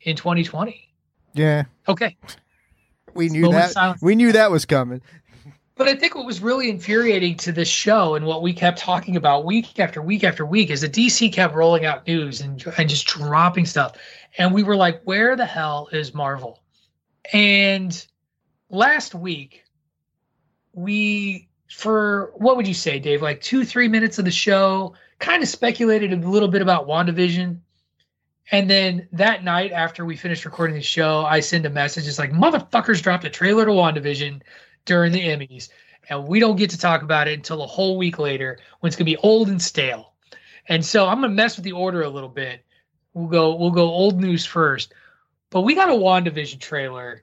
in 0.00 0.16
2020. 0.16 0.88
Yeah. 1.34 1.64
Okay. 1.86 2.16
We 3.12 3.28
knew 3.28 3.52
that. 3.52 3.98
We 4.00 4.14
knew 4.14 4.32
that 4.32 4.50
was 4.50 4.64
coming. 4.64 5.02
But 5.76 5.88
I 5.88 5.94
think 5.94 6.14
what 6.14 6.24
was 6.24 6.40
really 6.40 6.70
infuriating 6.70 7.36
to 7.38 7.52
this 7.52 7.68
show 7.68 8.14
and 8.14 8.24
what 8.24 8.42
we 8.42 8.54
kept 8.54 8.78
talking 8.78 9.16
about 9.16 9.44
week 9.44 9.78
after 9.78 10.00
week 10.00 10.24
after 10.24 10.46
week 10.46 10.70
is 10.70 10.80
that 10.80 10.92
DC 10.92 11.30
kept 11.32 11.54
rolling 11.54 11.84
out 11.84 12.06
news 12.06 12.40
and, 12.40 12.64
and 12.78 12.88
just 12.88 13.06
dropping 13.06 13.66
stuff. 13.66 13.96
And 14.38 14.54
we 14.54 14.62
were 14.62 14.76
like, 14.76 15.02
where 15.04 15.36
the 15.36 15.44
hell 15.44 15.88
is 15.92 16.14
Marvel? 16.14 16.62
And 17.30 18.06
last 18.70 19.14
week, 19.14 19.64
we, 20.72 21.50
for 21.70 22.32
what 22.36 22.56
would 22.56 22.66
you 22.66 22.74
say, 22.74 22.98
Dave, 22.98 23.20
like 23.20 23.42
two, 23.42 23.62
three 23.62 23.88
minutes 23.88 24.18
of 24.18 24.24
the 24.24 24.30
show, 24.30 24.94
kind 25.18 25.42
of 25.42 25.48
speculated 25.48 26.10
a 26.10 26.16
little 26.28 26.48
bit 26.48 26.62
about 26.62 26.88
WandaVision 26.88 27.60
and 28.52 28.70
then 28.70 29.08
that 29.12 29.42
night, 29.42 29.72
after 29.72 30.04
we 30.04 30.16
finished 30.16 30.44
recording 30.44 30.76
the 30.76 30.82
show, 30.82 31.24
I 31.24 31.40
send 31.40 31.66
a 31.66 31.70
message. 31.70 32.06
It's 32.06 32.18
like, 32.18 32.30
motherfuckers 32.30 33.02
dropped 33.02 33.24
a 33.24 33.30
trailer 33.30 33.64
to 33.64 33.72
WandaVision 33.72 34.40
during 34.86 35.12
the 35.12 35.20
Emmys. 35.20 35.68
And 36.08 36.26
we 36.26 36.40
don't 36.40 36.56
get 36.56 36.70
to 36.70 36.78
talk 36.78 37.02
about 37.02 37.28
it 37.28 37.34
until 37.34 37.62
a 37.62 37.66
whole 37.66 37.98
week 37.98 38.18
later 38.18 38.58
when 38.80 38.88
it's 38.88 38.96
going 38.96 39.06
to 39.06 39.12
be 39.12 39.16
old 39.18 39.48
and 39.48 39.60
stale. 39.60 40.14
And 40.68 40.84
so 40.84 41.06
I'm 41.06 41.20
going 41.20 41.30
to 41.30 41.36
mess 41.36 41.56
with 41.56 41.64
the 41.64 41.72
order 41.72 42.02
a 42.02 42.08
little 42.08 42.28
bit. 42.28 42.64
We'll 43.12 43.28
go, 43.28 43.54
we'll 43.54 43.70
go 43.70 43.82
old 43.82 44.20
news 44.20 44.46
first. 44.46 44.94
But 45.50 45.62
we 45.62 45.74
got 45.74 45.88
a 45.88 45.92
WandaVision 45.92 46.60
trailer. 46.60 47.22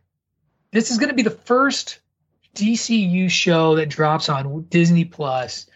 This 0.72 0.92
is 0.92 0.98
going 0.98 1.10
to 1.10 1.16
be 1.16 1.24
the 1.24 1.30
first 1.30 2.00
DCU 2.56 3.30
show 3.30 3.76
that 3.76 3.90
drops 3.90 4.30
on 4.30 4.66
Disney 4.70 5.06
Plus 5.06 5.68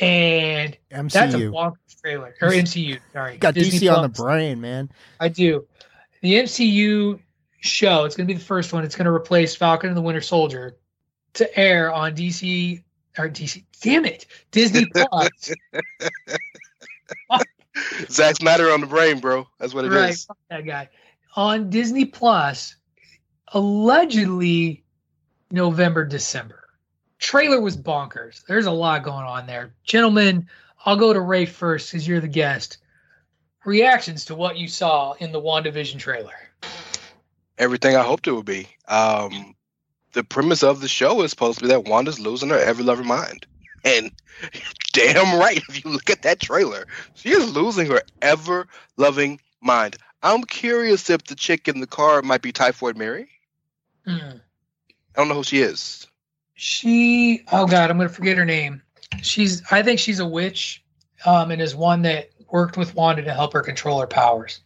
and 0.00 0.76
MCU. 0.90 1.12
that's 1.12 1.34
a 1.34 1.38
bonkers 1.38 2.00
trailer 2.00 2.34
or 2.40 2.48
MCU. 2.48 2.98
Sorry, 3.12 3.36
got 3.36 3.54
Disney 3.54 3.78
DC 3.78 3.88
Plus. 3.88 3.96
on 3.96 4.02
the 4.02 4.08
brain, 4.08 4.60
man. 4.60 4.90
I 5.20 5.28
do. 5.28 5.66
The 6.22 6.34
MCU 6.34 7.20
show. 7.60 8.04
It's 8.04 8.16
going 8.16 8.26
to 8.26 8.32
be 8.32 8.38
the 8.38 8.44
first 8.44 8.72
one. 8.72 8.84
It's 8.84 8.96
going 8.96 9.06
to 9.06 9.12
replace 9.12 9.54
Falcon 9.54 9.88
and 9.88 9.96
the 9.96 10.02
Winter 10.02 10.20
Soldier 10.20 10.76
to 11.34 11.58
air 11.58 11.92
on 11.92 12.14
DC 12.14 12.82
or 13.18 13.28
DC. 13.28 13.64
Damn 13.80 14.04
it, 14.04 14.26
Disney 14.50 14.86
Plus. 14.94 15.52
Zack 18.08 18.36
Snyder 18.36 18.70
on 18.70 18.80
the 18.80 18.86
brain, 18.86 19.20
bro. 19.20 19.46
That's 19.58 19.74
what 19.74 19.84
it 19.84 19.90
right, 19.90 20.10
is. 20.10 20.26
That 20.50 20.66
guy 20.66 20.88
on 21.34 21.70
Disney 21.70 22.04
Plus, 22.04 22.76
allegedly 23.48 24.84
November, 25.50 26.04
December 26.04 26.62
trailer 27.22 27.60
was 27.60 27.76
bonkers. 27.76 28.44
There's 28.46 28.66
a 28.66 28.70
lot 28.70 29.04
going 29.04 29.24
on 29.24 29.46
there. 29.46 29.72
Gentlemen, 29.84 30.48
I'll 30.84 30.96
go 30.96 31.12
to 31.12 31.20
Rey 31.20 31.46
first 31.46 31.90
because 31.90 32.06
you're 32.06 32.20
the 32.20 32.28
guest. 32.28 32.78
Reactions 33.64 34.26
to 34.26 34.34
what 34.34 34.58
you 34.58 34.68
saw 34.68 35.12
in 35.12 35.32
the 35.32 35.40
WandaVision 35.40 36.00
trailer. 36.00 36.34
Everything 37.56 37.96
I 37.96 38.02
hoped 38.02 38.26
it 38.26 38.32
would 38.32 38.44
be. 38.44 38.66
Um, 38.88 39.54
the 40.12 40.24
premise 40.24 40.62
of 40.62 40.80
the 40.80 40.88
show 40.88 41.22
is 41.22 41.30
supposed 41.30 41.58
to 41.58 41.64
be 41.64 41.68
that 41.68 41.84
Wanda's 41.84 42.20
losing 42.20 42.50
her 42.50 42.58
ever 42.58 42.82
loving 42.82 43.06
mind. 43.06 43.46
And 43.84 44.12
damn 44.92 45.38
right, 45.38 45.62
if 45.68 45.84
you 45.84 45.90
look 45.90 46.10
at 46.10 46.22
that 46.22 46.40
trailer, 46.40 46.86
she 47.14 47.30
is 47.30 47.54
losing 47.54 47.86
her 47.88 48.02
ever 48.20 48.66
loving 48.96 49.40
mind. 49.60 49.96
I'm 50.22 50.44
curious 50.44 51.10
if 51.10 51.24
the 51.24 51.34
chick 51.34 51.68
in 51.68 51.80
the 51.80 51.86
car 51.86 52.22
might 52.22 52.42
be 52.42 52.52
Typhoid 52.52 52.96
Mary. 52.96 53.28
Mm. 54.06 54.40
I 54.40 55.18
don't 55.18 55.28
know 55.28 55.34
who 55.34 55.44
she 55.44 55.60
is. 55.60 56.06
She, 56.54 57.44
oh 57.50 57.66
god, 57.66 57.90
I'm 57.90 57.96
gonna 57.96 58.08
forget 58.08 58.36
her 58.38 58.44
name. 58.44 58.82
She's, 59.22 59.62
I 59.70 59.82
think 59.82 59.98
she's 59.98 60.20
a 60.20 60.26
witch, 60.26 60.82
um, 61.26 61.50
and 61.50 61.60
is 61.60 61.74
one 61.74 62.02
that 62.02 62.30
worked 62.50 62.76
with 62.76 62.94
Wanda 62.94 63.22
to 63.22 63.32
help 63.32 63.52
her 63.54 63.62
control 63.62 64.00
her 64.00 64.06
powers. 64.06 64.60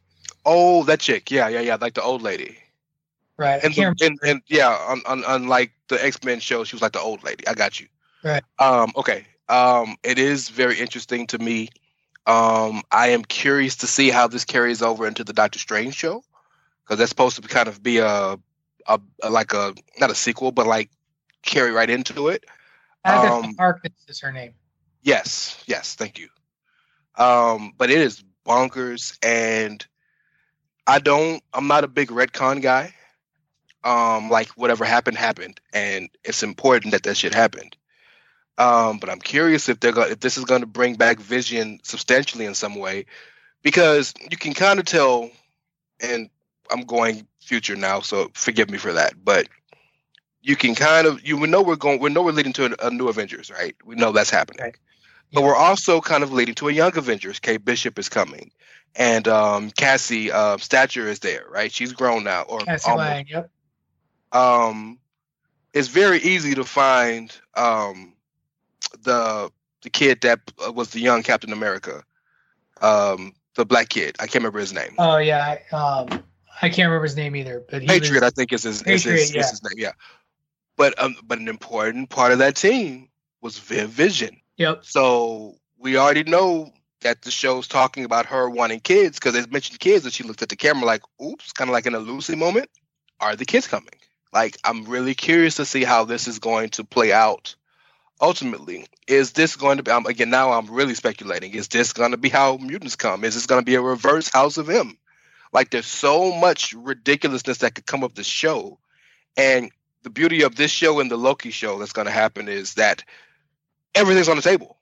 Oh, 0.45 0.85
that 0.85 1.01
chick, 1.01 1.31
yeah, 1.31 1.49
yeah, 1.49 1.61
yeah, 1.61 1.77
like 1.81 1.95
the 1.95 2.03
old 2.03 2.23
lady. 2.23 2.59
Right. 3.39 3.63
And, 3.63 3.75
the, 3.75 3.95
and, 4.01 4.19
and, 4.27 4.43
yeah, 4.47 4.71
on, 4.71 5.03
on, 5.05 5.23
unlike 5.27 5.73
the 5.89 6.03
X 6.03 6.25
Men 6.25 6.41
show, 6.41 6.65
she 6.65 6.75
was 6.75 6.81
like 6.81 6.93
the 6.93 7.01
old 7.01 7.23
lady. 7.23 7.47
I 7.47 7.55
got 7.55 7.79
you. 7.79 7.87
Right. 8.25 8.43
Um. 8.59 8.93
Okay. 8.97 9.27
Um. 9.49 9.97
It 10.03 10.19
is 10.19 10.49
very 10.49 10.79
interesting 10.79 11.27
to 11.29 11.39
me. 11.39 11.69
Um. 12.27 12.83
I 12.91 13.09
am 13.09 13.25
curious 13.25 13.77
to 13.77 13.87
see 13.87 14.11
how 14.11 14.27
this 14.27 14.45
carries 14.45 14.81
over 14.81 15.07
into 15.07 15.23
the 15.23 15.35
Doctor 15.35 15.59
Strange 15.59 15.95
show, 15.95 16.25
because 16.85 16.99
that's 16.99 17.11
supposed 17.11 17.41
to 17.41 17.47
kind 17.47 17.69
of 17.69 17.83
be 17.83 17.99
a, 17.99 18.39
a, 18.87 19.01
a 19.23 19.31
like 19.31 19.53
a 19.53 19.75
not 20.01 20.11
a 20.11 20.15
sequel, 20.15 20.51
but 20.51 20.67
like 20.67 20.91
carry 21.43 21.73
right 21.73 21.91
into 21.91 22.29
it. 22.29 22.45
Agatha 23.05 23.35
um, 23.35 23.55
Harkness 23.59 23.93
is 24.09 24.19
her 24.21 24.33
name. 24.33 24.55
Yes, 25.03 25.63
yes, 25.67 25.95
thank 25.95 26.19
you. 26.19 26.29
Um, 27.17 27.73
but 27.77 27.91
it 27.91 27.99
is 27.99 28.25
bonkers, 28.45 29.17
and 29.23 29.87
I 30.87 30.99
don't. 30.99 31.43
I'm 31.53 31.69
not 31.69 31.85
a 31.85 31.89
big 31.89 32.09
retcon 32.09 32.63
guy. 32.63 32.95
Um, 33.85 34.31
like 34.31 34.49
whatever 34.51 34.85
happened 34.85 35.17
happened, 35.17 35.61
and 35.73 36.09
it's 36.25 36.43
important 36.43 36.93
that 36.93 37.05
that 37.05 37.17
shit 37.17 37.35
happened. 37.35 37.77
Um, 38.59 38.99
but 38.99 39.11
I'm 39.11 39.21
curious 39.21 39.69
if 39.69 39.81
they're 39.81 39.93
going 39.93 40.11
if 40.11 40.21
this 40.21 40.39
is 40.39 40.45
going 40.45 40.63
to 40.63 40.67
bring 40.67 40.95
back 40.95 41.21
Vision 41.21 41.81
substantially 41.83 42.47
in 42.47 42.55
some 42.55 42.75
way, 42.75 43.07
because 43.63 44.15
you 44.31 44.37
can 44.37 44.55
kind 44.55 44.79
of 44.79 44.87
tell. 44.87 45.31
And 46.01 46.29
I'm 46.71 46.83
going 46.83 47.27
future 47.41 47.77
now, 47.77 48.01
so 48.01 48.31
forgive 48.35 48.71
me 48.71 48.79
for 48.79 48.93
that. 48.95 49.15
But 49.25 49.49
you 50.43 50.57
can 50.57 50.75
kind 50.75 51.07
of 51.07 51.27
you 51.27 51.47
know 51.47 51.63
we're 51.63 51.77
going 51.77 52.01
we 52.01 52.11
know 52.11 52.23
we're 52.23 52.33
leading 52.33 52.53
to 52.55 52.67
a, 52.67 52.87
a 52.87 52.91
new 52.91 53.09
Avengers, 53.09 53.51
right? 53.51 53.77
We 53.85 53.95
know 53.95 54.13
that's 54.13 54.31
happening. 54.31 54.65
Right. 54.65 54.77
But 55.33 55.43
we're 55.43 55.57
also 55.57 56.01
kind 56.01 56.23
of 56.23 56.33
leading 56.33 56.55
to 56.57 56.69
a 56.69 56.73
young 56.73 56.97
Avengers. 56.97 57.41
Kate 57.41 57.65
Bishop 57.65 57.99
is 57.99 58.09
coming, 58.09 58.53
and 58.95 59.27
um, 59.27 59.71
Cassie 59.71 60.31
uh, 60.31 60.57
Stature 60.59 61.09
is 61.09 61.19
there, 61.19 61.45
right? 61.51 61.73
She's 61.73 61.93
grown 61.93 62.25
now, 62.25 62.43
or 62.43 62.61
Cassie 62.61 62.91
almost. 62.91 63.09
Lang, 63.09 63.27
yep. 63.29 63.51
Um, 64.33 64.99
it's 65.73 65.89
very 65.89 66.19
easy 66.19 66.55
to 66.55 66.65
find 66.65 67.37
um, 67.55 68.15
the 69.03 69.51
the 69.83 69.91
kid 69.91 70.23
that 70.23 70.41
was 70.75 70.91
the 70.91 71.01
young 71.01 71.23
Captain 71.23 71.53
America, 71.53 72.03
um, 72.81 73.35
the 73.55 73.65
black 73.65 73.89
kid. 73.89 74.17
I 74.19 74.25
can't 74.25 74.37
remember 74.37 74.59
his 74.59 74.73
name. 74.73 74.95
Oh 74.99 75.19
yeah, 75.19 75.59
um, 75.73 76.09
I 76.63 76.69
can't 76.69 76.89
remember 76.89 77.05
his 77.05 77.17
name 77.17 77.37
either. 77.37 77.65
But 77.69 77.87
Patriot, 77.87 78.23
was, 78.23 78.23
I 78.23 78.31
think 78.31 78.53
is 78.53 78.63
his, 78.63 78.83
Patriot, 78.83 79.15
is 79.15 79.21
his, 79.21 79.35
yeah. 79.35 79.41
is 79.41 79.51
his 79.51 79.63
name. 79.63 79.75
Yeah, 79.77 79.93
but 80.77 81.01
um, 81.03 81.17
but 81.25 81.39
an 81.39 81.49
important 81.49 82.11
part 82.11 82.33
of 82.33 82.39
that 82.39 82.57
team 82.57 83.09
was 83.41 83.59
Viv 83.59 83.91
Vision. 83.91 84.41
Yep. 84.57 84.85
So 84.85 85.57
we 85.79 85.97
already 85.97 86.25
know 86.25 86.73
that 87.03 87.23
the 87.23 87.31
show's 87.31 87.69
talking 87.69 88.05
about 88.05 88.27
her 88.27 88.49
wanting 88.49 88.81
kids 88.81 89.19
because 89.19 89.35
they 89.35 89.45
mentioned 89.51 89.79
kids, 89.79 90.05
and 90.05 90.13
she 90.13 90.25
looked 90.25 90.43
at 90.43 90.49
the 90.49 90.57
camera 90.57 90.87
like, 90.87 91.03
"Oops," 91.23 91.53
kind 91.53 91.69
of 91.69 91.73
like 91.73 91.87
in 91.87 91.95
a 91.95 91.99
Lucy 91.99 92.35
moment. 92.35 92.71
Are 93.21 93.37
the 93.37 93.45
kids 93.45 93.67
coming? 93.67 93.89
Like, 94.37 94.59
I'm 94.65 94.85
really 94.85 95.15
curious 95.15 95.55
to 95.55 95.65
see 95.65 95.83
how 95.83 96.05
this 96.05 96.29
is 96.29 96.41
going 96.41 96.69
to 96.69 96.85
play 96.85 97.11
out. 97.11 97.55
Ultimately, 98.21 98.87
is 99.09 99.33
this 99.33 99.57
going 99.57 99.79
to 99.79 99.83
be? 99.83 99.91
Um, 99.91 100.05
again, 100.05 100.29
now 100.29 100.53
I'm 100.53 100.67
really 100.67 100.95
speculating. 100.95 101.55
Is 101.55 101.69
this 101.69 101.95
going 101.95 102.11
to 102.11 102.19
be 102.19 102.29
how 102.29 102.59
mutants 102.59 102.97
come? 102.97 103.25
Is 103.25 103.35
this 103.35 103.47
going 103.47 103.63
to 103.63 103.65
be 103.65 103.77
a 103.77 103.81
reverse 103.81 104.29
House 104.29 104.59
of 104.59 104.69
M? 104.69 104.99
Like, 105.55 105.71
there's 105.71 105.87
so 105.87 106.35
much 106.35 106.75
ridiculousness 106.75 107.59
that 107.59 107.77
could 107.77 107.87
come 107.87 108.05
of 108.05 108.15
the 108.15 108.25
show, 108.25 108.79
and 109.39 109.71
the 110.03 110.11
beauty 110.11 110.43
of 110.43 110.55
this 110.55 110.71
show 110.71 111.01
and 111.01 111.11
the 111.11 111.17
Loki 111.17 111.51
show 111.51 111.79
that's 111.79 111.95
going 111.95 112.05
to 112.05 112.13
happen 112.13 112.47
is 112.47 112.75
that 112.75 113.05
everything's 113.95 114.29
on 114.29 114.37
the 114.37 114.43
table. 114.43 114.77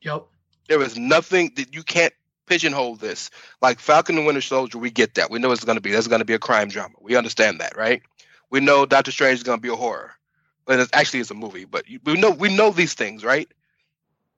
Yep. 0.00 0.26
There 0.66 0.82
is 0.82 0.98
nothing 0.98 1.52
that 1.54 1.72
you 1.72 1.84
can't 1.84 2.14
pigeonhole 2.46 2.96
this. 2.96 3.30
Like 3.60 3.78
Falcon 3.78 4.18
and 4.18 4.26
Winter 4.26 4.40
Soldier, 4.40 4.78
we 4.78 4.90
get 4.90 5.14
that. 5.14 5.30
We 5.30 5.38
know 5.38 5.52
it's 5.52 5.64
going 5.64 5.76
to 5.76 5.80
be. 5.80 5.92
There's 5.92 6.08
going 6.08 6.18
to 6.18 6.24
be 6.24 6.34
a 6.34 6.40
crime 6.40 6.68
drama. 6.68 6.96
We 7.00 7.14
understand 7.14 7.60
that, 7.60 7.76
right? 7.76 8.02
We 8.52 8.60
know 8.60 8.84
Doctor 8.84 9.10
Strange 9.10 9.38
is 9.38 9.42
going 9.42 9.58
to 9.58 9.62
be 9.62 9.70
a 9.70 9.74
horror, 9.74 10.12
but 10.66 10.78
it 10.78 10.90
actually 10.92 11.20
is 11.20 11.30
a 11.30 11.34
movie. 11.34 11.64
But 11.64 11.86
we 12.04 12.14
know 12.14 12.30
we 12.30 12.54
know 12.54 12.70
these 12.70 12.92
things, 12.92 13.24
right? 13.24 13.50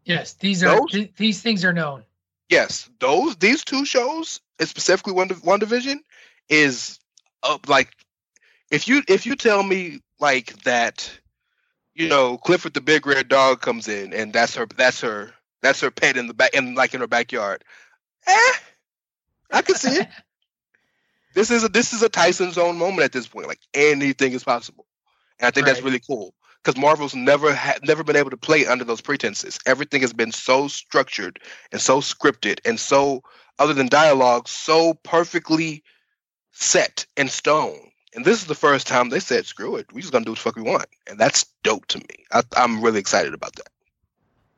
Yes, 0.05 0.35
these 0.35 0.63
are 0.63 0.81
th- 0.87 1.13
these 1.17 1.43
things 1.43 1.65
are 1.65 1.73
known. 1.73 2.05
Yes, 2.49 2.89
those 3.01 3.35
these 3.37 3.65
two 3.65 3.85
shows, 3.85 4.41
specifically 4.61 5.15
WandaVision, 5.15 5.99
is 6.49 7.01
up 7.43 7.69
like 7.69 7.91
if 8.71 8.87
you 8.87 9.03
if 9.09 9.27
you 9.27 9.35
tell 9.35 9.65
me 9.65 9.99
like 10.21 10.63
that, 10.63 11.11
you 11.97 12.09
know, 12.09 12.39
Clifford 12.39 12.75
the 12.75 12.81
big 12.81 13.09
red 13.09 13.29
dog 13.29 13.63
comes 13.63 13.89
in 13.89 14.13
and 14.13 14.33
that's 14.33 14.55
her 14.55 14.67
that's 14.77 15.01
her 15.01 15.33
that's 15.61 15.81
her 15.81 15.91
pet 15.91 16.17
in 16.17 16.29
the 16.29 16.35
back 16.35 16.55
in 16.55 16.77
like 16.77 16.95
in 16.95 17.01
her 17.01 17.09
backyard. 17.09 17.65
Eh, 18.29 18.53
I 19.51 19.63
can 19.63 19.75
see 19.75 20.03
it. 20.03 20.09
this 21.35 21.51
is 21.51 21.65
a 21.65 21.69
this 21.69 21.93
is 21.93 22.03
a 22.03 22.09
Tyson's 22.09 22.59
own 22.59 22.79
moment 22.79 23.05
at 23.05 23.13
this 23.13 23.27
point. 23.27 23.49
Like 23.49 23.61
anything 23.75 24.33
is 24.33 24.45
possible, 24.45 24.87
and 25.39 25.47
I 25.47 25.51
think 25.51 25.67
right. 25.67 25.75
that's 25.75 25.85
really 25.85 26.01
cool 26.01 26.35
because 26.63 26.81
Marvel's 26.81 27.15
never 27.15 27.53
had 27.53 27.87
never 27.87 28.03
been 28.03 28.17
able 28.17 28.31
to 28.31 28.37
play 28.37 28.67
under 28.67 28.85
those 28.85 29.01
pretenses. 29.01 29.59
Everything 29.67 30.01
has 30.01 30.13
been 30.13 30.33
so 30.33 30.69
structured 30.69 31.41
and 31.73 31.81
so 31.81 32.01
scripted 32.01 32.61
and 32.65 32.81
so 32.81 33.23
other 33.59 33.75
than 33.75 33.89
dialogue, 33.89 34.49
so 34.49 34.95
perfectly 35.03 35.83
set 36.53 37.07
in 37.17 37.29
stone. 37.29 37.91
And 38.15 38.25
this 38.25 38.41
is 38.41 38.47
the 38.47 38.55
first 38.55 38.87
time 38.87 39.09
they 39.09 39.21
said, 39.21 39.45
"Screw 39.45 39.77
it, 39.77 39.87
we're 39.93 40.01
just 40.01 40.13
gonna 40.13 40.25
do 40.25 40.31
what 40.31 40.39
the 40.39 40.43
fuck 40.43 40.57
we 40.57 40.63
want," 40.63 40.87
and 41.07 41.19
that's 41.19 41.47
dope 41.65 41.87
to 41.87 41.99
me. 41.99 42.25
I, 42.33 42.43
I'm 42.57 42.81
really 42.81 43.01
excited 43.01 43.35
about 43.35 43.57
that. 43.57 43.69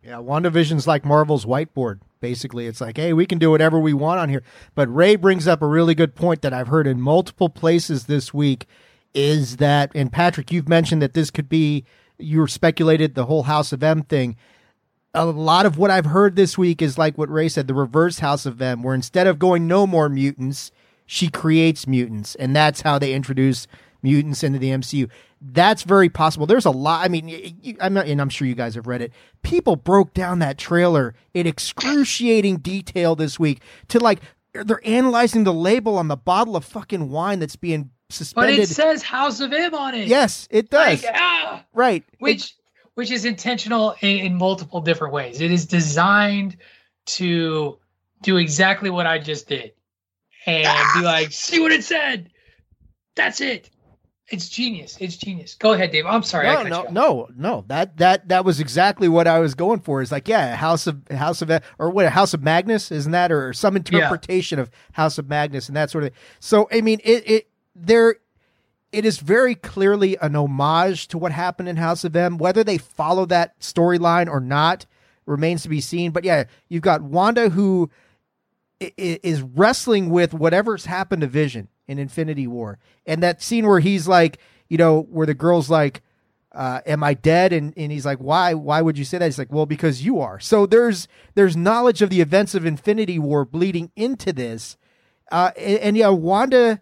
Yeah, 0.02 0.18
WandaVision's 0.18 0.86
like 0.86 1.04
Marvel's 1.04 1.44
whiteboard. 1.44 2.00
Basically, 2.20 2.66
it's 2.66 2.80
like, 2.80 2.96
hey, 2.96 3.12
we 3.12 3.26
can 3.26 3.38
do 3.38 3.50
whatever 3.50 3.78
we 3.78 3.92
want 3.92 4.20
on 4.20 4.28
here. 4.28 4.42
But 4.74 4.92
Rey 4.92 5.16
brings 5.16 5.46
up 5.48 5.62
a 5.62 5.66
really 5.66 5.94
good 5.94 6.14
point 6.14 6.42
that 6.42 6.52
I've 6.52 6.68
heard 6.68 6.86
in 6.86 7.00
multiple 7.00 7.48
places 7.48 8.06
this 8.06 8.32
week 8.32 8.66
is 9.14 9.56
that, 9.56 9.90
and 9.94 10.12
Patrick, 10.12 10.52
you've 10.52 10.68
mentioned 10.68 11.02
that 11.02 11.14
this 11.14 11.30
could 11.30 11.48
be, 11.48 11.84
you 12.18 12.46
speculated 12.46 13.14
the 13.14 13.26
whole 13.26 13.44
House 13.44 13.72
of 13.72 13.82
M 13.82 14.02
thing. 14.02 14.36
A 15.14 15.24
lot 15.24 15.66
of 15.66 15.78
what 15.78 15.90
I've 15.90 16.06
heard 16.06 16.36
this 16.36 16.56
week 16.56 16.82
is 16.82 16.98
like 16.98 17.16
what 17.16 17.30
Rey 17.30 17.48
said, 17.48 17.66
the 17.66 17.74
reverse 17.74 18.18
House 18.18 18.46
of 18.46 18.60
M, 18.60 18.82
where 18.82 18.94
instead 18.94 19.26
of 19.26 19.38
going 19.38 19.66
no 19.66 19.86
more 19.86 20.08
mutants, 20.08 20.70
she 21.06 21.28
creates 21.28 21.86
mutants. 21.86 22.34
And 22.34 22.54
that's 22.54 22.82
how 22.82 22.98
they 22.98 23.14
introduce 23.14 23.66
mutants 24.02 24.42
into 24.42 24.58
the 24.58 24.70
MCU. 24.70 25.10
That's 25.40 25.82
very 25.82 26.08
possible. 26.08 26.46
There's 26.46 26.64
a 26.64 26.70
lot. 26.70 27.04
I 27.04 27.08
mean, 27.08 27.28
you, 27.28 27.76
I'm 27.80 27.94
not, 27.94 28.06
and 28.06 28.20
I'm 28.20 28.28
sure 28.28 28.46
you 28.48 28.54
guys 28.54 28.74
have 28.74 28.86
read 28.86 29.02
it. 29.02 29.12
People 29.42 29.76
broke 29.76 30.14
down 30.14 30.38
that 30.40 30.58
trailer 30.58 31.14
in 31.34 31.46
excruciating 31.46 32.58
detail 32.58 33.16
this 33.16 33.38
week 33.38 33.60
to 33.88 33.98
like 34.00 34.20
they're 34.52 34.80
analyzing 34.84 35.44
the 35.44 35.52
label 35.52 35.98
on 35.98 36.08
the 36.08 36.16
bottle 36.16 36.56
of 36.56 36.64
fucking 36.64 37.10
wine 37.10 37.38
that's 37.38 37.56
being 37.56 37.90
suspended. 38.08 38.56
But 38.56 38.62
it 38.62 38.68
says 38.68 39.02
House 39.02 39.40
of 39.40 39.52
M 39.52 39.74
on 39.74 39.94
it. 39.94 40.08
Yes, 40.08 40.48
it 40.50 40.70
does. 40.70 41.02
Like, 41.02 41.14
ah, 41.14 41.64
right. 41.74 42.04
Which 42.18 42.44
it, 42.44 42.52
which 42.94 43.10
is 43.10 43.24
intentional 43.24 43.94
in, 44.00 44.18
in 44.18 44.34
multiple 44.36 44.80
different 44.80 45.12
ways. 45.12 45.40
It 45.40 45.52
is 45.52 45.66
designed 45.66 46.56
to 47.06 47.78
do 48.22 48.36
exactly 48.38 48.90
what 48.90 49.06
I 49.06 49.18
just 49.18 49.48
did 49.48 49.72
and 50.46 50.88
be 50.94 51.02
like, 51.02 51.32
see 51.32 51.60
what 51.60 51.72
it 51.72 51.84
said. 51.84 52.30
That's 53.14 53.40
it. 53.40 53.70
It's 54.28 54.48
genius. 54.48 54.96
It's 54.98 55.16
genius. 55.16 55.54
Go 55.54 55.72
ahead, 55.72 55.92
Dave. 55.92 56.04
I'm 56.04 56.24
sorry. 56.24 56.46
No, 56.48 56.64
no, 56.64 56.86
no, 56.90 57.28
no. 57.36 57.64
That 57.68 57.96
that 57.98 58.28
that 58.28 58.44
was 58.44 58.58
exactly 58.58 59.08
what 59.08 59.28
I 59.28 59.38
was 59.38 59.54
going 59.54 59.80
for. 59.80 60.02
Is 60.02 60.10
like, 60.10 60.26
yeah, 60.26 60.56
House 60.56 60.88
of 60.88 61.06
House 61.08 61.42
of 61.42 61.62
or 61.78 61.90
what 61.90 62.08
House 62.08 62.34
of 62.34 62.42
Magnus 62.42 62.90
isn't 62.90 63.12
that, 63.12 63.30
or 63.30 63.52
some 63.52 63.76
interpretation 63.76 64.58
yeah. 64.58 64.62
of 64.62 64.70
House 64.92 65.18
of 65.18 65.28
Magnus 65.28 65.68
and 65.68 65.76
that 65.76 65.90
sort 65.90 66.04
of. 66.04 66.10
Thing. 66.10 66.18
So 66.40 66.68
I 66.72 66.80
mean, 66.80 67.00
it 67.04 67.30
it 67.30 67.48
there, 67.76 68.16
it 68.90 69.04
is 69.04 69.18
very 69.18 69.54
clearly 69.54 70.16
an 70.20 70.34
homage 70.34 71.06
to 71.08 71.18
what 71.18 71.30
happened 71.30 71.68
in 71.68 71.76
House 71.76 72.02
of 72.02 72.16
M. 72.16 72.36
Whether 72.36 72.64
they 72.64 72.78
follow 72.78 73.26
that 73.26 73.60
storyline 73.60 74.28
or 74.28 74.40
not 74.40 74.86
remains 75.24 75.62
to 75.62 75.68
be 75.68 75.80
seen. 75.80 76.10
But 76.10 76.24
yeah, 76.24 76.44
you've 76.68 76.82
got 76.82 77.00
Wanda 77.00 77.50
who 77.50 77.90
is 78.80 79.40
wrestling 79.42 80.10
with 80.10 80.34
whatever's 80.34 80.86
happened 80.86 81.20
to 81.20 81.28
Vision 81.28 81.68
in 81.88 81.98
Infinity 81.98 82.46
War. 82.46 82.78
And 83.06 83.22
that 83.22 83.42
scene 83.42 83.66
where 83.66 83.80
he's 83.80 84.08
like, 84.08 84.38
you 84.68 84.78
know, 84.78 85.02
where 85.10 85.26
the 85.26 85.34
girl's 85.34 85.70
like, 85.70 86.02
uh, 86.52 86.80
am 86.86 87.04
I 87.04 87.14
dead? 87.14 87.52
And, 87.52 87.74
and 87.76 87.92
he's 87.92 88.06
like, 88.06 88.18
why, 88.18 88.54
why 88.54 88.80
would 88.80 88.96
you 88.96 89.04
say 89.04 89.18
that? 89.18 89.24
He's 89.24 89.38
like, 89.38 89.52
well, 89.52 89.66
because 89.66 90.04
you 90.04 90.20
are. 90.20 90.40
So 90.40 90.66
there's, 90.66 91.06
there's 91.34 91.56
knowledge 91.56 92.02
of 92.02 92.10
the 92.10 92.20
events 92.20 92.54
of 92.54 92.64
Infinity 92.64 93.18
War 93.18 93.44
bleeding 93.44 93.90
into 93.94 94.32
this. 94.32 94.76
Uh, 95.30 95.50
and, 95.56 95.78
and 95.78 95.96
yeah, 95.96 96.08
Wanda, 96.08 96.80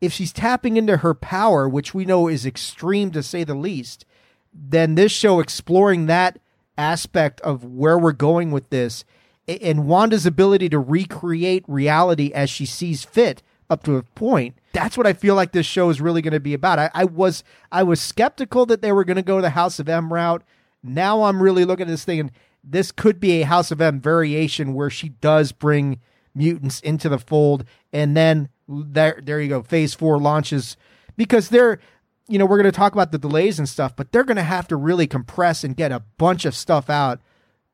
if 0.00 0.12
she's 0.12 0.32
tapping 0.32 0.76
into 0.76 0.98
her 0.98 1.14
power, 1.14 1.68
which 1.68 1.94
we 1.94 2.04
know 2.04 2.26
is 2.26 2.44
extreme 2.44 3.12
to 3.12 3.22
say 3.22 3.44
the 3.44 3.54
least, 3.54 4.04
then 4.52 4.96
this 4.96 5.12
show 5.12 5.40
exploring 5.40 6.06
that 6.06 6.40
aspect 6.76 7.40
of 7.42 7.64
where 7.64 7.98
we're 7.98 8.12
going 8.12 8.50
with 8.50 8.70
this 8.70 9.04
and 9.48 9.86
Wanda's 9.86 10.26
ability 10.26 10.68
to 10.70 10.78
recreate 10.78 11.64
reality 11.66 12.32
as 12.32 12.50
she 12.50 12.66
sees 12.66 13.04
fit 13.04 13.42
up 13.72 13.82
to 13.84 13.96
a 13.96 14.02
point. 14.02 14.56
That's 14.72 14.96
what 14.96 15.06
I 15.06 15.14
feel 15.14 15.34
like 15.34 15.52
this 15.52 15.66
show 15.66 15.88
is 15.88 16.00
really 16.00 16.22
going 16.22 16.32
to 16.32 16.40
be 16.40 16.54
about. 16.54 16.78
I, 16.78 16.90
I 16.94 17.04
was 17.04 17.42
I 17.72 17.82
was 17.82 18.00
skeptical 18.00 18.66
that 18.66 18.82
they 18.82 18.92
were 18.92 19.04
going 19.04 19.16
to 19.16 19.22
go 19.22 19.40
the 19.40 19.50
House 19.50 19.78
of 19.78 19.88
M 19.88 20.12
route. 20.12 20.44
Now 20.82 21.24
I'm 21.24 21.42
really 21.42 21.64
looking 21.64 21.86
at 21.86 21.90
this 21.90 22.04
thing, 22.04 22.20
and 22.20 22.32
this 22.62 22.92
could 22.92 23.18
be 23.18 23.40
a 23.40 23.46
House 23.46 23.70
of 23.70 23.80
M 23.80 24.00
variation 24.00 24.74
where 24.74 24.90
she 24.90 25.08
does 25.08 25.50
bring 25.52 26.00
mutants 26.34 26.80
into 26.80 27.08
the 27.08 27.18
fold, 27.18 27.64
and 27.92 28.16
then 28.16 28.50
there 28.68 29.20
there 29.22 29.40
you 29.40 29.48
go. 29.48 29.62
Phase 29.62 29.94
four 29.94 30.18
launches 30.18 30.76
because 31.16 31.48
they're 31.48 31.80
you 32.28 32.38
know 32.38 32.46
we're 32.46 32.62
going 32.62 32.72
to 32.72 32.76
talk 32.76 32.92
about 32.92 33.10
the 33.10 33.18
delays 33.18 33.58
and 33.58 33.68
stuff, 33.68 33.96
but 33.96 34.12
they're 34.12 34.24
going 34.24 34.36
to 34.36 34.42
have 34.42 34.68
to 34.68 34.76
really 34.76 35.06
compress 35.06 35.64
and 35.64 35.76
get 35.76 35.92
a 35.92 36.04
bunch 36.18 36.44
of 36.44 36.54
stuff 36.54 36.88
out 36.88 37.20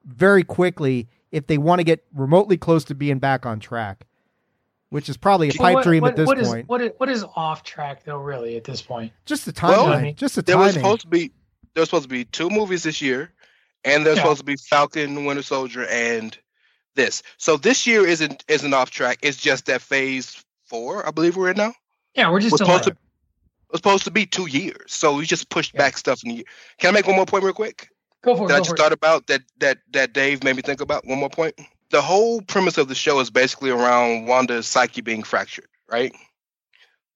very 0.05 0.43
quickly 0.43 1.09
if 1.31 1.47
they 1.47 1.59
want 1.59 1.81
to 1.81 1.85
get 1.85 2.05
remotely 2.15 2.57
close 2.57 2.85
to 2.85 2.95
being 2.95 3.19
back 3.19 3.45
on 3.45 3.61
track 3.61 4.07
which 4.91 5.09
is 5.09 5.17
probably 5.17 5.49
a 5.49 5.53
pipe 5.53 5.75
what, 5.75 5.85
dream 5.85 6.03
what, 6.03 6.11
at 6.11 6.17
this 6.17 6.27
what 6.27 6.39
point. 6.39 6.61
Is, 6.61 6.69
what 6.69 6.81
is 6.81 6.93
what 6.97 7.09
is 7.09 7.25
off 7.37 7.63
track 7.63 8.05
though? 8.05 8.19
Really, 8.19 8.57
at 8.57 8.65
this 8.65 8.83
point, 8.83 9.13
just 9.27 9.47
the 9.47 9.53
timeline. 9.53 10.03
Well, 10.03 10.13
just 10.13 10.37
the 10.37 10.43
timing. 10.43 10.59
There 10.59 10.67
was 10.67 10.75
supposed 10.75 11.01
to 11.03 11.09
be 11.09 11.33
there 11.75 11.83
was 11.83 11.89
supposed 11.89 12.05
to 12.05 12.09
be 12.09 12.25
two 12.25 12.51
movies 12.51 12.83
this 12.83 13.03
year, 13.03 13.31
and 13.85 14.05
there's 14.05 14.17
yeah. 14.17 14.23
supposed 14.23 14.41
to 14.41 14.45
be 14.45 14.57
Falcon, 14.57 15.25
Winter 15.25 15.43
Soldier, 15.43 15.87
and 15.87 16.37
this. 16.95 17.23
So 17.37 17.57
this 17.57 17.87
year 17.87 18.07
isn't 18.07 18.45
isn't 18.49 18.75
off 18.75 18.91
track. 18.91 19.19
It's 19.23 19.37
just 19.37 19.67
that 19.67 19.83
Phase 19.83 20.43
Four, 20.65 21.07
I 21.07 21.11
believe 21.11 21.37
we're 21.37 21.51
in 21.51 21.57
now. 21.57 21.75
Yeah, 22.15 22.31
we're 22.31 22.41
just 22.41 22.53
we're 22.53 22.59
supposed 22.59 22.85
to. 22.85 22.97
was 23.71 23.79
supposed 23.79 24.05
to 24.05 24.11
be 24.11 24.27
two 24.27 24.47
years, 24.47 24.93
so 24.93 25.17
we 25.17 25.27
just 25.27 25.51
pushed 25.51 25.75
yeah. 25.75 25.79
back 25.79 25.99
stuff 25.99 26.23
in 26.25 26.31
the 26.31 26.37
year. 26.37 26.45
Can 26.79 26.89
I 26.89 26.93
make 26.93 27.07
one 27.07 27.17
more 27.17 27.27
point 27.27 27.45
real 27.45 27.53
quick? 27.53 27.91
Go 28.23 28.37
for 28.37 28.47
it. 28.47 28.49
That 28.49 28.57
I 28.57 28.61
just 28.61 28.77
thought 28.77 28.93
about 28.93 29.27
that 29.27 29.43
that 29.59 29.79
that 29.93 30.13
Dave 30.13 30.43
made 30.43 30.57
me 30.57 30.63
think 30.63 30.81
about 30.81 31.07
one 31.07 31.19
more 31.19 31.31
point 31.31 31.55
the 31.91 32.03
whole 32.03 32.41
premise 32.41 32.79
of 32.79 32.89
the 32.89 32.95
show 32.95 33.21
is 33.21 33.31
basically 33.31 33.71
around 33.71 34.27
Wanda's 34.27 34.67
psyche 34.67 35.01
being 35.01 35.23
fractured, 35.23 35.69
right? 35.91 36.15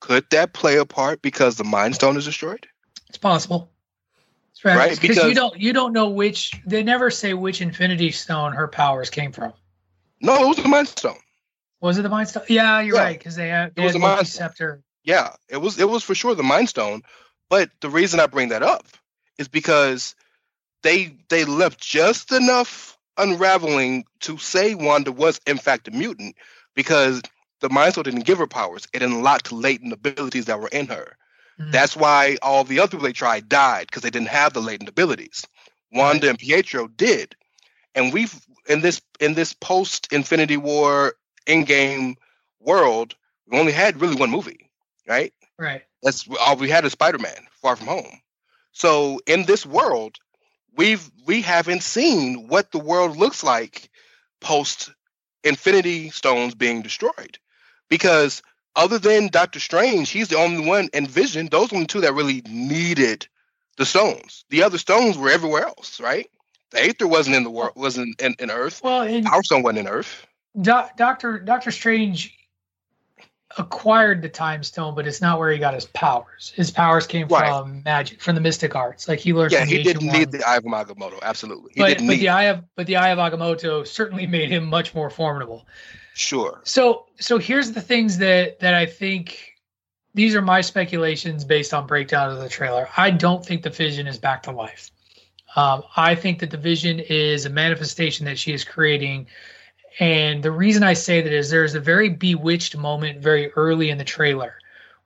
Could 0.01 0.29
that 0.31 0.53
play 0.53 0.79
a 0.79 0.85
part 0.85 1.23
because 1.23 1.57
the 1.57 1.65
Mind 1.65 1.95
Stone 1.95 2.17
is 2.17 2.25
destroyed? 2.25 2.67
It's 3.09 3.19
possible. 3.19 3.71
It's 4.53 4.65
right. 4.65 4.77
right? 4.77 5.01
Because 5.01 5.19
you 5.25 5.35
don't 5.35 5.59
you 5.59 5.73
don't 5.73 5.93
know 5.93 6.09
which 6.09 6.53
they 6.67 6.83
never 6.83 7.11
say 7.11 7.35
which 7.35 7.61
Infinity 7.61 8.11
Stone 8.11 8.53
her 8.53 8.69
powers 8.69 9.11
came 9.11 9.33
from. 9.33 9.53
No, 10.21 10.45
it 10.45 10.49
was 10.49 10.57
the 10.57 10.69
Mind 10.69 10.89
Stone. 10.89 11.19
Was 11.81 11.99
it 11.99 12.03
the 12.03 12.09
Mind 12.09 12.29
Stone? 12.29 12.45
Yeah, 12.49 12.81
you're 12.81 12.97
yeah. 12.97 13.03
right 13.03 13.19
because 13.19 13.37
they 13.37 13.49
had, 13.49 13.75
they 13.75 13.83
it 13.83 13.85
was 13.87 13.93
the 13.93 13.99
Mind 13.99 14.27
Scepter. 14.27 14.83
Yeah, 15.05 15.35
it 15.49 15.59
was 15.59 15.79
it 15.79 15.89
was 15.89 16.03
for 16.03 16.15
sure 16.15 16.35
the 16.35 16.43
Mind 16.43 16.69
Stone. 16.69 17.03
But 17.49 17.71
the 17.81 17.91
reason 17.91 18.19
I 18.19 18.27
bring 18.27 18.49
that 18.49 18.63
up 18.63 18.87
is 19.39 19.49
because 19.49 20.15
they 20.83 21.17
they 21.29 21.45
left 21.45 21.81
just 21.81 22.33
enough 22.33 22.97
unraveling 23.17 24.05
to 24.21 24.39
say 24.39 24.75
Wanda 24.75 25.13
was 25.13 25.41
in 25.47 25.59
fact 25.59 25.89
a 25.89 25.91
mutant 25.91 26.37
because 26.75 27.23
the 27.61 27.69
Mind 27.69 27.93
Stone 27.93 28.05
didn't 28.05 28.25
give 28.25 28.39
her 28.39 28.47
powers. 28.47 28.87
It 28.93 29.03
unlocked 29.03 29.53
latent 29.53 29.93
abilities 29.93 30.47
that 30.47 30.61
were 30.61 30.69
in 30.69 30.87
her. 30.89 31.17
Mm-hmm. 31.61 31.71
That's 31.71 31.97
why 31.97 32.37
all 32.43 32.65
the 32.65 32.81
other 32.81 32.91
people 32.91 33.05
they 33.05 33.13
tried 33.13 33.49
died 33.49 33.87
because 33.87 34.03
they 34.03 34.11
didn't 34.11 34.29
have 34.29 34.53
the 34.53 34.61
latent 34.61 34.89
abilities. 34.89 35.47
Wanda 35.93 36.27
right. 36.27 36.31
and 36.31 36.39
Pietro 36.39 36.89
did, 36.89 37.37
and 37.95 38.13
we've 38.13 38.35
in 38.69 38.81
this 38.81 39.03
in 39.21 39.35
this 39.35 39.53
post 39.53 40.13
Infinity 40.13 40.57
War 40.57 41.15
Endgame 41.47 42.17
world, 42.61 43.15
we 43.47 43.59
only 43.59 43.73
had 43.73 44.01
really 44.01 44.17
one 44.17 44.31
movie, 44.31 44.71
right? 45.07 45.33
Right. 45.59 45.83
That's 46.03 46.27
all 46.41 46.57
we 46.57 46.71
had 46.71 46.85
is 46.85 46.93
Spider 46.93 47.19
Man 47.19 47.47
Far 47.61 47.77
From 47.77 47.89
Home. 47.89 48.21
So 48.73 49.21
in 49.27 49.45
this 49.45 49.67
world, 49.67 50.17
we've 50.77 51.11
we 51.27 51.43
haven't 51.43 51.83
seen 51.83 52.49
what 52.49 52.71
the 52.71 52.79
world 52.79 53.17
looks 53.17 53.45
like 53.45 53.91
post 54.41 54.93
Infinity 55.45 56.11
Stones 56.11 56.55
being 56.55 56.83
destroyed, 56.83 57.39
because 57.89 58.43
other 58.75 58.99
than 58.99 59.29
Doctor 59.29 59.61
Strange, 59.61 60.11
he's 60.11 60.29
the 60.29 60.39
only 60.39 60.67
one 60.67 60.89
and 60.95 61.09
Vision. 61.09 61.49
Those 61.51 61.73
are 61.73 61.79
the 61.79 61.87
two 61.87 62.01
that 62.03 62.15
really 62.15 62.43
needed 62.49 63.27
the 63.77 63.87
stones. 63.87 64.45
The 64.51 64.63
other 64.63 64.79
stones 64.79 65.17
were 65.19 65.31
everywhere 65.31 65.65
else, 65.65 66.01
right? 66.01 66.29
The 66.71 66.83
Aether 66.85 67.07
wasn't 67.07 67.37
in 67.37 67.45
the 67.45 67.51
world, 67.51 67.73
wasn't 67.77 68.21
in, 68.21 68.35
in 68.39 68.51
Earth. 68.51 68.81
Well, 68.83 69.03
in, 69.03 69.25
Power 69.25 69.43
Stone 69.43 69.63
wasn't 69.63 69.81
in 69.81 69.89
Earth. 69.89 70.27
Do- 70.61 70.89
Doctor 70.97 71.39
Doctor 71.39 71.71
Strange 71.71 72.37
acquired 73.59 74.23
the 74.23 74.29
time 74.29 74.63
stone, 74.63 74.95
but 74.95 75.07
it's 75.07 75.21
not 75.21 75.39
where 75.39 75.51
he 75.51 75.59
got 75.59 75.75
his 75.75 75.87
powers. 75.87 76.53
His 76.55 76.71
powers 76.71 77.07
came 77.07 77.29
right. 77.29 77.49
from 77.49 77.83
magic, 77.85 78.21
from 78.21 78.35
the 78.35 78.41
mystic 78.41 78.75
arts. 78.75 79.09
Like 79.09 79.19
he 79.19 79.33
learned. 79.33 79.53
Yeah, 79.53 79.65
he 79.65 79.83
didn't 79.83 80.07
need 80.07 80.31
the 80.31 80.47
Eye 80.47 80.57
of 80.57 80.65
Agamotto. 80.65 81.21
Absolutely, 81.23 81.73
he 81.75 81.81
but, 81.81 81.99
but 81.99 82.19
the 82.19 82.29
Eye 82.29 82.45
of 82.45 82.65
but 82.77 82.87
the 82.87 82.97
Eye 82.97 83.11
of 83.11 83.19
Agamotto 83.19 83.87
certainly 83.87 84.27
made 84.27 84.51
him 84.51 84.67
much 84.67 84.95
more 84.95 85.11
formidable. 85.11 85.67
Sure. 86.15 86.61
So 86.65 87.07
so 87.19 87.39
here's 87.39 87.73
the 87.73 87.81
things 87.81 88.19
that 88.19 88.61
that 88.61 88.75
I 88.75 88.87
think. 88.87 89.49
These 90.15 90.35
are 90.35 90.43
my 90.43 90.61
speculations 90.61 91.43
based 91.43 91.73
on 91.73 91.87
breakdown 91.87 92.31
of 92.31 92.39
the 92.39 92.49
trailer. 92.49 92.87
I 92.99 93.11
don't 93.11 93.43
think 93.43 93.63
the 93.63 93.71
Vision 93.71 94.07
is 94.07 94.19
back 94.19 94.43
to 94.43 94.51
life. 94.51 94.91
Um, 95.57 95.83
I 95.97 96.15
think 96.15 96.41
that 96.41 96.51
the 96.51 96.59
Vision 96.59 97.01
is 97.01 97.47
a 97.47 97.51
manifestation 97.51 98.27
that 98.27 98.39
she 98.39 98.53
is 98.53 98.63
creating 98.63 99.27
And 100.01 100.43
the 100.43 100.51
reason 100.51 100.83
I 100.83 100.95
say 100.95 101.21
that 101.21 101.33
is 101.33 101.51
there's 101.51 101.75
a 101.75 101.81
very 101.81 102.09
bewitched 102.09 102.77
moment 102.77 103.21
very 103.21 103.53
early 103.53 103.91
in 103.91 103.99
the 103.99 104.05
trailer 104.05 104.55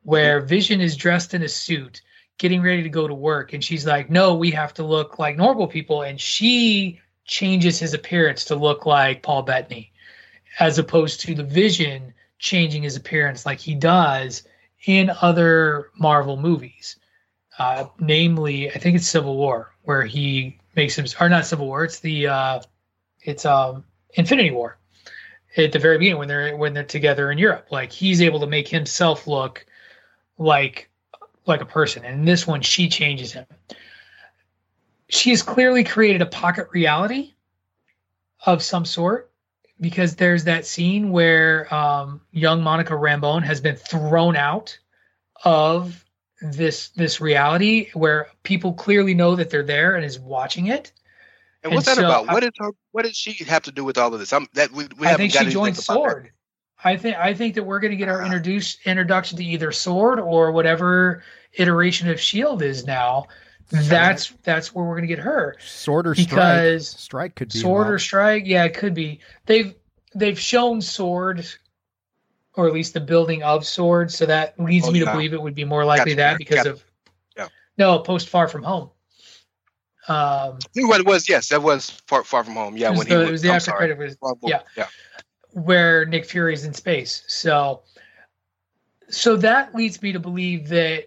where 0.03 0.41
Vision 0.41 0.81
is 0.81 0.97
dressed 0.97 1.35
in 1.35 1.43
a 1.43 1.49
suit, 1.49 2.03
getting 2.39 2.63
ready 2.63 2.83
to 2.85 2.89
go 2.89 3.09
to 3.09 3.15
work. 3.15 3.53
And 3.53 3.65
she's 3.65 3.85
like, 3.85 4.09
No, 4.09 4.35
we 4.35 4.53
have 4.53 4.75
to 4.75 4.85
look 4.85 5.19
like 5.19 5.37
normal 5.37 5.67
people. 5.67 6.03
And 6.03 6.21
she 6.21 7.01
changes 7.25 7.79
his 7.79 7.95
appearance 7.95 8.45
to 8.47 8.55
look 8.55 8.87
like 8.87 9.23
Paul 9.23 9.43
Bettany, 9.43 9.93
as 10.61 10.79
opposed 10.79 11.21
to 11.23 11.35
the 11.35 11.43
Vision 11.43 12.15
changing 12.39 12.83
his 12.83 12.97
appearance 12.97 13.45
like 13.45 13.59
he 13.59 13.75
does 13.75 14.45
in 14.85 15.11
other 15.21 15.91
Marvel 15.99 16.37
movies. 16.37 16.97
Uh, 17.59 17.87
namely, 17.99 18.71
I 18.71 18.79
think 18.79 18.97
it's 18.97 19.09
Civil 19.09 19.37
War, 19.37 19.75
where 19.83 20.05
he 20.05 20.59
makes 20.77 20.97
him, 20.97 21.07
or 21.21 21.29
not 21.29 21.47
Civil 21.47 21.67
War, 21.67 21.85
it's 21.85 22.01
the, 22.01 22.27
uh, 22.29 22.61
it's 23.23 23.47
um, 23.47 23.85
Infinity 24.17 24.51
War 24.51 24.79
at 25.57 25.73
the 25.73 25.79
very 25.79 25.99
beginning 25.99 26.19
when 26.19 26.29
they're 26.29 26.57
when 26.57 26.75
they're 26.75 26.85
together 26.85 27.31
in 27.31 27.39
Europe. 27.39 27.69
Like 27.71 27.93
he's 27.93 28.21
able 28.21 28.41
to 28.41 28.47
make 28.47 28.69
himself 28.69 29.27
look 29.27 29.65
like 30.39 30.91
like 31.47 31.61
a 31.61 31.67
person. 31.67 32.05
And 32.05 32.21
in 32.21 32.25
this 32.25 32.47
one, 32.47 32.61
she 32.61 32.89
changes 32.89 33.33
him. 33.33 33.47
She 35.09 35.31
has 35.31 35.43
clearly 35.43 35.85
created 35.85 36.21
a 36.21 36.27
pocket 36.27 36.69
reality 36.73 37.35
of 38.45 38.63
some 38.63 38.85
sort 38.85 39.31
because 39.81 40.17
there's 40.17 40.45
that 40.45 40.67
scene 40.67 41.11
where 41.11 41.73
um, 41.73 42.21
young 42.33 42.63
Monica 42.63 42.95
Rambeau 42.95 43.43
has 43.43 43.61
been 43.61 43.77
thrown 43.77 44.37
out 44.37 44.77
of 45.45 46.05
this 46.41 46.89
this 46.91 47.21
reality 47.21 47.91
where 47.95 48.29
people 48.43 48.73
clearly 48.73 49.15
know 49.15 49.37
that 49.37 49.51
they're 49.51 49.63
there 49.63 49.95
and 49.95 50.05
is 50.05 50.19
watching 50.19 50.67
it. 50.67 50.93
And 51.67 51.75
what's 51.75 51.89
and 51.89 51.99
that 51.99 52.03
so 52.03 52.07
about? 52.07 52.29
I, 52.29 52.33
what 52.33 52.45
is 52.45 52.53
her? 52.59 52.71
What 52.93 53.05
does 53.05 53.17
she 53.17 53.45
have 53.45 53.65
to 53.65 53.73
do 53.73 53.85
with 53.85 53.99
all 53.99 54.15
of 54.15 54.21
this? 54.21 54.33
I'm, 54.33 54.47
that 54.55 54.71
we, 54.71 54.87
we 54.99 55.09
I 55.09 55.15
think 55.15 55.33
she 55.33 55.47
joined 55.47 55.77
Sword. 55.77 56.31
I 56.85 56.97
think 56.97 57.17
I 57.17 57.35
think 57.35 57.57
that 57.57 57.65
we're 57.65 57.81
going 57.81 57.91
to 57.91 57.97
get 57.97 58.09
our 58.09 58.23
uh, 58.23 58.27
introduced 58.27 58.87
introduction 58.87 59.37
to 59.39 59.45
either 59.45 59.73
Sword 59.73 60.21
or 60.21 60.53
whatever 60.53 61.25
iteration 61.55 62.09
of 62.09 62.21
Shield 62.21 62.63
is 62.63 62.87
now. 62.87 63.27
That's 63.71 64.31
that's 64.45 64.73
where 64.73 64.85
we're 64.85 64.95
going 64.95 65.09
to 65.09 65.15
get 65.15 65.19
her. 65.19 65.57
Sword 65.59 66.07
or 66.07 66.15
because 66.15 66.89
strike. 66.89 67.01
Strike 67.01 67.35
could 67.35 67.53
be 67.53 67.59
sword 67.59 67.89
or 67.89 67.99
strike. 67.99 68.45
Yeah, 68.47 68.63
it 68.63 68.75
could 68.75 68.95
be. 68.95 69.19
They've 69.47 69.75
they've 70.15 70.39
shown 70.39 70.81
sword, 70.81 71.45
or 72.55 72.69
at 72.69 72.73
least 72.73 72.95
the 72.95 73.01
building 73.01 73.43
of 73.43 73.67
sword. 73.67 74.13
So 74.13 74.25
that 74.27 74.59
leads 74.61 74.87
oh, 74.87 74.93
me 74.93 75.01
yeah. 75.01 75.07
to 75.07 75.13
believe 75.13 75.33
it 75.33 75.43
would 75.43 75.57
be 75.57 75.65
more 75.65 75.85
likely 75.85 76.13
gotcha. 76.13 76.17
that 76.17 76.39
because 76.39 76.57
gotcha. 76.59 76.71
of 76.71 76.85
yeah. 77.37 77.49
No, 77.77 77.99
post 77.99 78.29
Far 78.29 78.47
From 78.47 78.63
Home. 78.63 78.91
Um, 80.09 80.59
what 80.77 81.01
it 81.01 81.07
was, 81.07 81.28
yes, 81.28 81.49
that 81.49 81.62
was 81.62 81.91
Far 82.07 82.23
Far 82.24 82.45
From 82.45 82.55
Home. 82.55 82.77
Yeah, 82.77 82.91
when 82.91 83.09
the, 83.09 83.24
he 83.24 83.31
was 83.31 83.43
the 83.43 83.51
I'm 83.51 83.57
after 83.57 83.73
credit 83.73 83.99
was 83.99 84.16
yeah 84.43 84.61
yeah 84.77 84.87
where 85.57 86.05
Nick 86.05 86.27
Fury's 86.27 86.65
in 86.65 86.74
space. 86.74 87.24
So 87.28 87.83
so 89.09 89.37
that 89.37 89.74
leads 89.74 90.03
me 90.03 90.12
to 90.12 90.20
believe 90.20 90.69
that 90.69 91.07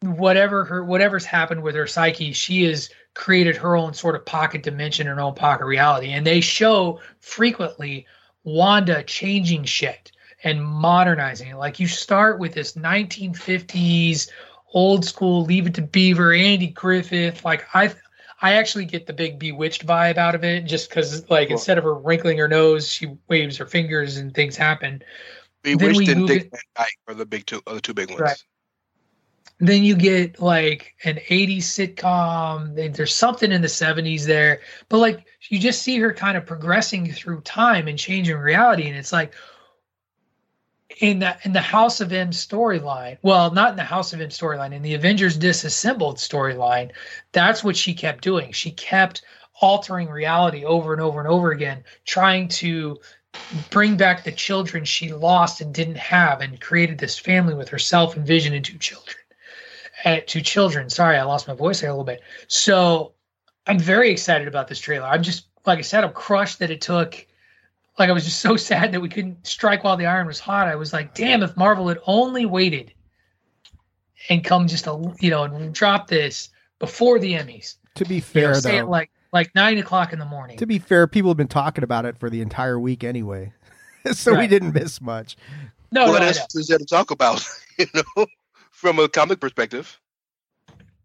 whatever 0.00 0.64
her 0.64 0.84
whatever's 0.84 1.24
happened 1.24 1.62
with 1.62 1.74
her 1.74 1.86
psyche, 1.86 2.32
she 2.32 2.64
has 2.64 2.90
created 3.14 3.56
her 3.56 3.76
own 3.76 3.94
sort 3.94 4.14
of 4.14 4.26
pocket 4.26 4.62
dimension, 4.62 5.06
her 5.06 5.20
own 5.20 5.34
pocket 5.34 5.64
reality. 5.64 6.10
And 6.12 6.26
they 6.26 6.40
show 6.40 7.00
frequently 7.20 8.06
Wanda 8.44 9.02
changing 9.04 9.64
shit 9.64 10.12
and 10.44 10.62
modernizing 10.62 11.48
it. 11.48 11.56
Like 11.56 11.80
you 11.80 11.86
start 11.86 12.38
with 12.38 12.52
this 12.52 12.72
1950s 12.74 14.28
old 14.74 15.04
school 15.04 15.44
Leave 15.44 15.66
It 15.66 15.74
to 15.74 15.82
Beaver, 15.82 16.32
Andy 16.32 16.68
Griffith. 16.68 17.44
Like 17.44 17.64
I 17.74 17.94
I 18.42 18.54
actually 18.54 18.86
get 18.86 19.06
the 19.06 19.12
big 19.12 19.38
bewitched 19.38 19.86
vibe 19.86 20.16
out 20.16 20.34
of 20.34 20.42
it 20.42 20.62
just 20.62 20.88
because 20.88 21.30
like 21.30 21.48
cool. 21.48 21.56
instead 21.56 21.78
of 21.78 21.84
her 21.84 21.94
wrinkling 21.94 22.38
her 22.38 22.48
nose, 22.48 22.88
she 22.88 23.16
waves 23.28 23.56
her 23.56 23.66
fingers 23.66 24.16
and 24.16 24.34
things 24.34 24.56
happen. 24.56 25.02
Bewitched 25.62 26.08
and 26.08 26.26
Dick 26.26 26.50
Van 26.50 26.60
Dyke 26.76 26.98
are 27.06 27.14
the 27.14 27.24
big 27.24 27.46
two 27.46 27.62
are 27.68 27.76
the 27.76 27.80
two 27.80 27.94
big 27.94 28.10
ones. 28.10 28.20
Right. 28.20 28.44
Then 29.60 29.84
you 29.84 29.94
get 29.94 30.40
like 30.40 30.96
an 31.04 31.20
80s 31.28 31.58
sitcom. 31.58 32.94
There's 32.96 33.14
something 33.14 33.52
in 33.52 33.62
the 33.62 33.68
70s 33.68 34.24
there, 34.24 34.60
but 34.88 34.98
like 34.98 35.24
you 35.48 35.60
just 35.60 35.82
see 35.82 35.98
her 35.98 36.12
kind 36.12 36.36
of 36.36 36.44
progressing 36.44 37.12
through 37.12 37.42
time 37.42 37.86
and 37.86 37.96
changing 37.96 38.36
reality, 38.36 38.88
and 38.88 38.96
it's 38.96 39.12
like, 39.12 39.34
in 40.98 41.18
the 41.18 41.36
in 41.44 41.52
the 41.52 41.60
House 41.60 42.00
of 42.00 42.12
M 42.12 42.30
storyline, 42.30 43.18
well, 43.22 43.50
not 43.50 43.70
in 43.70 43.76
the 43.76 43.82
House 43.82 44.12
of 44.12 44.20
M 44.20 44.28
storyline, 44.28 44.72
in 44.72 44.82
the 44.82 44.94
Avengers 44.94 45.36
Disassembled 45.36 46.16
storyline, 46.16 46.90
that's 47.32 47.64
what 47.64 47.76
she 47.76 47.94
kept 47.94 48.22
doing. 48.22 48.52
She 48.52 48.70
kept 48.70 49.22
altering 49.60 50.08
reality 50.08 50.64
over 50.64 50.92
and 50.92 51.02
over 51.02 51.20
and 51.20 51.28
over 51.28 51.52
again, 51.52 51.84
trying 52.04 52.48
to 52.48 52.98
bring 53.70 53.96
back 53.96 54.24
the 54.24 54.32
children 54.32 54.84
she 54.84 55.12
lost 55.12 55.60
and 55.60 55.74
didn't 55.74 55.96
have, 55.96 56.40
and 56.40 56.60
created 56.60 56.98
this 56.98 57.18
family 57.18 57.54
with 57.54 57.68
herself 57.68 58.16
and 58.16 58.26
Vision 58.26 58.54
and 58.54 58.64
two 58.64 58.78
children. 58.78 59.16
Uh, 60.04 60.18
two 60.26 60.40
children. 60.40 60.90
Sorry, 60.90 61.16
I 61.16 61.22
lost 61.22 61.46
my 61.46 61.54
voice 61.54 61.80
there 61.80 61.90
a 61.90 61.92
little 61.92 62.04
bit. 62.04 62.22
So 62.48 63.12
I'm 63.66 63.78
very 63.78 64.10
excited 64.10 64.48
about 64.48 64.68
this 64.68 64.80
trailer. 64.80 65.06
I'm 65.06 65.22
just 65.22 65.46
like 65.64 65.78
I 65.78 65.82
said, 65.82 66.04
I'm 66.04 66.12
crushed 66.12 66.58
that 66.58 66.70
it 66.70 66.80
took 66.80 67.26
like 67.98 68.08
I 68.08 68.12
was 68.12 68.24
just 68.24 68.40
so 68.40 68.56
sad 68.68 68.92
that 68.92 69.00
we 69.00 69.08
couldn't 69.08 69.46
strike 69.46 69.84
while 69.84 69.96
the 69.96 70.06
iron 70.06 70.26
was 70.26 70.40
hot. 70.40 70.68
I 70.68 70.76
was 70.76 70.92
like, 70.92 71.14
damn, 71.14 71.42
if 71.42 71.56
Marvel 71.56 71.88
had 71.88 71.98
only 72.06 72.46
waited 72.46 72.92
and 74.28 74.44
come 74.44 74.68
just 74.68 74.86
a 74.86 75.14
you 75.20 75.30
know 75.30 75.44
and 75.44 75.74
drop 75.74 76.08
this 76.08 76.50
before 76.78 77.18
the 77.18 77.34
Emmys. 77.34 77.76
To 77.96 78.04
be 78.04 78.20
fair, 78.20 78.42
you 78.42 78.48
know, 78.48 78.54
say 78.54 78.70
though, 78.72 78.78
it 78.78 78.88
like 78.88 79.10
like 79.32 79.54
nine 79.54 79.78
o'clock 79.78 80.12
in 80.12 80.18
the 80.18 80.24
morning. 80.24 80.58
To 80.58 80.66
be 80.66 80.78
fair, 80.78 81.06
people 81.06 81.30
have 81.30 81.36
been 81.36 81.48
talking 81.48 81.84
about 81.84 82.04
it 82.04 82.18
for 82.18 82.30
the 82.30 82.40
entire 82.40 82.78
week 82.78 83.04
anyway, 83.04 83.52
so 84.12 84.32
right. 84.32 84.40
we 84.40 84.46
didn't 84.46 84.74
miss 84.74 85.00
much. 85.00 85.36
No, 85.90 86.08
what 86.08 86.20
no, 86.20 86.28
else 86.28 86.54
is 86.54 86.68
there 86.68 86.78
to 86.78 86.86
talk 86.86 87.10
about? 87.10 87.44
You 87.78 87.86
know, 87.94 88.26
from 88.70 88.98
a 88.98 89.08
comic 89.08 89.40
perspective. 89.40 89.98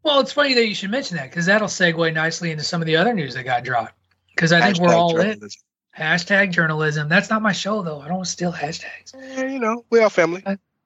Well, 0.03 0.19
it's 0.19 0.33
funny 0.33 0.53
that 0.53 0.67
you 0.67 0.75
should 0.75 0.91
mention 0.91 1.15
that 1.15 1.29
because 1.29 1.45
that'll 1.45 1.69
segue 1.69 2.13
nicely 2.13 2.51
into 2.51 2.63
some 2.63 2.81
of 2.81 2.85
the 2.85 2.97
other 2.97 3.13
news 3.13 3.35
that 3.35 3.45
got 3.45 3.63
dropped. 3.63 3.93
Because 4.35 4.51
I 4.51 4.61
think 4.61 4.77
we're 4.77 4.93
all 4.93 5.11
journalism. 5.11 5.43
in. 5.43 5.66
Hashtag 5.97 6.51
journalism. 6.51 7.09
That's 7.09 7.29
not 7.29 7.41
my 7.41 7.51
show 7.51 7.81
though. 7.81 7.99
I 7.99 8.07
don't 8.07 8.25
steal 8.25 8.53
hashtags. 8.53 9.13
Yeah, 9.15 9.45
you 9.45 9.59
know, 9.59 9.83
we 9.89 9.99
are 9.99 10.09
family. 10.09 10.43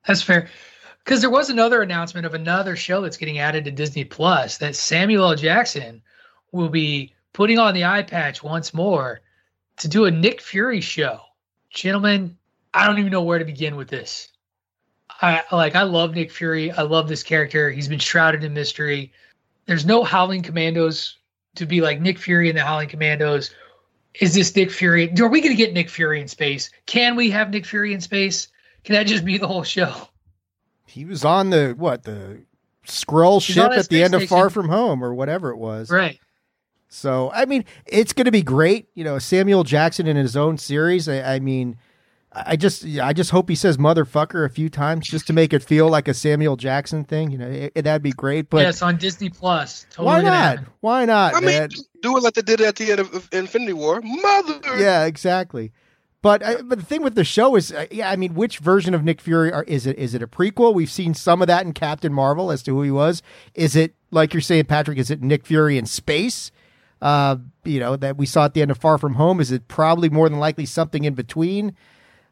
That's 0.08 0.22
fair. 0.22 0.48
Because 1.04 1.20
there 1.20 1.30
was 1.30 1.50
another 1.50 1.82
announcement 1.82 2.26
of 2.26 2.34
another 2.34 2.76
show 2.76 3.02
that's 3.02 3.18
getting 3.18 3.40
added 3.40 3.66
to 3.66 3.72
Disney 3.72 4.06
Plus 4.06 4.58
that 4.60 4.76
Samuel 4.76 5.32
L. 5.32 5.36
Jackson 5.36 6.02
will 6.52 6.70
be 6.70 7.14
putting 7.34 7.60
on 7.60 7.74
the 7.74 7.84
eye 7.84 8.04
patch 8.04 8.42
once 8.44 8.74
more 8.74 9.22
to 9.78 9.88
do 9.88 10.06
a 10.06 10.12
Nick 10.12 10.42
Fury 10.42 10.80
show. 10.80 11.20
Gentlemen, 11.72 12.38
I 12.74 12.86
don't 12.86 13.00
even 13.00 13.12
know 13.12 13.24
where 13.24 13.40
to 13.40 13.46
begin 13.46 13.76
with 13.76 13.90
this. 13.90 14.30
I 15.22 15.44
like 15.52 15.76
I 15.76 15.84
love 15.84 16.16
Nick 16.16 16.32
Fury. 16.32 16.72
I 16.72 16.84
love 16.84 17.08
this 17.08 17.24
character. 17.24 17.70
He's 17.70 17.88
been 17.88 18.00
shrouded 18.00 18.44
in 18.44 18.54
mystery. 18.54 19.12
There's 19.66 19.86
no 19.86 20.04
Howling 20.04 20.44
Commandos 20.44 21.18
to 21.56 21.66
be 21.66 21.82
like 21.82 22.00
Nick 22.00 22.18
Fury 22.18 22.50
and 22.50 22.58
the 22.58 22.64
Howling 22.64 22.90
Commandos 22.90 23.52
is 24.16 24.34
this 24.34 24.56
Nick 24.56 24.72
Fury? 24.72 25.12
Are 25.20 25.28
we 25.28 25.42
going 25.42 25.56
to 25.56 25.58
get 25.58 25.74
Nick 25.74 25.90
Fury 25.90 26.22
in 26.22 26.28
space? 26.28 26.70
Can 26.86 27.16
we 27.16 27.30
have 27.32 27.50
Nick 27.50 27.66
Fury 27.66 27.94
in 27.94 28.02
space? 28.02 28.48
Can 28.84 28.94
that 28.94 29.08
just 29.08 29.24
be 29.24 29.38
the 29.38 29.48
whole 29.48 29.64
show? 29.64 29.94
He 30.88 31.06
was 31.06 31.24
on 31.24 31.52
the 31.52 31.74
what 31.78 32.04
the 32.04 32.42
Skrull 32.86 33.42
ship 33.42 33.72
at 33.72 33.88
the 33.88 34.04
end 34.04 34.14
station. 34.14 34.24
of 34.24 34.30
Far 34.30 34.50
From 34.50 34.70
Home 34.70 35.04
or 35.04 35.14
whatever 35.14 35.52
it 35.52 35.58
was. 35.58 35.90
Right. 35.90 36.20
So 36.90 37.32
I 37.34 37.46
mean, 37.46 37.64
it's 37.86 38.12
going 38.12 38.26
to 38.26 38.32
be 38.32 38.42
great. 38.42 38.90
You 38.94 39.04
know, 39.04 39.18
Samuel 39.18 39.64
Jackson 39.64 40.08
in 40.08 40.18
his 40.18 40.36
own 40.36 40.58
series. 40.58 41.08
I, 41.08 41.36
I 41.36 41.40
mean, 41.40 41.78
I 42.34 42.56
just 42.56 42.86
I 42.86 43.12
just 43.12 43.32
hope 43.32 43.49
he 43.49 43.56
says 43.56 43.78
motherfucker 43.78 44.45
a 44.45 44.49
few 44.49 44.70
times 44.70 45.06
just 45.06 45.28
to 45.28 45.34
make 45.34 45.52
it 45.52 45.62
feel 45.62 45.90
like 45.90 46.08
a 46.08 46.14
Samuel 46.14 46.56
Jackson 46.56 47.03
thing. 47.03 47.30
You 47.30 47.38
know, 47.38 47.48
it, 47.48 47.74
it, 47.76 47.82
that'd 47.82 48.02
be 48.02 48.12
great. 48.12 48.49
But 48.49 48.62
yes, 48.62 48.82
on 48.82 48.95
Disney 48.98 49.30
Plus. 49.30 49.86
Totally 49.90 50.06
why 50.06 50.22
not? 50.22 50.60
Why 50.80 51.06
not? 51.06 51.36
I 51.36 51.41
man? 51.41 51.70
mean, 51.70 51.86
do 52.02 52.16
it 52.16 52.24
like 52.24 52.36
they 52.36 52.41
did 52.41 52.62
at 52.62 52.78
the 52.78 52.91
end 52.91 53.02
of 53.02 53.28
Infinity 53.34 53.74
War, 53.74 54.02
mother. 54.02 54.60
Yeah, 54.78 55.06
exactly. 55.06 55.74
But 56.22 56.44
I, 56.44 56.62
but 56.62 56.80
the 56.80 56.86
thing 56.86 57.02
with 57.02 57.16
the 57.16 57.24
show 57.24 57.56
is, 57.56 57.74
uh, 57.74 57.88
yeah, 57.91 58.10
I 58.10 58.16
mean, 58.16 58.36
which 58.36 58.60
version 58.60 58.94
of 58.94 59.03
Nick 59.03 59.20
Fury 59.20 59.52
are, 59.52 59.64
is 59.64 59.86
it? 59.86 59.98
Is 59.98 60.14
it 60.14 60.22
a 60.22 60.28
prequel? 60.28 60.74
We've 60.74 60.91
seen 60.91 61.14
some 61.14 61.41
of 61.41 61.48
that 61.48 61.66
in 61.66 61.74
Captain 61.74 62.14
Marvel 62.14 62.52
as 62.52 62.64
to 62.64 62.76
who 62.76 62.84
he 62.84 62.91
was. 62.91 63.22
Is 63.56 63.76
it 63.76 63.95
like 64.12 64.34
you're 64.34 64.41
saying, 64.41 64.66
Patrick? 64.66 64.99
Is 64.99 65.12
it 65.12 65.22
Nick 65.22 65.45
Fury 65.45 65.78
in 65.78 65.86
space? 65.86 66.52
Uh, 67.02 67.38
you 67.66 67.80
know 67.80 67.98
that 67.98 68.16
we 68.16 68.28
saw 68.28 68.45
at 68.45 68.53
the 68.53 68.62
end 68.62 68.72
of 68.72 68.78
Far 68.78 68.99
From 68.99 69.16
Home. 69.16 69.41
Is 69.41 69.52
it 69.52 69.68
probably 69.68 70.10
more 70.10 70.30
than 70.30 70.40
likely 70.40 70.66
something 70.66 71.03
in 71.03 71.16
between? 71.16 71.76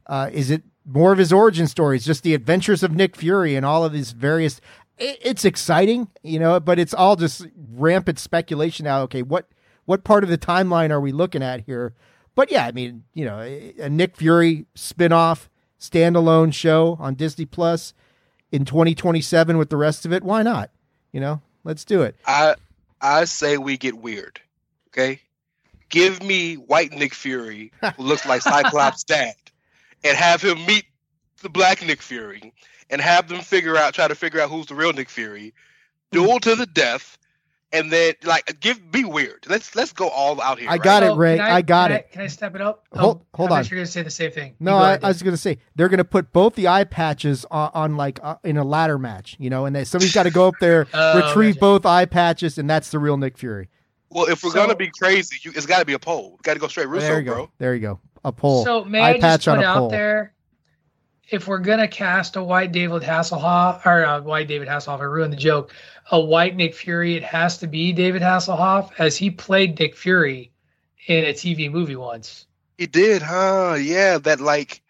Uh, 0.09 0.29
is 0.33 0.49
it 0.49 0.63
more 0.85 1.11
of 1.11 1.19
his 1.19 1.31
origin 1.31 1.67
stories, 1.67 2.03
just 2.03 2.23
the 2.23 2.33
adventures 2.33 2.81
of 2.81 2.91
Nick 2.91 3.15
Fury 3.15 3.55
and 3.55 3.63
all 3.65 3.85
of 3.85 3.93
these 3.93 4.11
various? 4.11 4.59
It, 4.97 5.19
it's 5.21 5.45
exciting, 5.45 6.09
you 6.23 6.39
know, 6.39 6.59
but 6.59 6.79
it's 6.79 6.95
all 6.95 7.15
just 7.15 7.45
rampant 7.73 8.17
speculation 8.17 8.85
now. 8.85 9.01
Okay, 9.03 9.21
what 9.21 9.47
what 9.85 10.03
part 10.03 10.23
of 10.23 10.29
the 10.29 10.37
timeline 10.37 10.89
are 10.89 10.99
we 10.99 11.11
looking 11.11 11.43
at 11.43 11.61
here? 11.61 11.93
But 12.33 12.51
yeah, 12.51 12.65
I 12.65 12.71
mean, 12.71 13.03
you 13.13 13.23
know, 13.23 13.39
a 13.39 13.87
Nick 13.87 14.17
Fury 14.17 14.65
spinoff 14.75 15.47
standalone 15.79 16.53
show 16.53 16.97
on 16.99 17.13
Disney 17.13 17.45
Plus 17.45 17.93
in 18.51 18.65
2027 18.65 19.57
with 19.57 19.69
the 19.69 19.77
rest 19.77 20.05
of 20.05 20.11
it. 20.11 20.23
Why 20.23 20.41
not? 20.41 20.71
You 21.11 21.19
know, 21.19 21.41
let's 21.63 21.85
do 21.85 22.01
it. 22.01 22.15
I 22.25 22.55
I 22.99 23.25
say 23.25 23.57
we 23.57 23.77
get 23.77 23.97
weird. 23.97 24.41
Okay, 24.87 25.21
give 25.89 26.23
me 26.23 26.55
white 26.55 26.93
Nick 26.93 27.13
Fury, 27.13 27.71
who 27.95 28.03
looks 28.03 28.25
like 28.25 28.41
Cyclops' 28.41 29.03
dad, 29.05 29.35
and 30.03 30.17
have 30.17 30.41
him 30.41 30.65
meet 30.65 30.85
the 31.41 31.49
black 31.49 31.85
Nick 31.85 32.01
Fury, 32.01 32.53
and 32.89 32.99
have 33.01 33.27
them 33.27 33.41
figure 33.41 33.77
out, 33.77 33.93
try 33.93 34.07
to 34.07 34.15
figure 34.15 34.41
out 34.41 34.49
who's 34.49 34.65
the 34.65 34.75
real 34.75 34.91
Nick 34.93 35.09
Fury, 35.09 35.53
duel 36.11 36.39
to 36.41 36.55
the 36.55 36.65
death, 36.65 37.17
and 37.71 37.91
then 37.91 38.13
like 38.25 38.59
give 38.59 38.91
be 38.91 39.05
weird. 39.05 39.45
Let's 39.47 39.75
let's 39.75 39.93
go 39.93 40.09
all 40.09 40.41
out 40.41 40.59
here. 40.59 40.67
I 40.69 40.73
right? 40.73 40.81
got 40.81 41.03
it, 41.03 41.09
Oh, 41.11 41.15
Rey. 41.15 41.37
can 41.37 41.45
I, 41.45 41.61
got 41.61 41.91
can 41.91 41.97
it. 41.99 42.07
I, 42.09 42.13
can 42.13 42.21
I 42.23 42.27
step 42.27 42.55
it 42.55 42.61
up? 42.61 42.83
Hold- 42.93 43.17
Oh, 43.21 43.25
hold 43.37 43.51
I 43.51 43.59
on. 43.59 43.63
You're 43.65 43.77
going 43.77 43.85
to 43.85 43.91
say 43.91 44.01
the 44.01 44.09
same 44.09 44.31
thing. 44.31 44.55
No, 44.59 44.75
I, 44.75 44.97
I 45.03 45.07
was 45.09 45.21
going 45.21 45.33
to 45.33 45.37
say 45.37 45.59
they're 45.75 45.87
going 45.89 45.99
to 45.99 46.03
put 46.03 46.33
both 46.33 46.55
the 46.55 46.67
eye 46.67 46.83
patches 46.83 47.45
on, 47.51 47.69
on 47.73 47.95
like 47.97 48.19
uh, 48.23 48.37
in 48.43 48.57
a 48.57 48.63
ladder 48.63 48.97
match, 48.97 49.35
you 49.39 49.49
know, 49.51 49.65
and 49.65 49.75
they, 49.75 49.83
somebody's 49.85 50.13
got 50.15 50.23
to 50.23 50.31
go 50.31 50.47
up 50.47 50.55
there, 50.59 50.87
Oh, 50.93 51.17
retrieve 51.27 51.55
gotcha. 51.55 51.59
both 51.61 51.85
eye 51.85 52.05
patches, 52.05 52.57
and 52.57 52.67
that's 52.69 52.89
the 52.89 52.97
real 52.99 53.17
Nick 53.17 53.37
Fury. 53.37 53.69
Well, 54.09 54.25
if 54.25 54.43
we're 54.43 54.49
So- 54.49 54.55
gonna 54.55 54.75
be 54.75 54.89
crazy, 54.89 55.37
you, 55.43 55.51
it's 55.55 55.67
got 55.67 55.79
to 55.79 55.85
be 55.85 55.93
a 55.93 55.99
pole. 55.99 56.39
Got 56.41 56.55
to 56.55 56.59
go 56.59 56.67
straight 56.67 56.89
there 56.89 57.19
you 57.19 57.25
go. 57.25 57.33
bro. 57.35 57.51
There 57.59 57.75
you 57.75 57.81
go. 57.81 57.99
A 58.23 58.31
pole. 58.31 58.65
So 58.65 58.83
may 58.83 58.99
Eye 58.99 59.09
I 59.09 59.13
just 59.13 59.21
patch 59.21 59.47
on 59.47 59.57
put 59.57 59.65
out 59.65 59.77
pole. 59.77 59.89
there, 59.89 60.33
if 61.29 61.47
we're 61.47 61.59
gonna 61.59 61.87
cast 61.87 62.35
a 62.35 62.43
white 62.43 62.71
David 62.71 63.01
Hasselhoff 63.01 63.85
or 63.85 64.03
a 64.03 64.21
white 64.21 64.47
David 64.47 64.67
Hasselhoff, 64.67 64.99
I 64.99 65.03
ruined 65.03 65.33
the 65.33 65.37
joke. 65.37 65.73
A 66.11 66.19
white 66.19 66.55
Nick 66.55 66.75
Fury, 66.75 67.15
it 67.15 67.23
has 67.23 67.59
to 67.59 67.67
be 67.67 67.93
David 67.93 68.21
Hasselhoff, 68.21 68.91
as 68.97 69.15
he 69.15 69.29
played 69.29 69.79
Nick 69.79 69.95
Fury 69.95 70.51
in 71.07 71.23
a 71.25 71.33
TV 71.33 71.71
movie 71.71 71.95
once. 71.95 72.45
He 72.77 72.87
did, 72.87 73.21
huh? 73.21 73.77
Yeah, 73.79 74.17
that 74.19 74.39
like 74.39 74.81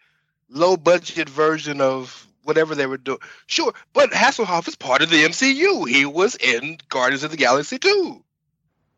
low 0.48 0.76
budget 0.76 1.28
version 1.28 1.80
of 1.80 2.26
whatever 2.42 2.74
they 2.74 2.86
were 2.86 2.96
doing. 2.96 3.18
Sure, 3.46 3.72
but 3.92 4.10
Hasselhoff 4.10 4.66
is 4.66 4.76
part 4.76 5.02
of 5.02 5.10
the 5.10 5.24
MCU. 5.24 5.88
He 5.88 6.04
was 6.06 6.36
in 6.36 6.78
Guardians 6.88 7.22
of 7.22 7.30
the 7.30 7.36
Galaxy 7.36 7.78
too. 7.78 8.24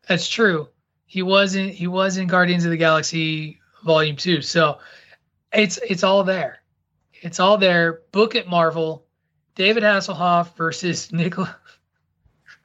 That's 0.07 0.27
true. 0.29 0.69
He 1.05 1.21
wasn't. 1.21 1.73
He 1.73 1.87
was 1.87 2.17
in 2.17 2.27
Guardians 2.27 2.65
of 2.65 2.71
the 2.71 2.77
Galaxy 2.77 3.59
Volume 3.83 4.15
Two. 4.15 4.41
So 4.41 4.79
it's 5.51 5.77
it's 5.77 6.03
all 6.03 6.23
there. 6.23 6.61
It's 7.13 7.39
all 7.39 7.57
there. 7.57 8.01
Book 8.11 8.35
it, 8.35 8.47
Marvel. 8.47 9.05
David 9.55 9.83
Hasselhoff 9.83 10.55
versus 10.55 11.11
Nicola 11.11 11.55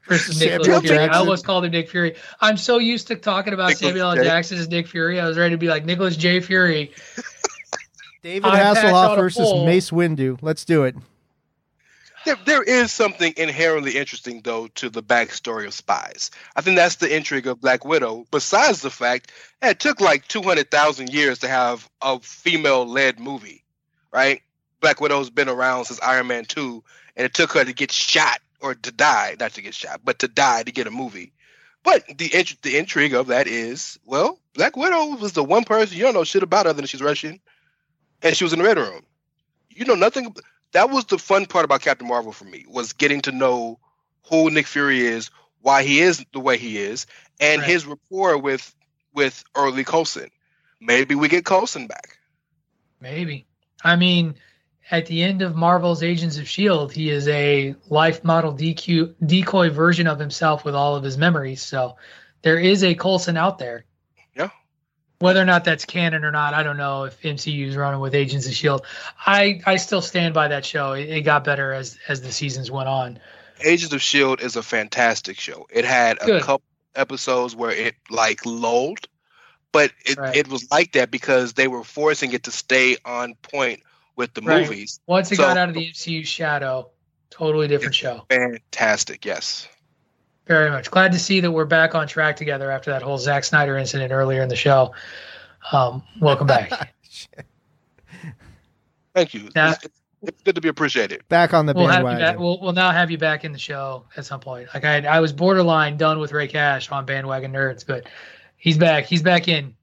versus 0.08 0.38
Samuel 0.38 0.58
Nicholas 0.58 0.80
Fury. 0.80 0.98
I 0.98 1.06
Jackson. 1.06 1.20
almost 1.20 1.44
called 1.44 1.64
him 1.64 1.72
Nick 1.72 1.90
Fury. 1.90 2.16
I'm 2.40 2.56
so 2.56 2.78
used 2.78 3.08
to 3.08 3.16
talking 3.16 3.52
about 3.52 3.68
Nicholas 3.68 3.90
Samuel 3.90 4.10
L. 4.10 4.16
J. 4.16 4.24
Jackson 4.24 4.58
as 4.58 4.68
Nick 4.68 4.86
Fury. 4.88 5.20
I 5.20 5.28
was 5.28 5.36
ready 5.36 5.54
to 5.54 5.58
be 5.58 5.68
like 5.68 5.84
Nicholas 5.84 6.16
J. 6.16 6.40
Fury. 6.40 6.92
David 8.22 8.46
eye 8.46 8.58
patch 8.58 8.78
Hasselhoff 8.78 9.16
versus. 9.16 9.64
Mace 9.64 9.90
Windu. 9.90 10.38
Let's 10.42 10.64
do 10.64 10.84
it. 10.84 10.96
There, 12.24 12.36
there 12.44 12.62
is 12.62 12.92
something 12.92 13.32
inherently 13.36 13.96
interesting 13.96 14.42
though 14.42 14.66
to 14.74 14.90
the 14.90 15.02
backstory 15.02 15.66
of 15.66 15.74
spies. 15.74 16.30
I 16.56 16.60
think 16.60 16.76
that's 16.76 16.96
the 16.96 17.14
intrigue 17.14 17.46
of 17.46 17.60
Black 17.60 17.84
Widow. 17.84 18.26
Besides 18.30 18.82
the 18.82 18.90
fact 18.90 19.32
that 19.60 19.70
it 19.72 19.80
took 19.80 20.00
like 20.00 20.28
two 20.28 20.42
hundred 20.42 20.70
thousand 20.70 21.10
years 21.12 21.38
to 21.40 21.48
have 21.48 21.88
a 22.02 22.18
female-led 22.20 23.18
movie, 23.18 23.64
right? 24.12 24.42
Black 24.80 25.00
Widow's 25.00 25.30
been 25.30 25.48
around 25.48 25.86
since 25.86 26.00
Iron 26.00 26.26
Man 26.26 26.44
two, 26.44 26.84
and 27.16 27.24
it 27.24 27.34
took 27.34 27.52
her 27.52 27.64
to 27.64 27.72
get 27.72 27.92
shot 27.92 28.40
or 28.60 28.74
to 28.74 28.92
die, 28.92 29.36
not 29.38 29.52
to 29.54 29.62
get 29.62 29.74
shot, 29.74 30.00
but 30.04 30.18
to 30.18 30.28
die 30.28 30.62
to 30.64 30.72
get 30.72 30.86
a 30.86 30.90
movie. 30.90 31.32
But 31.84 32.04
the 32.18 32.34
int- 32.34 32.60
the 32.62 32.76
intrigue 32.76 33.14
of 33.14 33.28
that 33.28 33.46
is, 33.46 33.98
well, 34.04 34.38
Black 34.54 34.76
Widow 34.76 35.16
was 35.16 35.32
the 35.32 35.44
one 35.44 35.64
person 35.64 35.96
you 35.96 36.02
don't 36.02 36.14
know 36.14 36.24
shit 36.24 36.42
about 36.42 36.66
other 36.66 36.76
than 36.76 36.86
she's 36.86 37.00
Russian, 37.00 37.40
and 38.22 38.36
she 38.36 38.44
was 38.44 38.52
in 38.52 38.58
the 38.58 38.64
red 38.64 38.76
room. 38.76 39.02
You 39.70 39.84
know 39.84 39.94
nothing. 39.94 40.34
That 40.72 40.90
was 40.90 41.04
the 41.06 41.18
fun 41.18 41.46
part 41.46 41.64
about 41.64 41.80
Captain 41.82 42.06
Marvel 42.06 42.32
for 42.32 42.44
me 42.44 42.64
was 42.68 42.92
getting 42.92 43.20
to 43.22 43.32
know 43.32 43.78
who 44.28 44.50
Nick 44.50 44.66
Fury 44.66 45.00
is, 45.00 45.30
why 45.62 45.82
he 45.82 46.00
is 46.00 46.24
the 46.32 46.40
way 46.40 46.58
he 46.58 46.78
is, 46.78 47.06
and 47.40 47.60
Right. 47.60 47.70
his 47.70 47.86
rapport 47.86 48.38
with 48.38 48.74
with 49.14 49.42
early 49.54 49.84
Coulson. 49.84 50.30
Maybe 50.80 51.14
we 51.14 51.28
get 51.28 51.44
Coulson 51.44 51.86
back. 51.86 52.18
Maybe. 53.00 53.46
I 53.82 53.96
mean, 53.96 54.34
at 54.90 55.06
the 55.06 55.22
end 55.22 55.42
of 55.42 55.56
Marvel's 55.56 56.02
Agents 56.02 56.36
of 56.36 56.44
S.H.I.E.L.D., 56.44 56.94
he 56.94 57.10
is 57.10 57.26
a 57.28 57.74
life 57.88 58.22
model 58.22 58.52
DQ, 58.54 59.14
decoy 59.24 59.70
version 59.70 60.06
of 60.06 60.18
himself 60.18 60.64
with 60.64 60.74
all 60.74 60.94
of 60.96 61.02
his 61.02 61.18
memories. 61.18 61.62
So 61.62 61.96
there 62.42 62.58
is 62.58 62.84
a 62.84 62.94
Coulson 62.94 63.36
out 63.36 63.58
there. 63.58 63.84
Whether 65.20 65.42
or 65.42 65.44
not 65.44 65.64
that's 65.64 65.84
canon 65.84 66.24
or 66.24 66.30
not, 66.30 66.54
I 66.54 66.62
don't 66.62 66.76
know 66.76 67.04
if 67.04 67.20
MCU 67.22 67.66
is 67.66 67.76
running 67.76 67.98
with 68.00 68.14
Agents 68.14 68.46
of 68.46 68.52
S.H.I.E.L.D. 68.52 68.84
I, 69.26 69.60
I 69.66 69.76
still 69.76 70.00
stand 70.00 70.32
by 70.32 70.46
that 70.48 70.64
show. 70.64 70.92
It, 70.92 71.08
it 71.08 71.20
got 71.22 71.42
better 71.42 71.72
as, 71.72 71.98
as 72.08 72.20
the 72.20 72.30
seasons 72.30 72.70
went 72.70 72.88
on. 72.88 73.18
Agents 73.64 73.92
of 73.92 74.00
Shield 74.00 74.40
is 74.40 74.54
a 74.54 74.62
fantastic 74.62 75.40
show. 75.40 75.66
It 75.72 75.84
had 75.84 76.18
a 76.22 76.26
Good. 76.26 76.42
couple 76.42 76.62
episodes 76.94 77.56
where 77.56 77.72
it 77.72 77.96
like 78.08 78.46
lulled, 78.46 79.08
but 79.72 79.90
it, 80.06 80.16
Right. 80.18 80.36
it 80.36 80.46
was 80.46 80.70
like 80.70 80.92
that 80.92 81.10
because 81.10 81.54
they 81.54 81.66
were 81.66 81.82
forcing 81.82 82.32
it 82.32 82.44
to 82.44 82.52
stay 82.52 82.96
on 83.04 83.34
point 83.42 83.82
with 84.14 84.32
the 84.34 84.42
Right. 84.42 84.62
movies. 84.68 85.00
Once 85.08 85.32
it 85.32 85.36
So- 85.36 85.42
got 85.42 85.56
out 85.56 85.68
of 85.68 85.74
the 85.74 85.88
MCU 85.88 86.24
shadow, 86.24 86.90
totally 87.30 87.66
different 87.66 87.96
show. 87.96 88.24
Fantastic, 88.30 89.24
yes. 89.24 89.66
Very 90.48 90.70
much. 90.70 90.90
Glad 90.90 91.12
to 91.12 91.18
see 91.18 91.40
that 91.40 91.50
we're 91.50 91.66
back 91.66 91.94
on 91.94 92.08
track 92.08 92.36
together 92.36 92.70
after 92.70 92.90
that 92.92 93.02
whole 93.02 93.18
Zack 93.18 93.44
Snyder 93.44 93.76
incident 93.76 94.12
earlier 94.12 94.42
in 94.42 94.48
the 94.48 94.56
show. 94.56 94.94
Um, 95.70 96.02
welcome 96.20 96.46
back. 96.46 96.94
Thank 99.14 99.34
you. 99.34 99.48
Yeah. 99.54 99.74
It's, 99.74 99.86
it's 100.22 100.42
good 100.42 100.54
to 100.54 100.60
be 100.60 100.68
appreciated. 100.68 101.22
Back 101.28 101.52
on 101.54 101.66
the 101.66 101.74
we'll 101.74 101.86
bandwagon. 101.86 102.20
back. 102.20 102.38
We'll, 102.38 102.60
we'll 102.60 102.72
now 102.72 102.90
have 102.90 103.10
you 103.10 103.18
back 103.18 103.44
in 103.44 103.52
the 103.52 103.58
show 103.58 104.04
at 104.16 104.24
some 104.24 104.40
point. 104.40 104.68
Like 104.74 104.84
I, 104.84 105.04
I 105.06 105.20
was 105.20 105.32
borderline 105.32 105.96
done 105.96 106.18
with 106.18 106.32
Rey 106.32 106.48
Cash 106.48 106.90
on 106.90 107.04
bandwagon 107.04 107.52
nerds, 107.52 107.86
but 107.86 108.06
he's 108.56 108.78
back. 108.78 109.04
He's 109.04 109.22
back 109.22 109.48
in. 109.48 109.74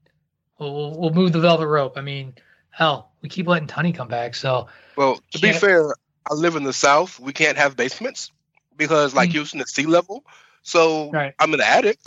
We'll, 0.58 0.74
we'll, 0.74 0.98
we'll 0.98 1.10
move 1.14 1.32
the 1.32 1.40
velvet 1.40 1.66
rope. 1.68 1.94
I 1.96 2.00
mean, 2.00 2.34
hell, 2.70 3.12
we 3.22 3.28
keep 3.28 3.46
letting 3.46 3.68
Tunney 3.68 3.94
come 3.94 4.08
back. 4.08 4.34
So 4.34 4.66
Well, 4.96 5.20
to 5.32 5.38
be 5.38 5.48
Can't- 5.50 5.60
fair, 5.60 5.94
I 6.30 6.34
live 6.34 6.56
in 6.56 6.64
the 6.64 6.72
South. 6.72 7.20
We 7.20 7.32
can't 7.32 7.56
have 7.56 7.76
basements 7.76 8.32
because, 8.76 9.14
like 9.14 9.30
Mm. 9.30 9.34
Houston, 9.34 9.60
is 9.60 9.70
sea 9.70 9.86
level. 9.86 10.24
So 10.66 11.10
Right. 11.12 11.32
I'm 11.38 11.54
an 11.54 11.60
attic. 11.60 12.00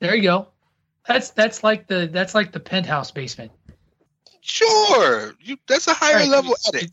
there 0.00 0.14
you 0.14 0.22
go. 0.22 0.48
That's 1.08 1.30
that's 1.30 1.64
like 1.64 1.86
the 1.86 2.08
that's 2.12 2.34
like 2.34 2.52
the 2.52 2.60
penthouse 2.60 3.10
basement 3.10 3.52
Sure, 4.42 5.34
you, 5.40 5.56
that's 5.66 5.86
a 5.86 5.94
higher 5.94 6.16
Right. 6.16 6.28
level 6.28 6.56
attic. 6.66 6.90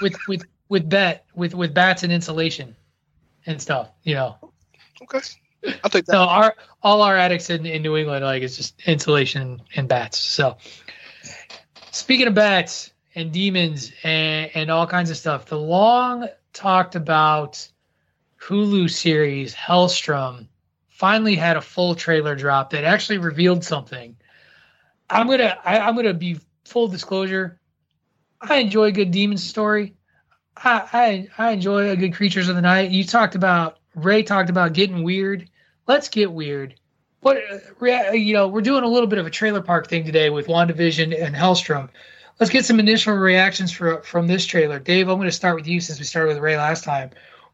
with 0.00 0.16
with 0.28 0.46
with 0.68 0.88
bat 0.88 1.24
with 1.34 1.54
with 1.54 1.72
bats 1.74 2.02
and 2.02 2.12
insulation 2.12 2.76
and 3.46 3.60
stuff. 3.60 3.90
You 4.02 4.14
know. 4.14 4.36
Okay, 5.02 5.20
I'll 5.82 5.90
take 5.90 6.04
that. 6.06 6.12
So 6.12 6.18
our 6.18 6.54
all 6.82 7.00
our 7.02 7.16
attics 7.16 7.48
in, 7.48 7.64
in 7.64 7.82
New 7.82 7.96
England 7.96 8.24
like 8.24 8.42
it's 8.42 8.56
just 8.56 8.80
insulation 8.86 9.62
and 9.76 9.88
bats. 9.88 10.18
So 10.18 10.58
speaking 11.90 12.26
of 12.26 12.34
bats 12.34 12.92
and 13.14 13.32
demons 13.32 13.92
and, 14.04 14.50
and 14.54 14.70
all 14.70 14.86
kinds 14.86 15.10
of 15.10 15.16
stuff, 15.16 15.46
the 15.46 15.58
long 15.58 16.28
talked 16.52 16.94
about 16.94 17.66
Hulu 18.40 18.90
series 18.90 19.54
Helstrom 19.54 20.48
finally 20.88 21.36
had 21.36 21.56
a 21.56 21.62
full 21.62 21.94
trailer 21.94 22.34
drop 22.34 22.70
that 22.70 22.84
actually 22.84 23.18
revealed 23.18 23.64
something. 23.64 24.16
I'm 25.08 25.26
gonna 25.26 25.58
I, 25.64 25.78
I'm 25.80 25.96
gonna 25.96 26.14
be 26.14 26.38
full 26.64 26.88
disclosure. 26.88 27.60
I 28.40 28.56
enjoy 28.56 28.84
a 28.84 28.92
good 28.92 29.10
demon 29.10 29.38
story. 29.38 29.94
I, 30.56 31.28
I 31.38 31.46
I 31.48 31.50
enjoy 31.52 31.90
a 31.90 31.96
good 31.96 32.14
creatures 32.14 32.48
of 32.48 32.56
the 32.56 32.62
night. 32.62 32.90
You 32.90 33.04
talked 33.04 33.34
about 33.34 33.78
Rey 33.94 34.22
talked 34.22 34.50
about 34.50 34.72
getting 34.72 35.02
weird. 35.02 35.48
Let's 35.86 36.08
get 36.08 36.32
weird. 36.32 36.74
What 37.20 37.38
you 38.14 38.32
know, 38.32 38.48
we're 38.48 38.62
doing 38.62 38.84
a 38.84 38.88
little 38.88 39.06
bit 39.06 39.18
of 39.18 39.26
a 39.26 39.30
trailer 39.30 39.60
park 39.60 39.88
thing 39.88 40.04
today 40.04 40.30
with 40.30 40.46
WandaVision 40.46 41.22
and 41.22 41.34
Helstrom. 41.34 41.90
Let's 42.38 42.50
get 42.50 42.64
some 42.64 42.80
initial 42.80 43.12
reactions 43.14 43.70
for, 43.70 44.00
from 44.00 44.26
this 44.26 44.46
trailer. 44.46 44.78
Dave, 44.78 45.08
I'm 45.08 45.16
going 45.16 45.28
to 45.28 45.32
start 45.32 45.56
with 45.56 45.66
you 45.66 45.78
since 45.78 45.98
we 45.98 46.06
started 46.06 46.28
with 46.28 46.38
Rey 46.38 46.56
last 46.56 46.84
time. 46.84 47.10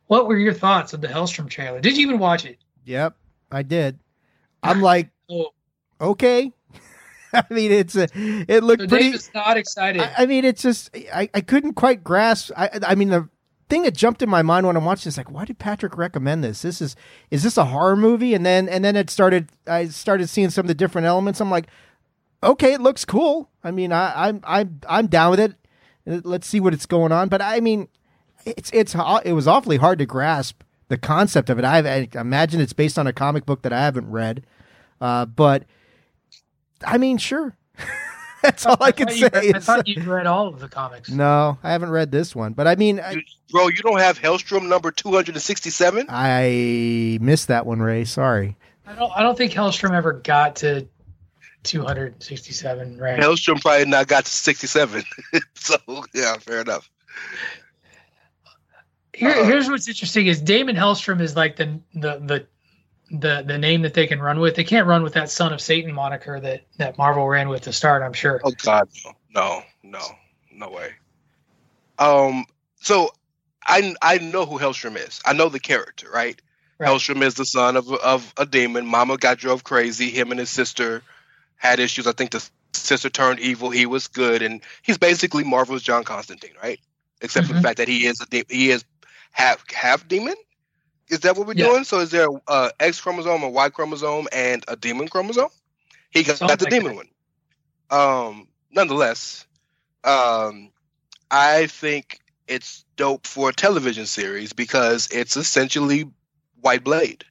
What 0.06 0.28
were 0.28 0.36
your 0.36 0.54
thoughts 0.54 0.92
of 0.92 1.00
the 1.00 1.08
Helstrom 1.08 1.48
trailer? 1.48 1.80
Did 1.80 1.96
you 1.96 2.06
even 2.06 2.18
watch 2.18 2.44
it? 2.44 2.58
Yep, 2.84 3.16
I 3.50 3.62
did. 3.62 3.98
I'm 4.62 4.80
like, 4.80 5.10
Oh, 5.28 5.48
okay. 6.00 6.52
I 7.32 7.44
mean, 7.50 7.72
it's 7.72 7.96
a, 7.96 8.08
it 8.14 8.62
looked 8.62 8.82
so 8.82 8.88
pretty. 8.88 9.18
Not 9.34 9.56
excited. 9.56 10.02
I, 10.02 10.14
I 10.18 10.26
mean, 10.26 10.44
it's 10.44 10.62
just 10.62 10.96
I, 11.12 11.28
I 11.34 11.40
couldn't 11.40 11.74
quite 11.74 12.04
grasp. 12.04 12.52
I 12.56 12.70
I 12.86 12.94
mean, 12.94 13.10
the 13.10 13.28
thing 13.68 13.82
that 13.82 13.94
jumped 13.94 14.22
in 14.22 14.28
my 14.28 14.42
mind 14.42 14.66
when 14.66 14.76
I'm 14.76 14.84
watching 14.84 15.08
is 15.08 15.16
like, 15.16 15.30
why 15.30 15.44
did 15.44 15.58
Patrick 15.58 15.96
recommend 15.98 16.44
this? 16.44 16.62
This 16.62 16.80
is 16.80 16.94
is 17.30 17.42
this 17.42 17.56
a 17.56 17.66
horror 17.66 17.96
movie? 17.96 18.34
And 18.34 18.46
then 18.46 18.68
and 18.68 18.84
then 18.84 18.96
it 18.96 19.10
started. 19.10 19.48
I 19.66 19.86
started 19.86 20.28
seeing 20.28 20.50
some 20.50 20.64
of 20.64 20.68
the 20.68 20.74
different 20.74 21.06
elements. 21.06 21.40
I'm 21.40 21.50
like, 21.50 21.66
okay, 22.42 22.72
it 22.72 22.80
looks 22.80 23.04
cool. 23.04 23.50
I 23.64 23.72
mean, 23.72 23.92
I, 23.92 24.28
I'm 24.28 24.40
I'm 24.44 24.80
I'm 24.88 25.06
down 25.08 25.32
with 25.32 25.40
it. 25.40 25.54
Let's 26.06 26.46
see 26.46 26.60
what 26.60 26.72
it's 26.72 26.86
going 26.86 27.10
on. 27.10 27.28
But 27.28 27.42
I 27.42 27.58
mean, 27.58 27.88
it's 28.46 28.70
it's 28.72 28.94
it 29.24 29.32
was 29.32 29.46
awfully 29.46 29.76
hard 29.76 29.98
to 29.98 30.06
grasp 30.06 30.62
the 30.88 30.96
concept 30.96 31.50
of 31.50 31.58
it. 31.58 31.64
I've, 31.64 31.86
I 31.86 32.08
imagine 32.18 32.60
it's 32.60 32.72
based 32.72 32.98
on 32.98 33.06
a 33.06 33.12
comic 33.12 33.44
book 33.44 33.62
that 33.62 33.72
I 33.72 33.80
haven't 33.80 34.10
read, 34.10 34.44
uh, 35.00 35.26
but 35.26 35.64
I 36.84 36.98
mean, 36.98 37.18
sure. 37.18 37.56
That's 38.42 38.64
all 38.64 38.76
I 38.80 38.92
can 38.92 39.08
say. 39.08 39.28
read- 39.32 39.56
I 39.56 39.58
thought 39.58 39.88
you'd 39.88 40.04
read 40.04 40.26
all 40.26 40.46
of 40.46 40.60
the 40.60 40.68
comics. 40.68 41.10
no, 41.10 41.58
I 41.64 41.72
haven't 41.72 41.90
read 41.90 42.12
this 42.12 42.36
one, 42.36 42.52
but 42.52 42.66
I 42.68 42.76
mean, 42.76 43.00
I, 43.00 43.16
bro, 43.50 43.66
you 43.68 43.82
don't 43.82 43.98
have 43.98 44.20
Helstrom 44.20 44.68
number 44.68 44.92
267? 44.92 46.06
I 46.08 47.18
missed 47.20 47.48
that 47.48 47.66
one, 47.66 47.80
Rey. 47.80 48.04
Sorry. 48.04 48.56
I 48.86 48.94
don't. 48.94 49.10
I 49.16 49.22
don't 49.22 49.36
think 49.36 49.52
Helstrom 49.52 49.92
ever 49.92 50.12
got 50.12 50.56
to 50.56 50.86
267 51.64 52.98
right 52.98 53.18
Helstrom 53.18 53.60
probably 53.60 53.86
not 53.86 54.06
got 54.06 54.24
to 54.24 54.30
67 54.30 55.02
so 55.54 55.76
yeah 56.14 56.36
fair 56.36 56.60
enough 56.60 56.88
Here, 59.16 59.46
here's 59.46 59.70
what's 59.70 59.88
interesting 59.88 60.26
is 60.26 60.42
Daimon 60.42 60.76
Helstrom 60.76 61.22
is 61.22 61.34
like 61.34 61.56
the 61.56 61.80
the 61.94 62.18
the 62.18 62.46
the 63.10 63.44
the 63.46 63.56
name 63.56 63.82
that 63.82 63.94
they 63.94 64.06
can 64.06 64.20
run 64.20 64.40
with. 64.40 64.56
They 64.56 64.64
can't 64.64 64.86
run 64.86 65.02
with 65.02 65.14
that 65.14 65.30
son 65.30 65.54
of 65.54 65.60
Satan 65.60 65.92
moniker 65.94 66.38
that 66.38 66.64
that 66.76 66.98
Marvel 66.98 67.26
ran 67.26 67.48
with 67.48 67.62
to 67.62 67.72
start. 67.72 68.02
I'm 68.02 68.12
sure. 68.12 68.42
Oh 68.44 68.52
God, 68.62 68.90
no, 69.34 69.62
no, 69.82 70.00
no, 70.00 70.06
no 70.52 70.70
way. 70.70 70.90
Um, 71.98 72.44
so 72.82 73.10
I 73.64 73.94
I 74.02 74.18
know 74.18 74.44
who 74.44 74.58
Helstrom 74.58 74.96
is. 74.96 75.22
I 75.24 75.32
know 75.32 75.48
the 75.48 75.60
character, 75.60 76.10
right? 76.12 76.40
right. 76.78 76.90
Helstrom 76.90 77.22
is 77.22 77.34
the 77.34 77.46
son 77.46 77.76
of 77.76 77.90
of 77.90 78.34
a 78.36 78.44
demon. 78.44 78.86
Mama 78.86 79.16
got 79.16 79.38
drove 79.38 79.64
crazy. 79.64 80.10
Him 80.10 80.30
and 80.30 80.38
his 80.38 80.50
sister 80.50 81.02
had 81.56 81.80
issues. 81.80 82.06
I 82.06 82.12
think 82.12 82.32
the 82.32 82.46
sister 82.74 83.08
turned 83.08 83.40
evil. 83.40 83.70
He 83.70 83.86
was 83.86 84.08
good, 84.08 84.42
and 84.42 84.60
he's 84.82 84.98
basically 84.98 85.42
Marvel's 85.42 85.82
John 85.82 86.04
Constantine, 86.04 86.52
right? 86.62 86.78
Except 87.22 87.44
mm-hmm. 87.44 87.48
for 87.48 87.52
the 87.54 87.58
mm-hmm. 87.60 87.66
fact 87.66 87.78
that 87.78 87.88
he 87.88 88.04
is 88.04 88.20
a 88.20 88.26
de- 88.26 88.44
he 88.50 88.70
is 88.70 88.84
half 89.36 89.70
half 89.70 90.08
demon. 90.08 90.34
Is 91.08 91.20
that 91.20 91.36
what 91.36 91.46
we're 91.46 91.54
yeah. 91.54 91.66
doing? 91.66 91.84
So 91.84 92.00
is 92.00 92.10
there 92.10 92.28
a 92.48 92.72
X 92.80 93.00
chromosome, 93.00 93.42
a 93.42 93.50
Y 93.50 93.68
chromosome, 93.68 94.26
and 94.32 94.64
a 94.66 94.76
demon 94.76 95.08
chromosome? 95.08 95.50
He 96.10 96.22
got, 96.22 96.40
got 96.40 96.58
the 96.58 96.64
like 96.64 96.70
demon 96.70 96.96
that. 96.96 96.96
one. 96.96 97.08
Um, 97.90 98.48
nonetheless, 98.70 99.46
um, 100.02 100.72
I 101.30 101.66
think 101.66 102.20
it's 102.48 102.84
dope 102.96 103.26
for 103.26 103.50
a 103.50 103.52
television 103.52 104.06
series 104.06 104.52
because 104.52 105.08
it's 105.12 105.36
essentially 105.36 106.10
White 106.60 106.82
Blade, 106.82 107.24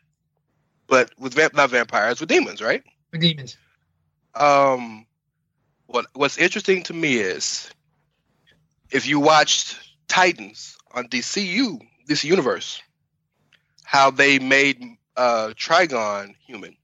but 0.87 1.11
with 1.17 1.33
vamp- 1.33 1.55
not 1.55 1.71
vampires, 1.71 2.19
with 2.19 2.29
demons, 2.29 2.61
right? 2.61 2.83
With 3.11 3.21
demons. 3.21 3.57
Um, 4.35 5.07
what 5.87 6.05
what's 6.13 6.37
interesting 6.37 6.83
to 6.83 6.93
me 6.93 7.15
is 7.15 7.69
if 8.91 9.07
you 9.07 9.19
watched 9.19 9.77
Titans 10.07 10.77
on 10.93 11.07
DCU 11.07 11.81
this 12.05 12.23
universe, 12.23 12.81
how 13.83 14.11
they 14.11 14.39
made 14.39 14.83
uh, 15.15 15.53
Trigon 15.55 16.35
human. 16.45 16.75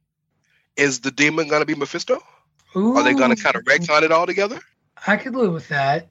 Is 0.78 1.02
the 1.02 1.12
demon 1.12 1.48
going 1.48 1.62
to 1.62 1.66
be 1.66 1.76
Mephisto? 1.76 2.20
Ooh. 2.76 2.96
Are 2.96 3.04
they 3.04 3.14
going 3.14 3.36
to 3.36 3.42
kind 3.42 3.56
of 3.56 3.64
retcon 3.64 4.04
it 4.04 4.12
all 4.12 4.26
together? 4.26 4.60
I 5.06 5.18
could 5.18 5.36
live 5.36 5.52
with 5.52 5.68
that. 5.70 6.08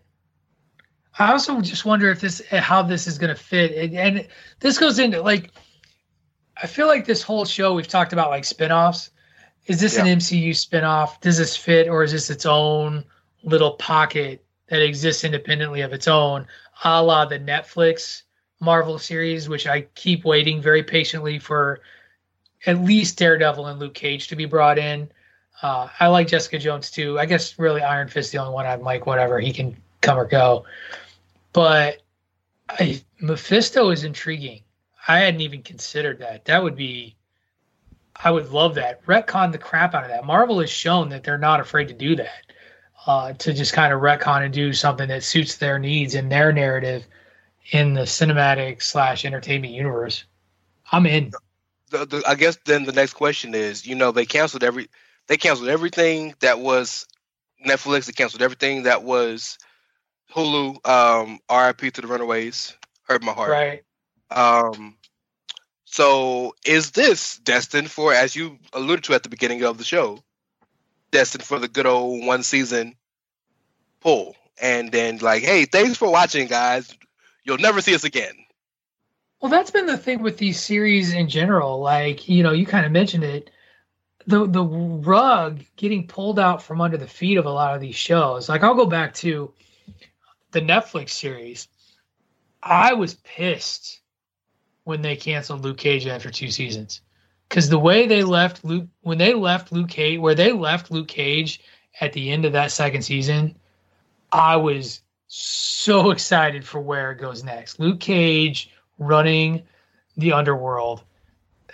I 1.18 1.32
also 1.32 1.60
just 1.60 1.84
wonder 1.84 2.10
if 2.10 2.20
this 2.20 2.42
how 2.50 2.82
this 2.82 3.06
is 3.06 3.18
going 3.18 3.34
to 3.34 3.40
fit, 3.40 3.92
and 3.94 4.26
this 4.60 4.78
goes 4.78 4.98
into 4.98 5.20
like 5.22 5.50
I 6.62 6.66
feel 6.66 6.86
like 6.86 7.04
this 7.06 7.22
whole 7.22 7.44
show 7.44 7.74
we've 7.74 7.88
talked 7.88 8.12
about 8.12 8.30
like 8.30 8.44
spinoffs. 8.44 9.10
Is 9.66 9.80
this 9.80 9.96
yeah. 9.96 10.06
an 10.06 10.18
MCU 10.18 10.50
spinoff? 10.50 11.20
Does 11.20 11.38
this 11.38 11.56
fit, 11.56 11.88
or 11.88 12.02
is 12.02 12.12
this 12.12 12.30
its 12.30 12.46
own 12.46 13.04
little 13.42 13.72
pocket 13.72 14.44
that 14.68 14.82
exists 14.82 15.24
independently 15.24 15.80
of 15.80 15.92
its 15.92 16.06
own, 16.06 16.46
a 16.84 17.02
la 17.02 17.24
the 17.24 17.38
Netflix 17.38 18.22
Marvel 18.60 18.98
series, 18.98 19.48
which 19.48 19.66
I 19.66 19.82
keep 19.94 20.24
waiting 20.24 20.60
very 20.60 20.82
patiently 20.82 21.38
for 21.38 21.80
at 22.66 22.78
least 22.78 23.18
Daredevil 23.18 23.66
and 23.66 23.80
Luke 23.80 23.94
Cage 23.94 24.28
to 24.28 24.36
be 24.36 24.44
brought 24.44 24.78
in. 24.78 25.10
Uh, 25.62 25.88
I 25.98 26.08
like 26.08 26.28
Jessica 26.28 26.58
Jones 26.58 26.90
too. 26.90 27.18
I 27.18 27.26
guess 27.26 27.58
really 27.58 27.82
Iron 27.82 28.08
Fist 28.08 28.32
the 28.32 28.38
only 28.38 28.52
one 28.52 28.66
I'd 28.66 28.80
like. 28.80 29.06
Whatever 29.06 29.40
he 29.40 29.52
can 29.52 29.76
come 30.00 30.18
or 30.18 30.26
go, 30.26 30.64
but 31.52 31.98
I, 32.68 33.02
Mephisto 33.20 33.90
is 33.90 34.04
intriguing. 34.04 34.62
I 35.08 35.20
hadn't 35.20 35.40
even 35.40 35.62
considered 35.62 36.20
that. 36.20 36.44
That 36.44 36.62
would 36.62 36.76
be. 36.76 37.16
I 38.22 38.30
would 38.30 38.50
love 38.50 38.74
that. 38.74 39.04
Retcon 39.06 39.50
the 39.50 39.58
crap 39.58 39.94
out 39.94 40.04
of 40.04 40.10
that. 40.10 40.26
Marvel 40.26 40.60
has 40.60 40.68
shown 40.68 41.08
that 41.08 41.24
they're 41.24 41.38
not 41.38 41.60
afraid 41.60 41.88
to 41.88 41.94
do 41.94 42.16
that. 42.16 42.42
Uh, 43.06 43.32
to 43.32 43.54
just 43.54 43.72
kind 43.72 43.94
of 43.94 44.02
retcon 44.02 44.44
and 44.44 44.52
do 44.52 44.74
something 44.74 45.08
that 45.08 45.22
suits 45.22 45.56
their 45.56 45.78
needs 45.78 46.14
and 46.14 46.30
their 46.30 46.52
narrative 46.52 47.06
in 47.72 47.94
the 47.94 48.02
cinematic 48.02 48.82
slash 48.82 49.24
entertainment 49.24 49.72
universe. 49.72 50.24
I'm 50.90 51.06
in. 51.06 51.32
The, 51.90 52.06
the, 52.06 52.22
I 52.26 52.34
guess 52.34 52.58
then 52.64 52.84
the 52.84 52.92
next 52.92 53.14
question 53.14 53.54
is, 53.54 53.86
you 53.86 53.94
know, 53.94 54.12
they 54.12 54.26
canceled 54.26 54.62
every, 54.62 54.88
they 55.26 55.36
canceled 55.36 55.68
everything 55.68 56.34
that 56.40 56.60
was 56.60 57.06
Netflix. 57.66 58.06
They 58.06 58.12
canceled 58.12 58.42
everything 58.42 58.84
that 58.84 59.02
was 59.02 59.58
Hulu. 60.34 60.86
Um, 60.86 61.38
RIP 61.50 61.92
to 61.94 62.00
the 62.00 62.06
Runaways. 62.06 62.76
Hurt 63.02 63.22
my 63.22 63.32
heart. 63.32 63.50
Right. 63.50 63.82
Um, 64.30 64.96
so 65.84 66.54
is 66.64 66.92
this 66.92 67.38
destined 67.38 67.90
for, 67.90 68.14
as 68.14 68.36
you 68.36 68.58
alluded 68.72 69.04
to 69.04 69.14
at 69.14 69.24
the 69.24 69.28
beginning 69.28 69.64
of 69.64 69.78
the 69.78 69.84
show, 69.84 70.22
destined 71.10 71.42
for 71.42 71.58
the 71.58 71.68
good 71.68 71.86
old 71.86 72.24
one 72.24 72.44
season 72.44 72.94
pull? 74.00 74.36
And 74.62 74.92
then 74.92 75.18
like, 75.18 75.42
hey, 75.42 75.64
thanks 75.64 75.96
for 75.96 76.10
watching, 76.10 76.46
guys. 76.46 76.94
You'll 77.50 77.58
never 77.58 77.80
see 77.80 77.96
us 77.96 78.04
again. 78.04 78.34
Well, 79.42 79.50
that's 79.50 79.72
been 79.72 79.86
the 79.86 79.96
thing 79.96 80.22
with 80.22 80.38
these 80.38 80.60
series 80.60 81.12
in 81.12 81.28
general. 81.28 81.80
Like, 81.80 82.28
you 82.28 82.44
know, 82.44 82.52
you 82.52 82.64
kind 82.64 82.86
of 82.86 82.92
mentioned 82.92 83.24
it. 83.24 83.50
The 84.28 84.46
the 84.46 84.62
rug 84.62 85.64
getting 85.74 86.06
pulled 86.06 86.38
out 86.38 86.62
from 86.62 86.80
under 86.80 86.96
the 86.96 87.08
feet 87.08 87.38
of 87.38 87.46
a 87.46 87.50
lot 87.50 87.74
of 87.74 87.80
these 87.80 87.96
shows. 87.96 88.48
Like 88.48 88.62
I'll 88.62 88.76
go 88.76 88.86
back 88.86 89.14
to 89.14 89.52
the 90.52 90.60
Netflix 90.60 91.10
series. 91.10 91.66
I 92.62 92.92
was 92.92 93.14
pissed 93.14 94.00
when 94.84 95.02
they 95.02 95.16
canceled 95.16 95.64
Luke 95.64 95.78
Cage 95.78 96.06
after 96.06 96.30
two 96.30 96.52
seasons. 96.52 97.00
Cause 97.48 97.68
the 97.68 97.80
way 97.80 98.06
they 98.06 98.22
left 98.22 98.64
Luke 98.64 98.86
when 99.00 99.18
they 99.18 99.34
left 99.34 99.72
Luke 99.72 99.88
Cage 99.88 100.20
where 100.20 100.36
they 100.36 100.52
left 100.52 100.92
Luke 100.92 101.08
Cage 101.08 101.60
at 102.00 102.12
the 102.12 102.30
end 102.30 102.44
of 102.44 102.52
that 102.52 102.70
second 102.70 103.02
season, 103.02 103.56
I 104.30 104.54
was 104.54 105.00
so 105.32 106.10
excited 106.10 106.64
for 106.66 106.80
where 106.80 107.12
it 107.12 107.18
goes 107.18 107.44
next. 107.44 107.78
Luke 107.78 108.00
Cage 108.00 108.68
running 108.98 109.62
the 110.16 110.32
underworld, 110.32 111.04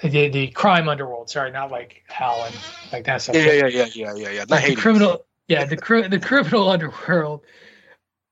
the, 0.02 0.28
the 0.28 0.48
crime 0.48 0.90
underworld. 0.90 1.30
Sorry, 1.30 1.50
not 1.50 1.70
like 1.70 2.04
hell 2.06 2.46
like 2.92 3.04
that 3.04 3.22
stuff. 3.22 3.34
Yeah, 3.34 3.52
yeah, 3.52 3.66
yeah, 3.66 3.86
yeah, 3.94 4.14
yeah, 4.14 4.28
yeah. 4.28 4.44
Not 4.46 4.62
the 4.62 4.76
criminal. 4.76 5.24
Yeah, 5.48 5.64
the 5.64 5.76
the 5.76 6.20
criminal 6.20 6.68
underworld. 6.70 7.42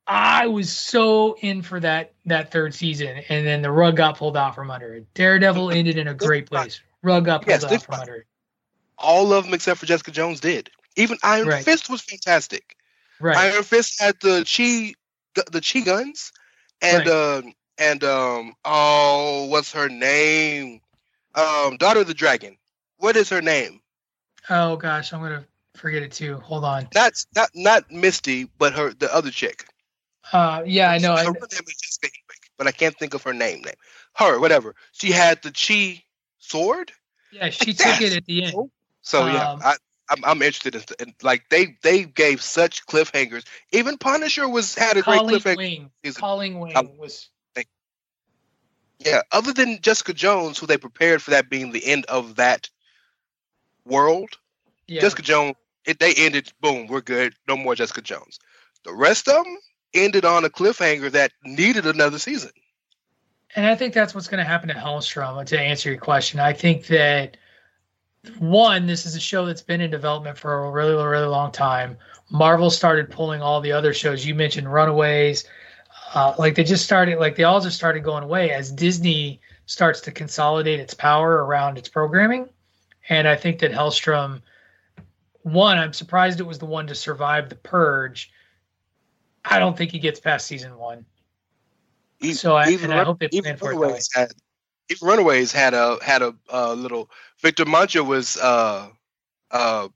I 0.06 0.46
was 0.46 0.70
so 0.70 1.38
in 1.40 1.62
for 1.62 1.80
that 1.80 2.12
that 2.26 2.52
third 2.52 2.74
season, 2.74 3.22
and 3.30 3.46
then 3.46 3.62
the 3.62 3.72
rug 3.72 3.96
got 3.96 4.18
pulled 4.18 4.36
out 4.36 4.54
from 4.54 4.70
under 4.70 4.92
it. 4.94 5.06
Daredevil 5.14 5.70
ended 5.70 5.96
in 5.96 6.08
a 6.08 6.14
great 6.14 6.50
place. 6.50 6.82
Rug 7.02 7.24
got 7.24 7.42
pulled 7.42 7.62
yes, 7.62 7.64
out 7.64 7.82
from 7.82 7.94
under 7.94 8.16
it. 8.16 8.26
All 8.98 9.32
of 9.32 9.44
them 9.44 9.54
except 9.54 9.80
for 9.80 9.86
Jessica 9.86 10.10
Jones 10.10 10.40
did. 10.40 10.68
Even 10.96 11.16
Iron 11.22 11.48
right. 11.48 11.64
Fist 11.64 11.88
was 11.88 12.02
fantastic. 12.02 12.76
Right. 13.20 13.36
Iron 13.36 13.62
Fist 13.62 14.00
had 14.00 14.20
the 14.20 14.44
chi 14.44 14.94
the 15.34 15.60
chi 15.60 15.80
guns, 15.80 16.32
and 16.80 17.08
right. 17.08 17.42
um 17.44 17.52
and 17.78 18.04
um 18.04 18.54
oh 18.64 19.46
what's 19.46 19.72
her 19.72 19.88
name? 19.88 20.80
Um, 21.34 21.76
daughter 21.78 22.00
of 22.00 22.06
the 22.06 22.14
dragon. 22.14 22.56
What 22.98 23.16
is 23.16 23.28
her 23.30 23.42
name? 23.42 23.80
Oh 24.48 24.76
gosh, 24.76 25.12
I'm 25.12 25.20
gonna 25.20 25.44
forget 25.74 26.02
it 26.02 26.12
too. 26.12 26.36
Hold 26.38 26.64
on. 26.64 26.88
Not 26.94 27.12
not 27.34 27.50
not 27.54 27.90
Misty, 27.90 28.48
but 28.58 28.72
her 28.74 28.92
the 28.92 29.12
other 29.14 29.30
chick. 29.30 29.66
Uh, 30.32 30.62
yeah, 30.64 30.90
I 30.90 30.98
know. 30.98 31.12
Her 31.12 31.18
I, 31.18 31.24
name 31.24 31.64
is 31.66 31.76
Jessica 31.76 32.08
but 32.56 32.66
I 32.66 32.72
can't 32.72 32.96
think 32.96 33.14
of 33.14 33.22
her 33.24 33.34
name. 33.34 33.62
Name 33.62 33.74
her, 34.16 34.38
whatever. 34.40 34.74
She 34.92 35.10
had 35.10 35.42
the 35.42 35.50
chi 35.50 36.02
sword. 36.38 36.92
Yeah, 37.32 37.50
she 37.50 37.72
took 37.74 38.00
it 38.00 38.16
at 38.16 38.24
the 38.26 38.44
end. 38.44 38.70
So 39.02 39.22
um, 39.22 39.34
yeah, 39.34 39.56
I, 39.62 39.74
I'm, 40.10 40.24
I'm 40.24 40.42
interested 40.42 40.74
in, 40.74 40.82
in, 40.98 41.14
like 41.22 41.48
they 41.48 41.76
they 41.82 42.04
gave 42.04 42.42
such 42.42 42.86
cliffhangers. 42.86 43.44
Even 43.72 43.98
Punisher 43.98 44.48
was 44.48 44.74
had 44.74 44.96
a 44.96 45.02
great 45.02 45.22
cliffhanger. 45.22 45.56
Wing. 45.56 45.90
Colleen 46.16 46.58
Wing 46.58 46.76
um, 46.76 46.96
was. 46.98 47.28
Yeah, 49.00 49.22
other 49.32 49.52
than 49.52 49.80
Jessica 49.82 50.14
Jones, 50.14 50.58
who 50.58 50.66
they 50.66 50.78
prepared 50.78 51.20
for 51.20 51.32
that 51.32 51.50
being 51.50 51.72
the 51.72 51.84
end 51.84 52.06
of 52.06 52.36
that 52.36 52.70
world. 53.84 54.30
Yeah. 54.86 55.02
Jessica 55.02 55.22
Jones, 55.22 55.56
it, 55.84 55.98
they 55.98 56.14
ended. 56.14 56.52
Boom, 56.60 56.86
we're 56.86 57.02
good. 57.02 57.34
No 57.46 57.56
more 57.56 57.74
Jessica 57.74 58.00
Jones. 58.00 58.38
The 58.84 58.94
rest 58.94 59.28
of 59.28 59.44
them 59.44 59.58
ended 59.92 60.24
on 60.24 60.44
a 60.44 60.48
cliffhanger 60.48 61.10
that 61.12 61.32
needed 61.44 61.86
another 61.86 62.18
season. 62.18 62.50
And 63.56 63.66
I 63.66 63.76
think 63.76 63.94
that's 63.94 64.14
what's 64.14 64.28
going 64.28 64.42
to 64.42 64.48
happen 64.48 64.68
to 64.68 64.74
Helstrom. 64.74 65.44
To 65.46 65.60
answer 65.60 65.90
your 65.90 65.98
question, 65.98 66.40
I 66.40 66.52
think 66.52 66.86
that 66.86 67.36
one, 68.38 68.86
this 68.86 69.06
is 69.06 69.14
a 69.14 69.20
show 69.20 69.46
that's 69.46 69.62
been 69.62 69.80
in 69.80 69.90
development 69.90 70.38
for 70.38 70.64
a 70.64 70.70
really, 70.70 70.94
really 70.94 71.26
long 71.26 71.52
time. 71.52 71.96
Marvel 72.30 72.70
started 72.70 73.10
pulling 73.10 73.42
all 73.42 73.60
the 73.60 73.72
other 73.72 73.92
shows 73.92 74.24
you 74.24 74.34
mentioned, 74.34 74.72
Runaways. 74.72 75.44
Uh, 76.14 76.34
like 76.38 76.54
they 76.54 76.64
just 76.64 76.84
started, 76.84 77.18
like 77.18 77.36
they 77.36 77.44
all 77.44 77.60
just 77.60 77.76
started 77.76 78.04
going 78.04 78.22
away 78.22 78.50
as 78.50 78.70
Disney 78.70 79.40
starts 79.66 80.00
to 80.02 80.12
consolidate 80.12 80.80
its 80.80 80.94
power 80.94 81.44
around 81.44 81.76
its 81.78 81.88
programming. 81.88 82.48
And 83.08 83.28
I 83.28 83.36
think 83.36 83.58
that 83.60 83.72
Helstrom, 83.72 84.40
one, 85.42 85.76
I'm 85.76 85.92
surprised 85.92 86.40
it 86.40 86.44
was 86.44 86.58
the 86.58 86.66
one 86.66 86.86
to 86.86 86.94
survive 86.94 87.48
the 87.48 87.56
purge. 87.56 88.32
I 89.44 89.58
don't 89.58 89.76
think 89.76 89.90
he 89.90 89.98
gets 89.98 90.20
past 90.20 90.46
season 90.46 90.78
one. 90.78 91.04
Even, 92.20 92.34
so 92.36 92.56
I, 92.56 92.68
and 92.68 92.94
I 92.94 93.04
hope 93.04 93.18
they 93.18 93.28
plan 93.28 93.56
for 93.56 93.72
it. 93.72 94.08
Had, 94.14 94.32
even 94.90 95.08
Runaways 95.08 95.52
had 95.52 95.74
a 95.74 95.98
had 96.02 96.22
a, 96.22 96.34
a 96.48 96.74
little 96.74 97.10
Victor 97.40 97.64
Mancha 97.64 98.02
was 98.04 98.36
uh, 98.36 98.88
uh, 99.50 99.88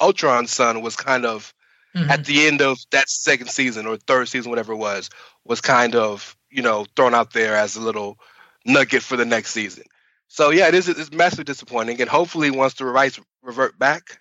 Ultron's 0.00 0.50
son 0.50 0.82
was 0.82 0.96
kind 0.96 1.24
of 1.24 1.54
mm-hmm. 1.94 2.10
at 2.10 2.24
the 2.24 2.46
end 2.46 2.60
of 2.60 2.78
that 2.90 3.08
second 3.08 3.50
season 3.50 3.86
or 3.86 3.96
third 3.96 4.28
season, 4.28 4.50
whatever 4.50 4.72
it 4.72 4.78
was, 4.78 5.10
was 5.44 5.60
kind 5.60 5.94
of 5.94 6.36
you 6.50 6.62
know 6.62 6.86
thrown 6.96 7.14
out 7.14 7.32
there 7.32 7.56
as 7.56 7.76
a 7.76 7.80
little 7.80 8.18
nugget 8.64 9.02
for 9.02 9.16
the 9.16 9.24
next 9.24 9.50
season. 9.50 9.84
So 10.28 10.50
yeah, 10.50 10.68
it 10.68 10.74
is 10.74 10.88
it's 10.88 11.12
massively 11.12 11.44
disappointing, 11.44 12.00
and 12.00 12.10
hopefully 12.10 12.50
once 12.50 12.74
the 12.74 12.86
rights 12.86 13.20
revert 13.42 13.78
back, 13.78 14.18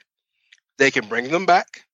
they 0.78 0.92
can 0.92 1.08
bring 1.08 1.32
them 1.32 1.46
back. 1.46 1.86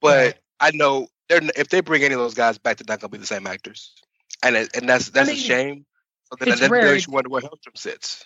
But 0.00 0.38
I 0.60 0.72
know 0.72 1.08
they're 1.28 1.40
if 1.56 1.68
they 1.68 1.80
bring 1.80 2.02
any 2.02 2.14
of 2.14 2.20
those 2.20 2.34
guys 2.34 2.58
back, 2.58 2.76
they're 2.76 2.92
not 2.92 3.00
going 3.00 3.10
to 3.10 3.16
be 3.16 3.20
the 3.20 3.26
same 3.26 3.46
actors, 3.46 3.92
and 4.42 4.56
it, 4.56 4.76
and 4.76 4.88
that's 4.88 5.10
that's 5.10 5.28
I 5.28 5.32
mean, 5.32 5.40
a 5.40 5.44
shame. 5.44 5.86
So 6.38 6.44
then, 6.44 6.58
then 6.58 6.70
rare. 6.70 6.96
you 6.96 7.04
wonder 7.08 7.28
where 7.28 7.42
Helstrom 7.42 7.76
sits. 7.76 8.24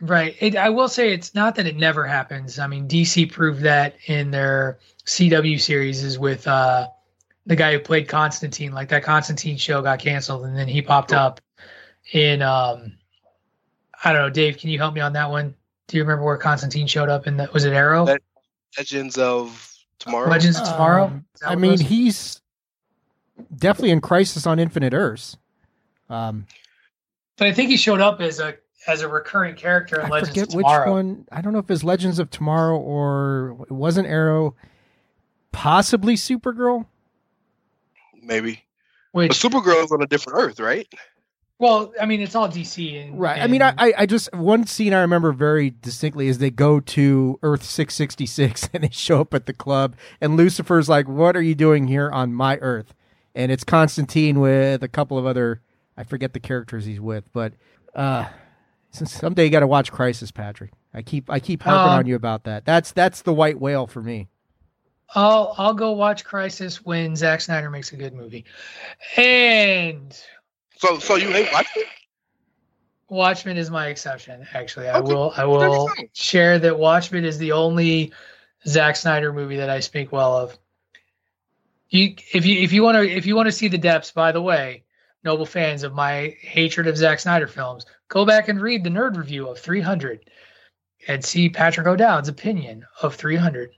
Right. 0.00 0.36
It, 0.40 0.56
I 0.56 0.68
will 0.68 0.88
say 0.88 1.12
it's 1.14 1.34
not 1.34 1.54
that 1.54 1.66
it 1.66 1.76
never 1.76 2.04
happens. 2.06 2.58
I 2.58 2.66
mean, 2.66 2.86
DC 2.86 3.32
proved 3.32 3.62
that 3.62 3.96
in 4.06 4.30
their 4.30 4.78
CW 5.06 5.58
series 5.58 6.02
is 6.04 6.18
with 6.18 6.46
uh, 6.46 6.88
the 7.46 7.56
guy 7.56 7.72
who 7.72 7.78
played 7.78 8.08
Constantine. 8.08 8.72
Like 8.72 8.90
that 8.90 9.04
Constantine 9.04 9.56
show 9.56 9.80
got 9.80 9.98
canceled, 10.00 10.44
and 10.44 10.56
then 10.56 10.68
he 10.68 10.82
popped 10.82 11.10
cool. 11.10 11.18
up 11.18 11.40
in. 12.12 12.42
Um, 12.42 12.98
I 14.04 14.12
don't 14.12 14.22
know, 14.22 14.30
Dave. 14.30 14.58
Can 14.58 14.68
you 14.68 14.78
help 14.78 14.94
me 14.94 15.00
on 15.00 15.14
that 15.14 15.30
one? 15.30 15.54
Do 15.88 15.96
you 15.96 16.02
remember 16.02 16.24
where 16.24 16.36
Constantine 16.36 16.86
showed 16.86 17.08
up? 17.08 17.26
In 17.26 17.38
the 17.38 17.48
was 17.54 17.64
it 17.64 17.72
Arrow? 17.72 18.06
Legends 18.76 19.16
of 19.16 19.72
Tomorrow. 19.98 20.28
Legends 20.28 20.60
of 20.60 20.66
Tomorrow. 20.66 21.04
Um, 21.06 21.24
I 21.42 21.54
mean, 21.54 21.80
he's 21.80 22.42
definitely 23.56 23.92
in 23.92 24.02
Crisis 24.02 24.46
on 24.46 24.58
Infinite 24.58 24.92
Earths. 24.92 25.38
Um, 26.10 26.46
but 27.36 27.46
I 27.48 27.52
think 27.52 27.70
he 27.70 27.76
showed 27.76 28.00
up 28.00 28.20
as 28.20 28.40
a 28.40 28.56
as 28.86 29.02
a 29.02 29.08
recurring 29.08 29.56
character 29.56 30.00
in 30.00 30.06
I 30.06 30.08
Legends 30.08 30.30
forget 30.30 30.54
which 30.54 30.64
one. 30.64 31.26
I 31.32 31.40
don't 31.40 31.52
know 31.52 31.58
if 31.58 31.70
it's 31.70 31.82
Legends 31.82 32.18
of 32.18 32.30
Tomorrow 32.30 32.78
or 32.78 33.56
it 33.68 33.72
wasn't 33.72 34.06
Arrow. 34.06 34.54
Possibly 35.52 36.14
Supergirl. 36.14 36.86
Maybe. 38.22 38.62
Which, 39.12 39.28
but 39.28 39.36
Supergirl 39.36 39.84
is 39.84 39.92
on 39.92 40.02
a 40.02 40.06
different 40.06 40.38
Earth, 40.38 40.60
right? 40.60 40.86
Well, 41.58 41.94
I 41.98 42.04
mean, 42.04 42.20
it's 42.20 42.34
all 42.34 42.48
DC, 42.48 43.02
and, 43.02 43.18
right? 43.18 43.36
And, 43.36 43.42
I 43.42 43.46
mean, 43.46 43.62
I, 43.62 43.94
I 43.96 44.04
just 44.04 44.32
one 44.34 44.66
scene 44.66 44.92
I 44.92 45.00
remember 45.00 45.32
very 45.32 45.70
distinctly 45.70 46.28
is 46.28 46.36
they 46.36 46.50
go 46.50 46.80
to 46.80 47.38
Earth 47.42 47.62
six 47.64 47.94
sixty 47.94 48.26
six 48.26 48.68
and 48.74 48.84
they 48.84 48.90
show 48.90 49.22
up 49.22 49.32
at 49.32 49.46
the 49.46 49.54
club, 49.54 49.96
and 50.20 50.36
Lucifer's 50.36 50.88
like, 50.88 51.08
"What 51.08 51.34
are 51.34 51.42
you 51.42 51.54
doing 51.54 51.88
here 51.88 52.10
on 52.10 52.34
my 52.34 52.58
Earth?" 52.58 52.92
And 53.34 53.50
it's 53.50 53.64
Constantine 53.64 54.38
with 54.38 54.82
a 54.82 54.88
couple 54.88 55.16
of 55.16 55.24
other, 55.24 55.62
I 55.96 56.04
forget 56.04 56.32
the 56.32 56.40
characters 56.40 56.84
he's 56.84 57.00
with, 57.00 57.24
but 57.32 57.54
uh, 57.94 58.26
someday 58.90 59.44
you 59.44 59.50
got 59.50 59.60
to 59.60 59.66
watch 59.66 59.90
Crisis, 59.90 60.30
Patrick. 60.30 60.72
I 60.92 61.02
keep 61.02 61.30
I 61.30 61.40
keep 61.40 61.62
harping 61.62 61.92
um, 61.92 61.98
on 61.98 62.06
you 62.06 62.16
about 62.16 62.44
that. 62.44 62.64
That's 62.64 62.92
that's 62.92 63.22
the 63.22 63.32
white 63.32 63.60
whale 63.60 63.86
for 63.86 64.02
me. 64.02 64.28
I'll 65.14 65.54
I'll 65.56 65.74
go 65.74 65.92
watch 65.92 66.24
Crisis 66.24 66.84
when 66.84 67.16
Zack 67.16 67.40
Snyder 67.40 67.70
makes 67.70 67.92
a 67.92 67.96
good 67.96 68.12
movie, 68.12 68.44
and 69.16 70.16
so, 70.76 70.98
so 70.98 71.16
you 71.16 71.30
hate 71.30 71.48
Watchmen? 71.52 71.84
Watchmen 73.08 73.56
is 73.56 73.70
my 73.70 73.86
exception. 73.86 74.46
Actually, 74.52 74.88
I 74.88 74.98
okay. 74.98 75.12
will 75.12 75.32
I 75.36 75.44
will 75.44 75.90
share 76.12 76.58
that 76.58 76.78
Watchmen 76.78 77.24
is 77.24 77.38
the 77.38 77.52
only 77.52 78.12
Zack 78.66 78.96
Snyder 78.96 79.32
movie 79.32 79.56
that 79.56 79.70
I 79.70 79.80
speak 79.80 80.12
well 80.12 80.36
of. 80.36 80.58
You, 81.88 82.16
if 82.32 82.44
you 82.44 82.60
if 82.60 82.72
you 82.72 82.82
want 82.82 82.96
to 82.96 83.08
if 83.08 83.26
you 83.26 83.36
want 83.36 83.46
to 83.46 83.52
see 83.52 83.68
the 83.68 83.78
depths, 83.78 84.10
by 84.10 84.32
the 84.32 84.42
way, 84.42 84.82
noble 85.26 85.44
fans 85.44 85.82
of 85.82 85.92
my 85.92 86.34
hatred 86.40 86.86
of 86.86 86.96
Zack 86.96 87.20
Snyder 87.20 87.46
films, 87.46 87.84
go 88.08 88.24
back 88.24 88.48
and 88.48 88.60
read 88.60 88.82
the 88.82 88.90
nerd 88.90 89.16
review 89.16 89.48
of 89.48 89.58
300 89.58 90.30
and 91.08 91.22
see 91.22 91.50
Patrick 91.50 91.86
O'Dowd's 91.86 92.30
opinion 92.30 92.86
of 93.02 93.14
300. 93.14 93.70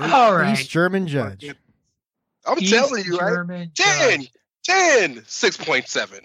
All 0.00 0.34
right, 0.34 0.58
East 0.58 0.70
German 0.70 1.06
judge. 1.06 1.54
I'm 2.46 2.58
East 2.58 2.72
telling 2.72 3.04
you, 3.04 3.18
German 3.18 3.46
right? 3.46 3.74
Ten, 3.74 4.22
judge. 4.22 4.32
10, 4.64 5.16
6.7. 5.22 6.20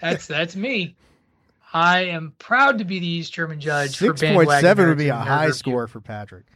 That's 0.00 0.26
that's 0.26 0.56
me. 0.56 0.96
I 1.72 2.00
am 2.04 2.34
proud 2.38 2.78
to 2.78 2.84
be 2.84 2.98
the 2.98 3.06
East 3.06 3.32
German 3.32 3.60
judge. 3.60 3.96
Six 3.96 4.20
point 4.20 4.50
seven 4.50 4.88
would 4.88 4.98
be 4.98 5.08
a 5.08 5.16
high 5.16 5.46
review. 5.46 5.54
score 5.54 5.86
for 5.86 6.00
Patrick. 6.00 6.46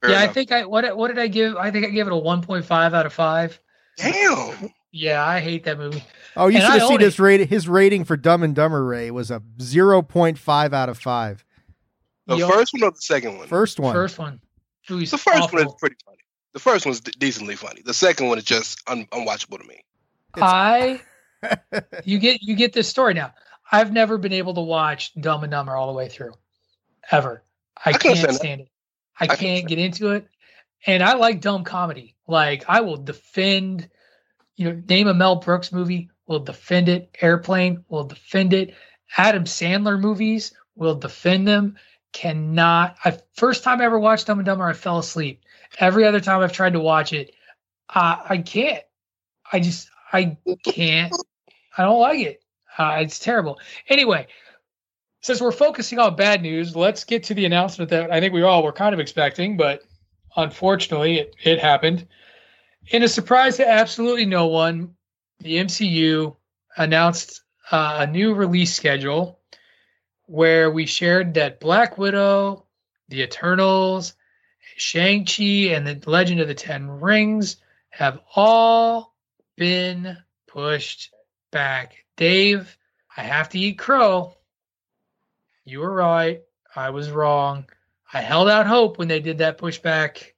Fair 0.00 0.10
yeah, 0.10 0.18
enough. 0.18 0.30
I 0.30 0.32
think 0.32 0.52
I 0.52 0.64
what 0.64 0.96
what 0.96 1.08
did 1.08 1.18
I 1.18 1.26
give? 1.26 1.56
I 1.56 1.70
think 1.70 1.86
I 1.86 1.90
gave 1.90 2.06
it 2.06 2.12
a 2.12 2.16
one 2.16 2.42
point 2.42 2.64
five 2.64 2.94
out 2.94 3.04
of 3.06 3.12
five. 3.12 3.58
Damn. 3.96 4.70
Yeah, 4.90 5.24
I 5.24 5.40
hate 5.40 5.64
that 5.64 5.78
movie. 5.78 6.02
Oh, 6.36 6.48
you 6.48 6.58
and 6.58 6.64
should 6.64 6.80
have 6.80 6.88
seen 6.88 7.00
his 7.00 7.18
rating. 7.18 7.48
His 7.48 7.68
rating 7.68 8.04
for 8.04 8.16
Dumb 8.16 8.42
and 8.42 8.54
Dumber 8.54 8.84
Rey 8.84 9.10
was 9.10 9.30
a 9.30 9.42
zero 9.60 10.02
point 10.02 10.38
five 10.38 10.72
out 10.72 10.88
of 10.88 10.98
five. 10.98 11.44
The 12.26 12.36
Yo, 12.36 12.48
first 12.48 12.72
one 12.72 12.82
or 12.84 12.90
the 12.90 13.00
second 13.00 13.38
one? 13.38 13.48
First 13.48 13.80
one. 13.80 13.94
First 13.94 14.18
one. 14.18 14.40
The 14.88 15.06
first 15.06 15.26
awful. 15.26 15.58
one 15.58 15.66
is 15.66 15.74
pretty 15.78 15.96
funny. 16.04 16.18
The 16.54 16.60
first 16.60 16.86
one's 16.86 17.00
decently 17.00 17.56
funny. 17.56 17.82
The 17.84 17.94
second 17.94 18.28
one 18.28 18.38
is 18.38 18.44
just 18.44 18.82
un- 18.88 19.06
unwatchable 19.12 19.60
to 19.60 19.66
me. 19.66 19.84
I 20.34 21.00
you 22.04 22.18
get 22.18 22.42
you 22.42 22.56
get 22.56 22.72
this 22.72 22.88
story 22.88 23.14
now. 23.14 23.32
I've 23.70 23.92
never 23.92 24.18
been 24.18 24.32
able 24.32 24.54
to 24.54 24.60
watch 24.60 25.14
Dumb 25.14 25.44
and 25.44 25.50
Dumber 25.50 25.76
all 25.76 25.88
the 25.88 25.92
way 25.92 26.08
through, 26.08 26.32
ever. 27.10 27.42
I, 27.84 27.90
I 27.90 27.92
can't 27.92 28.34
stand 28.34 28.62
it. 28.62 28.68
I, 29.20 29.24
I 29.24 29.36
can't 29.36 29.66
get 29.66 29.78
into 29.78 30.12
it, 30.12 30.26
and 30.86 31.02
I 31.02 31.14
like 31.14 31.40
dumb 31.40 31.64
comedy. 31.64 32.16
Like 32.26 32.64
I 32.68 32.80
will 32.80 32.96
defend, 32.96 33.88
you 34.58 34.72
know, 34.72 34.82
name 34.88 35.06
a 35.06 35.14
Mel 35.14 35.36
Brooks 35.36 35.72
movie, 35.72 36.10
we'll 36.26 36.40
defend 36.40 36.88
it. 36.88 37.16
Airplane 37.22 37.84
we'll 37.88 38.04
defend 38.04 38.52
it. 38.52 38.74
Adam 39.16 39.44
Sandler 39.44 39.98
movies 39.98 40.52
we'll 40.74 40.96
defend 40.96 41.46
them. 41.46 41.76
Cannot. 42.12 42.96
I 43.04 43.18
first 43.34 43.64
time 43.64 43.80
I 43.80 43.84
ever 43.84 43.98
watched 43.98 44.26
Dumb 44.26 44.38
and 44.38 44.46
Dumber, 44.46 44.68
I 44.68 44.72
fell 44.72 44.98
asleep. 44.98 45.42
Every 45.78 46.04
other 46.04 46.20
time 46.20 46.40
I've 46.40 46.52
tried 46.52 46.72
to 46.72 46.80
watch 46.80 47.12
it, 47.12 47.34
uh, 47.88 48.16
I 48.28 48.38
can't. 48.38 48.82
I 49.52 49.60
just 49.60 49.88
I 50.12 50.36
can't. 50.64 51.14
I 51.76 51.84
don't 51.84 52.00
like 52.00 52.20
it. 52.20 52.42
Uh, 52.76 52.98
it's 53.00 53.18
terrible. 53.18 53.60
Anyway, 53.88 54.26
since 55.20 55.40
we're 55.40 55.52
focusing 55.52 55.98
on 55.98 56.16
bad 56.16 56.42
news, 56.42 56.74
let's 56.74 57.04
get 57.04 57.24
to 57.24 57.34
the 57.34 57.44
announcement 57.44 57.90
that 57.90 58.10
I 58.10 58.20
think 58.20 58.34
we 58.34 58.42
all 58.42 58.62
were 58.62 58.72
kind 58.72 58.94
of 58.94 59.00
expecting, 59.00 59.56
but 59.56 59.82
unfortunately, 60.36 61.18
it, 61.18 61.36
it 61.44 61.58
happened. 61.60 62.06
In 62.90 63.02
a 63.02 63.08
surprise 63.08 63.58
to 63.58 63.68
absolutely 63.68 64.24
no 64.24 64.46
one, 64.46 64.94
the 65.40 65.58
MCU 65.58 66.34
announced 66.74 67.42
a 67.70 68.06
new 68.06 68.32
release 68.32 68.74
schedule 68.74 69.38
where 70.24 70.70
we 70.70 70.86
shared 70.86 71.34
that 71.34 71.60
Black 71.60 71.98
Widow, 71.98 72.64
the 73.08 73.20
Eternals, 73.20 74.14
Shang-Chi, 74.76 75.74
and 75.74 75.86
the 75.86 76.00
Legend 76.10 76.40
of 76.40 76.48
the 76.48 76.54
Ten 76.54 76.88
Rings 76.88 77.58
have 77.90 78.20
all 78.34 79.14
been 79.56 80.16
pushed 80.46 81.12
back. 81.50 82.06
Dave, 82.16 82.78
I 83.14 83.22
have 83.22 83.50
to 83.50 83.58
eat 83.58 83.78
crow. 83.78 84.34
You 85.66 85.80
were 85.80 85.92
right. 85.92 86.40
I 86.74 86.88
was 86.88 87.10
wrong. 87.10 87.66
I 88.10 88.22
held 88.22 88.48
out 88.48 88.66
hope 88.66 88.96
when 88.96 89.08
they 89.08 89.20
did 89.20 89.38
that 89.38 89.58
pushback 89.58 90.32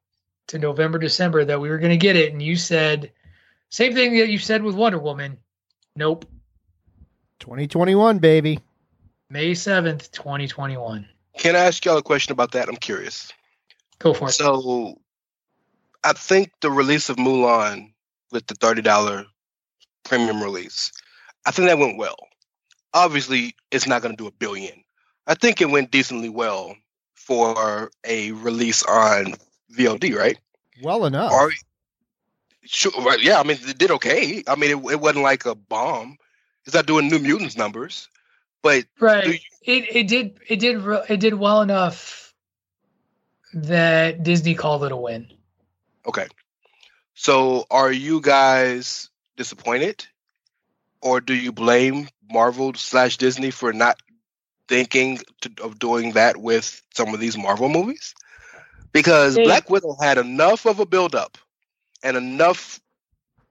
to 0.50 0.58
November, 0.58 0.98
December 0.98 1.44
that 1.44 1.60
we 1.60 1.68
were 1.68 1.78
going 1.78 1.90
to 1.90 1.96
get 1.96 2.16
it. 2.16 2.32
And 2.32 2.42
you 2.42 2.56
said, 2.56 3.12
same 3.70 3.94
thing 3.94 4.16
that 4.18 4.28
you 4.28 4.38
said 4.38 4.62
with 4.62 4.74
Wonder 4.74 4.98
Woman. 4.98 5.38
Nope. 5.96 6.26
2021, 7.38 8.18
baby. 8.18 8.60
May 9.30 9.52
7th, 9.52 10.10
2021. 10.10 11.08
Can 11.38 11.56
I 11.56 11.60
ask 11.60 11.84
y'all 11.84 11.96
a 11.96 12.02
question 12.02 12.32
about 12.32 12.52
that? 12.52 12.68
I'm 12.68 12.76
curious. 12.76 13.32
Go 14.00 14.12
for 14.12 14.28
it. 14.28 14.32
So, 14.32 14.98
I 16.02 16.12
think 16.12 16.50
the 16.60 16.70
release 16.70 17.08
of 17.08 17.16
Mulan 17.16 17.92
with 18.32 18.46
the 18.46 18.54
$30 18.54 19.26
premium 20.04 20.42
release. 20.42 20.90
I 21.46 21.52
think 21.52 21.68
that 21.68 21.78
went 21.78 21.98
well. 21.98 22.16
Obviously, 22.92 23.54
it's 23.70 23.86
not 23.86 24.02
going 24.02 24.16
to 24.16 24.22
do 24.22 24.26
a 24.26 24.32
billion. 24.32 24.82
I 25.26 25.34
think 25.34 25.60
it 25.60 25.70
went 25.70 25.92
decently 25.92 26.28
well 26.28 26.74
for 27.14 27.90
a 28.04 28.32
release 28.32 28.82
on 28.82 29.34
VOD, 29.76 30.16
right? 30.16 30.38
Well 30.82 31.04
enough. 31.06 31.32
Or, 31.32 31.52
sure, 32.64 32.92
right, 33.02 33.20
yeah, 33.20 33.40
I 33.40 33.42
mean, 33.42 33.58
it 33.60 33.78
did 33.78 33.90
okay. 33.92 34.42
I 34.46 34.56
mean, 34.56 34.70
it, 34.70 34.92
it 34.92 35.00
wasn't 35.00 35.22
like 35.22 35.46
a 35.46 35.54
bomb. 35.54 36.16
It's 36.64 36.74
not 36.74 36.86
doing 36.86 37.08
New 37.08 37.18
Mutants 37.18 37.56
numbers, 37.56 38.08
but 38.62 38.84
right, 38.98 39.26
you, 39.26 39.32
it 39.62 39.96
it 39.96 40.08
did 40.08 40.38
it 40.46 40.60
did 40.60 40.84
it 41.08 41.20
did 41.20 41.34
well 41.34 41.62
enough 41.62 42.34
that 43.54 44.22
Disney 44.22 44.54
called 44.54 44.84
it 44.84 44.92
a 44.92 44.96
win. 44.96 45.26
Okay, 46.06 46.26
so, 47.20 47.66
are 47.70 47.92
you 47.92 48.22
guys 48.22 49.10
disappointed, 49.36 50.06
or 51.02 51.20
do 51.20 51.34
you 51.34 51.52
blame 51.52 52.08
Marvel 52.32 52.72
slash 52.72 53.18
Disney 53.18 53.50
for 53.50 53.74
not 53.74 54.00
thinking 54.68 55.18
to, 55.42 55.52
of 55.62 55.78
doing 55.78 56.12
that 56.12 56.38
with 56.38 56.80
some 56.94 57.12
of 57.12 57.20
these 57.20 57.36
Marvel 57.36 57.68
movies? 57.68 58.14
Because 58.92 59.36
hey. 59.36 59.44
Black 59.44 59.70
Widow 59.70 59.96
had 60.00 60.18
enough 60.18 60.66
of 60.66 60.80
a 60.80 60.86
build 60.86 61.14
up 61.14 61.38
and 62.02 62.16
enough 62.16 62.80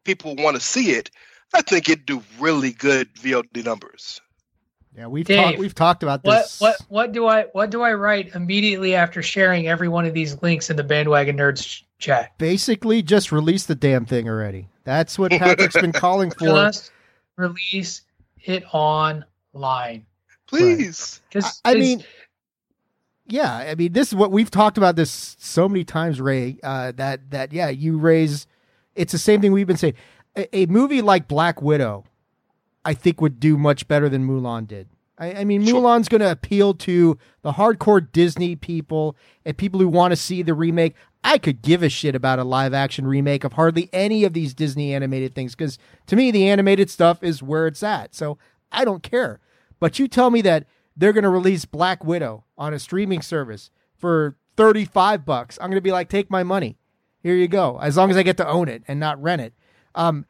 people 0.03 0.35
want 0.35 0.55
to 0.55 0.61
see 0.61 0.91
it. 0.91 1.09
I 1.53 1.61
think 1.61 1.89
it'd 1.89 2.05
do 2.05 2.21
really 2.39 2.71
good 2.71 3.13
VOD 3.15 3.65
numbers. 3.65 4.21
Yeah, 4.95 5.07
we've 5.07 5.27
talked 5.27 5.57
we've 5.57 5.75
talked 5.75 6.03
about 6.03 6.23
this. 6.23 6.59
What 6.59 6.75
what 6.79 6.89
what 6.89 7.11
do 7.11 7.27
I 7.27 7.43
what 7.53 7.69
do 7.69 7.81
I 7.81 7.93
write 7.93 8.35
immediately 8.35 8.95
after 8.95 9.21
sharing 9.21 9.67
every 9.67 9.87
one 9.87 10.05
of 10.05 10.13
these 10.13 10.41
links 10.41 10.69
in 10.69 10.75
the 10.75 10.83
bandwagon 10.83 11.37
nerds 11.37 11.83
chat? 11.99 12.37
Basically, 12.37 13.01
just 13.01 13.31
release 13.31 13.65
the 13.65 13.75
damn 13.75 14.05
thing 14.05 14.27
already. 14.27 14.67
That's 14.83 15.17
what 15.17 15.31
Patrick's 15.39 15.79
been 15.79 15.93
calling 15.93 16.31
for. 16.31 16.47
Just 16.47 16.91
release 17.37 18.01
it 18.43 18.63
online, 18.73 20.05
please. 20.47 21.21
Because 21.29 21.61
right. 21.63 21.73
I, 21.73 21.77
I 21.77 21.79
mean, 21.79 22.03
yeah, 23.31 23.55
I 23.55 23.75
mean, 23.75 23.93
this 23.93 24.09
is 24.09 24.15
what 24.15 24.31
we've 24.31 24.51
talked 24.51 24.77
about 24.77 24.95
this 24.95 25.35
so 25.39 25.69
many 25.69 25.83
times, 25.83 26.19
Rey. 26.19 26.57
Uh, 26.63 26.91
that 26.95 27.31
that 27.31 27.53
yeah, 27.53 27.69
you 27.69 27.97
raise. 27.97 28.47
It's 28.95 29.11
the 29.11 29.17
same 29.17 29.41
thing 29.41 29.51
we've 29.51 29.67
been 29.67 29.77
saying. 29.77 29.95
A, 30.35 30.57
a 30.57 30.65
movie 30.65 31.01
like 31.01 31.27
Black 31.27 31.61
Widow 31.61 32.05
I 32.85 32.93
think 32.93 33.21
would 33.21 33.39
do 33.39 33.57
much 33.57 33.87
better 33.87 34.09
than 34.09 34.27
Mulan 34.27 34.67
did. 34.67 34.87
I, 35.17 35.33
I 35.33 35.43
mean, 35.43 35.65
sure. 35.65 35.81
Mulan's 35.81 36.09
going 36.09 36.21
to 36.21 36.31
appeal 36.31 36.73
to 36.75 37.17
the 37.41 37.51
hardcore 37.51 38.09
Disney 38.11 38.55
people 38.55 39.15
and 39.45 39.57
people 39.57 39.79
who 39.79 39.89
want 39.89 40.11
to 40.11 40.15
see 40.15 40.41
the 40.41 40.53
remake. 40.53 40.95
I 41.23 41.37
could 41.37 41.61
give 41.61 41.83
a 41.83 41.89
shit 41.89 42.15
about 42.15 42.39
a 42.39 42.45
live 42.45 42.73
action 42.73 43.05
remake 43.05 43.43
of 43.43 43.53
hardly 43.53 43.89
any 43.91 44.23
of 44.23 44.33
these 44.33 44.53
Disney 44.53 44.93
animated 44.93 45.35
things 45.35 45.53
because 45.53 45.77
to 46.07 46.15
me, 46.15 46.31
the 46.31 46.47
animated 46.47 46.89
stuff 46.89 47.21
is 47.21 47.43
where 47.43 47.67
it's 47.67 47.83
at. 47.83 48.15
So 48.15 48.37
I 48.71 48.85
don't 48.85 49.03
care. 49.03 49.39
But 49.79 49.99
you 49.99 50.07
tell 50.07 50.29
me 50.29 50.41
that 50.41 50.65
they're 50.95 51.13
going 51.13 51.23
to 51.23 51.29
release 51.29 51.65
Black 51.65 52.03
Widow 52.03 52.45
on 52.57 52.73
a 52.73 52.79
streaming 52.79 53.21
service 53.21 53.69
for 53.97 54.37
35 54.57 55.25
bucks. 55.25 55.57
I'm 55.61 55.69
going 55.69 55.77
to 55.77 55.81
be 55.81 55.91
like, 55.91 56.09
take 56.09 56.29
my 56.29 56.43
money. 56.43 56.77
Here 57.21 57.35
you 57.35 57.47
go. 57.47 57.79
As 57.81 57.97
long 57.97 58.11
as 58.11 58.17
I 58.17 58.23
get 58.23 58.37
to 58.37 58.47
own 58.47 58.67
it 58.69 58.83
and 58.87 58.99
not 58.99 59.21
rent 59.21 59.41
it. 59.41 59.53
Um, 59.95 60.25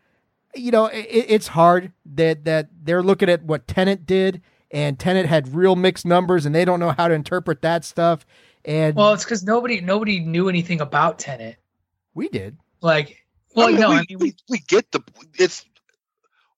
you 0.55 0.71
know, 0.71 0.85
it, 0.85 1.05
it's 1.07 1.47
hard 1.47 1.91
that 2.05 2.45
that 2.45 2.69
they're 2.83 3.03
looking 3.03 3.29
at 3.29 3.43
what 3.43 3.67
Tenet 3.67 4.05
did, 4.05 4.41
and 4.71 4.97
Tenet 4.97 5.25
had 5.25 5.53
real 5.53 5.75
mixed 5.75 6.05
numbers, 6.05 6.45
and 6.45 6.55
they 6.55 6.65
don't 6.65 6.79
know 6.79 6.91
how 6.91 7.07
to 7.07 7.13
interpret 7.13 7.61
that 7.61 7.85
stuff. 7.85 8.25
And 8.65 8.95
well, 8.95 9.13
it's 9.13 9.23
because 9.23 9.43
nobody 9.43 9.81
nobody 9.81 10.19
knew 10.19 10.49
anything 10.49 10.81
about 10.81 11.19
Tenet. 11.19 11.57
We 12.13 12.29
did. 12.29 12.57
Like, 12.81 13.25
well, 13.55 13.67
I 13.67 13.71
mean, 13.71 13.81
no, 13.81 13.89
we, 13.89 13.95
I 13.95 14.05
mean, 14.09 14.19
we, 14.19 14.35
we 14.49 14.59
get 14.59 14.91
the 14.91 15.01
it's 15.35 15.65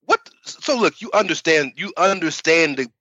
what. 0.06 0.30
So 0.44 0.78
look, 0.78 1.02
you 1.02 1.12
understand. 1.14 1.74
You 1.76 1.94
understand 1.98 2.78
the, 2.78 2.88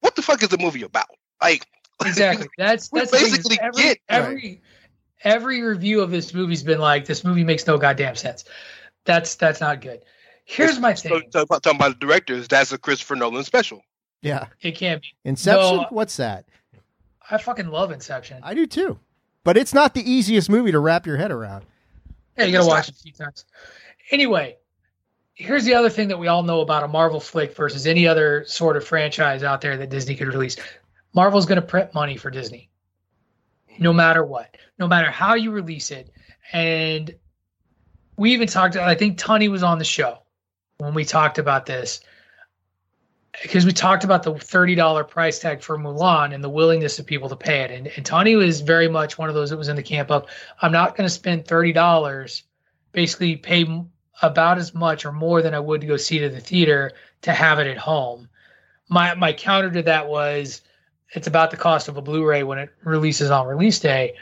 what 0.00 0.16
the 0.16 0.22
fuck 0.22 0.42
is 0.42 0.48
the 0.48 0.58
movie 0.58 0.82
about? 0.82 1.06
Like, 1.40 1.66
exactly. 2.04 2.48
That's 2.58 2.88
that's 2.88 3.10
basically 3.10 3.58
every, 3.60 3.82
get 3.82 3.98
every 4.08 4.34
right. 4.34 4.60
every 5.22 5.62
review 5.62 6.00
of 6.00 6.10
this 6.10 6.34
movie's 6.34 6.62
been 6.62 6.78
like, 6.78 7.06
this 7.06 7.24
movie 7.24 7.44
makes 7.44 7.66
no 7.66 7.78
goddamn 7.78 8.16
sense. 8.16 8.44
That's 9.04 9.34
that's 9.36 9.60
not 9.60 9.80
good. 9.80 10.00
Here's 10.44 10.72
it's, 10.72 10.80
my 10.80 10.94
thing. 10.94 11.22
So, 11.30 11.44
talking 11.44 11.76
about 11.76 11.98
the 11.98 12.06
directors, 12.06 12.48
that's 12.48 12.72
a 12.72 12.78
Christopher 12.78 13.16
Nolan 13.16 13.44
special. 13.44 13.82
Yeah, 14.22 14.46
it 14.60 14.72
can't 14.72 15.02
be 15.02 15.08
Inception. 15.24 15.76
No, 15.76 15.86
What's 15.90 16.16
that? 16.16 16.46
I 17.30 17.38
fucking 17.38 17.68
love 17.68 17.90
Inception. 17.90 18.40
I 18.42 18.54
do 18.54 18.66
too, 18.66 18.98
but 19.44 19.56
it's 19.56 19.74
not 19.74 19.94
the 19.94 20.08
easiest 20.08 20.48
movie 20.48 20.72
to 20.72 20.78
wrap 20.78 21.06
your 21.06 21.16
head 21.16 21.30
around. 21.30 21.64
Yeah, 22.36 22.44
you 22.44 22.52
gotta 22.52 22.66
watch 22.66 22.88
it 22.88 22.94
a 22.94 22.98
few 22.98 23.12
times. 23.12 23.44
Anyway, 24.10 24.56
here's 25.36 25.64
the 25.64 25.74
other 25.74 25.90
thing 25.90 26.08
that 26.08 26.18
we 26.18 26.26
all 26.26 26.42
know 26.42 26.62
about 26.62 26.82
a 26.82 26.88
Marvel 26.88 27.20
flick 27.20 27.54
versus 27.54 27.86
any 27.86 28.08
other 28.08 28.44
sort 28.46 28.76
of 28.76 28.84
franchise 28.84 29.42
out 29.42 29.60
there 29.60 29.76
that 29.76 29.90
Disney 29.90 30.16
could 30.16 30.28
release. 30.28 30.56
Marvel's 31.14 31.46
going 31.46 31.60
to 31.60 31.66
print 31.66 31.94
money 31.94 32.16
for 32.16 32.30
Disney, 32.30 32.70
no 33.78 33.90
mm-hmm. 33.90 33.98
matter 33.98 34.24
what, 34.24 34.56
no 34.78 34.88
matter 34.88 35.10
how 35.10 35.34
you 35.34 35.52
release 35.52 35.90
it. 35.90 36.10
And 36.52 37.14
we 38.16 38.32
even 38.32 38.48
talked. 38.48 38.76
I 38.76 38.94
think 38.94 39.18
Tony 39.18 39.48
was 39.48 39.62
on 39.62 39.78
the 39.78 39.84
show 39.84 40.18
when 40.78 40.94
we 40.94 41.04
talked 41.04 41.38
about 41.38 41.66
this 41.66 42.00
because 43.42 43.66
we 43.66 43.72
talked 43.72 44.04
about 44.04 44.22
the 44.22 44.34
thirty 44.34 44.74
dollar 44.74 45.04
price 45.04 45.38
tag 45.38 45.62
for 45.62 45.78
Mulan 45.78 46.34
and 46.34 46.42
the 46.42 46.48
willingness 46.48 46.98
of 46.98 47.06
people 47.06 47.28
to 47.28 47.36
pay 47.36 47.60
it. 47.60 47.70
And, 47.70 47.88
and 47.88 48.06
Tony 48.06 48.36
was 48.36 48.62
very 48.62 48.88
much 48.88 49.18
one 49.18 49.28
of 49.28 49.34
those 49.34 49.50
that 49.50 49.58
was 49.58 49.68
in 49.68 49.76
the 49.76 49.82
camp 49.82 50.10
of 50.10 50.26
I'm 50.60 50.72
not 50.72 50.96
going 50.96 51.06
to 51.06 51.12
spend 51.12 51.46
thirty 51.46 51.72
dollars, 51.72 52.44
basically 52.92 53.36
pay 53.36 53.64
about 54.22 54.58
as 54.58 54.74
much 54.74 55.04
or 55.04 55.12
more 55.12 55.42
than 55.42 55.54
I 55.54 55.60
would 55.60 55.80
to 55.80 55.86
go 55.86 55.96
see 55.96 56.22
at 56.24 56.32
the 56.32 56.40
theater 56.40 56.92
to 57.22 57.32
have 57.32 57.58
it 57.58 57.66
at 57.66 57.78
home. 57.78 58.28
My 58.88 59.14
my 59.14 59.32
counter 59.32 59.70
to 59.70 59.82
that 59.82 60.08
was 60.08 60.62
it's 61.10 61.26
about 61.26 61.50
the 61.50 61.56
cost 61.56 61.88
of 61.88 61.96
a 61.96 62.02
Blu-ray 62.02 62.42
when 62.42 62.58
it 62.58 62.70
releases 62.82 63.30
on 63.30 63.46
release 63.46 63.78
day. 63.78 64.14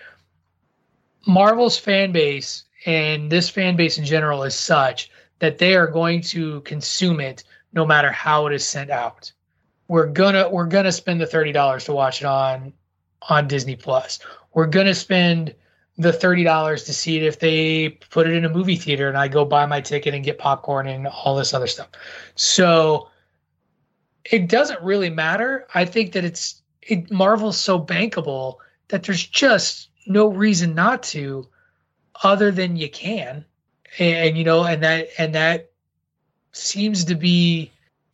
Marvel's 1.26 1.78
fan 1.78 2.12
base 2.12 2.64
and 2.86 3.30
this 3.30 3.48
fan 3.48 3.76
base 3.76 3.98
in 3.98 4.04
general 4.04 4.42
is 4.42 4.54
such 4.54 5.10
that 5.38 5.58
they 5.58 5.74
are 5.74 5.86
going 5.86 6.20
to 6.20 6.60
consume 6.62 7.20
it 7.20 7.44
no 7.72 7.86
matter 7.86 8.10
how 8.10 8.46
it 8.46 8.52
is 8.52 8.64
sent 8.66 8.90
out. 8.90 9.32
We're 9.88 10.06
gonna 10.06 10.48
we're 10.48 10.66
gonna 10.66 10.92
spend 10.92 11.20
the 11.20 11.26
thirty 11.26 11.52
dollars 11.52 11.84
to 11.84 11.92
watch 11.92 12.20
it 12.20 12.26
on 12.26 12.72
on 13.28 13.48
Disney 13.48 13.76
Plus. 13.76 14.18
We're 14.52 14.66
gonna 14.66 14.94
spend 14.94 15.54
the 15.96 16.12
thirty 16.12 16.42
dollars 16.42 16.84
to 16.84 16.92
see 16.92 17.16
it 17.16 17.22
if 17.22 17.38
they 17.38 17.90
put 18.10 18.26
it 18.26 18.34
in 18.34 18.44
a 18.44 18.48
movie 18.48 18.76
theater 18.76 19.08
and 19.08 19.16
I 19.16 19.28
go 19.28 19.44
buy 19.44 19.66
my 19.66 19.80
ticket 19.80 20.14
and 20.14 20.24
get 20.24 20.38
popcorn 20.38 20.88
and 20.88 21.06
all 21.06 21.36
this 21.36 21.54
other 21.54 21.68
stuff. 21.68 21.88
So 22.34 23.08
it 24.24 24.48
doesn't 24.48 24.82
really 24.82 25.10
matter. 25.10 25.66
I 25.74 25.84
think 25.84 26.12
that 26.12 26.24
it's 26.24 26.62
it 26.82 27.10
Marvel's 27.10 27.58
so 27.58 27.80
bankable 27.80 28.56
that 28.88 29.04
there's 29.04 29.24
just 29.24 29.88
no 30.06 30.26
reason 30.26 30.74
not 30.74 31.02
to 31.02 31.48
other 32.22 32.50
than 32.50 32.76
you 32.76 32.88
can 32.88 33.44
and, 33.98 34.16
and, 34.16 34.38
you 34.38 34.44
know 34.44 34.64
and 34.64 34.82
that 34.82 35.08
and 35.18 35.34
that 35.34 35.70
seems 36.52 37.04
to 37.04 37.14
be 37.14 37.70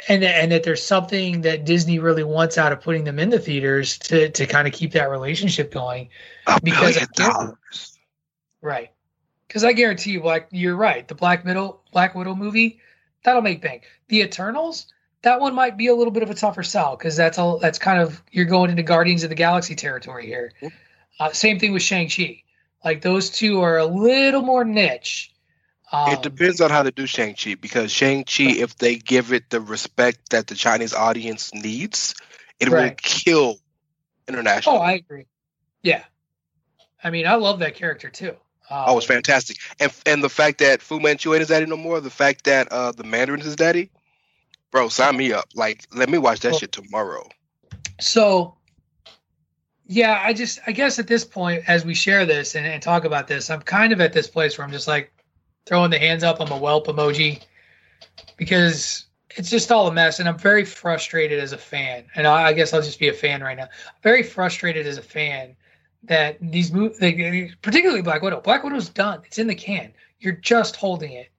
and 0.08 0.24
and 0.24 0.52
that 0.52 0.62
there's 0.62 0.82
something 0.82 1.42
that 1.42 1.64
Disney 1.64 1.98
really 1.98 2.24
wants 2.24 2.58
out 2.58 2.72
of 2.72 2.80
putting 2.80 3.04
them 3.04 3.18
in 3.18 3.30
the 3.30 3.38
theaters 3.38 3.98
to 3.98 4.30
to 4.30 4.46
kind 4.46 4.66
of 4.66 4.74
keep 4.74 4.92
that 4.92 5.10
relationship 5.10 5.72
going 5.72 6.08
A 6.46 6.60
because 6.62 7.06
dollars. 7.14 7.98
right 8.62 8.90
because 9.46 9.64
I 9.64 9.72
guarantee 9.72 10.12
you 10.12 10.22
like 10.22 10.48
you're 10.50 10.76
right 10.76 11.06
the 11.06 11.14
Black 11.14 11.44
Middle 11.44 11.82
Black 11.92 12.14
Widow 12.14 12.34
movie 12.34 12.80
that'll 13.24 13.42
make 13.42 13.62
bank 13.62 13.84
the 14.08 14.20
Eternals 14.20 14.86
that 15.22 15.40
one 15.40 15.54
might 15.54 15.76
be 15.76 15.88
a 15.88 15.94
little 15.94 16.12
bit 16.12 16.22
of 16.22 16.30
a 16.30 16.34
tougher 16.34 16.62
sell 16.62 16.96
because 16.96 17.16
that's 17.16 17.38
all 17.38 17.58
that's 17.58 17.78
kind 17.78 18.00
of 18.00 18.22
you're 18.30 18.46
going 18.46 18.70
into 18.70 18.82
Guardians 18.82 19.22
of 19.22 19.28
the 19.28 19.34
Galaxy 19.34 19.74
territory 19.74 20.26
here. 20.26 20.52
Uh, 21.18 21.30
same 21.32 21.58
thing 21.58 21.72
with 21.72 21.82
Shang 21.82 22.08
Chi. 22.08 22.42
Like 22.84 23.02
those 23.02 23.28
two 23.30 23.60
are 23.60 23.76
a 23.78 23.84
little 23.84 24.42
more 24.42 24.64
niche. 24.64 25.32
Um, 25.92 26.12
it 26.12 26.22
depends 26.22 26.60
on 26.60 26.70
how 26.70 26.82
they 26.82 26.92
do 26.92 27.06
Shang 27.06 27.34
Chi 27.34 27.54
because 27.54 27.90
Shang 27.90 28.24
Chi, 28.24 28.44
if 28.44 28.76
they 28.76 28.96
give 28.96 29.32
it 29.32 29.50
the 29.50 29.60
respect 29.60 30.30
that 30.30 30.46
the 30.46 30.54
Chinese 30.54 30.94
audience 30.94 31.52
needs, 31.52 32.14
it 32.60 32.68
right. 32.68 32.90
will 32.90 32.96
kill 32.96 33.56
international. 34.28 34.76
Oh, 34.76 34.78
I 34.78 34.92
agree. 34.92 35.26
Yeah, 35.82 36.04
I 37.02 37.10
mean, 37.10 37.26
I 37.26 37.34
love 37.34 37.58
that 37.60 37.74
character 37.74 38.08
too. 38.08 38.36
Um, 38.70 38.84
oh, 38.86 38.98
it's 38.98 39.06
fantastic, 39.06 39.56
and 39.80 39.92
and 40.06 40.22
the 40.22 40.28
fact 40.28 40.58
that 40.58 40.80
Fu 40.80 41.00
Manchu 41.00 41.32
ain't 41.32 41.40
his 41.40 41.48
daddy 41.48 41.66
no 41.66 41.76
more, 41.76 42.00
the 42.00 42.10
fact 42.10 42.44
that 42.44 42.70
uh, 42.70 42.92
the 42.92 43.02
Mandarin 43.02 43.40
is 43.40 43.46
his 43.46 43.56
daddy, 43.56 43.90
bro, 44.70 44.88
sign 44.88 45.16
me 45.16 45.32
up. 45.32 45.46
Like, 45.54 45.86
let 45.92 46.08
me 46.08 46.18
watch 46.18 46.40
that 46.40 46.52
well, 46.52 46.60
shit 46.60 46.70
tomorrow. 46.70 47.28
So 47.98 48.54
yeah, 49.86 50.22
I 50.22 50.34
just 50.34 50.60
I 50.68 50.72
guess 50.72 51.00
at 51.00 51.08
this 51.08 51.24
point, 51.24 51.64
as 51.66 51.84
we 51.84 51.94
share 51.94 52.24
this 52.24 52.54
and, 52.54 52.64
and, 52.64 52.80
talk 52.80 53.04
about 53.04 53.26
this, 53.26 53.50
I'm 53.50 53.60
kind 53.60 53.92
of 53.92 54.00
at 54.00 54.12
this 54.12 54.28
place 54.28 54.56
where 54.56 54.64
I'm 54.64 54.72
just 54.72 54.86
like 54.86 55.12
throwing 55.66 55.90
the 55.90 55.98
hands 55.98 56.22
up 56.22 56.40
I'm 56.40 56.50
a 56.52 56.58
whelp 56.58 56.86
emoji 56.86 57.42
because 58.36 59.06
it's 59.36 59.50
just 59.50 59.70
all 59.70 59.86
a 59.86 59.92
mess, 59.92 60.18
and 60.18 60.28
I'm 60.28 60.38
very 60.38 60.64
frustrated 60.64 61.38
as 61.38 61.52
a 61.52 61.58
fan. 61.58 62.04
And 62.14 62.26
I, 62.26 62.48
I 62.48 62.52
guess 62.52 62.72
I'll 62.72 62.82
just 62.82 62.98
be 62.98 63.08
a 63.08 63.12
fan 63.12 63.42
right 63.42 63.56
now. 63.56 63.68
very 64.02 64.22
frustrated 64.22 64.86
as 64.86 64.98
a 64.98 65.02
fan 65.02 65.56
that 66.04 66.38
these 66.40 66.72
movies, 66.72 67.54
particularly 67.62 68.02
Black 68.02 68.22
Widow, 68.22 68.40
Black 68.40 68.64
Widow's 68.64 68.88
done. 68.88 69.22
It's 69.26 69.38
in 69.38 69.46
the 69.46 69.54
can. 69.54 69.92
You're 70.18 70.34
just 70.34 70.76
holding 70.76 71.12
it, 71.12 71.30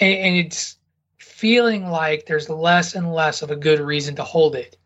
and, 0.00 0.14
and 0.14 0.36
it's 0.36 0.76
feeling 1.18 1.86
like 1.86 2.26
there's 2.26 2.48
less 2.48 2.94
and 2.94 3.12
less 3.12 3.42
of 3.42 3.50
a 3.50 3.56
good 3.56 3.80
reason 3.80 4.16
to 4.16 4.24
hold 4.24 4.56
it, 4.56 4.76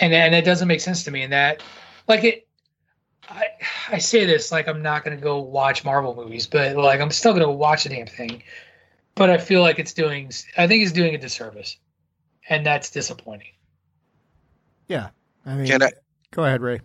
and 0.00 0.12
and 0.12 0.34
it 0.34 0.44
doesn't 0.44 0.68
make 0.68 0.80
sense 0.80 1.04
to 1.04 1.10
me. 1.10 1.22
And 1.22 1.32
that 1.32 1.62
like 2.08 2.24
it 2.24 2.46
I, 3.32 3.46
I 3.88 3.98
say 3.98 4.24
this 4.24 4.52
like 4.52 4.68
I'm 4.68 4.82
not 4.82 5.04
going 5.04 5.16
to 5.16 5.22
go 5.22 5.40
watch 5.40 5.84
Marvel 5.84 6.14
movies, 6.14 6.46
but 6.46 6.76
like 6.76 7.00
I'm 7.00 7.10
still 7.10 7.32
going 7.32 7.44
to 7.44 7.50
watch 7.50 7.84
the 7.84 7.90
damn 7.90 8.06
thing. 8.06 8.42
But 9.14 9.30
I 9.30 9.38
feel 9.38 9.60
like 9.60 9.78
it's 9.78 9.92
doing, 9.92 10.30
I 10.56 10.66
think 10.66 10.82
it's 10.82 10.92
doing 10.92 11.14
a 11.14 11.18
disservice, 11.18 11.76
and 12.48 12.64
that's 12.64 12.90
disappointing. 12.90 13.52
Yeah, 14.88 15.10
I 15.44 15.54
mean, 15.54 15.66
Can 15.66 15.82
I, 15.82 15.90
go 16.30 16.44
ahead, 16.44 16.62
Rey. 16.62 16.80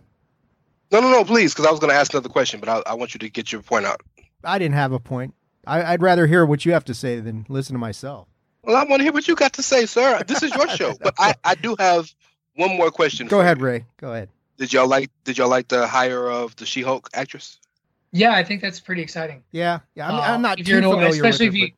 No, 0.90 1.00
no, 1.00 1.10
no, 1.10 1.24
please, 1.24 1.52
because 1.52 1.66
I 1.66 1.70
was 1.70 1.80
going 1.80 1.90
to 1.90 1.96
ask 1.96 2.12
another 2.12 2.28
question, 2.28 2.60
but 2.60 2.68
I, 2.68 2.82
I, 2.90 2.94
want 2.94 3.14
you 3.14 3.18
to 3.20 3.28
get 3.28 3.52
your 3.52 3.62
point 3.62 3.84
out. 3.84 4.02
I 4.42 4.58
didn't 4.58 4.74
have 4.74 4.92
a 4.92 4.98
point. 4.98 5.34
I, 5.66 5.92
would 5.92 6.02
rather 6.02 6.26
hear 6.26 6.46
what 6.46 6.64
you 6.64 6.72
have 6.72 6.84
to 6.86 6.94
say 6.94 7.20
than 7.20 7.44
listen 7.48 7.74
to 7.74 7.78
myself. 7.78 8.26
Well, 8.62 8.76
I 8.76 8.84
want 8.84 9.00
to 9.00 9.04
hear 9.04 9.12
what 9.12 9.28
you 9.28 9.34
got 9.34 9.54
to 9.54 9.62
say, 9.62 9.86
sir. 9.86 10.22
This 10.26 10.42
is 10.42 10.54
your 10.54 10.68
show, 10.76 10.94
but 11.00 11.14
I, 11.18 11.34
I 11.44 11.54
do 11.54 11.76
have 11.78 12.10
one 12.56 12.76
more 12.76 12.90
question. 12.90 13.26
Go 13.26 13.40
ahead, 13.40 13.58
you. 13.58 13.64
Rey. 13.64 13.84
Go 13.98 14.12
ahead. 14.12 14.30
Did 14.58 14.72
y'all 14.72 14.88
like? 14.88 15.10
Did 15.24 15.38
y'all 15.38 15.48
like 15.48 15.68
the 15.68 15.86
hire 15.86 16.28
of 16.28 16.54
the 16.56 16.66
She-Hulk 16.66 17.08
actress? 17.14 17.58
Yeah, 18.12 18.32
I 18.32 18.42
think 18.42 18.60
that's 18.60 18.80
pretty 18.80 19.02
exciting. 19.02 19.44
Yeah, 19.52 19.80
yeah. 19.94 20.08
I'm, 20.08 20.14
uh, 20.14 20.20
I'm 20.20 20.42
not 20.42 20.58
too 20.58 20.64
familiar 20.64 21.08
especially 21.08 21.48
with 21.48 21.56
if 21.56 21.60
you. 21.60 21.70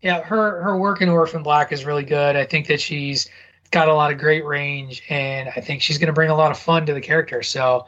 Yeah, 0.00 0.22
her 0.22 0.62
her 0.62 0.76
work 0.76 1.00
in 1.00 1.08
Orphan 1.08 1.42
Black 1.42 1.72
is 1.72 1.84
really 1.84 2.04
good. 2.04 2.36
I 2.36 2.44
think 2.44 2.66
that 2.68 2.80
she's 2.80 3.28
got 3.70 3.88
a 3.88 3.94
lot 3.94 4.12
of 4.12 4.18
great 4.18 4.44
range, 4.44 5.02
and 5.08 5.48
I 5.54 5.60
think 5.60 5.82
she's 5.82 5.98
going 5.98 6.06
to 6.08 6.12
bring 6.12 6.30
a 6.30 6.34
lot 6.34 6.50
of 6.50 6.58
fun 6.58 6.86
to 6.86 6.94
the 6.94 7.00
character. 7.00 7.42
So 7.42 7.86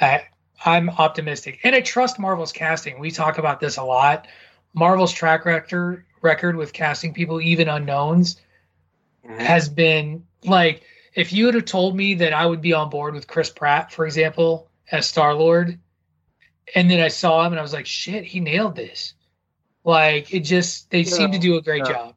I, 0.00 0.24
I'm 0.64 0.90
optimistic, 0.90 1.60
and 1.62 1.74
I 1.74 1.80
trust 1.80 2.18
Marvel's 2.18 2.52
casting. 2.52 2.98
We 2.98 3.10
talk 3.10 3.38
about 3.38 3.60
this 3.60 3.76
a 3.76 3.84
lot. 3.84 4.26
Marvel's 4.74 5.12
track 5.12 5.44
record 5.44 6.04
record 6.22 6.56
with 6.56 6.72
casting 6.72 7.12
people, 7.12 7.40
even 7.40 7.68
unknowns, 7.68 8.40
mm-hmm. 9.24 9.38
has 9.38 9.68
been 9.68 10.24
like 10.44 10.82
if 11.14 11.32
you 11.32 11.46
would 11.46 11.54
have 11.54 11.64
told 11.64 11.96
me 11.96 12.14
that 12.14 12.32
I 12.32 12.46
would 12.46 12.60
be 12.60 12.72
on 12.72 12.90
board 12.90 13.14
with 13.14 13.26
Chris 13.26 13.50
Pratt, 13.50 13.92
for 13.92 14.06
example, 14.06 14.68
as 14.90 15.08
Star 15.08 15.34
Lord, 15.34 15.78
and 16.74 16.90
then 16.90 17.00
I 17.00 17.08
saw 17.08 17.44
him 17.44 17.52
and 17.52 17.60
I 17.60 17.62
was 17.62 17.72
like, 17.72 17.86
shit, 17.86 18.24
he 18.24 18.40
nailed 18.40 18.76
this. 18.76 19.14
Like 19.84 20.32
it 20.32 20.40
just 20.40 20.90
they 20.90 21.00
yeah, 21.00 21.10
seem 21.10 21.32
to 21.32 21.38
do 21.38 21.56
a 21.56 21.62
great 21.62 21.84
yeah. 21.86 21.92
job. 21.92 22.14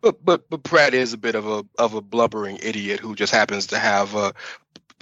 But 0.00 0.24
but 0.24 0.48
but 0.48 0.62
Pratt 0.62 0.94
is 0.94 1.12
a 1.12 1.18
bit 1.18 1.34
of 1.34 1.46
a 1.46 1.64
of 1.78 1.94
a 1.94 2.00
blubbering 2.00 2.58
idiot 2.62 3.00
who 3.00 3.14
just 3.14 3.32
happens 3.32 3.68
to 3.68 3.78
have 3.78 4.14
a 4.14 4.32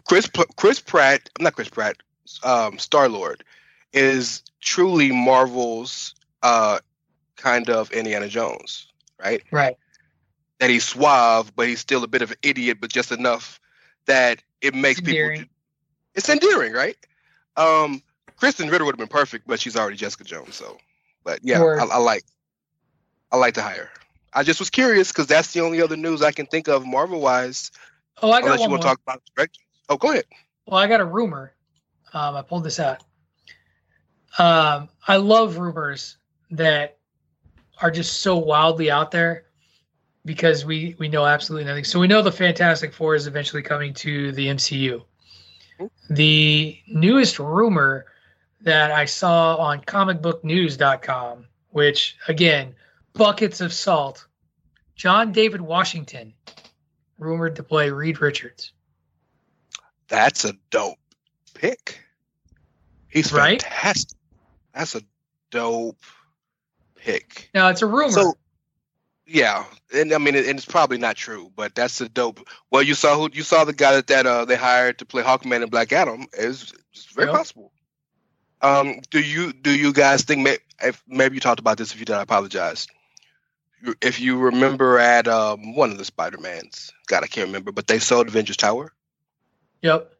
Chris 0.08 0.30
Chris 0.56 0.80
Pratt, 0.80 1.28
not 1.40 1.54
Chris 1.54 1.68
Pratt, 1.68 1.96
um, 2.42 2.78
Star 2.78 3.08
Lord 3.08 3.44
is 3.92 4.42
truly 4.60 5.12
Marvel's 5.12 6.14
uh, 6.42 6.78
kind 7.36 7.70
of 7.70 7.92
Indiana 7.92 8.28
Jones, 8.28 8.88
right? 9.22 9.42
Right. 9.50 9.76
That 10.60 10.70
he's 10.70 10.84
suave, 10.84 11.54
but 11.56 11.66
he's 11.66 11.80
still 11.80 12.04
a 12.04 12.06
bit 12.06 12.22
of 12.22 12.30
an 12.30 12.36
idiot, 12.42 12.78
but 12.80 12.90
just 12.90 13.10
enough 13.10 13.60
that 14.06 14.42
it 14.60 14.74
makes 14.74 15.00
it's 15.00 15.08
people. 15.08 15.44
It's 16.14 16.28
endearing, 16.28 16.72
right? 16.72 16.96
Um, 17.56 18.02
Krysten 18.40 18.70
Ritter 18.70 18.84
would 18.84 18.92
have 18.92 18.98
been 18.98 19.08
perfect, 19.08 19.46
but 19.46 19.60
she's 19.60 19.76
already 19.76 19.96
Jessica 19.96 20.24
Jones. 20.24 20.54
So, 20.54 20.78
but 21.24 21.40
yeah, 21.42 21.62
I, 21.62 21.84
I, 21.84 21.98
like, 21.98 22.24
I 23.32 23.36
like 23.36 23.54
to 23.54 23.62
hire. 23.62 23.84
Her. 23.84 23.90
I 24.32 24.42
just 24.42 24.58
was 24.58 24.70
curious 24.70 25.12
because 25.12 25.26
that's 25.26 25.52
the 25.52 25.60
only 25.60 25.80
other 25.82 25.96
news 25.96 26.22
I 26.22 26.32
can 26.32 26.46
think 26.46 26.68
of 26.68 26.86
Marvel 26.86 27.20
wise. 27.20 27.70
Oh, 28.22 28.30
I 28.30 28.40
got 28.40 28.46
unless 28.46 28.60
you 28.60 28.70
want 28.70 28.82
to 28.82 28.88
talk 28.88 29.00
about 29.06 29.22
directions. 29.34 29.64
Oh, 29.88 29.96
go 29.96 30.12
ahead. 30.12 30.24
Well, 30.66 30.80
I 30.80 30.86
got 30.86 31.00
a 31.00 31.04
rumor. 31.04 31.52
Um, 32.12 32.36
I 32.36 32.42
pulled 32.42 32.64
this 32.64 32.80
out. 32.80 33.02
Um, 34.38 34.88
I 35.06 35.16
love 35.16 35.58
rumors 35.58 36.16
that 36.50 36.98
are 37.80 37.90
just 37.90 38.20
so 38.20 38.36
wildly 38.36 38.90
out 38.90 39.10
there 39.10 39.46
because 40.24 40.64
we 40.64 40.96
we 40.98 41.08
know 41.08 41.26
absolutely 41.26 41.66
nothing. 41.66 41.84
So 41.84 42.00
we 42.00 42.06
know 42.06 42.22
the 42.22 42.32
Fantastic 42.32 42.92
Four 42.92 43.14
is 43.14 43.26
eventually 43.26 43.62
coming 43.62 43.94
to 43.94 44.32
the 44.32 44.48
MCU. 44.48 45.02
The 46.08 46.78
newest 46.86 47.38
rumor 47.38 48.06
that 48.60 48.92
I 48.92 49.04
saw 49.04 49.56
on 49.56 49.80
comicbooknews.com, 49.80 51.46
which 51.70 52.16
again, 52.28 52.74
buckets 53.12 53.60
of 53.60 53.72
salt. 53.72 54.26
John 54.94 55.32
David 55.32 55.60
Washington 55.60 56.32
rumored 57.18 57.56
to 57.56 57.62
play 57.62 57.90
Reed 57.90 58.20
Richards. 58.20 58.72
That's 60.08 60.44
a 60.44 60.54
dope 60.70 60.98
pick. 61.54 62.00
He's 63.08 63.32
right? 63.32 63.60
fantastic. 63.62 64.18
That's 64.74 64.94
a 64.94 65.02
dope 65.50 66.02
pick. 66.94 67.50
Now 67.54 67.68
it's 67.68 67.82
a 67.82 67.86
rumor. 67.86 68.10
So, 68.10 68.34
yeah, 69.26 69.64
and 69.94 70.12
I 70.12 70.18
mean, 70.18 70.36
and 70.36 70.46
it's 70.46 70.66
probably 70.66 70.98
not 70.98 71.16
true, 71.16 71.50
but 71.56 71.74
that's 71.74 72.00
a 72.00 72.08
dope. 72.08 72.46
Well, 72.70 72.82
you 72.82 72.94
saw 72.94 73.16
who 73.16 73.30
you 73.32 73.42
saw 73.42 73.64
the 73.64 73.72
guy 73.72 73.94
that 73.94 74.06
that 74.08 74.26
uh, 74.26 74.44
they 74.44 74.56
hired 74.56 74.98
to 74.98 75.06
play 75.06 75.22
Hawkman 75.22 75.62
and 75.62 75.70
Black 75.70 75.92
Adam 75.92 76.26
is 76.34 76.72
very 77.14 77.28
yep. 77.28 77.36
possible. 77.36 77.72
Um, 78.60 79.00
do 79.10 79.20
you 79.20 79.52
do 79.52 79.70
you 79.70 79.92
guys 79.92 80.22
think 80.22 80.42
may, 80.42 80.58
if 80.82 81.02
maybe 81.08 81.36
you 81.36 81.40
talked 81.40 81.60
about 81.60 81.78
this? 81.78 81.92
If 81.92 82.00
you 82.00 82.04
did, 82.04 82.16
I 82.16 82.22
apologize. 82.22 82.86
If 84.02 84.20
you 84.20 84.38
remember 84.38 84.98
at 84.98 85.28
um, 85.28 85.74
one 85.74 85.90
of 85.90 85.98
the 85.98 86.04
Spider 86.04 86.38
Mans, 86.38 86.90
God, 87.06 87.22
I 87.22 87.26
can't 87.26 87.46
remember, 87.46 87.72
but 87.72 87.86
they 87.86 87.98
sold 87.98 88.28
Avengers 88.28 88.56
Tower. 88.56 88.92
Yep. 89.82 90.14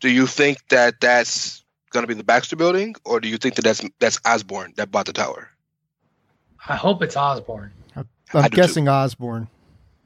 Do 0.00 0.10
you 0.10 0.26
think 0.26 0.66
that 0.68 1.00
that's 1.00 1.62
going 1.90 2.02
to 2.02 2.06
be 2.06 2.14
the 2.14 2.24
Baxter 2.24 2.56
Building, 2.56 2.94
or 3.04 3.20
do 3.20 3.28
you 3.28 3.38
think 3.38 3.54
that 3.56 3.62
that's 3.62 3.82
that's 3.98 4.20
Osborn 4.26 4.74
that 4.76 4.90
bought 4.90 5.06
the 5.06 5.12
tower? 5.14 5.50
I 6.68 6.76
hope 6.76 7.02
it's 7.02 7.16
Osborn. 7.16 7.72
I'm 8.34 8.50
guessing 8.50 8.86
too. 8.86 8.90
Osborn. 8.90 9.48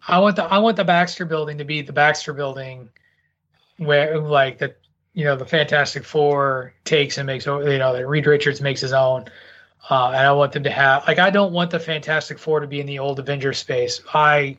I 0.07 0.19
want 0.19 0.37
the 0.37 0.45
I 0.45 0.59
want 0.59 0.77
the 0.77 0.85
Baxter 0.85 1.25
Building 1.25 1.59
to 1.59 1.65
be 1.65 1.83
the 1.83 1.93
Baxter 1.93 2.33
Building, 2.33 2.89
where 3.79 4.19
like 4.19 4.59
the 4.59 4.75
you 5.15 5.25
know 5.25 5.37
the 5.37 5.47
Fantastic 5.47 6.05
Four 6.05 6.75
takes 6.85 7.19
and 7.19 7.27
makes 7.27 7.47
you 7.47 7.79
know 7.79 7.93
that 7.93 8.07
Reed 8.07 8.27
Richards 8.27 8.61
makes 8.61 8.81
his 8.81 8.93
own. 8.93 9.27
Uh, 9.89 10.09
and 10.09 10.27
I 10.27 10.33
want 10.33 10.53
them 10.53 10.63
to 10.65 10.71
have 10.71 11.07
like 11.07 11.19
I 11.19 11.31
don't 11.31 11.53
want 11.53 11.71
the 11.71 11.81
Fantastic 11.81 12.39
Four 12.39 12.61
to 12.61 12.67
be 12.67 12.81
in 12.81 12.87
the 12.87 12.99
old 12.99 13.19
Avengers 13.19 13.59
space. 13.59 14.01
I 14.13 14.57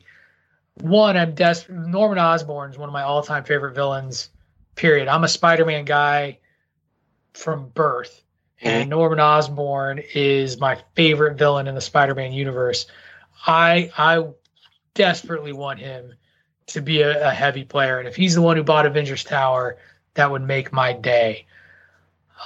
one 0.80 1.16
I'm 1.16 1.34
desperate. 1.34 1.78
Norman 1.78 2.18
Osborn 2.18 2.70
is 2.70 2.78
one 2.78 2.88
of 2.88 2.92
my 2.92 3.02
all 3.02 3.22
time 3.22 3.44
favorite 3.44 3.74
villains. 3.74 4.30
Period. 4.74 5.08
I'm 5.08 5.24
a 5.24 5.28
Spider 5.28 5.64
Man 5.64 5.84
guy 5.84 6.38
from 7.34 7.68
birth, 7.68 8.22
and 8.60 8.82
mm-hmm. 8.82 8.90
Norman 8.90 9.20
Osborn 9.20 10.00
is 10.14 10.58
my 10.58 10.78
favorite 10.94 11.36
villain 11.36 11.66
in 11.66 11.74
the 11.74 11.80
Spider 11.80 12.14
Man 12.14 12.32
universe. 12.32 12.86
I 13.46 13.90
I 13.96 14.26
desperately 14.94 15.52
want 15.52 15.80
him 15.80 16.14
to 16.68 16.80
be 16.80 17.02
a, 17.02 17.28
a 17.28 17.30
heavy 17.30 17.64
player, 17.64 17.98
and 17.98 18.08
if 18.08 18.16
he's 18.16 18.34
the 18.34 18.42
one 18.42 18.56
who 18.56 18.62
bought 18.62 18.86
Avengers 18.86 19.24
Tower 19.24 19.78
that 20.14 20.30
would 20.30 20.42
make 20.42 20.72
my 20.72 20.92
day. 20.92 21.46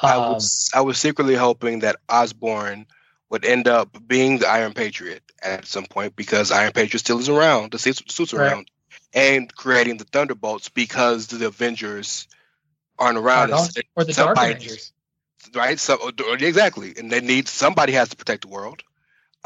Um, 0.03 0.11
I 0.11 0.17
was 0.17 0.71
I 0.75 0.81
was 0.83 0.99
secretly 0.99 1.35
hoping 1.35 1.81
that 1.81 1.97
Osborn 2.09 2.87
would 3.31 3.45
end 3.45 3.67
up 3.67 3.97
being 4.07 4.39
the 4.39 4.49
Iron 4.49 4.73
Patriot 4.73 5.23
at 5.43 5.67
some 5.67 5.85
point 5.85 6.15
because 6.17 6.53
Iron 6.53 6.73
Patriot 6.73 7.01
still 7.01 7.19
is 7.19 7.29
around, 7.29 7.73
the 7.73 7.79
suit's 7.79 8.33
right. 8.33 8.53
around, 8.53 8.71
and 9.13 9.53
creating 9.55 9.97
the 9.97 10.05
Thunderbolts 10.05 10.69
because 10.69 11.27
the 11.29 11.47
Avengers 11.47 12.29
aren't 12.99 13.19
around. 13.19 13.53
or 13.53 14.05
the 14.05 14.13
Dark 14.13 14.37
Avengers. 14.37 14.93
Right? 15.55 15.79
So 15.79 16.11
exactly. 16.41 16.95
And 16.97 17.11
they 17.11 17.21
need 17.21 17.49
somebody 17.49 17.93
has 17.93 18.09
to 18.11 18.17
protect 18.17 18.43
the 18.43 18.49
world. 18.49 18.83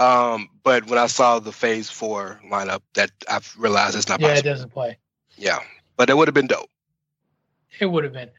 Um, 0.00 0.48
but 0.62 0.86
when 0.86 0.98
I 0.98 1.06
saw 1.06 1.40
the 1.40 1.52
phase 1.52 1.90
four 1.90 2.40
lineup, 2.50 2.80
that 2.94 3.10
I 3.28 3.38
realized 3.58 3.96
it's 3.96 4.08
not 4.08 4.18
yeah, 4.18 4.28
possible. 4.28 4.48
it 4.48 4.50
doesn't 4.50 4.72
play. 4.72 4.98
Yeah. 5.36 5.58
But 5.96 6.08
it 6.08 6.16
would 6.16 6.26
have 6.26 6.34
been 6.34 6.46
dope. 6.46 6.70
It 7.78 7.84
would 7.84 8.04
have 8.04 8.14
been. 8.14 8.30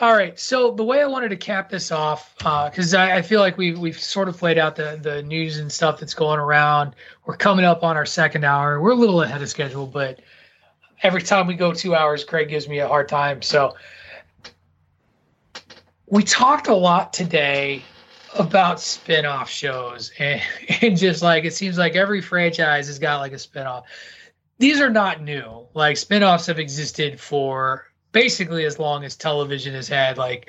All 0.00 0.12
right. 0.12 0.38
So 0.38 0.72
the 0.72 0.84
way 0.84 1.00
I 1.00 1.06
wanted 1.06 1.30
to 1.30 1.36
cap 1.36 1.70
this 1.70 1.90
off, 1.90 2.34
because 2.36 2.92
uh, 2.92 2.98
I, 2.98 3.16
I, 3.16 3.22
feel 3.22 3.40
like 3.40 3.56
we 3.56 3.74
we've 3.74 3.98
sort 3.98 4.28
of 4.28 4.36
played 4.36 4.58
out 4.58 4.76
the 4.76 4.98
the 5.00 5.22
news 5.22 5.58
and 5.58 5.72
stuff 5.72 6.00
that's 6.00 6.14
going 6.14 6.40
around. 6.40 6.94
We're 7.24 7.36
coming 7.36 7.64
up 7.64 7.82
on 7.82 7.96
our 7.96 8.04
second 8.04 8.44
hour. 8.44 8.80
We're 8.80 8.90
a 8.90 8.96
little 8.96 9.22
ahead 9.22 9.40
of 9.40 9.48
schedule, 9.48 9.86
but 9.86 10.20
every 11.02 11.22
time 11.22 11.46
we 11.46 11.54
go 11.54 11.72
two 11.72 11.94
hours, 11.94 12.24
Craig 12.24 12.48
gives 12.48 12.68
me 12.68 12.80
a 12.80 12.88
hard 12.88 13.08
time. 13.08 13.40
So 13.40 13.76
we 16.06 16.22
talked 16.22 16.66
a 16.66 16.74
lot 16.74 17.12
today 17.12 17.82
about 18.38 18.80
spin-off 18.80 19.48
shows 19.48 20.12
and, 20.18 20.42
and 20.82 20.96
just 20.96 21.22
like 21.22 21.44
it 21.44 21.54
seems 21.54 21.78
like 21.78 21.94
every 21.96 22.20
franchise 22.20 22.86
has 22.86 22.98
got 22.98 23.20
like 23.20 23.32
a 23.32 23.38
spin-off. 23.38 23.84
These 24.58 24.80
are 24.80 24.90
not 24.90 25.22
new. 25.22 25.66
Like 25.74 25.96
spin-offs 25.96 26.46
have 26.46 26.58
existed 26.58 27.20
for 27.20 27.86
basically 28.14 28.64
as 28.64 28.78
long 28.78 29.04
as 29.04 29.16
television 29.16 29.74
has 29.74 29.88
had 29.88 30.16
like 30.16 30.48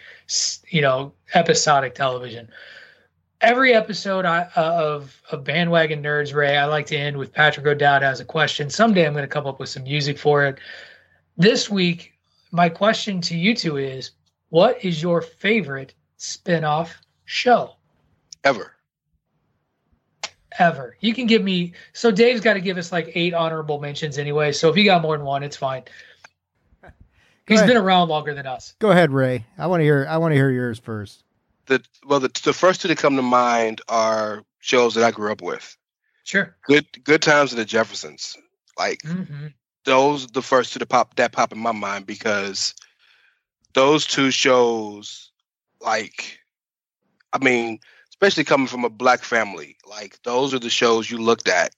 you 0.70 0.82
know 0.82 1.12
episodic 1.34 1.96
television 1.96 2.48
every 3.42 3.74
episode 3.74 4.24
I, 4.24 4.48
uh, 4.56 4.62
of 4.62 5.22
of 5.32 5.44
bandwagon 5.44 6.02
nerds 6.02 6.34
ray 6.34 6.58
i 6.58 6.66
like 6.66 6.86
to 6.88 6.96
end 6.96 7.18
with 7.18 7.34
patrick 7.34 7.66
o'dowd 7.66 8.04
has 8.04 8.20
a 8.20 8.26
question 8.26 8.70
someday 8.70 9.06
i'm 9.06 9.14
going 9.14 9.24
to 9.24 9.28
come 9.28 9.48
up 9.48 9.60
with 9.60 9.70
some 9.70 9.84
music 9.84 10.20
for 10.20 10.46
it 10.46 10.60
this 11.38 11.68
week 11.68 12.14
my 12.52 12.70
question 12.70 13.20
to 13.22 13.36
you 13.36 13.56
two 13.56 13.78
is 13.78 14.12
what 14.50 14.86
is 14.86 15.02
your 15.02 15.22
favorite 15.24 15.96
spin-off 16.18 17.02
show 17.26 17.75
ever 18.46 18.74
ever 20.58 20.96
you 21.02 21.14
can 21.14 21.26
give 21.26 21.44
me 21.44 21.74
so 21.92 22.12
dave's 22.12 22.40
got 22.40 22.54
to 22.54 22.62
give 22.62 22.78
us 22.78 22.92
like 22.92 23.12
eight 23.16 23.34
honorable 23.34 23.82
mentions 23.82 24.18
anyway 24.18 24.54
so 24.54 24.70
if 24.70 24.78
you 24.78 24.86
got 24.86 25.02
more 25.02 25.18
than 25.18 25.26
one 25.26 25.44
it's 25.44 25.58
fine 25.58 25.84
He's 27.48 27.62
been 27.62 27.78
around 27.78 28.10
longer 28.10 28.34
than 28.34 28.48
us. 28.48 28.74
Go 28.80 28.92
ahead, 28.92 29.12
Rey. 29.12 29.46
I 29.58 29.68
want 29.68 29.82
to 29.82 29.84
hear. 29.84 30.06
I 30.10 30.18
want 30.18 30.32
to 30.32 30.36
hear 30.36 30.50
yours 30.50 30.80
first. 30.80 31.24
The 31.68 31.84
well, 32.06 32.20
the, 32.20 32.32
the 32.44 32.54
first 32.54 32.82
two 32.82 32.88
that 32.88 32.98
come 32.98 33.16
to 33.16 33.22
mind 33.22 33.82
are 33.88 34.44
shows 34.60 34.96
that 34.96 35.04
I 35.04 35.12
grew 35.12 35.32
up 35.32 35.42
with. 35.42 35.78
Sure. 36.24 36.56
Good 36.66 36.88
Good 37.04 37.22
Times 37.22 37.52
and 37.52 37.62
the 37.62 37.66
Jeffersons. 37.66 38.36
Like 38.78 39.00
mm-hmm. 39.04 39.48
those, 39.84 40.28
the 40.28 40.42
first 40.42 40.74
two 40.74 40.80
to 40.80 40.86
pop 40.86 41.16
that 41.16 41.32
pop 41.32 41.52
in 41.52 41.60
my 41.60 41.72
mind 41.72 42.08
because 42.08 42.74
those 43.74 44.06
two 44.06 44.32
shows, 44.32 45.32
like, 45.82 46.40
I 47.32 47.44
mean, 47.44 47.80
especially 48.16 48.46
coming 48.46 48.68
from 48.68 48.86
a 48.86 48.90
black 48.90 49.22
family, 49.24 49.78
like 49.90 50.22
those 50.24 50.54
are 50.54 50.60
the 50.60 50.70
shows 50.70 51.10
you 51.10 51.18
looked 51.18 51.48
at 51.50 51.74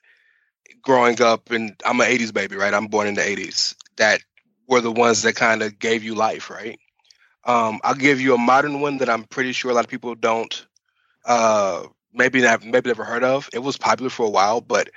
growing 0.82 1.22
up. 1.22 1.52
And 1.52 1.76
I'm 1.86 2.00
an 2.02 2.08
'80s 2.08 2.34
baby, 2.34 2.56
right? 2.56 2.74
I'm 2.74 2.88
born 2.88 3.08
in 3.08 3.16
the 3.16 3.28
'80s. 3.28 3.76
That 3.98 4.22
were 4.68 4.82
the 4.82 4.92
ones 4.92 5.24
that 5.24 5.36
kind 5.36 5.64
of 5.64 5.80
gave 5.80 6.04
you 6.04 6.16
life, 6.16 6.50
right? 6.50 6.80
Um, 7.46 7.80
I'll 7.84 7.96
give 7.96 8.22
you 8.22 8.36
a 8.36 8.38
modern 8.38 8.82
one 8.82 8.98
that 8.98 9.10
I'm 9.10 9.24
pretty 9.24 9.54
sure 9.54 9.72
a 9.72 9.74
lot 9.74 9.86
of 9.86 9.90
people 9.92 10.16
don't, 10.16 10.68
uh, 11.26 11.86
maybe 12.14 12.42
not, 12.42 12.64
maybe 12.66 12.90
never 12.90 13.06
heard 13.06 13.24
of. 13.24 13.50
It 13.54 13.60
was 13.60 13.78
popular 13.78 14.10
for 14.10 14.26
a 14.26 14.30
while, 14.30 14.62
but 14.62 14.90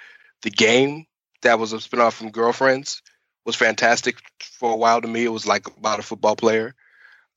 the 0.42 0.50
game 0.50 1.06
that 1.42 1.58
was 1.58 1.72
a 1.72 1.76
spinoff 1.76 2.14
from 2.14 2.30
Girlfriends 2.30 3.02
was 3.44 3.56
fantastic 3.56 4.16
for 4.40 4.72
a 4.72 4.76
while 4.76 5.00
to 5.00 5.08
me. 5.08 5.24
It 5.24 5.32
was 5.32 5.46
like 5.46 5.66
about 5.76 6.00
a 6.00 6.02
football 6.02 6.36
player. 6.36 6.74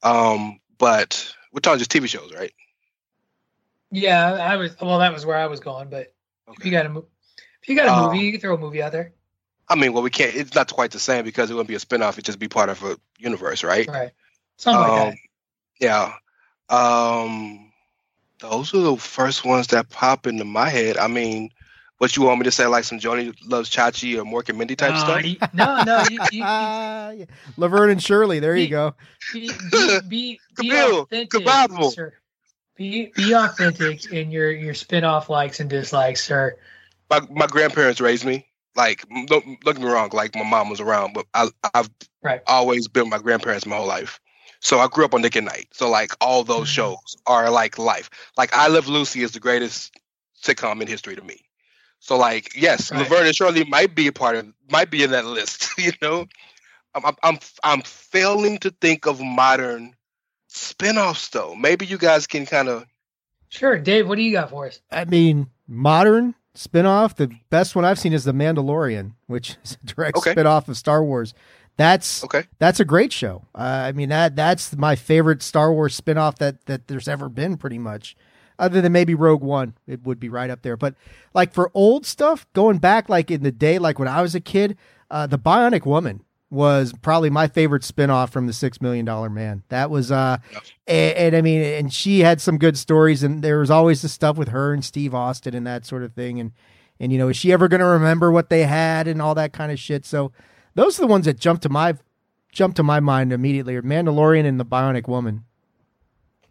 Um, 0.03 0.59
but 0.77 1.33
we're 1.51 1.61
talking 1.61 1.79
just 1.79 1.91
TV 1.91 2.07
shows, 2.07 2.33
right? 2.33 2.51
Yeah, 3.93 4.33
I 4.33 4.55
was. 4.57 4.75
Well, 4.81 4.99
that 4.99 5.13
was 5.13 5.25
where 5.25 5.37
I 5.37 5.45
was 5.47 5.59
going. 5.59 5.89
But 5.89 6.13
okay. 6.49 6.57
if 6.59 6.65
you 6.65 6.71
got 6.71 6.85
a 6.85 7.03
if 7.61 7.69
you 7.69 7.75
got 7.75 7.87
a 7.87 8.07
movie, 8.07 8.19
um, 8.19 8.25
you 8.25 8.31
can 8.31 8.41
throw 8.41 8.55
a 8.55 8.57
movie 8.57 8.81
out 8.81 8.91
there. 8.91 9.13
I 9.69 9.75
mean, 9.75 9.93
well, 9.93 10.03
we 10.03 10.09
can't. 10.09 10.35
It's 10.35 10.55
not 10.55 10.71
quite 10.73 10.91
the 10.91 10.99
same 10.99 11.23
because 11.23 11.49
it 11.49 11.53
wouldn't 11.53 11.69
be 11.69 11.75
a 11.75 11.79
spinoff. 11.79 12.13
It'd 12.13 12.25
just 12.25 12.39
be 12.39 12.47
part 12.47 12.69
of 12.69 12.83
a 12.83 12.97
universe, 13.19 13.63
right? 13.63 13.87
Right. 13.87 14.11
Something 14.57 14.83
um, 14.83 14.89
like 14.89 15.15
that. 15.15 15.17
Yeah. 15.79 16.13
Um, 16.69 17.71
those 18.39 18.73
are 18.73 18.81
the 18.81 18.97
first 18.97 19.45
ones 19.45 19.67
that 19.67 19.89
pop 19.89 20.27
into 20.27 20.43
my 20.43 20.69
head. 20.69 20.97
I 20.97 21.07
mean, 21.07 21.51
what 21.99 22.17
you 22.17 22.23
want 22.23 22.39
me 22.39 22.43
to 22.45 22.51
say, 22.51 22.65
like 22.65 22.83
some 22.83 22.99
Joanie 22.99 23.31
loves 23.45 23.69
Chachi 23.69 24.17
or 24.17 24.25
Mork 24.25 24.49
and 24.49 24.57
Mindy 24.57 24.75
type 24.75 24.93
uh, 24.93 24.99
stuff? 24.99 25.53
no, 25.53 25.83
no. 25.83 26.03
You, 26.09 26.19
you, 26.31 27.19
you, 27.19 27.27
Laverne 27.57 27.91
and 27.91 28.03
Shirley. 28.03 28.39
There 28.39 28.55
be, 28.55 28.63
you 28.63 28.69
go. 28.69 28.95
Be, 29.31 29.51
be, 29.71 29.99
be, 30.09 30.39
be 30.59 30.71
authentic, 30.71 31.93
sir. 31.93 32.13
Be, 32.75 33.11
be 33.15 33.33
authentic 33.33 34.11
in 34.11 34.31
your 34.31 34.51
your 34.51 34.73
spin-off 34.73 35.29
likes 35.29 35.59
and 35.59 35.69
dislikes, 35.69 36.23
sir. 36.23 36.57
My 37.09 37.21
my 37.29 37.47
grandparents 37.47 38.01
raised 38.01 38.25
me. 38.25 38.47
Like, 38.75 39.05
don't, 39.27 39.27
don't 39.27 39.75
get 39.75 39.81
me 39.81 39.85
wrong. 39.85 40.09
Like, 40.11 40.33
my 40.33 40.43
mom 40.43 40.67
was 40.67 40.79
around, 40.79 41.13
but 41.13 41.27
I, 41.35 41.47
I've 41.75 41.91
right. 42.23 42.41
always 42.47 42.87
been 42.87 43.07
my 43.07 43.19
grandparents 43.19 43.67
my 43.67 43.75
whole 43.75 43.85
life. 43.85 44.19
So 44.63 44.79
I 44.79 44.87
grew 44.87 45.03
up 45.03 45.13
on 45.13 45.21
Nick 45.21 45.35
at 45.35 45.43
Night. 45.43 45.67
So 45.71 45.89
like 45.89 46.13
all 46.21 46.45
those 46.45 46.69
mm-hmm. 46.69 46.95
shows 46.95 47.17
are 47.27 47.49
like 47.49 47.77
life. 47.77 48.09
Like 48.37 48.53
I 48.53 48.67
Love 48.67 48.87
Lucy 48.87 49.21
is 49.21 49.33
the 49.33 49.41
greatest 49.41 49.93
sitcom 50.41 50.81
in 50.81 50.87
history 50.87 51.17
to 51.17 51.21
me. 51.21 51.41
So 51.99 52.17
like 52.17 52.55
yes, 52.55 52.89
right. 52.89 52.99
Laverne 52.99 53.27
and 53.27 53.35
Shirley 53.35 53.65
might 53.65 53.93
be 53.93 54.07
a 54.07 54.13
part 54.13 54.37
of 54.37 54.47
might 54.71 54.89
be 54.89 55.03
in 55.03 55.11
that 55.11 55.25
list. 55.25 55.67
You 55.77 55.91
know, 56.01 56.27
I'm 56.95 57.13
I'm 57.23 57.39
I'm 57.63 57.81
failing 57.81 58.57
to 58.59 58.69
think 58.69 59.05
of 59.05 59.21
modern 59.21 59.95
spinoffs 60.53 61.29
though. 61.31 61.55
Maybe 61.55 61.85
you 61.85 61.97
guys 61.97 62.27
can 62.27 62.45
kind 62.45 62.69
of. 62.69 62.85
Sure, 63.49 63.77
Dave. 63.77 64.07
What 64.07 64.15
do 64.15 64.21
you 64.23 64.31
got 64.31 64.49
for 64.49 64.67
us? 64.67 64.79
I 64.91 65.05
mean, 65.05 65.47
modern 65.67 66.35
spinoff. 66.55 67.15
The 67.15 67.31
best 67.49 67.75
one 67.75 67.85
I've 67.85 67.99
seen 67.99 68.13
is 68.13 68.23
The 68.23 68.31
Mandalorian, 68.31 69.13
which 69.27 69.57
is 69.63 69.77
a 69.83 69.85
direct 69.85 70.17
okay. 70.17 70.33
spinoff 70.33 70.67
of 70.67 70.77
Star 70.77 71.03
Wars. 71.03 71.33
That's 71.75 72.23
okay. 72.23 72.43
That's 72.59 72.79
a 72.79 72.85
great 72.85 73.11
show. 73.11 73.45
Uh, 73.55 73.83
I 73.87 73.91
mean 73.93 74.09
that 74.09 74.35
that's 74.35 74.75
my 74.75 74.95
favorite 74.95 75.41
Star 75.41 75.73
Wars 75.73 75.99
spinoff 75.99 76.37
that 76.37 76.65
that 76.67 76.87
there's 76.87 77.07
ever 77.07 77.29
been, 77.29 77.57
pretty 77.57 77.79
much. 77.79 78.15
Other 78.59 78.81
than 78.81 78.91
maybe 78.91 79.15
Rogue 79.15 79.41
One, 79.41 79.73
it 79.87 80.03
would 80.03 80.19
be 80.19 80.29
right 80.29 80.51
up 80.51 80.61
there. 80.61 80.77
But 80.77 80.93
like 81.33 81.51
for 81.53 81.71
old 81.73 82.05
stuff, 82.05 82.45
going 82.53 82.77
back 82.77 83.09
like 83.09 83.31
in 83.31 83.41
the 83.41 83.51
day, 83.51 83.79
like 83.79 83.97
when 83.97 84.07
I 84.07 84.21
was 84.21 84.35
a 84.35 84.39
kid, 84.39 84.77
uh, 85.09 85.25
the 85.25 85.39
Bionic 85.39 85.85
Woman 85.87 86.23
was 86.53 86.93
probably 87.01 87.29
my 87.29 87.47
favorite 87.47 87.81
spinoff 87.81 88.29
from 88.29 88.47
the 88.47 88.53
Six 88.53 88.81
Million 88.81 89.05
Dollar 89.05 89.29
Man. 89.29 89.63
That 89.69 89.89
was, 89.89 90.11
uh, 90.11 90.37
and, 90.87 91.17
and, 91.17 91.35
I 91.35 91.41
mean, 91.41 91.61
and 91.61 91.91
she 91.91 92.19
had 92.19 92.39
some 92.39 92.57
good 92.57 92.77
stories, 92.77 93.23
and 93.23 93.43
there 93.43 93.59
was 93.59 93.71
always 93.71 94.01
the 94.01 94.09
stuff 94.09 94.37
with 94.37 94.49
her 94.49 94.73
and 94.73 94.85
Steve 94.85 95.15
Austin 95.15 95.55
and 95.55 95.65
that 95.65 95.85
sort 95.85 96.03
of 96.03 96.13
thing. 96.13 96.39
And 96.39 96.51
and 96.99 97.11
you 97.11 97.17
know, 97.17 97.29
is 97.29 97.37
she 97.37 97.51
ever 97.51 97.67
going 97.67 97.79
to 97.79 97.85
remember 97.87 98.31
what 98.31 98.49
they 98.49 98.63
had 98.63 99.07
and 99.07 99.21
all 99.21 99.35
that 99.35 99.51
kind 99.51 99.71
of 99.71 99.79
shit? 99.79 100.05
So 100.05 100.31
those 100.75 100.97
are 100.97 101.01
the 101.01 101.07
ones 101.07 101.25
that 101.25 101.39
jump 101.39 101.61
to 101.61 101.69
my 101.69 101.95
jump 102.51 102.75
to 102.75 102.83
my 102.83 102.99
mind 102.99 103.33
immediately. 103.33 103.75
Are 103.75 103.81
Mandalorian 103.81 104.45
and 104.45 104.59
the 104.59 104.65
Bionic 104.65 105.07
Woman. 105.07 105.43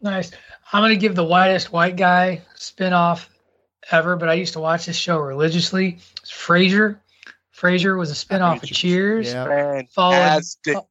Nice. 0.00 0.32
I'm 0.72 0.82
gonna 0.82 0.96
give 0.96 1.14
the 1.14 1.24
whitest 1.24 1.72
white 1.72 1.96
guy 1.96 2.42
spinoff 2.56 3.28
ever, 3.90 4.16
but 4.16 4.28
I 4.28 4.34
used 4.34 4.54
to 4.54 4.60
watch 4.60 4.86
this 4.86 4.96
show 4.96 5.18
religiously. 5.18 5.98
It's 6.20 6.32
Frasier. 6.32 6.98
Frasier 7.62 7.96
was 7.96 8.10
a 8.10 8.14
spinoff 8.14 8.62
of 8.62 8.68
Cheers. 8.68 9.32
Yeah. 9.32 9.82
Followed, 9.94 10.42
oh, 10.68 10.88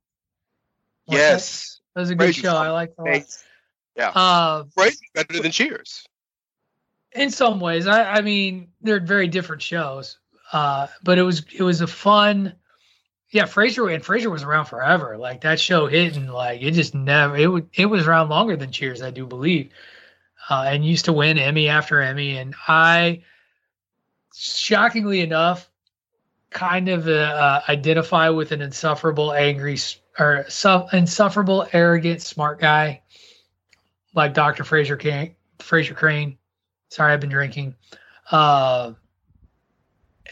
yes. 1.07 1.81
That? 1.93 1.99
was 2.01 2.09
a 2.09 2.15
good 2.15 2.33
Frasier 2.33 2.41
show. 2.41 2.55
I 2.55 2.69
like 2.69 2.95
that. 2.95 3.25
Yeah. 3.97 4.09
Uh, 4.09 4.63
Frasier 4.77 4.97
better 5.13 5.41
than 5.41 5.51
Cheers. 5.51 6.05
In 7.11 7.29
some 7.29 7.59
ways, 7.59 7.87
I, 7.87 8.13
I 8.13 8.21
mean, 8.21 8.69
they're 8.81 9.01
very 9.01 9.27
different 9.27 9.61
shows. 9.61 10.17
Uh, 10.53 10.87
but 11.03 11.17
it 11.17 11.23
was 11.23 11.43
it 11.53 11.63
was 11.63 11.81
a 11.81 11.87
fun 11.87 12.55
yeah, 13.31 13.43
Frasier 13.43 13.93
and 13.93 14.03
Frasier 14.03 14.29
was 14.29 14.43
around 14.43 14.65
forever. 14.65 15.17
Like 15.17 15.41
that 15.41 15.59
show 15.59 15.87
hit 15.87 16.17
and 16.17 16.31
like 16.31 16.61
it 16.61 16.71
just 16.71 16.93
never 16.93 17.37
it 17.37 17.47
would 17.47 17.69
it 17.73 17.85
was 17.85 18.05
around 18.05 18.29
longer 18.29 18.57
than 18.57 18.71
Cheers, 18.71 19.01
I 19.01 19.11
do 19.11 19.25
believe, 19.25 19.71
uh, 20.49 20.65
and 20.67 20.85
used 20.85 21.05
to 21.05 21.13
win 21.13 21.37
Emmy 21.37 21.69
after 21.69 22.01
Emmy. 22.01 22.37
And 22.37 22.53
I, 22.67 23.23
shockingly 24.35 25.21
enough, 25.21 25.70
kind 26.51 26.89
of 26.89 27.07
uh, 27.07 27.11
uh, 27.11 27.61
identify 27.67 28.29
with 28.29 28.51
an 28.51 28.61
insufferable, 28.61 29.33
angry 29.33 29.77
or 30.19 30.45
su- 30.49 30.85
insufferable, 30.93 31.67
arrogant, 31.71 32.21
smart 32.21 32.59
guy 32.59 33.01
like 34.13 34.33
Dr. 34.33 34.63
Frasier 34.63 34.99
Crane. 34.99 35.35
Frasier 35.59 35.95
Crane. 35.95 36.37
Sorry, 36.89 37.13
I've 37.13 37.21
been 37.21 37.29
drinking. 37.29 37.75
Uh, 38.29 38.93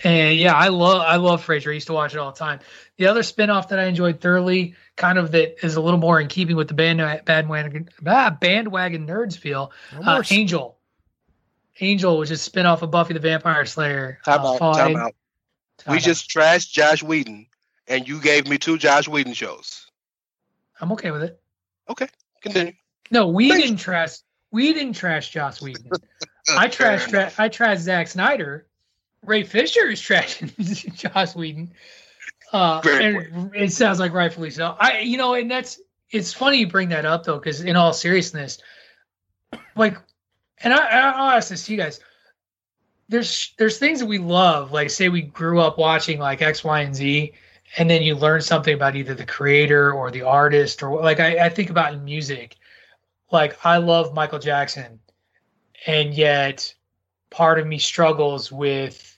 and 0.03 0.37
yeah, 0.37 0.53
I 0.53 0.67
love 0.69 1.01
I 1.01 1.15
love 1.15 1.45
Frasier. 1.45 1.71
I 1.71 1.73
used 1.73 1.87
to 1.87 1.93
watch 1.93 2.13
it 2.13 2.19
all 2.19 2.31
the 2.31 2.37
time. 2.37 2.59
The 2.97 3.07
other 3.07 3.21
spinoff 3.21 3.69
that 3.69 3.79
I 3.79 3.85
enjoyed 3.85 4.21
thoroughly, 4.21 4.75
kind 4.95 5.17
of 5.17 5.31
that 5.31 5.65
is 5.65 5.75
a 5.75 5.81
little 5.81 5.99
more 5.99 6.19
in 6.19 6.27
keeping 6.27 6.55
with 6.55 6.67
the 6.67 6.73
band 6.73 6.99
bandwagon 7.25 7.89
ah, 8.05 8.35
bandwagon 8.39 9.07
nerds 9.07 9.37
feel, 9.37 9.71
uh, 9.93 10.21
Angel. 10.29 10.77
Angel, 11.81 12.17
which 12.17 12.31
is 12.31 12.47
spinoff 12.47 12.81
of 12.81 12.91
Buffy 12.91 13.13
the 13.13 13.21
Vampire 13.21 13.65
Slayer. 13.65 14.19
Time 14.25 14.41
uh, 14.41 14.53
out. 14.53 14.75
Time 14.75 14.95
out. 14.97 15.15
Time 15.79 15.93
we 15.93 15.99
just 15.99 16.29
trashed 16.29 16.71
Josh 16.71 17.01
Whedon, 17.03 17.47
and 17.87 18.07
you 18.07 18.21
gave 18.21 18.47
me 18.47 18.57
two 18.57 18.77
Josh 18.77 19.07
Whedon 19.07 19.33
shows. 19.33 19.85
I'm 20.79 20.91
okay 20.93 21.11
with 21.11 21.23
it. 21.23 21.39
Okay, 21.89 22.07
continue. 22.41 22.73
No, 23.11 23.27
we 23.27 23.49
Thanks. 23.49 23.65
didn't 23.65 23.79
trash. 23.79 24.17
We 24.51 24.73
didn't 24.73 24.93
trash 24.93 25.31
Josh 25.31 25.61
Whedon. 25.61 25.89
I 26.49 26.67
trashed. 26.69 27.09
Tra- 27.09 27.31
I 27.37 27.49
trashed 27.49 27.79
Zack 27.79 28.07
Snyder 28.07 28.67
Ray 29.25 29.43
Fisher 29.43 29.87
is 29.87 30.01
trashing 30.01 30.93
Joss 31.13 31.35
Whedon. 31.35 31.71
Uh, 32.51 32.81
and 32.85 33.51
it 33.53 33.71
sounds 33.71 33.99
like 33.99 34.13
rightfully 34.13 34.49
so. 34.49 34.75
I, 34.79 34.99
you 34.99 35.17
know, 35.17 35.33
and 35.33 35.49
that's 35.51 35.79
it's 36.09 36.33
funny 36.33 36.57
you 36.57 36.67
bring 36.67 36.89
that 36.89 37.05
up 37.05 37.23
though, 37.23 37.37
because 37.37 37.61
in 37.61 37.75
all 37.75 37.93
seriousness, 37.93 38.59
like, 39.75 39.97
and 40.61 40.73
I, 40.73 41.11
I'll 41.11 41.37
ask 41.37 41.49
this 41.49 41.65
to 41.65 41.71
you 41.71 41.77
guys. 41.77 41.99
There's 43.09 43.53
there's 43.57 43.77
things 43.77 43.99
that 43.99 44.05
we 44.05 44.19
love, 44.19 44.71
like 44.71 44.89
say 44.89 45.09
we 45.09 45.23
grew 45.23 45.59
up 45.59 45.77
watching 45.77 46.19
like 46.19 46.41
X, 46.41 46.63
Y, 46.63 46.81
and 46.81 46.95
Z, 46.95 47.33
and 47.77 47.89
then 47.89 48.03
you 48.03 48.15
learn 48.15 48.41
something 48.41 48.73
about 48.73 48.95
either 48.95 49.13
the 49.13 49.25
creator 49.25 49.91
or 49.91 50.11
the 50.11 50.21
artist, 50.21 50.81
or 50.83 51.01
like 51.01 51.19
I, 51.19 51.45
I 51.45 51.49
think 51.49 51.69
about 51.69 51.93
in 51.93 52.05
music, 52.05 52.55
like 53.31 53.57
I 53.65 53.77
love 53.77 54.13
Michael 54.13 54.39
Jackson, 54.39 54.99
and 55.85 56.13
yet 56.13 56.73
part 57.29 57.59
of 57.59 57.67
me 57.67 57.79
struggles 57.79 58.51
with 58.51 59.17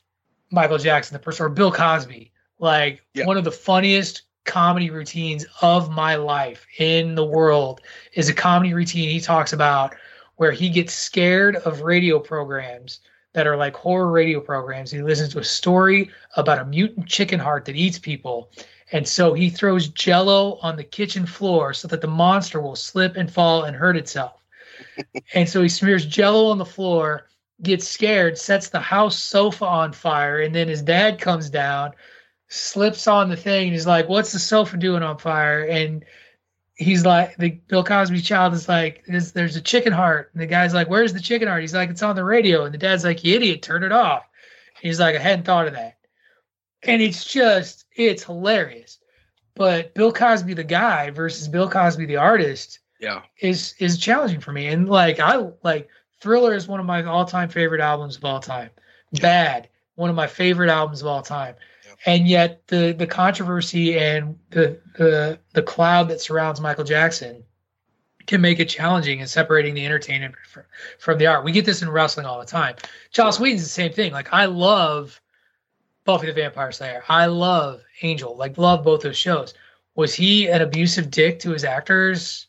Michael 0.51 0.77
Jackson, 0.77 1.13
the 1.13 1.19
person, 1.19 1.45
or 1.45 1.49
Bill 1.49 1.72
Cosby. 1.72 2.31
Like 2.59 3.01
yeah. 3.13 3.26
one 3.26 3.38
of 3.38 3.43
the 3.43 3.51
funniest 3.51 4.23
comedy 4.43 4.89
routines 4.89 5.45
of 5.61 5.91
my 5.91 6.15
life 6.15 6.65
in 6.77 7.15
the 7.15 7.26
world 7.26 7.81
is 8.13 8.30
a 8.30 8.34
comedy 8.34 8.73
routine 8.73 9.09
he 9.09 9.19
talks 9.19 9.53
about 9.53 9.95
where 10.38 10.51
he 10.51 10.69
gets 10.69 10.93
scared 10.93 11.57
of 11.57 11.81
radio 11.81 12.19
programs 12.19 12.99
that 13.33 13.47
are 13.47 13.57
like 13.57 13.75
horror 13.75 14.09
radio 14.09 14.39
programs. 14.39 14.91
He 14.91 15.01
listens 15.01 15.33
to 15.33 15.39
a 15.39 15.43
story 15.43 16.11
about 16.35 16.59
a 16.59 16.65
mutant 16.65 17.07
chicken 17.07 17.39
heart 17.39 17.65
that 17.65 17.75
eats 17.75 17.99
people. 17.99 18.51
And 18.91 19.07
so 19.07 19.33
he 19.33 19.49
throws 19.49 19.87
jello 19.87 20.59
on 20.61 20.75
the 20.75 20.83
kitchen 20.83 21.25
floor 21.25 21.73
so 21.73 21.87
that 21.87 22.01
the 22.01 22.07
monster 22.07 22.59
will 22.59 22.75
slip 22.75 23.15
and 23.15 23.31
fall 23.31 23.63
and 23.63 23.75
hurt 23.75 23.95
itself. 23.95 24.43
and 25.33 25.47
so 25.47 25.61
he 25.61 25.69
smears 25.69 26.05
jello 26.05 26.47
on 26.47 26.57
the 26.57 26.65
floor 26.65 27.27
gets 27.61 27.87
scared, 27.87 28.37
sets 28.37 28.69
the 28.69 28.79
house 28.79 29.17
sofa 29.17 29.65
on 29.65 29.93
fire, 29.93 30.41
and 30.41 30.53
then 30.53 30.67
his 30.67 30.81
dad 30.81 31.19
comes 31.19 31.49
down, 31.49 31.91
slips 32.47 33.07
on 33.07 33.29
the 33.29 33.35
thing, 33.35 33.65
and 33.65 33.73
he's 33.73 33.87
like, 33.87 34.09
"What's 34.09 34.31
the 34.31 34.39
sofa 34.39 34.77
doing 34.77 35.03
on 35.03 35.17
fire?" 35.17 35.63
And 35.63 36.03
he's 36.81 37.05
like, 37.05 37.37
the 37.37 37.51
Bill 37.67 37.83
Cosby 37.83 38.21
child 38.21 38.53
is 38.53 38.67
like, 38.67 39.03
there's, 39.07 39.31
there's 39.31 39.55
a 39.55 39.61
chicken 39.61 39.93
heart, 39.93 40.31
and 40.33 40.41
the 40.41 40.47
guy's 40.47 40.73
like, 40.73 40.89
"Where's 40.89 41.13
the 41.13 41.19
chicken 41.19 41.47
heart?" 41.47 41.61
He's 41.61 41.73
like, 41.73 41.89
"It's 41.89 42.03
on 42.03 42.15
the 42.15 42.23
radio," 42.23 42.65
and 42.65 42.73
the 42.73 42.77
dad's 42.77 43.03
like, 43.03 43.23
"You 43.23 43.35
idiot, 43.35 43.61
turn 43.61 43.83
it 43.83 43.91
off." 43.91 44.23
He's 44.81 44.99
like, 44.99 45.15
"I 45.15 45.19
hadn't 45.19 45.45
thought 45.45 45.67
of 45.67 45.73
that," 45.73 45.97
and 46.83 47.01
it's 47.01 47.23
just, 47.23 47.85
it's 47.95 48.23
hilarious. 48.23 48.97
But 49.55 49.93
Bill 49.93 50.11
Cosby 50.11 50.53
the 50.55 50.63
guy 50.63 51.11
versus 51.11 51.47
Bill 51.47 51.69
Cosby 51.69 52.05
the 52.05 52.17
artist, 52.17 52.79
yeah, 52.99 53.21
is 53.39 53.75
is 53.79 53.97
challenging 53.97 54.39
for 54.39 54.51
me, 54.51 54.67
and 54.67 54.89
like 54.89 55.19
I 55.19 55.49
like 55.63 55.87
Thriller 56.19 56.53
is 56.53 56.67
one 56.67 56.79
of 56.79 56.85
my 56.85 57.03
all-time 57.03 57.49
favorite 57.49 57.81
albums 57.81 58.17
of 58.17 58.25
all 58.25 58.39
time. 58.39 58.69
Yeah. 59.11 59.21
Bad, 59.21 59.69
one 59.95 60.09
of 60.09 60.15
my 60.15 60.27
favorite 60.27 60.69
albums 60.69 61.01
of 61.01 61.07
all 61.07 61.21
time. 61.21 61.55
And 62.06 62.28
yet 62.28 62.68
the 62.68 62.94
the 62.98 63.07
controversy 63.07 63.98
and 63.98 64.38
the 64.49 64.80
the 64.98 65.40
the 65.53 65.61
cloud 65.61 66.10
that 66.10 66.22
surrounds 66.22 66.60
Michael 66.60 66.84
Jackson 66.84 67.44
can 68.28 68.41
make 68.41 68.60
it 68.60 68.69
challenging 68.69 69.19
in 69.19 69.28
separating 69.28 69.73
the 69.73 69.86
entertainment 69.86 70.36
from, 70.48 70.64
from 70.99 71.18
the 71.18 71.28
art. 71.28 71.44
We 71.44 71.52
get 71.52 71.65
this 71.65 71.82
in 71.82 71.90
wrestling 71.90 72.26
all 72.26 72.40
the 72.40 72.45
time. 72.45 72.76
Joss 73.11 73.40
Whedon's 73.40 73.64
the 73.64 73.69
same 73.69 73.94
thing. 73.94 74.11
Like 74.14 74.32
I 74.32 74.45
love 74.45 75.19
Buffy 76.06 76.28
the 76.28 76.34
Vampire 76.34 76.72
Slayer. 76.72 77.03
I 77.07 77.28
love 77.28 77.84
Angel, 78.02 78.36
like 78.36 78.57
love 78.57 78.84
both 78.84 79.02
those 79.02 79.18
shows. 79.18 79.53
Was 79.95 80.14
he 80.14 80.48
an 80.48 80.61
abusive 80.61 81.11
dick 81.11 81.40
to 81.41 81.52
his 81.52 81.64
actors 81.64 82.48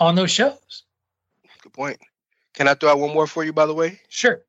on 0.00 0.14
those 0.14 0.30
shows? 0.30 0.84
Good 1.62 1.72
point. 1.72 1.98
Can 2.54 2.66
I 2.66 2.74
throw 2.74 2.90
out 2.90 2.98
one 2.98 3.12
more 3.12 3.26
for 3.26 3.44
you, 3.44 3.52
by 3.52 3.66
the 3.66 3.74
way? 3.74 4.00
Sure. 4.08 4.42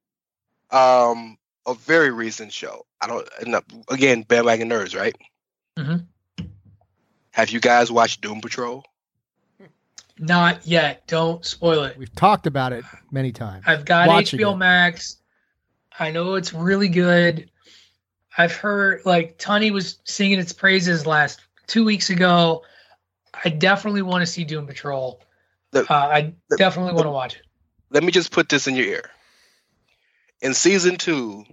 Um, 0.71 1.37
a 1.67 1.73
very 1.75 2.11
recent 2.11 2.51
show. 2.51 2.85
I 3.01 3.07
don't. 3.07 3.27
No, 3.45 3.61
again, 3.89 4.23
bandwagon 4.23 4.69
nerds, 4.69 4.97
right? 4.97 5.15
Mm-hmm. 5.77 6.45
Have 7.31 7.51
you 7.51 7.59
guys 7.59 7.91
watched 7.91 8.21
Doom 8.21 8.41
Patrol? 8.41 8.83
Not 10.19 10.65
yet. 10.65 11.05
Don't 11.07 11.45
spoil 11.45 11.83
it. 11.83 11.95
We've 11.97 12.13
talked 12.15 12.47
about 12.47 12.73
it 12.73 12.83
many 13.11 13.31
times. 13.31 13.63
I've 13.67 13.85
got 13.85 14.07
Watching 14.07 14.39
HBO 14.39 14.53
it. 14.53 14.57
Max. 14.57 15.17
I 15.99 16.09
know 16.09 16.33
it's 16.35 16.53
really 16.53 16.87
good. 16.89 17.51
I've 18.37 18.53
heard 18.53 19.01
like 19.05 19.37
Tony 19.37 19.69
was 19.69 19.99
singing 20.05 20.39
its 20.39 20.53
praises 20.53 21.05
last 21.05 21.41
two 21.67 21.85
weeks 21.85 22.09
ago. 22.09 22.63
I 23.45 23.49
definitely 23.49 24.01
want 24.01 24.23
to 24.23 24.25
see 24.25 24.43
Doom 24.43 24.65
Patrol. 24.65 25.21
The- 25.71 25.81
uh, 25.91 25.93
I 26.07 26.33
the- 26.49 26.57
definitely 26.57 26.91
the- 26.91 26.95
want 26.95 27.05
to 27.05 27.11
watch 27.11 27.35
it. 27.35 27.41
Let 27.91 28.03
me 28.03 28.11
just 28.11 28.31
put 28.31 28.49
this 28.49 28.67
in 28.67 28.75
your 28.75 28.85
ear. 28.85 29.11
In 30.41 30.53
season 30.53 30.97
two, 30.97 31.45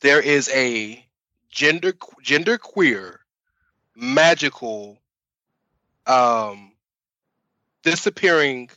there 0.00 0.20
is 0.20 0.48
a 0.52 1.04
gender 1.50 1.94
gender 2.22 2.58
queer 2.58 3.20
magical 3.94 4.98
um 6.06 6.72
disappearing 7.82 8.68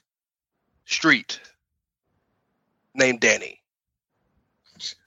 street 0.86 1.40
named 2.94 3.20
Danny. 3.20 3.62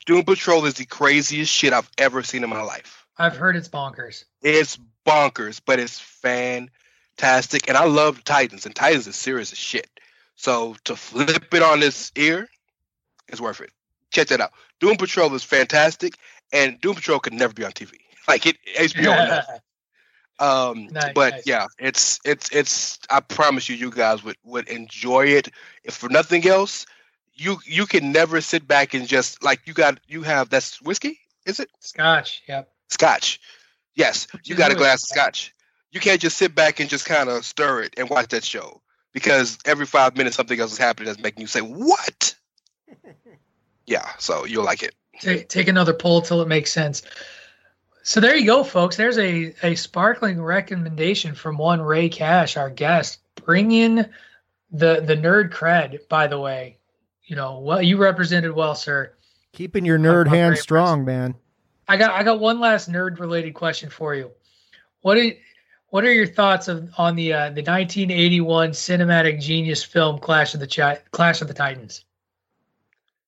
Doom 0.05 0.25
Patrol 0.25 0.65
is 0.67 0.75
the 0.75 0.85
craziest 0.85 1.53
shit 1.53 1.73
I've 1.73 1.91
ever 1.97 2.23
seen 2.23 2.45
in 2.45 2.51
my 2.51 2.63
life. 2.63 3.07
I've 3.17 3.37
heard 3.37 3.57
it's 3.57 3.69
bonkers. 3.69 4.25
It's 4.43 4.79
bonkers, 5.07 5.61
but 5.65 5.79
it's 5.79 5.99
fantastic. 5.99 7.69
And 7.69 7.77
I 7.77 7.85
love 7.85 8.25
Titans, 8.25 8.67
and 8.67 8.75
Titans 8.75 9.07
is 9.07 9.17
serious 9.17 9.53
as 9.53 9.59
shit. 9.59 9.89
So 10.35 10.77
to 10.85 10.97
flip 10.97 11.55
it 11.55 11.63
on 11.63 11.81
this 11.81 12.11
ear 12.17 12.49
is 13.29 13.41
worth 13.41 13.61
it. 13.61 13.71
Check 14.13 14.29
that 14.29 14.41
out. 14.41 14.53
Doom 14.81 14.97
Patrol 14.97 15.35
is 15.35 15.43
fantastic, 15.43 16.17
and 16.53 16.81
Doom 16.81 16.95
Patrol 16.95 17.19
could 17.19 17.33
never 17.33 17.53
be 17.53 17.65
on 17.65 17.73
TV. 17.73 17.93
Like 18.29 18.47
it, 18.47 18.57
HBO. 18.79 19.25
enough. 19.25 19.47
Um, 20.39 20.89
Nice, 20.91 21.13
but 21.15 21.33
nice. 21.35 21.47
yeah, 21.47 21.67
it's 21.79 22.19
it's 22.25 22.49
it's. 22.51 22.99
I 23.11 23.21
promise 23.21 23.69
you, 23.69 23.77
you 23.77 23.91
guys 23.91 24.25
would 24.25 24.37
would 24.45 24.69
enjoy 24.69 25.27
it. 25.27 25.49
If 25.85 25.95
for 25.95 26.09
nothing 26.09 26.47
else, 26.49 26.87
you 27.35 27.59
you 27.65 27.87
can 27.87 28.11
never 28.13 28.41
sit 28.41 28.67
back 28.67 28.95
and 28.95 29.07
just 29.07 29.43
like 29.45 29.61
you 29.67 29.75
got 29.75 30.01
you 30.09 30.23
have 30.23 30.49
that's 30.51 30.81
whiskey. 30.83 31.19
Is 31.47 31.61
it? 31.61 31.69
Scotch. 31.81 32.43
Yep. 32.49 32.73
Scotch. 32.89 33.41
Yes, 33.95 34.27
you 34.45 34.55
got 34.57 34.73
a 34.73 34.75
glass 34.75 35.03
of 35.03 35.09
scotch. 35.09 35.47
scotch. 35.47 35.55
You 35.93 36.01
can't 36.01 36.21
just 36.21 36.39
sit 36.39 36.55
back 36.55 36.81
and 36.81 36.89
just 36.89 37.05
kind 37.05 37.29
of 37.29 37.45
stir 37.45 37.83
it 37.83 37.95
and 37.97 38.09
watch 38.09 38.29
that 38.29 38.43
show 38.45 38.81
because 39.13 39.59
every 39.65 39.87
five 39.87 40.17
minutes 40.17 40.35
something 40.37 40.59
else 40.59 40.73
is 40.73 40.79
happening 40.79 41.07
that's 41.07 41.21
making 41.23 41.43
you 41.43 41.47
say, 41.47 41.61
"What?" 41.61 42.35
yeah, 43.87 44.11
so 44.19 44.45
you'll 44.45 44.65
like 44.65 44.83
it. 44.83 44.95
Take, 45.21 45.49
take 45.49 45.69
another 45.69 45.93
pull 45.93 46.23
till 46.23 46.41
it 46.43 46.49
makes 46.49 46.73
sense. 46.73 47.03
So 48.03 48.21
there 48.21 48.35
you 48.35 48.47
go, 48.47 48.65
folks. 48.65 48.97
There's 48.97 49.19
a, 49.19 49.55
a 49.63 49.75
sparkling 49.77 50.43
recommendation 50.43 51.35
from 51.35 51.57
one 51.57 51.81
Rey 51.81 52.09
Cash, 52.09 52.57
our 52.57 52.71
guest. 52.71 53.21
Bring 53.37 53.73
in 53.73 54.11
the 54.71 55.01
the 55.01 55.17
nerd 55.17 55.51
cred, 55.51 56.09
by 56.09 56.27
the 56.27 56.39
way. 56.39 56.79
You 57.25 57.37
know, 57.37 57.61
well 57.61 57.81
you 57.81 57.97
represented 57.97 58.53
well, 58.53 58.75
sir. 58.75 59.13
Keeping 59.53 59.85
your 59.85 59.99
nerd 59.99 60.27
I'm 60.27 60.31
very 60.31 60.39
hand 60.39 60.49
impressed. 60.49 60.63
strong, 60.63 61.05
man. 61.05 61.35
I 61.87 61.97
got 61.97 62.11
I 62.13 62.23
got 62.25 62.41
one 62.41 62.59
last 62.59 62.91
nerd 62.91 63.21
related 63.21 63.55
question 63.55 63.91
for 63.91 64.15
you. 64.15 64.33
What 65.03 65.19
are 65.19 65.31
what 65.91 66.05
are 66.05 66.13
your 66.13 66.27
thoughts 66.27 66.69
of 66.69 66.91
on 66.99 67.15
the 67.17 67.33
uh, 67.33 67.51
the 67.51 67.63
1981 67.63 68.71
cinematic 68.71 69.41
genius 69.41 69.85
film 69.85 70.19
Clash 70.19 70.55
of 70.55 70.61
the 70.61 70.67
Chi- 70.67 71.01
Clash 71.13 71.43
of 71.43 71.49
the 71.49 71.55
Titans? 71.55 72.05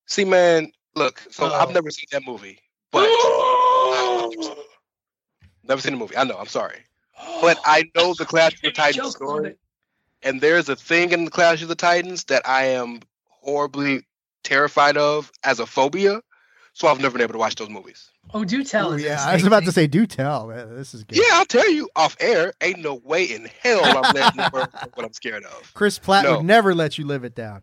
See, 0.06 0.24
man, 0.24 0.70
look. 0.94 1.22
So 1.30 1.46
Uh-oh. 1.46 1.54
I've 1.54 1.72
never 1.74 1.90
seen 1.90 2.06
that 2.12 2.24
movie, 2.26 2.58
but 2.90 3.08
never 5.64 5.80
seen 5.80 5.92
the 5.92 5.98
movie. 5.98 6.16
I 6.16 6.24
know. 6.24 6.36
I'm 6.38 6.46
sorry, 6.46 6.78
but 7.40 7.58
I 7.64 7.90
know 7.96 8.14
the 8.14 8.24
Clash 8.24 8.54
of 8.54 8.60
the 8.62 8.70
Titans 8.72 9.12
story. 9.12 9.56
and 10.22 10.40
there's 10.40 10.68
a 10.68 10.76
thing 10.76 11.12
in 11.12 11.24
the 11.24 11.30
Clash 11.30 11.62
of 11.62 11.68
the 11.68 11.74
Titans 11.74 12.24
that 12.24 12.46
I 12.48 12.64
am 12.64 13.00
horribly 13.28 14.02
terrified 14.42 14.96
of 14.96 15.30
as 15.42 15.58
a 15.60 15.66
phobia. 15.66 16.20
So 16.74 16.88
I've 16.88 17.00
never 17.00 17.12
been 17.12 17.22
able 17.22 17.34
to 17.34 17.38
watch 17.38 17.54
those 17.54 17.70
movies. 17.70 18.10
Oh, 18.32 18.44
do 18.44 18.64
tell 18.64 18.92
Ooh, 18.92 18.96
yeah, 18.96 19.24
I 19.24 19.34
was 19.34 19.46
about 19.46 19.64
to 19.64 19.72
say, 19.72 19.86
do 19.86 20.06
tell. 20.06 20.48
This 20.48 20.94
is 20.94 21.04
good. 21.04 21.18
Yeah, 21.18 21.24
I'll 21.34 21.44
tell 21.44 21.70
you 21.70 21.88
off 21.94 22.16
air. 22.18 22.52
Ain't 22.60 22.80
no 22.80 22.96
way 22.96 23.24
in 23.24 23.48
hell 23.62 23.84
I'm 23.84 24.14
letting 24.14 24.40
you 24.40 24.48
know 24.52 24.66
what 24.94 25.04
I'm 25.04 25.12
scared 25.12 25.44
of. 25.44 25.72
Chris 25.74 25.98
Platt 25.98 26.24
No. 26.24 26.36
would 26.38 26.46
never 26.46 26.74
let 26.74 26.98
you 26.98 27.06
live 27.06 27.24
it 27.24 27.34
down. 27.34 27.62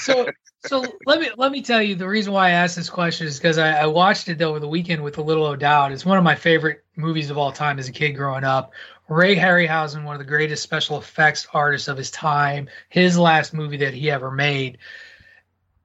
so 0.00 0.28
so 0.66 0.84
let 1.06 1.20
me 1.20 1.30
let 1.36 1.50
me 1.52 1.62
tell 1.62 1.80
you 1.80 1.94
the 1.94 2.08
reason 2.08 2.32
why 2.32 2.48
I 2.48 2.50
asked 2.50 2.76
this 2.76 2.90
question 2.90 3.26
is 3.26 3.38
because 3.38 3.56
I, 3.56 3.72
I 3.72 3.86
watched 3.86 4.28
it 4.28 4.42
over 4.42 4.60
the 4.60 4.68
weekend 4.68 5.02
with 5.02 5.16
a 5.18 5.22
little 5.22 5.46
O'Dowd. 5.46 5.92
It's 5.92 6.04
one 6.04 6.18
of 6.18 6.24
my 6.24 6.34
favorite 6.34 6.84
movies 6.96 7.30
of 7.30 7.38
all 7.38 7.52
time 7.52 7.78
as 7.78 7.88
a 7.88 7.92
kid 7.92 8.12
growing 8.12 8.44
up. 8.44 8.72
Ray 9.08 9.36
Harryhausen, 9.36 10.04
one 10.04 10.14
of 10.14 10.18
the 10.18 10.24
greatest 10.26 10.62
special 10.62 10.98
effects 10.98 11.46
artists 11.54 11.88
of 11.88 11.96
his 11.96 12.10
time, 12.10 12.68
his 12.88 13.16
last 13.16 13.54
movie 13.54 13.76
that 13.78 13.94
he 13.94 14.10
ever 14.10 14.30
made, 14.30 14.78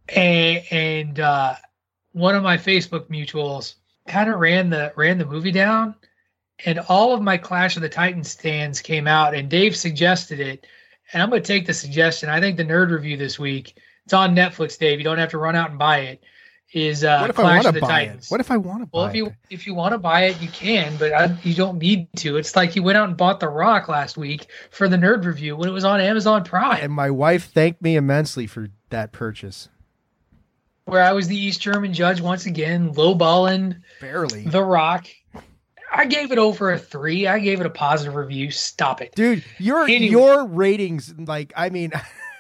and, 0.10 0.64
and 0.72 1.20
uh, 1.20 1.54
one 2.14 2.36
of 2.36 2.42
my 2.44 2.58
Facebook 2.58 3.08
mutuals 3.10 3.76
kind 4.12 4.30
of 4.30 4.40
ran 4.40 4.70
the 4.70 4.94
ran 4.96 5.18
the 5.18 5.26
movie 5.26 5.52
down, 5.52 5.96
and 6.66 6.80
all 6.80 7.14
of 7.14 7.22
my 7.22 7.38
Clash 7.38 7.76
of 7.76 7.82
the 7.82 7.90
Titans 7.90 8.30
stands 8.30 8.82
came 8.82 9.08
out, 9.08 9.34
and 9.34 9.50
Dave 9.50 9.76
suggested 9.76 10.40
it, 10.40 10.68
and 11.12 11.24
I'm 11.24 11.30
going 11.30 11.42
to 11.42 11.48
take 11.48 11.66
the 11.66 11.74
suggestion. 11.74 12.30
I 12.30 12.40
think 12.40 12.58
the 12.58 12.66
nerd 12.66 12.92
review 12.92 13.18
this 13.18 13.40
week, 13.40 13.78
it's 14.06 14.14
on 14.14 14.36
Netflix, 14.36 14.78
Dave. 14.78 15.00
You 15.00 15.04
don't 15.04 15.18
have 15.18 15.32
to 15.32 15.38
run 15.38 15.56
out 15.56 15.70
and 15.70 15.80
buy 15.80 16.00
it. 16.00 16.24
Is 16.74 17.04
uh, 17.04 17.20
what 17.20 17.30
if 17.30 17.38
I 17.38 17.42
Clash 17.42 17.56
want 17.56 17.68
of 17.68 17.74
to 17.74 17.80
the 17.82 17.86
buy 17.86 18.06
Titans? 18.06 18.28
it? 18.28 18.32
What 18.32 18.40
if 18.40 18.50
I 18.50 18.56
want 18.58 18.82
to 18.82 18.86
buy 18.86 18.98
well, 18.98 19.08
if 19.08 19.16
you 19.16 19.26
it? 19.28 19.34
if 19.50 19.68
you 19.68 19.74
want 19.74 19.92
to 19.92 19.98
buy 19.98 20.26
it, 20.26 20.42
you 20.42 20.48
can, 20.48 20.96
but 20.98 21.12
I, 21.12 21.38
you 21.44 21.54
don't 21.54 21.80
need 21.80 22.08
to. 22.18 22.38
It's 22.38 22.56
like 22.56 22.78
you 22.78 22.84
went 22.84 22.98
out 22.98 23.10
and 23.10 23.18
bought 23.18 23.42
The 23.42 23.50
Rock 23.50 23.90
last 23.90 24.16
week 24.18 24.48
for 24.70 24.88
the 24.88 24.96
nerd 24.96 25.26
review 25.26 25.58
when 25.58 25.68
it 25.68 25.74
was 25.74 25.84
on 25.84 26.00
Amazon 26.00 26.46
Prime, 26.46 26.82
And 26.82 26.94
my 26.94 27.10
wife 27.10 27.52
thanked 27.52 27.82
me 27.82 27.98
immensely 27.98 28.48
for 28.48 28.70
that 28.90 29.12
purchase. 29.12 29.68
Where 30.86 31.04
I 31.04 31.12
was 31.12 31.28
the 31.28 31.38
East 31.38 31.62
German 31.62 31.94
judge 31.94 32.22
once 32.22 32.46
again, 32.46 32.94
lowballing 32.94 33.78
Barely. 34.00 34.44
The 34.44 34.64
Rock. 34.64 35.08
I 35.94 36.06
gave 36.06 36.32
it 36.32 36.38
over 36.38 36.72
a 36.72 36.80
three. 36.80 37.28
I 37.28 37.40
gave 37.40 37.60
it 37.60 37.66
a 37.66 37.70
positive 37.70 38.16
review. 38.16 38.50
Stop 38.50 39.02
it. 39.02 39.14
Dude, 39.14 39.44
your 39.58 39.84
Anyway. 39.84 40.08
your 40.08 40.46
ratings, 40.46 41.14
like, 41.18 41.52
I 41.56 41.70
mean, 41.70 41.92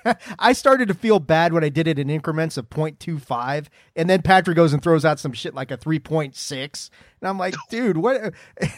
I 0.39 0.53
started 0.53 0.87
to 0.87 0.93
feel 0.93 1.19
bad 1.19 1.53
when 1.53 1.63
I 1.63 1.69
did 1.69 1.87
it 1.87 1.99
in 1.99 2.09
increments 2.09 2.55
of 2.57 2.69
0.25, 2.69 3.67
and 3.95 4.09
then 4.09 4.21
Patrick 4.21 4.55
goes 4.55 4.73
and 4.73 4.81
throws 4.81 5.03
out 5.03 5.19
some 5.19 5.33
shit 5.33 5.53
like 5.53 5.69
a 5.69 5.77
3.6, 5.77 6.89
and 7.19 7.29
I'm 7.29 7.37
like, 7.37 7.55
dude, 7.69 7.97
what? 7.97 8.33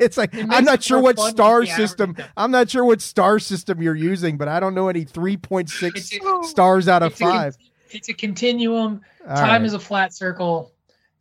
It's 0.00 0.16
like 0.16 0.34
It 0.34 0.46
I'm 0.50 0.64
not 0.64 0.82
sure 0.82 1.00
what 1.00 1.18
star 1.20 1.64
system. 1.64 2.16
I'm 2.36 2.50
not 2.50 2.68
sure 2.68 2.84
what 2.84 3.00
star 3.00 3.38
system 3.38 3.80
you're 3.80 3.94
using, 3.94 4.36
but 4.36 4.48
I 4.48 4.58
don't 4.58 4.74
know 4.74 4.88
any 4.88 5.04
3.6 5.04 6.44
stars 6.44 6.88
out 6.88 7.04
of 7.04 7.12
It's 7.12 7.20
a, 7.20 7.24
five. 7.24 7.56
It's 7.94 8.08
a 8.08 8.14
continuum. 8.14 9.00
All 9.28 9.36
Time 9.36 9.48
right. 9.48 9.62
is 9.64 9.74
a 9.74 9.78
flat 9.78 10.12
circle. 10.14 10.70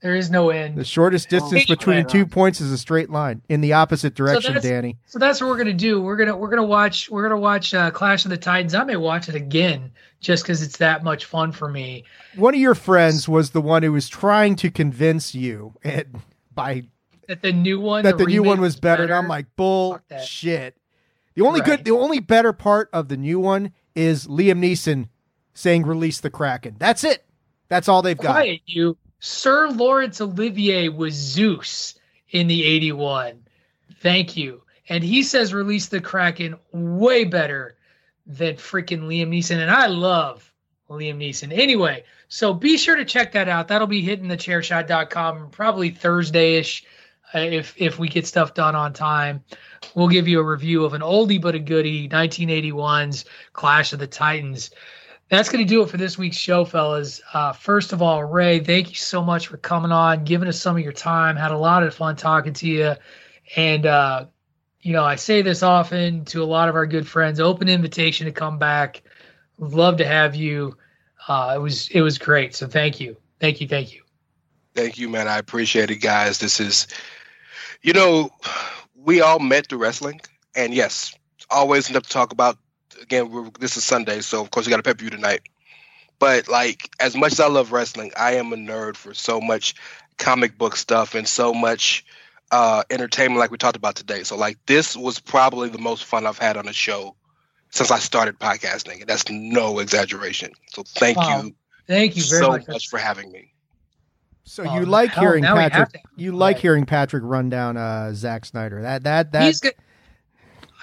There 0.02 0.16
is 0.16 0.30
no 0.30 0.50
end. 0.50 0.78
the 0.78 0.84
shortest 0.84 1.30
distance 1.30 1.54
Anyway. 1.54 1.66
between 1.78 2.06
two 2.08 2.26
points 2.26 2.60
is 2.60 2.74
a 2.74 2.78
straight 2.78 3.10
line 3.10 3.42
in 3.48 3.62
the 3.62 3.72
opposite 3.72 4.16
direction, 4.16 4.54
that's- 4.54 4.70
Danny. 4.70 4.98
So 5.06 5.18
that's 5.18 5.40
what 5.40 5.50
we're 5.50 5.58
gonna 5.58 5.72
do. 5.72 6.02
We're 6.02 6.18
gonna 6.18 6.36
we're 6.36 6.50
gonna 6.50 6.66
watch 6.66 7.10
we're 7.10 7.24
gonna 7.24 7.40
watch 7.40 7.74
uh, 7.74 7.90
Clash 7.92 8.26
of 8.26 8.32
the 8.32 8.36
Titans. 8.38 8.76
I 8.76 8.84
may 8.84 8.98
watch 8.98 9.30
it 9.30 9.36
again 9.36 9.92
just 10.20 10.44
because 10.44 10.62
it's 10.62 10.76
that 10.80 11.06
much 11.06 11.24
fun 11.24 11.54
for 11.54 11.70
me. 11.70 12.04
One 12.36 12.54
of 12.54 12.60
your 12.60 12.76
friends 12.76 13.30
was 13.30 13.52
the 13.52 13.62
one 13.62 13.82
who 13.82 13.94
was 13.94 14.10
trying 14.10 14.58
to 14.58 14.70
convince 14.70 15.34
you 15.34 15.74
and 15.86 16.20
by 16.54 16.84
That 17.30 17.42
the 17.42 17.54
new 17.54 17.80
one 17.80 18.04
that 18.04 18.18
the, 18.18 18.26
new 18.26 18.44
one 18.44 18.60
was 18.60 18.76
better. 18.78 19.04
And 19.04 19.14
I'm 19.14 19.30
like, 19.30 19.46
bull 19.56 20.02
shit. 20.26 20.76
The 21.36 21.44
only 21.46 21.62
Right. 21.62 21.78
good, 21.78 21.86
the 21.86 21.92
only 21.92 22.20
better 22.20 22.52
part 22.52 22.90
of 22.92 23.08
the 23.08 23.16
new 23.16 23.40
one 23.40 23.72
is 23.96 24.28
Liam 24.28 24.60
Neeson 24.60 25.08
saying 25.54 25.84
"Release 25.84 26.20
the 26.20 26.30
Kraken." 26.30 26.76
That's 26.78 27.04
it. 27.04 27.26
That's 27.70 27.88
all 27.88 28.02
they've 28.02 28.18
got. 28.18 28.34
quiet 28.34 28.62
you. 28.66 28.98
Sir 29.20 29.70
Laurence 29.70 30.20
Olivier 30.20 30.90
was 30.90 31.14
Zeus 31.14 31.96
in 32.30 32.48
the 32.48 32.64
'81. 32.64 33.44
Thank 34.02 34.36
you. 34.36 34.62
And 34.90 35.04
he 35.04 35.24
says 35.24 35.54
release 35.54 35.88
the 35.88 36.02
Kraken 36.02 36.56
way 36.72 37.24
better 37.24 37.78
than 38.26 38.56
freaking 38.56 39.04
Liam 39.04 39.30
Neeson. 39.30 39.58
And 39.58 39.72
I 39.72 39.88
love 39.88 40.52
Liam 40.90 41.18
Neeson. 41.18 41.52
Anyway, 41.52 42.04
so 42.28 42.54
be 42.54 42.78
sure 42.78 42.96
to 42.96 43.06
check 43.06 43.32
that 43.34 43.48
out. 43.48 43.68
That'll 43.68 43.88
be 43.88 44.02
hitting 44.02 44.28
the 44.28 44.38
chairshot.com 44.38 45.50
probably 45.52 45.90
Thursday 45.90 46.56
ish 46.56 46.84
uh, 47.34 47.40
if, 47.40 47.74
if 47.78 48.00
we 48.00 48.08
get 48.08 48.28
stuff 48.28 48.54
done 48.54 48.76
on 48.76 48.94
time. 48.94 49.44
We'll 49.96 50.08
give 50.08 50.28
you 50.28 50.40
a 50.40 50.44
review 50.44 50.86
of 50.86 50.94
an 50.94 51.02
oldie 51.02 51.42
but 51.42 51.56
a 51.56 51.60
goodie 51.60 52.10
1981's 52.10 53.26
Clash 53.54 53.94
of 53.94 54.00
the 54.00 54.08
Titans. 54.08 54.72
That's 55.34 55.50
going 55.50 55.66
to 55.66 55.68
do 55.68 55.82
it 55.82 55.90
for 55.90 55.98
this 55.98 56.16
week's 56.16 56.38
show, 56.38 56.64
fellas. 56.64 57.20
Uh, 57.34 57.54
first 57.54 57.92
of 57.92 58.04
all, 58.04 58.24
Rey, 58.24 58.60
thank 58.60 58.92
you 58.92 58.96
so 58.96 59.24
much 59.24 59.48
for 59.48 59.58
coming 59.58 59.92
on, 59.92 60.26
giving 60.26 60.48
us 60.48 60.62
some 60.62 60.78
of 60.78 60.84
your 60.84 60.92
time. 60.92 61.38
Had 61.38 61.50
a 61.50 61.58
lot 61.58 61.82
of 61.82 61.96
fun 61.96 62.16
talking 62.16 62.54
to 62.54 62.68
you. 62.68 62.94
And, 63.56 63.88
uh, 63.88 64.28
you 64.82 64.94
know, 64.94 65.04
I 65.04 65.16
say 65.16 65.42
this 65.42 65.64
often 65.64 66.26
to 66.26 66.44
a 66.44 66.46
lot 66.46 66.70
of 66.70 66.76
our 66.76 66.86
good 66.86 67.08
friends 67.08 67.40
open 67.40 67.68
invitation 67.68 68.28
to 68.28 68.32
come 68.32 68.60
back. 68.60 69.02
Love 69.58 69.98
to 69.98 70.06
have 70.06 70.36
you. 70.36 70.78
Uh, 71.28 71.54
it 71.56 71.60
was 71.60 71.90
it 71.90 72.02
was 72.02 72.20
great. 72.20 72.54
So 72.54 72.68
thank 72.68 73.00
you. 73.00 73.18
Thank 73.40 73.60
you. 73.60 73.68
Thank 73.68 73.96
you. 73.96 74.04
Thank 74.76 75.00
you, 75.00 75.10
man. 75.10 75.28
I 75.28 75.40
appreciate 75.40 75.90
it, 75.90 75.96
guys. 75.96 76.38
This 76.38 76.60
is, 76.60 76.86
you 77.82 77.94
know, 77.94 78.30
we 78.96 79.22
all 79.22 79.40
met 79.40 79.66
through 79.66 79.80
wrestling. 79.80 80.22
And 80.56 80.76
yes, 80.76 81.16
always 81.50 81.90
enough 81.90 82.04
to 82.04 82.10
talk 82.10 82.32
about 82.34 82.60
again, 83.04 83.52
this 83.60 83.78
is 83.78 83.84
Sunday, 83.84 84.22
so 84.22 84.42
of 84.42 84.50
course 84.50 84.66
we 84.66 84.72
got 84.72 84.80
a 84.80 84.84
pay 84.84 84.94
per 84.94 85.00
view 85.00 85.10
tonight. 85.10 85.42
But 86.20 86.48
like, 86.48 86.90
as 87.00 87.16
much 87.16 87.34
as 87.34 87.40
I 87.40 87.48
love 87.48 87.72
wrestling, 87.72 88.12
I 88.18 88.36
am 88.36 88.54
a 88.54 88.56
nerd 88.56 88.96
for 88.96 89.14
so 89.14 89.42
much 89.42 89.76
comic 90.18 90.58
book 90.58 90.76
stuff 90.76 91.16
and 91.16 91.28
so 91.28 91.54
much 91.54 92.06
uh, 92.52 92.84
entertainment, 92.90 93.40
like 93.40 93.52
we 93.52 93.58
talked 93.58 93.76
about 93.76 93.96
today. 93.96 94.24
So 94.24 94.38
like, 94.38 94.58
this 94.66 94.96
was 94.96 95.20
probably 95.20 95.70
the 95.70 95.80
most 95.80 96.06
fun 96.06 96.26
I've 96.26 96.38
had 96.38 96.58
on 96.58 96.68
a 96.68 96.74
show 96.74 97.16
since 97.72 97.92
I 97.92 98.00
started 98.00 98.40
podcasting, 98.40 99.02
and 99.02 99.08
that's 99.08 99.30
no 99.30 99.80
exaggeration. 99.80 100.52
So 100.68 100.84
thank 100.84 101.18
wow. 101.18 101.44
you, 101.44 101.56
thank 101.88 102.16
you 102.16 102.24
very 102.24 102.42
so 102.42 102.50
much. 102.52 102.68
much 102.68 102.88
for 102.88 103.00
having 103.00 103.32
me. 103.32 103.54
So 104.46 104.64
you 104.64 104.70
um, 104.70 104.86
like 104.86 105.14
hearing 105.14 105.44
Patrick? 105.44 106.04
You 106.16 106.34
like 106.34 106.60
hearing 106.60 106.86
Patrick 106.86 107.24
run 107.26 107.50
down 107.50 107.78
uh, 107.78 108.14
Zack 108.14 108.46
Snyder? 108.46 108.82
That 108.82 109.04
that 109.04 109.32
that. 109.32 109.74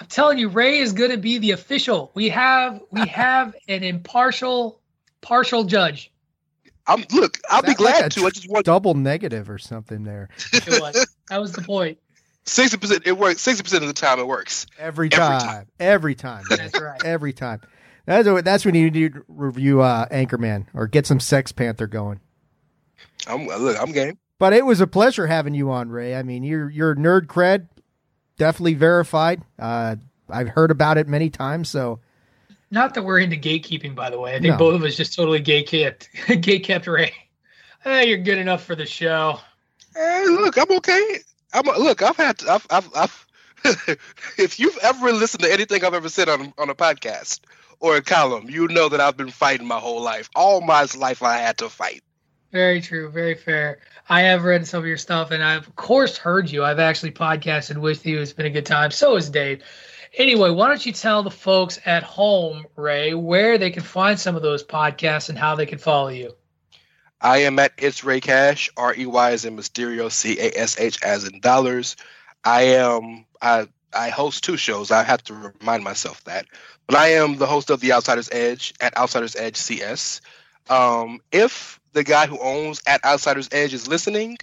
He's 0.01 0.07
good. 0.07 0.07
I'm 0.07 0.07
telling 0.07 0.37
you, 0.37 0.49
Rey 0.49 0.79
is 0.79 0.93
going 0.93 1.11
to 1.11 1.17
be 1.17 1.37
the 1.37 1.51
official. 1.51 2.11
We 2.13 2.29
have 2.29 2.81
we 2.91 3.07
have 3.07 3.55
an 3.67 3.83
impartial, 3.83 4.79
partial 5.21 5.63
judge. 5.63 6.11
I'm 6.87 7.05
look. 7.13 7.37
I'll 7.49 7.61
be 7.61 7.73
glad 7.73 8.01
like 8.03 8.11
to. 8.13 8.25
I 8.25 8.29
just 8.31 8.49
want 8.49 8.65
double 8.65 8.93
negative 8.93 9.49
or 9.49 9.57
something 9.57 10.03
there. 10.03 10.29
was. 10.67 11.07
That 11.29 11.39
was 11.39 11.53
the 11.53 11.61
point. 11.61 11.99
Sixty 12.43 12.77
percent. 12.77 13.03
It 13.05 13.17
works. 13.17 13.41
Sixty 13.41 13.63
percent 13.63 13.83
of 13.83 13.87
the 13.87 13.93
time, 13.93 14.19
it 14.19 14.27
works. 14.27 14.65
Every 14.79 15.09
time. 15.09 15.67
Every 15.79 16.15
time. 16.15 16.43
Every 16.49 16.49
time. 16.49 16.71
that's 16.71 16.81
right. 16.81 17.05
Every 17.05 17.33
time. 17.33 17.61
That's 18.07 18.27
what, 18.27 18.43
that's 18.43 18.65
when 18.65 18.73
you 18.73 18.89
need 18.89 19.13
to 19.13 19.23
review 19.27 19.81
uh, 19.81 20.07
Anchorman 20.07 20.65
or 20.73 20.87
get 20.87 21.05
some 21.05 21.19
Sex 21.19 21.51
Panther 21.51 21.85
going. 21.85 22.19
I'm 23.27 23.45
look. 23.45 23.79
I'm 23.79 23.91
game. 23.91 24.17
But 24.39 24.53
it 24.53 24.65
was 24.65 24.81
a 24.81 24.87
pleasure 24.87 25.27
having 25.27 25.53
you 25.53 25.69
on, 25.69 25.89
Rey. 25.89 26.15
I 26.15 26.23
mean, 26.23 26.43
you're 26.43 26.67
you're 26.67 26.95
nerd 26.95 27.27
cred 27.27 27.67
definitely 28.41 28.73
verified. 28.73 29.39
Uh, 29.59 29.95
I've 30.27 30.47
heard 30.47 30.71
about 30.71 30.97
it 30.97 31.07
many 31.07 31.29
times. 31.29 31.69
So, 31.69 31.99
not 32.71 32.95
that 32.95 33.03
we're 33.03 33.19
into 33.19 33.37
gatekeeping, 33.37 33.93
by 33.93 34.09
the 34.09 34.19
way. 34.19 34.31
I 34.31 34.39
think 34.39 34.53
no. 34.53 34.57
both 34.57 34.73
of 34.73 34.83
us 34.83 34.95
just 34.95 35.13
totally 35.13 35.39
gate 35.39 35.67
kept, 35.67 36.09
gate 36.41 36.63
kept 36.63 36.87
Rey. 36.87 37.13
Hey, 37.83 38.09
you're 38.09 38.17
good 38.17 38.39
enough 38.39 38.63
for 38.63 38.75
the 38.75 38.87
show. 38.87 39.39
Hey, 39.95 40.25
look, 40.25 40.57
I'm 40.57 40.71
okay. 40.77 41.19
I'm 41.53 41.65
look. 41.65 42.01
I've 42.01 42.17
had. 42.17 42.43
I've. 42.49 42.65
I've, 42.71 42.89
I've 42.95 43.27
if 44.39 44.59
you've 44.59 44.77
ever 44.81 45.11
listened 45.11 45.43
to 45.43 45.53
anything 45.53 45.85
I've 45.85 45.93
ever 45.93 46.09
said 46.09 46.27
on 46.27 46.51
on 46.57 46.71
a 46.71 46.75
podcast 46.75 47.41
or 47.79 47.95
a 47.95 48.01
column, 48.01 48.49
you 48.49 48.67
know 48.69 48.89
that 48.89 48.99
I've 48.99 49.17
been 49.17 49.29
fighting 49.29 49.67
my 49.67 49.77
whole 49.77 50.01
life. 50.01 50.31
All 50.35 50.61
my 50.61 50.87
life, 50.97 51.21
I 51.21 51.37
had 51.37 51.59
to 51.59 51.69
fight. 51.69 52.01
Very 52.51 52.81
true. 52.81 53.09
Very 53.09 53.35
fair. 53.35 53.79
I 54.09 54.21
have 54.21 54.43
read 54.43 54.67
some 54.67 54.79
of 54.79 54.87
your 54.87 54.97
stuff, 54.97 55.31
and 55.31 55.43
I've 55.43 55.67
of 55.67 55.75
course 55.75 56.17
heard 56.17 56.49
you. 56.49 56.63
I've 56.63 56.79
actually 56.79 57.11
podcasted 57.11 57.77
with 57.77 58.05
you. 58.05 58.19
It's 58.19 58.33
been 58.33 58.45
a 58.45 58.49
good 58.51 58.65
time. 58.65 58.91
So 58.91 59.15
is 59.15 59.29
Dave. 59.29 59.63
Anyway, 60.17 60.49
why 60.49 60.67
don't 60.67 60.85
you 60.85 60.91
tell 60.91 61.23
the 61.23 61.31
folks 61.31 61.79
at 61.85 62.03
home, 62.03 62.65
Rey, 62.75 63.13
where 63.13 63.57
they 63.57 63.71
can 63.71 63.83
find 63.83 64.19
some 64.19 64.35
of 64.35 64.41
those 64.41 64.63
podcasts 64.63 65.29
and 65.29 65.37
how 65.37 65.55
they 65.55 65.65
can 65.65 65.77
follow 65.77 66.09
you? 66.09 66.35
I 67.21 67.39
am 67.39 67.57
at 67.59 67.71
It's 67.77 68.03
Rey 68.03 68.19
Cash, 68.19 68.69
R 68.75 68.93
E 68.97 69.05
Y 69.05 69.31
as 69.31 69.45
in 69.45 69.55
Mysterio, 69.55 70.11
C 70.11 70.37
A 70.39 70.51
S 70.53 70.79
H 70.79 71.01
as 71.03 71.25
in 71.25 71.39
dollars. 71.39 71.95
I 72.43 72.63
am 72.63 73.25
I 73.41 73.67
I 73.93 74.09
host 74.09 74.43
two 74.43 74.57
shows. 74.57 74.91
I 74.91 75.03
have 75.03 75.23
to 75.25 75.53
remind 75.59 75.83
myself 75.83 76.23
that. 76.25 76.47
But 76.87 76.97
I 76.97 77.09
am 77.09 77.37
the 77.37 77.45
host 77.45 77.69
of 77.69 77.79
The 77.79 77.93
Outsiders 77.93 78.29
Edge 78.31 78.73
at 78.81 78.97
Outsiders 78.97 79.35
Edge 79.35 79.57
CS. 79.57 80.21
Um, 80.69 81.19
if 81.31 81.79
the 81.93 82.03
guy 82.03 82.27
who 82.27 82.39
owns 82.39 82.81
at 82.85 83.03
Outsiders 83.03 83.49
Edge 83.51 83.73
is 83.73 83.87
listening, 83.87 84.37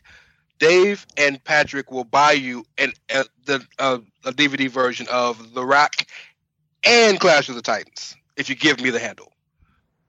Dave 0.58 1.06
and 1.16 1.42
Patrick 1.42 1.90
will 1.90 2.04
buy 2.04 2.32
you 2.32 2.64
an, 2.76 2.92
a, 3.10 3.24
the, 3.44 3.66
uh, 3.78 3.98
a 4.24 4.32
DVD 4.32 4.68
version 4.68 5.06
of 5.10 5.54
The 5.54 5.64
Rock 5.64 5.94
and 6.84 7.18
Clash 7.20 7.48
of 7.48 7.54
the 7.54 7.62
Titans 7.62 8.16
if 8.36 8.48
you 8.48 8.54
give 8.54 8.80
me 8.80 8.90
the 8.90 8.98
handle. 8.98 9.32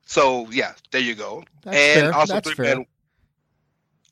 So 0.06 0.48
yeah, 0.50 0.74
there 0.92 1.02
you 1.02 1.14
go. 1.14 1.44
That's 1.64 1.78
and 1.78 2.00
fair. 2.02 2.14
also 2.16 2.34
that's 2.34 2.48
three 2.48 2.56
fair. 2.56 2.78
man, 2.78 2.86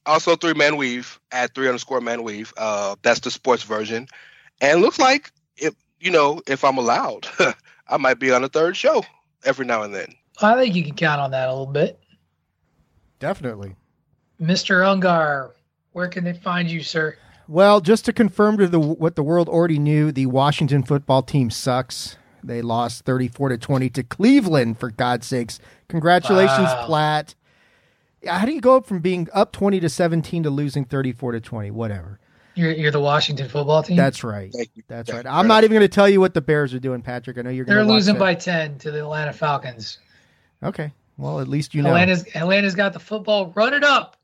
also 0.06 0.36
three 0.36 0.54
man 0.54 0.78
weave 0.78 1.20
at 1.32 1.56
three 1.56 1.68
underscore 1.68 2.02
man 2.02 2.22
weave. 2.22 2.54
Uh, 2.56 2.96
that's 3.02 3.22
the 3.22 3.32
sports 3.32 3.64
version, 3.64 4.08
and 4.62 4.82
looks 4.82 5.00
like 5.00 5.32
if 5.56 5.74
you 6.00 6.12
know 6.12 6.42
if 6.46 6.64
I'm 6.64 6.78
allowed, 6.78 7.28
I 7.88 7.98
might 7.98 8.20
be 8.20 8.32
on 8.32 8.44
a 8.44 8.48
third 8.48 8.78
show 8.78 9.04
every 9.44 9.66
now 9.66 9.82
and 9.82 9.94
then. 9.94 10.14
I 10.40 10.54
think 10.56 10.76
you 10.76 10.84
can 10.84 10.94
count 10.94 11.20
on 11.20 11.32
that 11.32 11.50
a 11.50 11.52
little 11.52 11.66
bit. 11.66 12.00
Definitely. 13.20 13.76
Mr. 14.42 14.84
Ungar, 14.86 15.52
where 15.94 16.08
can 16.08 16.24
they 16.24 16.34
find 16.34 16.70
you, 16.70 16.84
sir? 16.84 17.18
Well, 17.48 17.80
just 17.82 18.06
to 18.06 18.14
confirm 18.14 18.58
to 18.58 18.68
the 18.68 18.80
what 18.80 19.16
the 19.16 19.24
world 19.24 19.48
already 19.48 19.80
knew, 19.80 20.12
the 20.12 20.26
Washington 20.26 20.84
football 20.84 21.24
team 21.24 21.50
sucks. 21.50 22.18
They 22.44 22.62
lost 22.62 23.06
34 23.06 23.50
to 23.50 23.58
20 23.58 23.90
to 23.92 24.04
Cleveland 24.04 24.80
for 24.80 24.92
God's 24.92 25.28
sakes. 25.28 25.60
Congratulations, 25.88 26.60
wow. 26.60 26.86
Platt. 26.86 27.36
How 28.26 28.46
do 28.46 28.52
you 28.52 28.62
go 28.62 28.78
up 28.78 28.86
from 28.86 29.00
being 29.00 29.28
up 29.34 29.52
20 29.54 29.80
to 29.80 29.90
17 29.90 30.44
to 30.44 30.50
losing 30.50 30.86
34 30.86 31.34
to 31.34 31.40
20? 31.40 31.72
Whatever. 31.72 32.20
You're, 32.56 32.72
you're 32.72 32.92
the 32.92 33.00
Washington 33.00 33.48
football 33.48 33.84
team. 33.84 33.98
That's 33.98 34.24
right. 34.24 34.54
That's 34.88 35.12
right. 35.12 35.26
I'm 35.28 35.48
not 35.48 35.64
even 35.64 35.76
going 35.76 35.88
to 35.88 35.94
tell 35.94 36.10
you 36.10 36.20
what 36.20 36.34
the 36.34 36.42
Bears 36.42 36.74
are 36.74 36.80
doing, 36.80 37.04
Patrick. 37.04 37.38
I 37.38 37.44
know 37.44 37.52
you're. 37.52 37.66
They're 37.66 37.86
losing 37.86 38.18
by 38.18 38.34
10 38.34 38.80
to 38.80 38.92
the 38.92 39.00
Atlanta 39.00 39.32
Falcons. 39.32 40.00
Okay. 40.64 40.92
Well, 41.18 41.40
at 41.40 41.48
least 41.48 41.74
you 41.74 41.82
know. 41.82 41.90
Atlanta's 41.90 42.26
Atlanta's 42.36 42.76
got 42.76 42.94
the 42.94 43.00
football. 43.00 43.52
Run 43.56 43.74
it 43.74 43.84
up, 43.84 44.18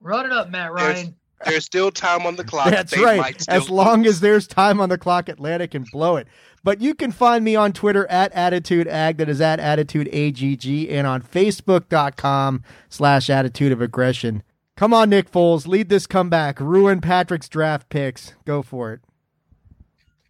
run 0.00 0.26
it 0.26 0.32
up, 0.32 0.50
Matt 0.50 0.72
Ryan. 0.72 0.94
There's, 0.94 1.12
there's 1.44 1.64
still 1.64 1.90
time 1.90 2.26
on 2.26 2.36
the 2.36 2.44
clock. 2.52 2.70
That's 2.70 2.94
they 2.94 3.02
right. 3.02 3.44
As 3.48 3.68
long 3.68 4.06
as 4.06 4.20
there's 4.20 4.46
time 4.46 4.80
on 4.80 4.88
the 4.88 4.98
clock, 4.98 5.28
Atlanta 5.28 5.66
can 5.66 5.84
blow 5.90 6.16
it. 6.16 6.28
But 6.62 6.80
you 6.80 6.94
can 6.94 7.12
find 7.12 7.44
me 7.44 7.54
on 7.54 7.72
Twitter 7.72 8.06
at 8.08 8.32
Attitude 8.32 8.88
Ag, 8.88 9.18
that 9.18 9.28
is 9.28 9.40
at 9.40 9.60
AttitudeAGG, 9.60 10.90
and 10.90 11.06
on 11.06 11.22
Facebook.com 11.22 12.64
slash 12.88 13.30
Attitude 13.30 13.70
of 13.70 13.80
Aggression. 13.80 14.42
Come 14.76 14.92
on, 14.92 15.08
Nick 15.08 15.30
Foles, 15.30 15.66
lead 15.66 15.88
this 15.88 16.06
comeback. 16.06 16.60
Ruin 16.60 17.00
Patrick's 17.00 17.48
draft 17.48 17.88
picks. 17.88 18.34
Go 18.44 18.62
for 18.62 18.92
it. 18.92 19.00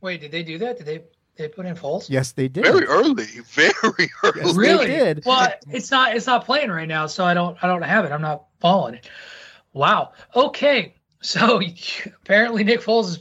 Wait, 0.02 0.20
did 0.20 0.30
they 0.30 0.42
do 0.42 0.58
that? 0.58 0.76
Did 0.76 0.86
they 0.86 1.04
they 1.36 1.48
put 1.48 1.66
in 1.66 1.76
Foles? 1.76 2.08
Yes, 2.08 2.32
they 2.32 2.48
did. 2.48 2.64
Very 2.64 2.86
early. 2.86 3.24
Very 3.24 3.72
early. 3.82 4.10
Yes, 4.36 4.54
really? 4.54 4.86
did. 4.86 5.24
Well, 5.24 5.52
it's 5.70 5.90
not 5.90 6.16
it's 6.16 6.26
not 6.26 6.44
playing 6.44 6.70
right 6.70 6.88
now, 6.88 7.06
so 7.06 7.24
I 7.24 7.34
don't 7.34 7.56
I 7.62 7.66
don't 7.66 7.82
have 7.82 8.04
it. 8.04 8.12
I'm 8.12 8.22
not 8.22 8.44
following 8.60 8.94
it. 8.94 9.08
Wow. 9.72 10.12
Okay. 10.34 10.94
So 11.20 11.60
apparently 12.22 12.64
Nick 12.64 12.80
Foles 12.80 13.08
is 13.08 13.18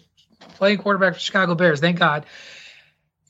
playing 0.56 0.78
quarterback 0.78 1.16
for 1.16 1.20
Chicago 1.20 1.56
Bears. 1.56 1.80
Thank 1.80 2.00
God. 2.00 2.26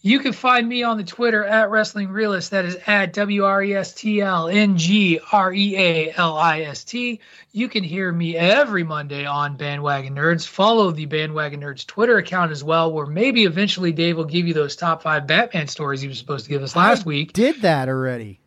You 0.06 0.20
can 0.20 0.34
find 0.34 0.70
me 0.70 0.84
on 0.84 0.98
the 0.98 1.04
Twitter 1.04 1.44
at 1.44 1.72
Wrestling 1.72 2.10
Realist. 2.10 2.52
That 2.52 2.64
is 2.64 2.78
at 2.86 3.12
W 3.14 3.44
R 3.44 3.64
E 3.64 3.74
S 3.74 3.92
T 3.92 4.22
L 4.22 4.48
N 4.48 4.78
G 4.78 5.20
R 5.32 5.52
E 5.52 5.76
A 5.76 6.14
L 6.16 6.38
I 6.38 6.62
S 6.62 6.84
T. 6.84 7.20
You 7.54 7.68
can 7.68 7.84
hear 7.84 8.12
me 8.12 8.38
every 8.38 8.84
Monday 8.84 9.26
on 9.26 9.58
Bandwagon 9.58 10.14
Nerds. 10.14 10.46
Follow 10.46 10.92
the 10.92 11.08
Bandwagon 11.08 11.62
Nerds 11.62 11.88
Twitter 11.88 12.20
account 12.20 12.52
as 12.52 12.64
well, 12.64 12.94
where 12.94 13.08
maybe 13.08 13.46
eventually 13.46 13.92
Dave 13.92 14.16
will 14.16 14.26
give 14.26 14.48
you 14.48 14.54
those 14.54 14.76
top 14.76 15.02
five 15.02 15.26
Batman 15.26 15.68
stories 15.68 16.02
he 16.02 16.08
was 16.08 16.20
supposed 16.20 16.46
to 16.46 16.52
give 16.52 16.62
us 16.62 16.76
last 16.76 17.08
I 17.08 17.10
week. 17.10 17.34
Did 17.34 17.64
that 17.64 17.90
already? 17.90 18.40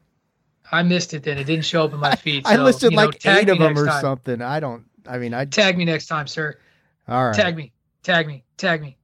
I 0.71 0.85
missed 0.85 1.13
it 1.13 1.25
then. 1.25 1.39
It 1.39 1.45
didn't 1.45 1.65
show 1.65 1.87
up 1.87 1.93
in 1.93 1.99
my 1.99 2.15
feed. 2.15 2.47
I, 2.47 2.55
so, 2.55 2.63
listed 2.63 2.93
you 2.93 2.99
know, 2.99 3.07
like 3.07 3.27
eight 3.27 3.49
of 3.49 3.59
them 3.59 3.77
or 3.77 3.87
time. 3.87 4.01
something. 4.01 4.43
I 4.43 4.61
don't. 4.61 4.85
I 5.09 5.19
mean, 5.19 5.35
I 5.35 5.45
tag 5.45 5.77
me 5.77 5.85
next 5.85 6.07
time, 6.07 6.29
sir. 6.29 6.57
All 7.09 7.27
right. 7.27 7.35
Tag 7.35 7.57
me. 7.57 7.73
Tag 8.05 8.29
me. 8.29 8.45
Tag 8.57 8.81
me. 8.81 8.97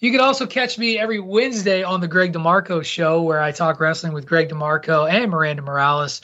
You 0.00 0.10
can 0.10 0.20
also 0.20 0.46
catch 0.46 0.78
me 0.78 0.98
every 0.98 1.20
Wednesday 1.20 1.82
on 1.82 2.00
the 2.00 2.08
Greg 2.08 2.32
DeMarco 2.32 2.82
show 2.82 3.20
where 3.20 3.40
I 3.40 3.52
talk 3.52 3.80
wrestling 3.80 4.14
with 4.14 4.24
Greg 4.24 4.48
DeMarco 4.48 5.10
and 5.10 5.30
Miranda 5.30 5.60
Morales. 5.60 6.22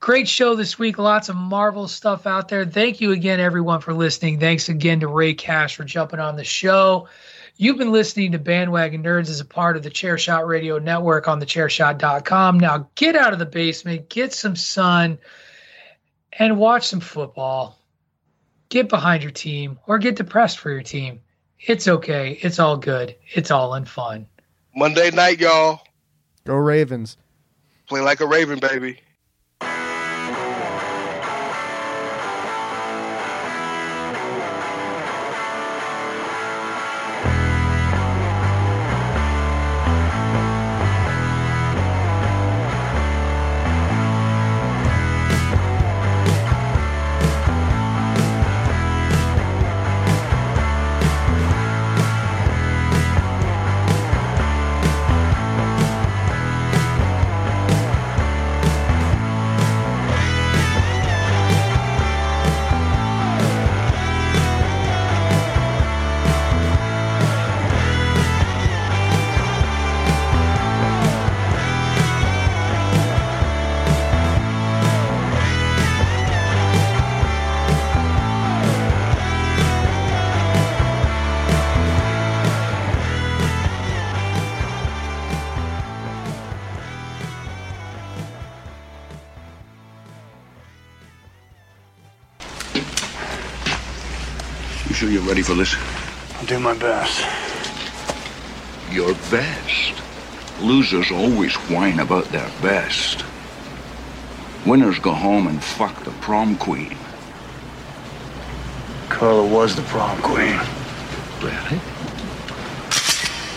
Great 0.00 0.28
show 0.28 0.54
this 0.54 0.78
week. 0.78 0.98
Lots 0.98 1.30
of 1.30 1.36
Marvel 1.36 1.88
stuff 1.88 2.26
out 2.26 2.48
there. 2.48 2.66
Thank 2.66 3.00
you 3.00 3.12
again, 3.12 3.40
everyone, 3.40 3.80
for 3.80 3.94
listening. 3.94 4.38
Thanks 4.38 4.68
again 4.68 5.00
to 5.00 5.08
Rey 5.08 5.32
Cash 5.32 5.76
for 5.76 5.84
jumping 5.84 6.20
on 6.20 6.36
the 6.36 6.44
show. 6.44 7.08
You've 7.56 7.78
been 7.78 7.92
listening 7.92 8.32
to 8.32 8.38
Bandwagon 8.38 9.02
Nerds 9.02 9.30
as 9.30 9.40
a 9.40 9.44
part 9.46 9.78
of 9.78 9.82
the 9.82 9.90
Chairshot 9.90 10.46
Radio 10.46 10.78
Network 10.78 11.26
on 11.26 11.38
the 11.38 11.46
thechairshot.com. 11.46 12.60
Now 12.60 12.90
get 12.96 13.16
out 13.16 13.32
of 13.32 13.38
the 13.38 13.46
basement, 13.46 14.10
get 14.10 14.34
some 14.34 14.56
sun, 14.56 15.18
and 16.32 16.58
watch 16.58 16.86
some 16.86 17.00
football. 17.00 17.78
Get 18.68 18.90
behind 18.90 19.22
your 19.22 19.32
team 19.32 19.78
or 19.86 19.98
get 19.98 20.16
depressed 20.16 20.58
for 20.58 20.70
your 20.70 20.82
team. 20.82 21.20
It's 21.66 21.86
okay. 21.88 22.38
It's 22.42 22.58
all 22.58 22.76
good. 22.76 23.14
It's 23.34 23.50
all 23.50 23.74
in 23.74 23.84
fun. 23.84 24.26
Monday 24.74 25.10
night, 25.10 25.40
y'all. 25.40 25.80
Go 26.44 26.54
Ravens. 26.54 27.16
Play 27.86 28.00
like 28.00 28.20
a 28.20 28.26
Raven, 28.26 28.58
baby. 28.58 28.98
My 96.70 96.78
best. 96.78 97.26
Your 98.92 99.14
best? 99.30 100.02
Losers 100.60 101.10
always 101.10 101.54
whine 101.68 101.98
about 101.98 102.26
their 102.26 102.48
best. 102.62 103.24
Winners 104.64 105.00
go 105.00 105.12
home 105.12 105.48
and 105.48 105.60
fuck 105.62 106.04
the 106.04 106.12
prom 106.22 106.56
queen. 106.56 106.96
Carla 109.08 109.44
was 109.44 109.74
the 109.74 109.82
prom 109.82 110.20
queen. 110.22 110.60
Really? 111.42 111.80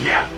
Yeah. 0.02 0.28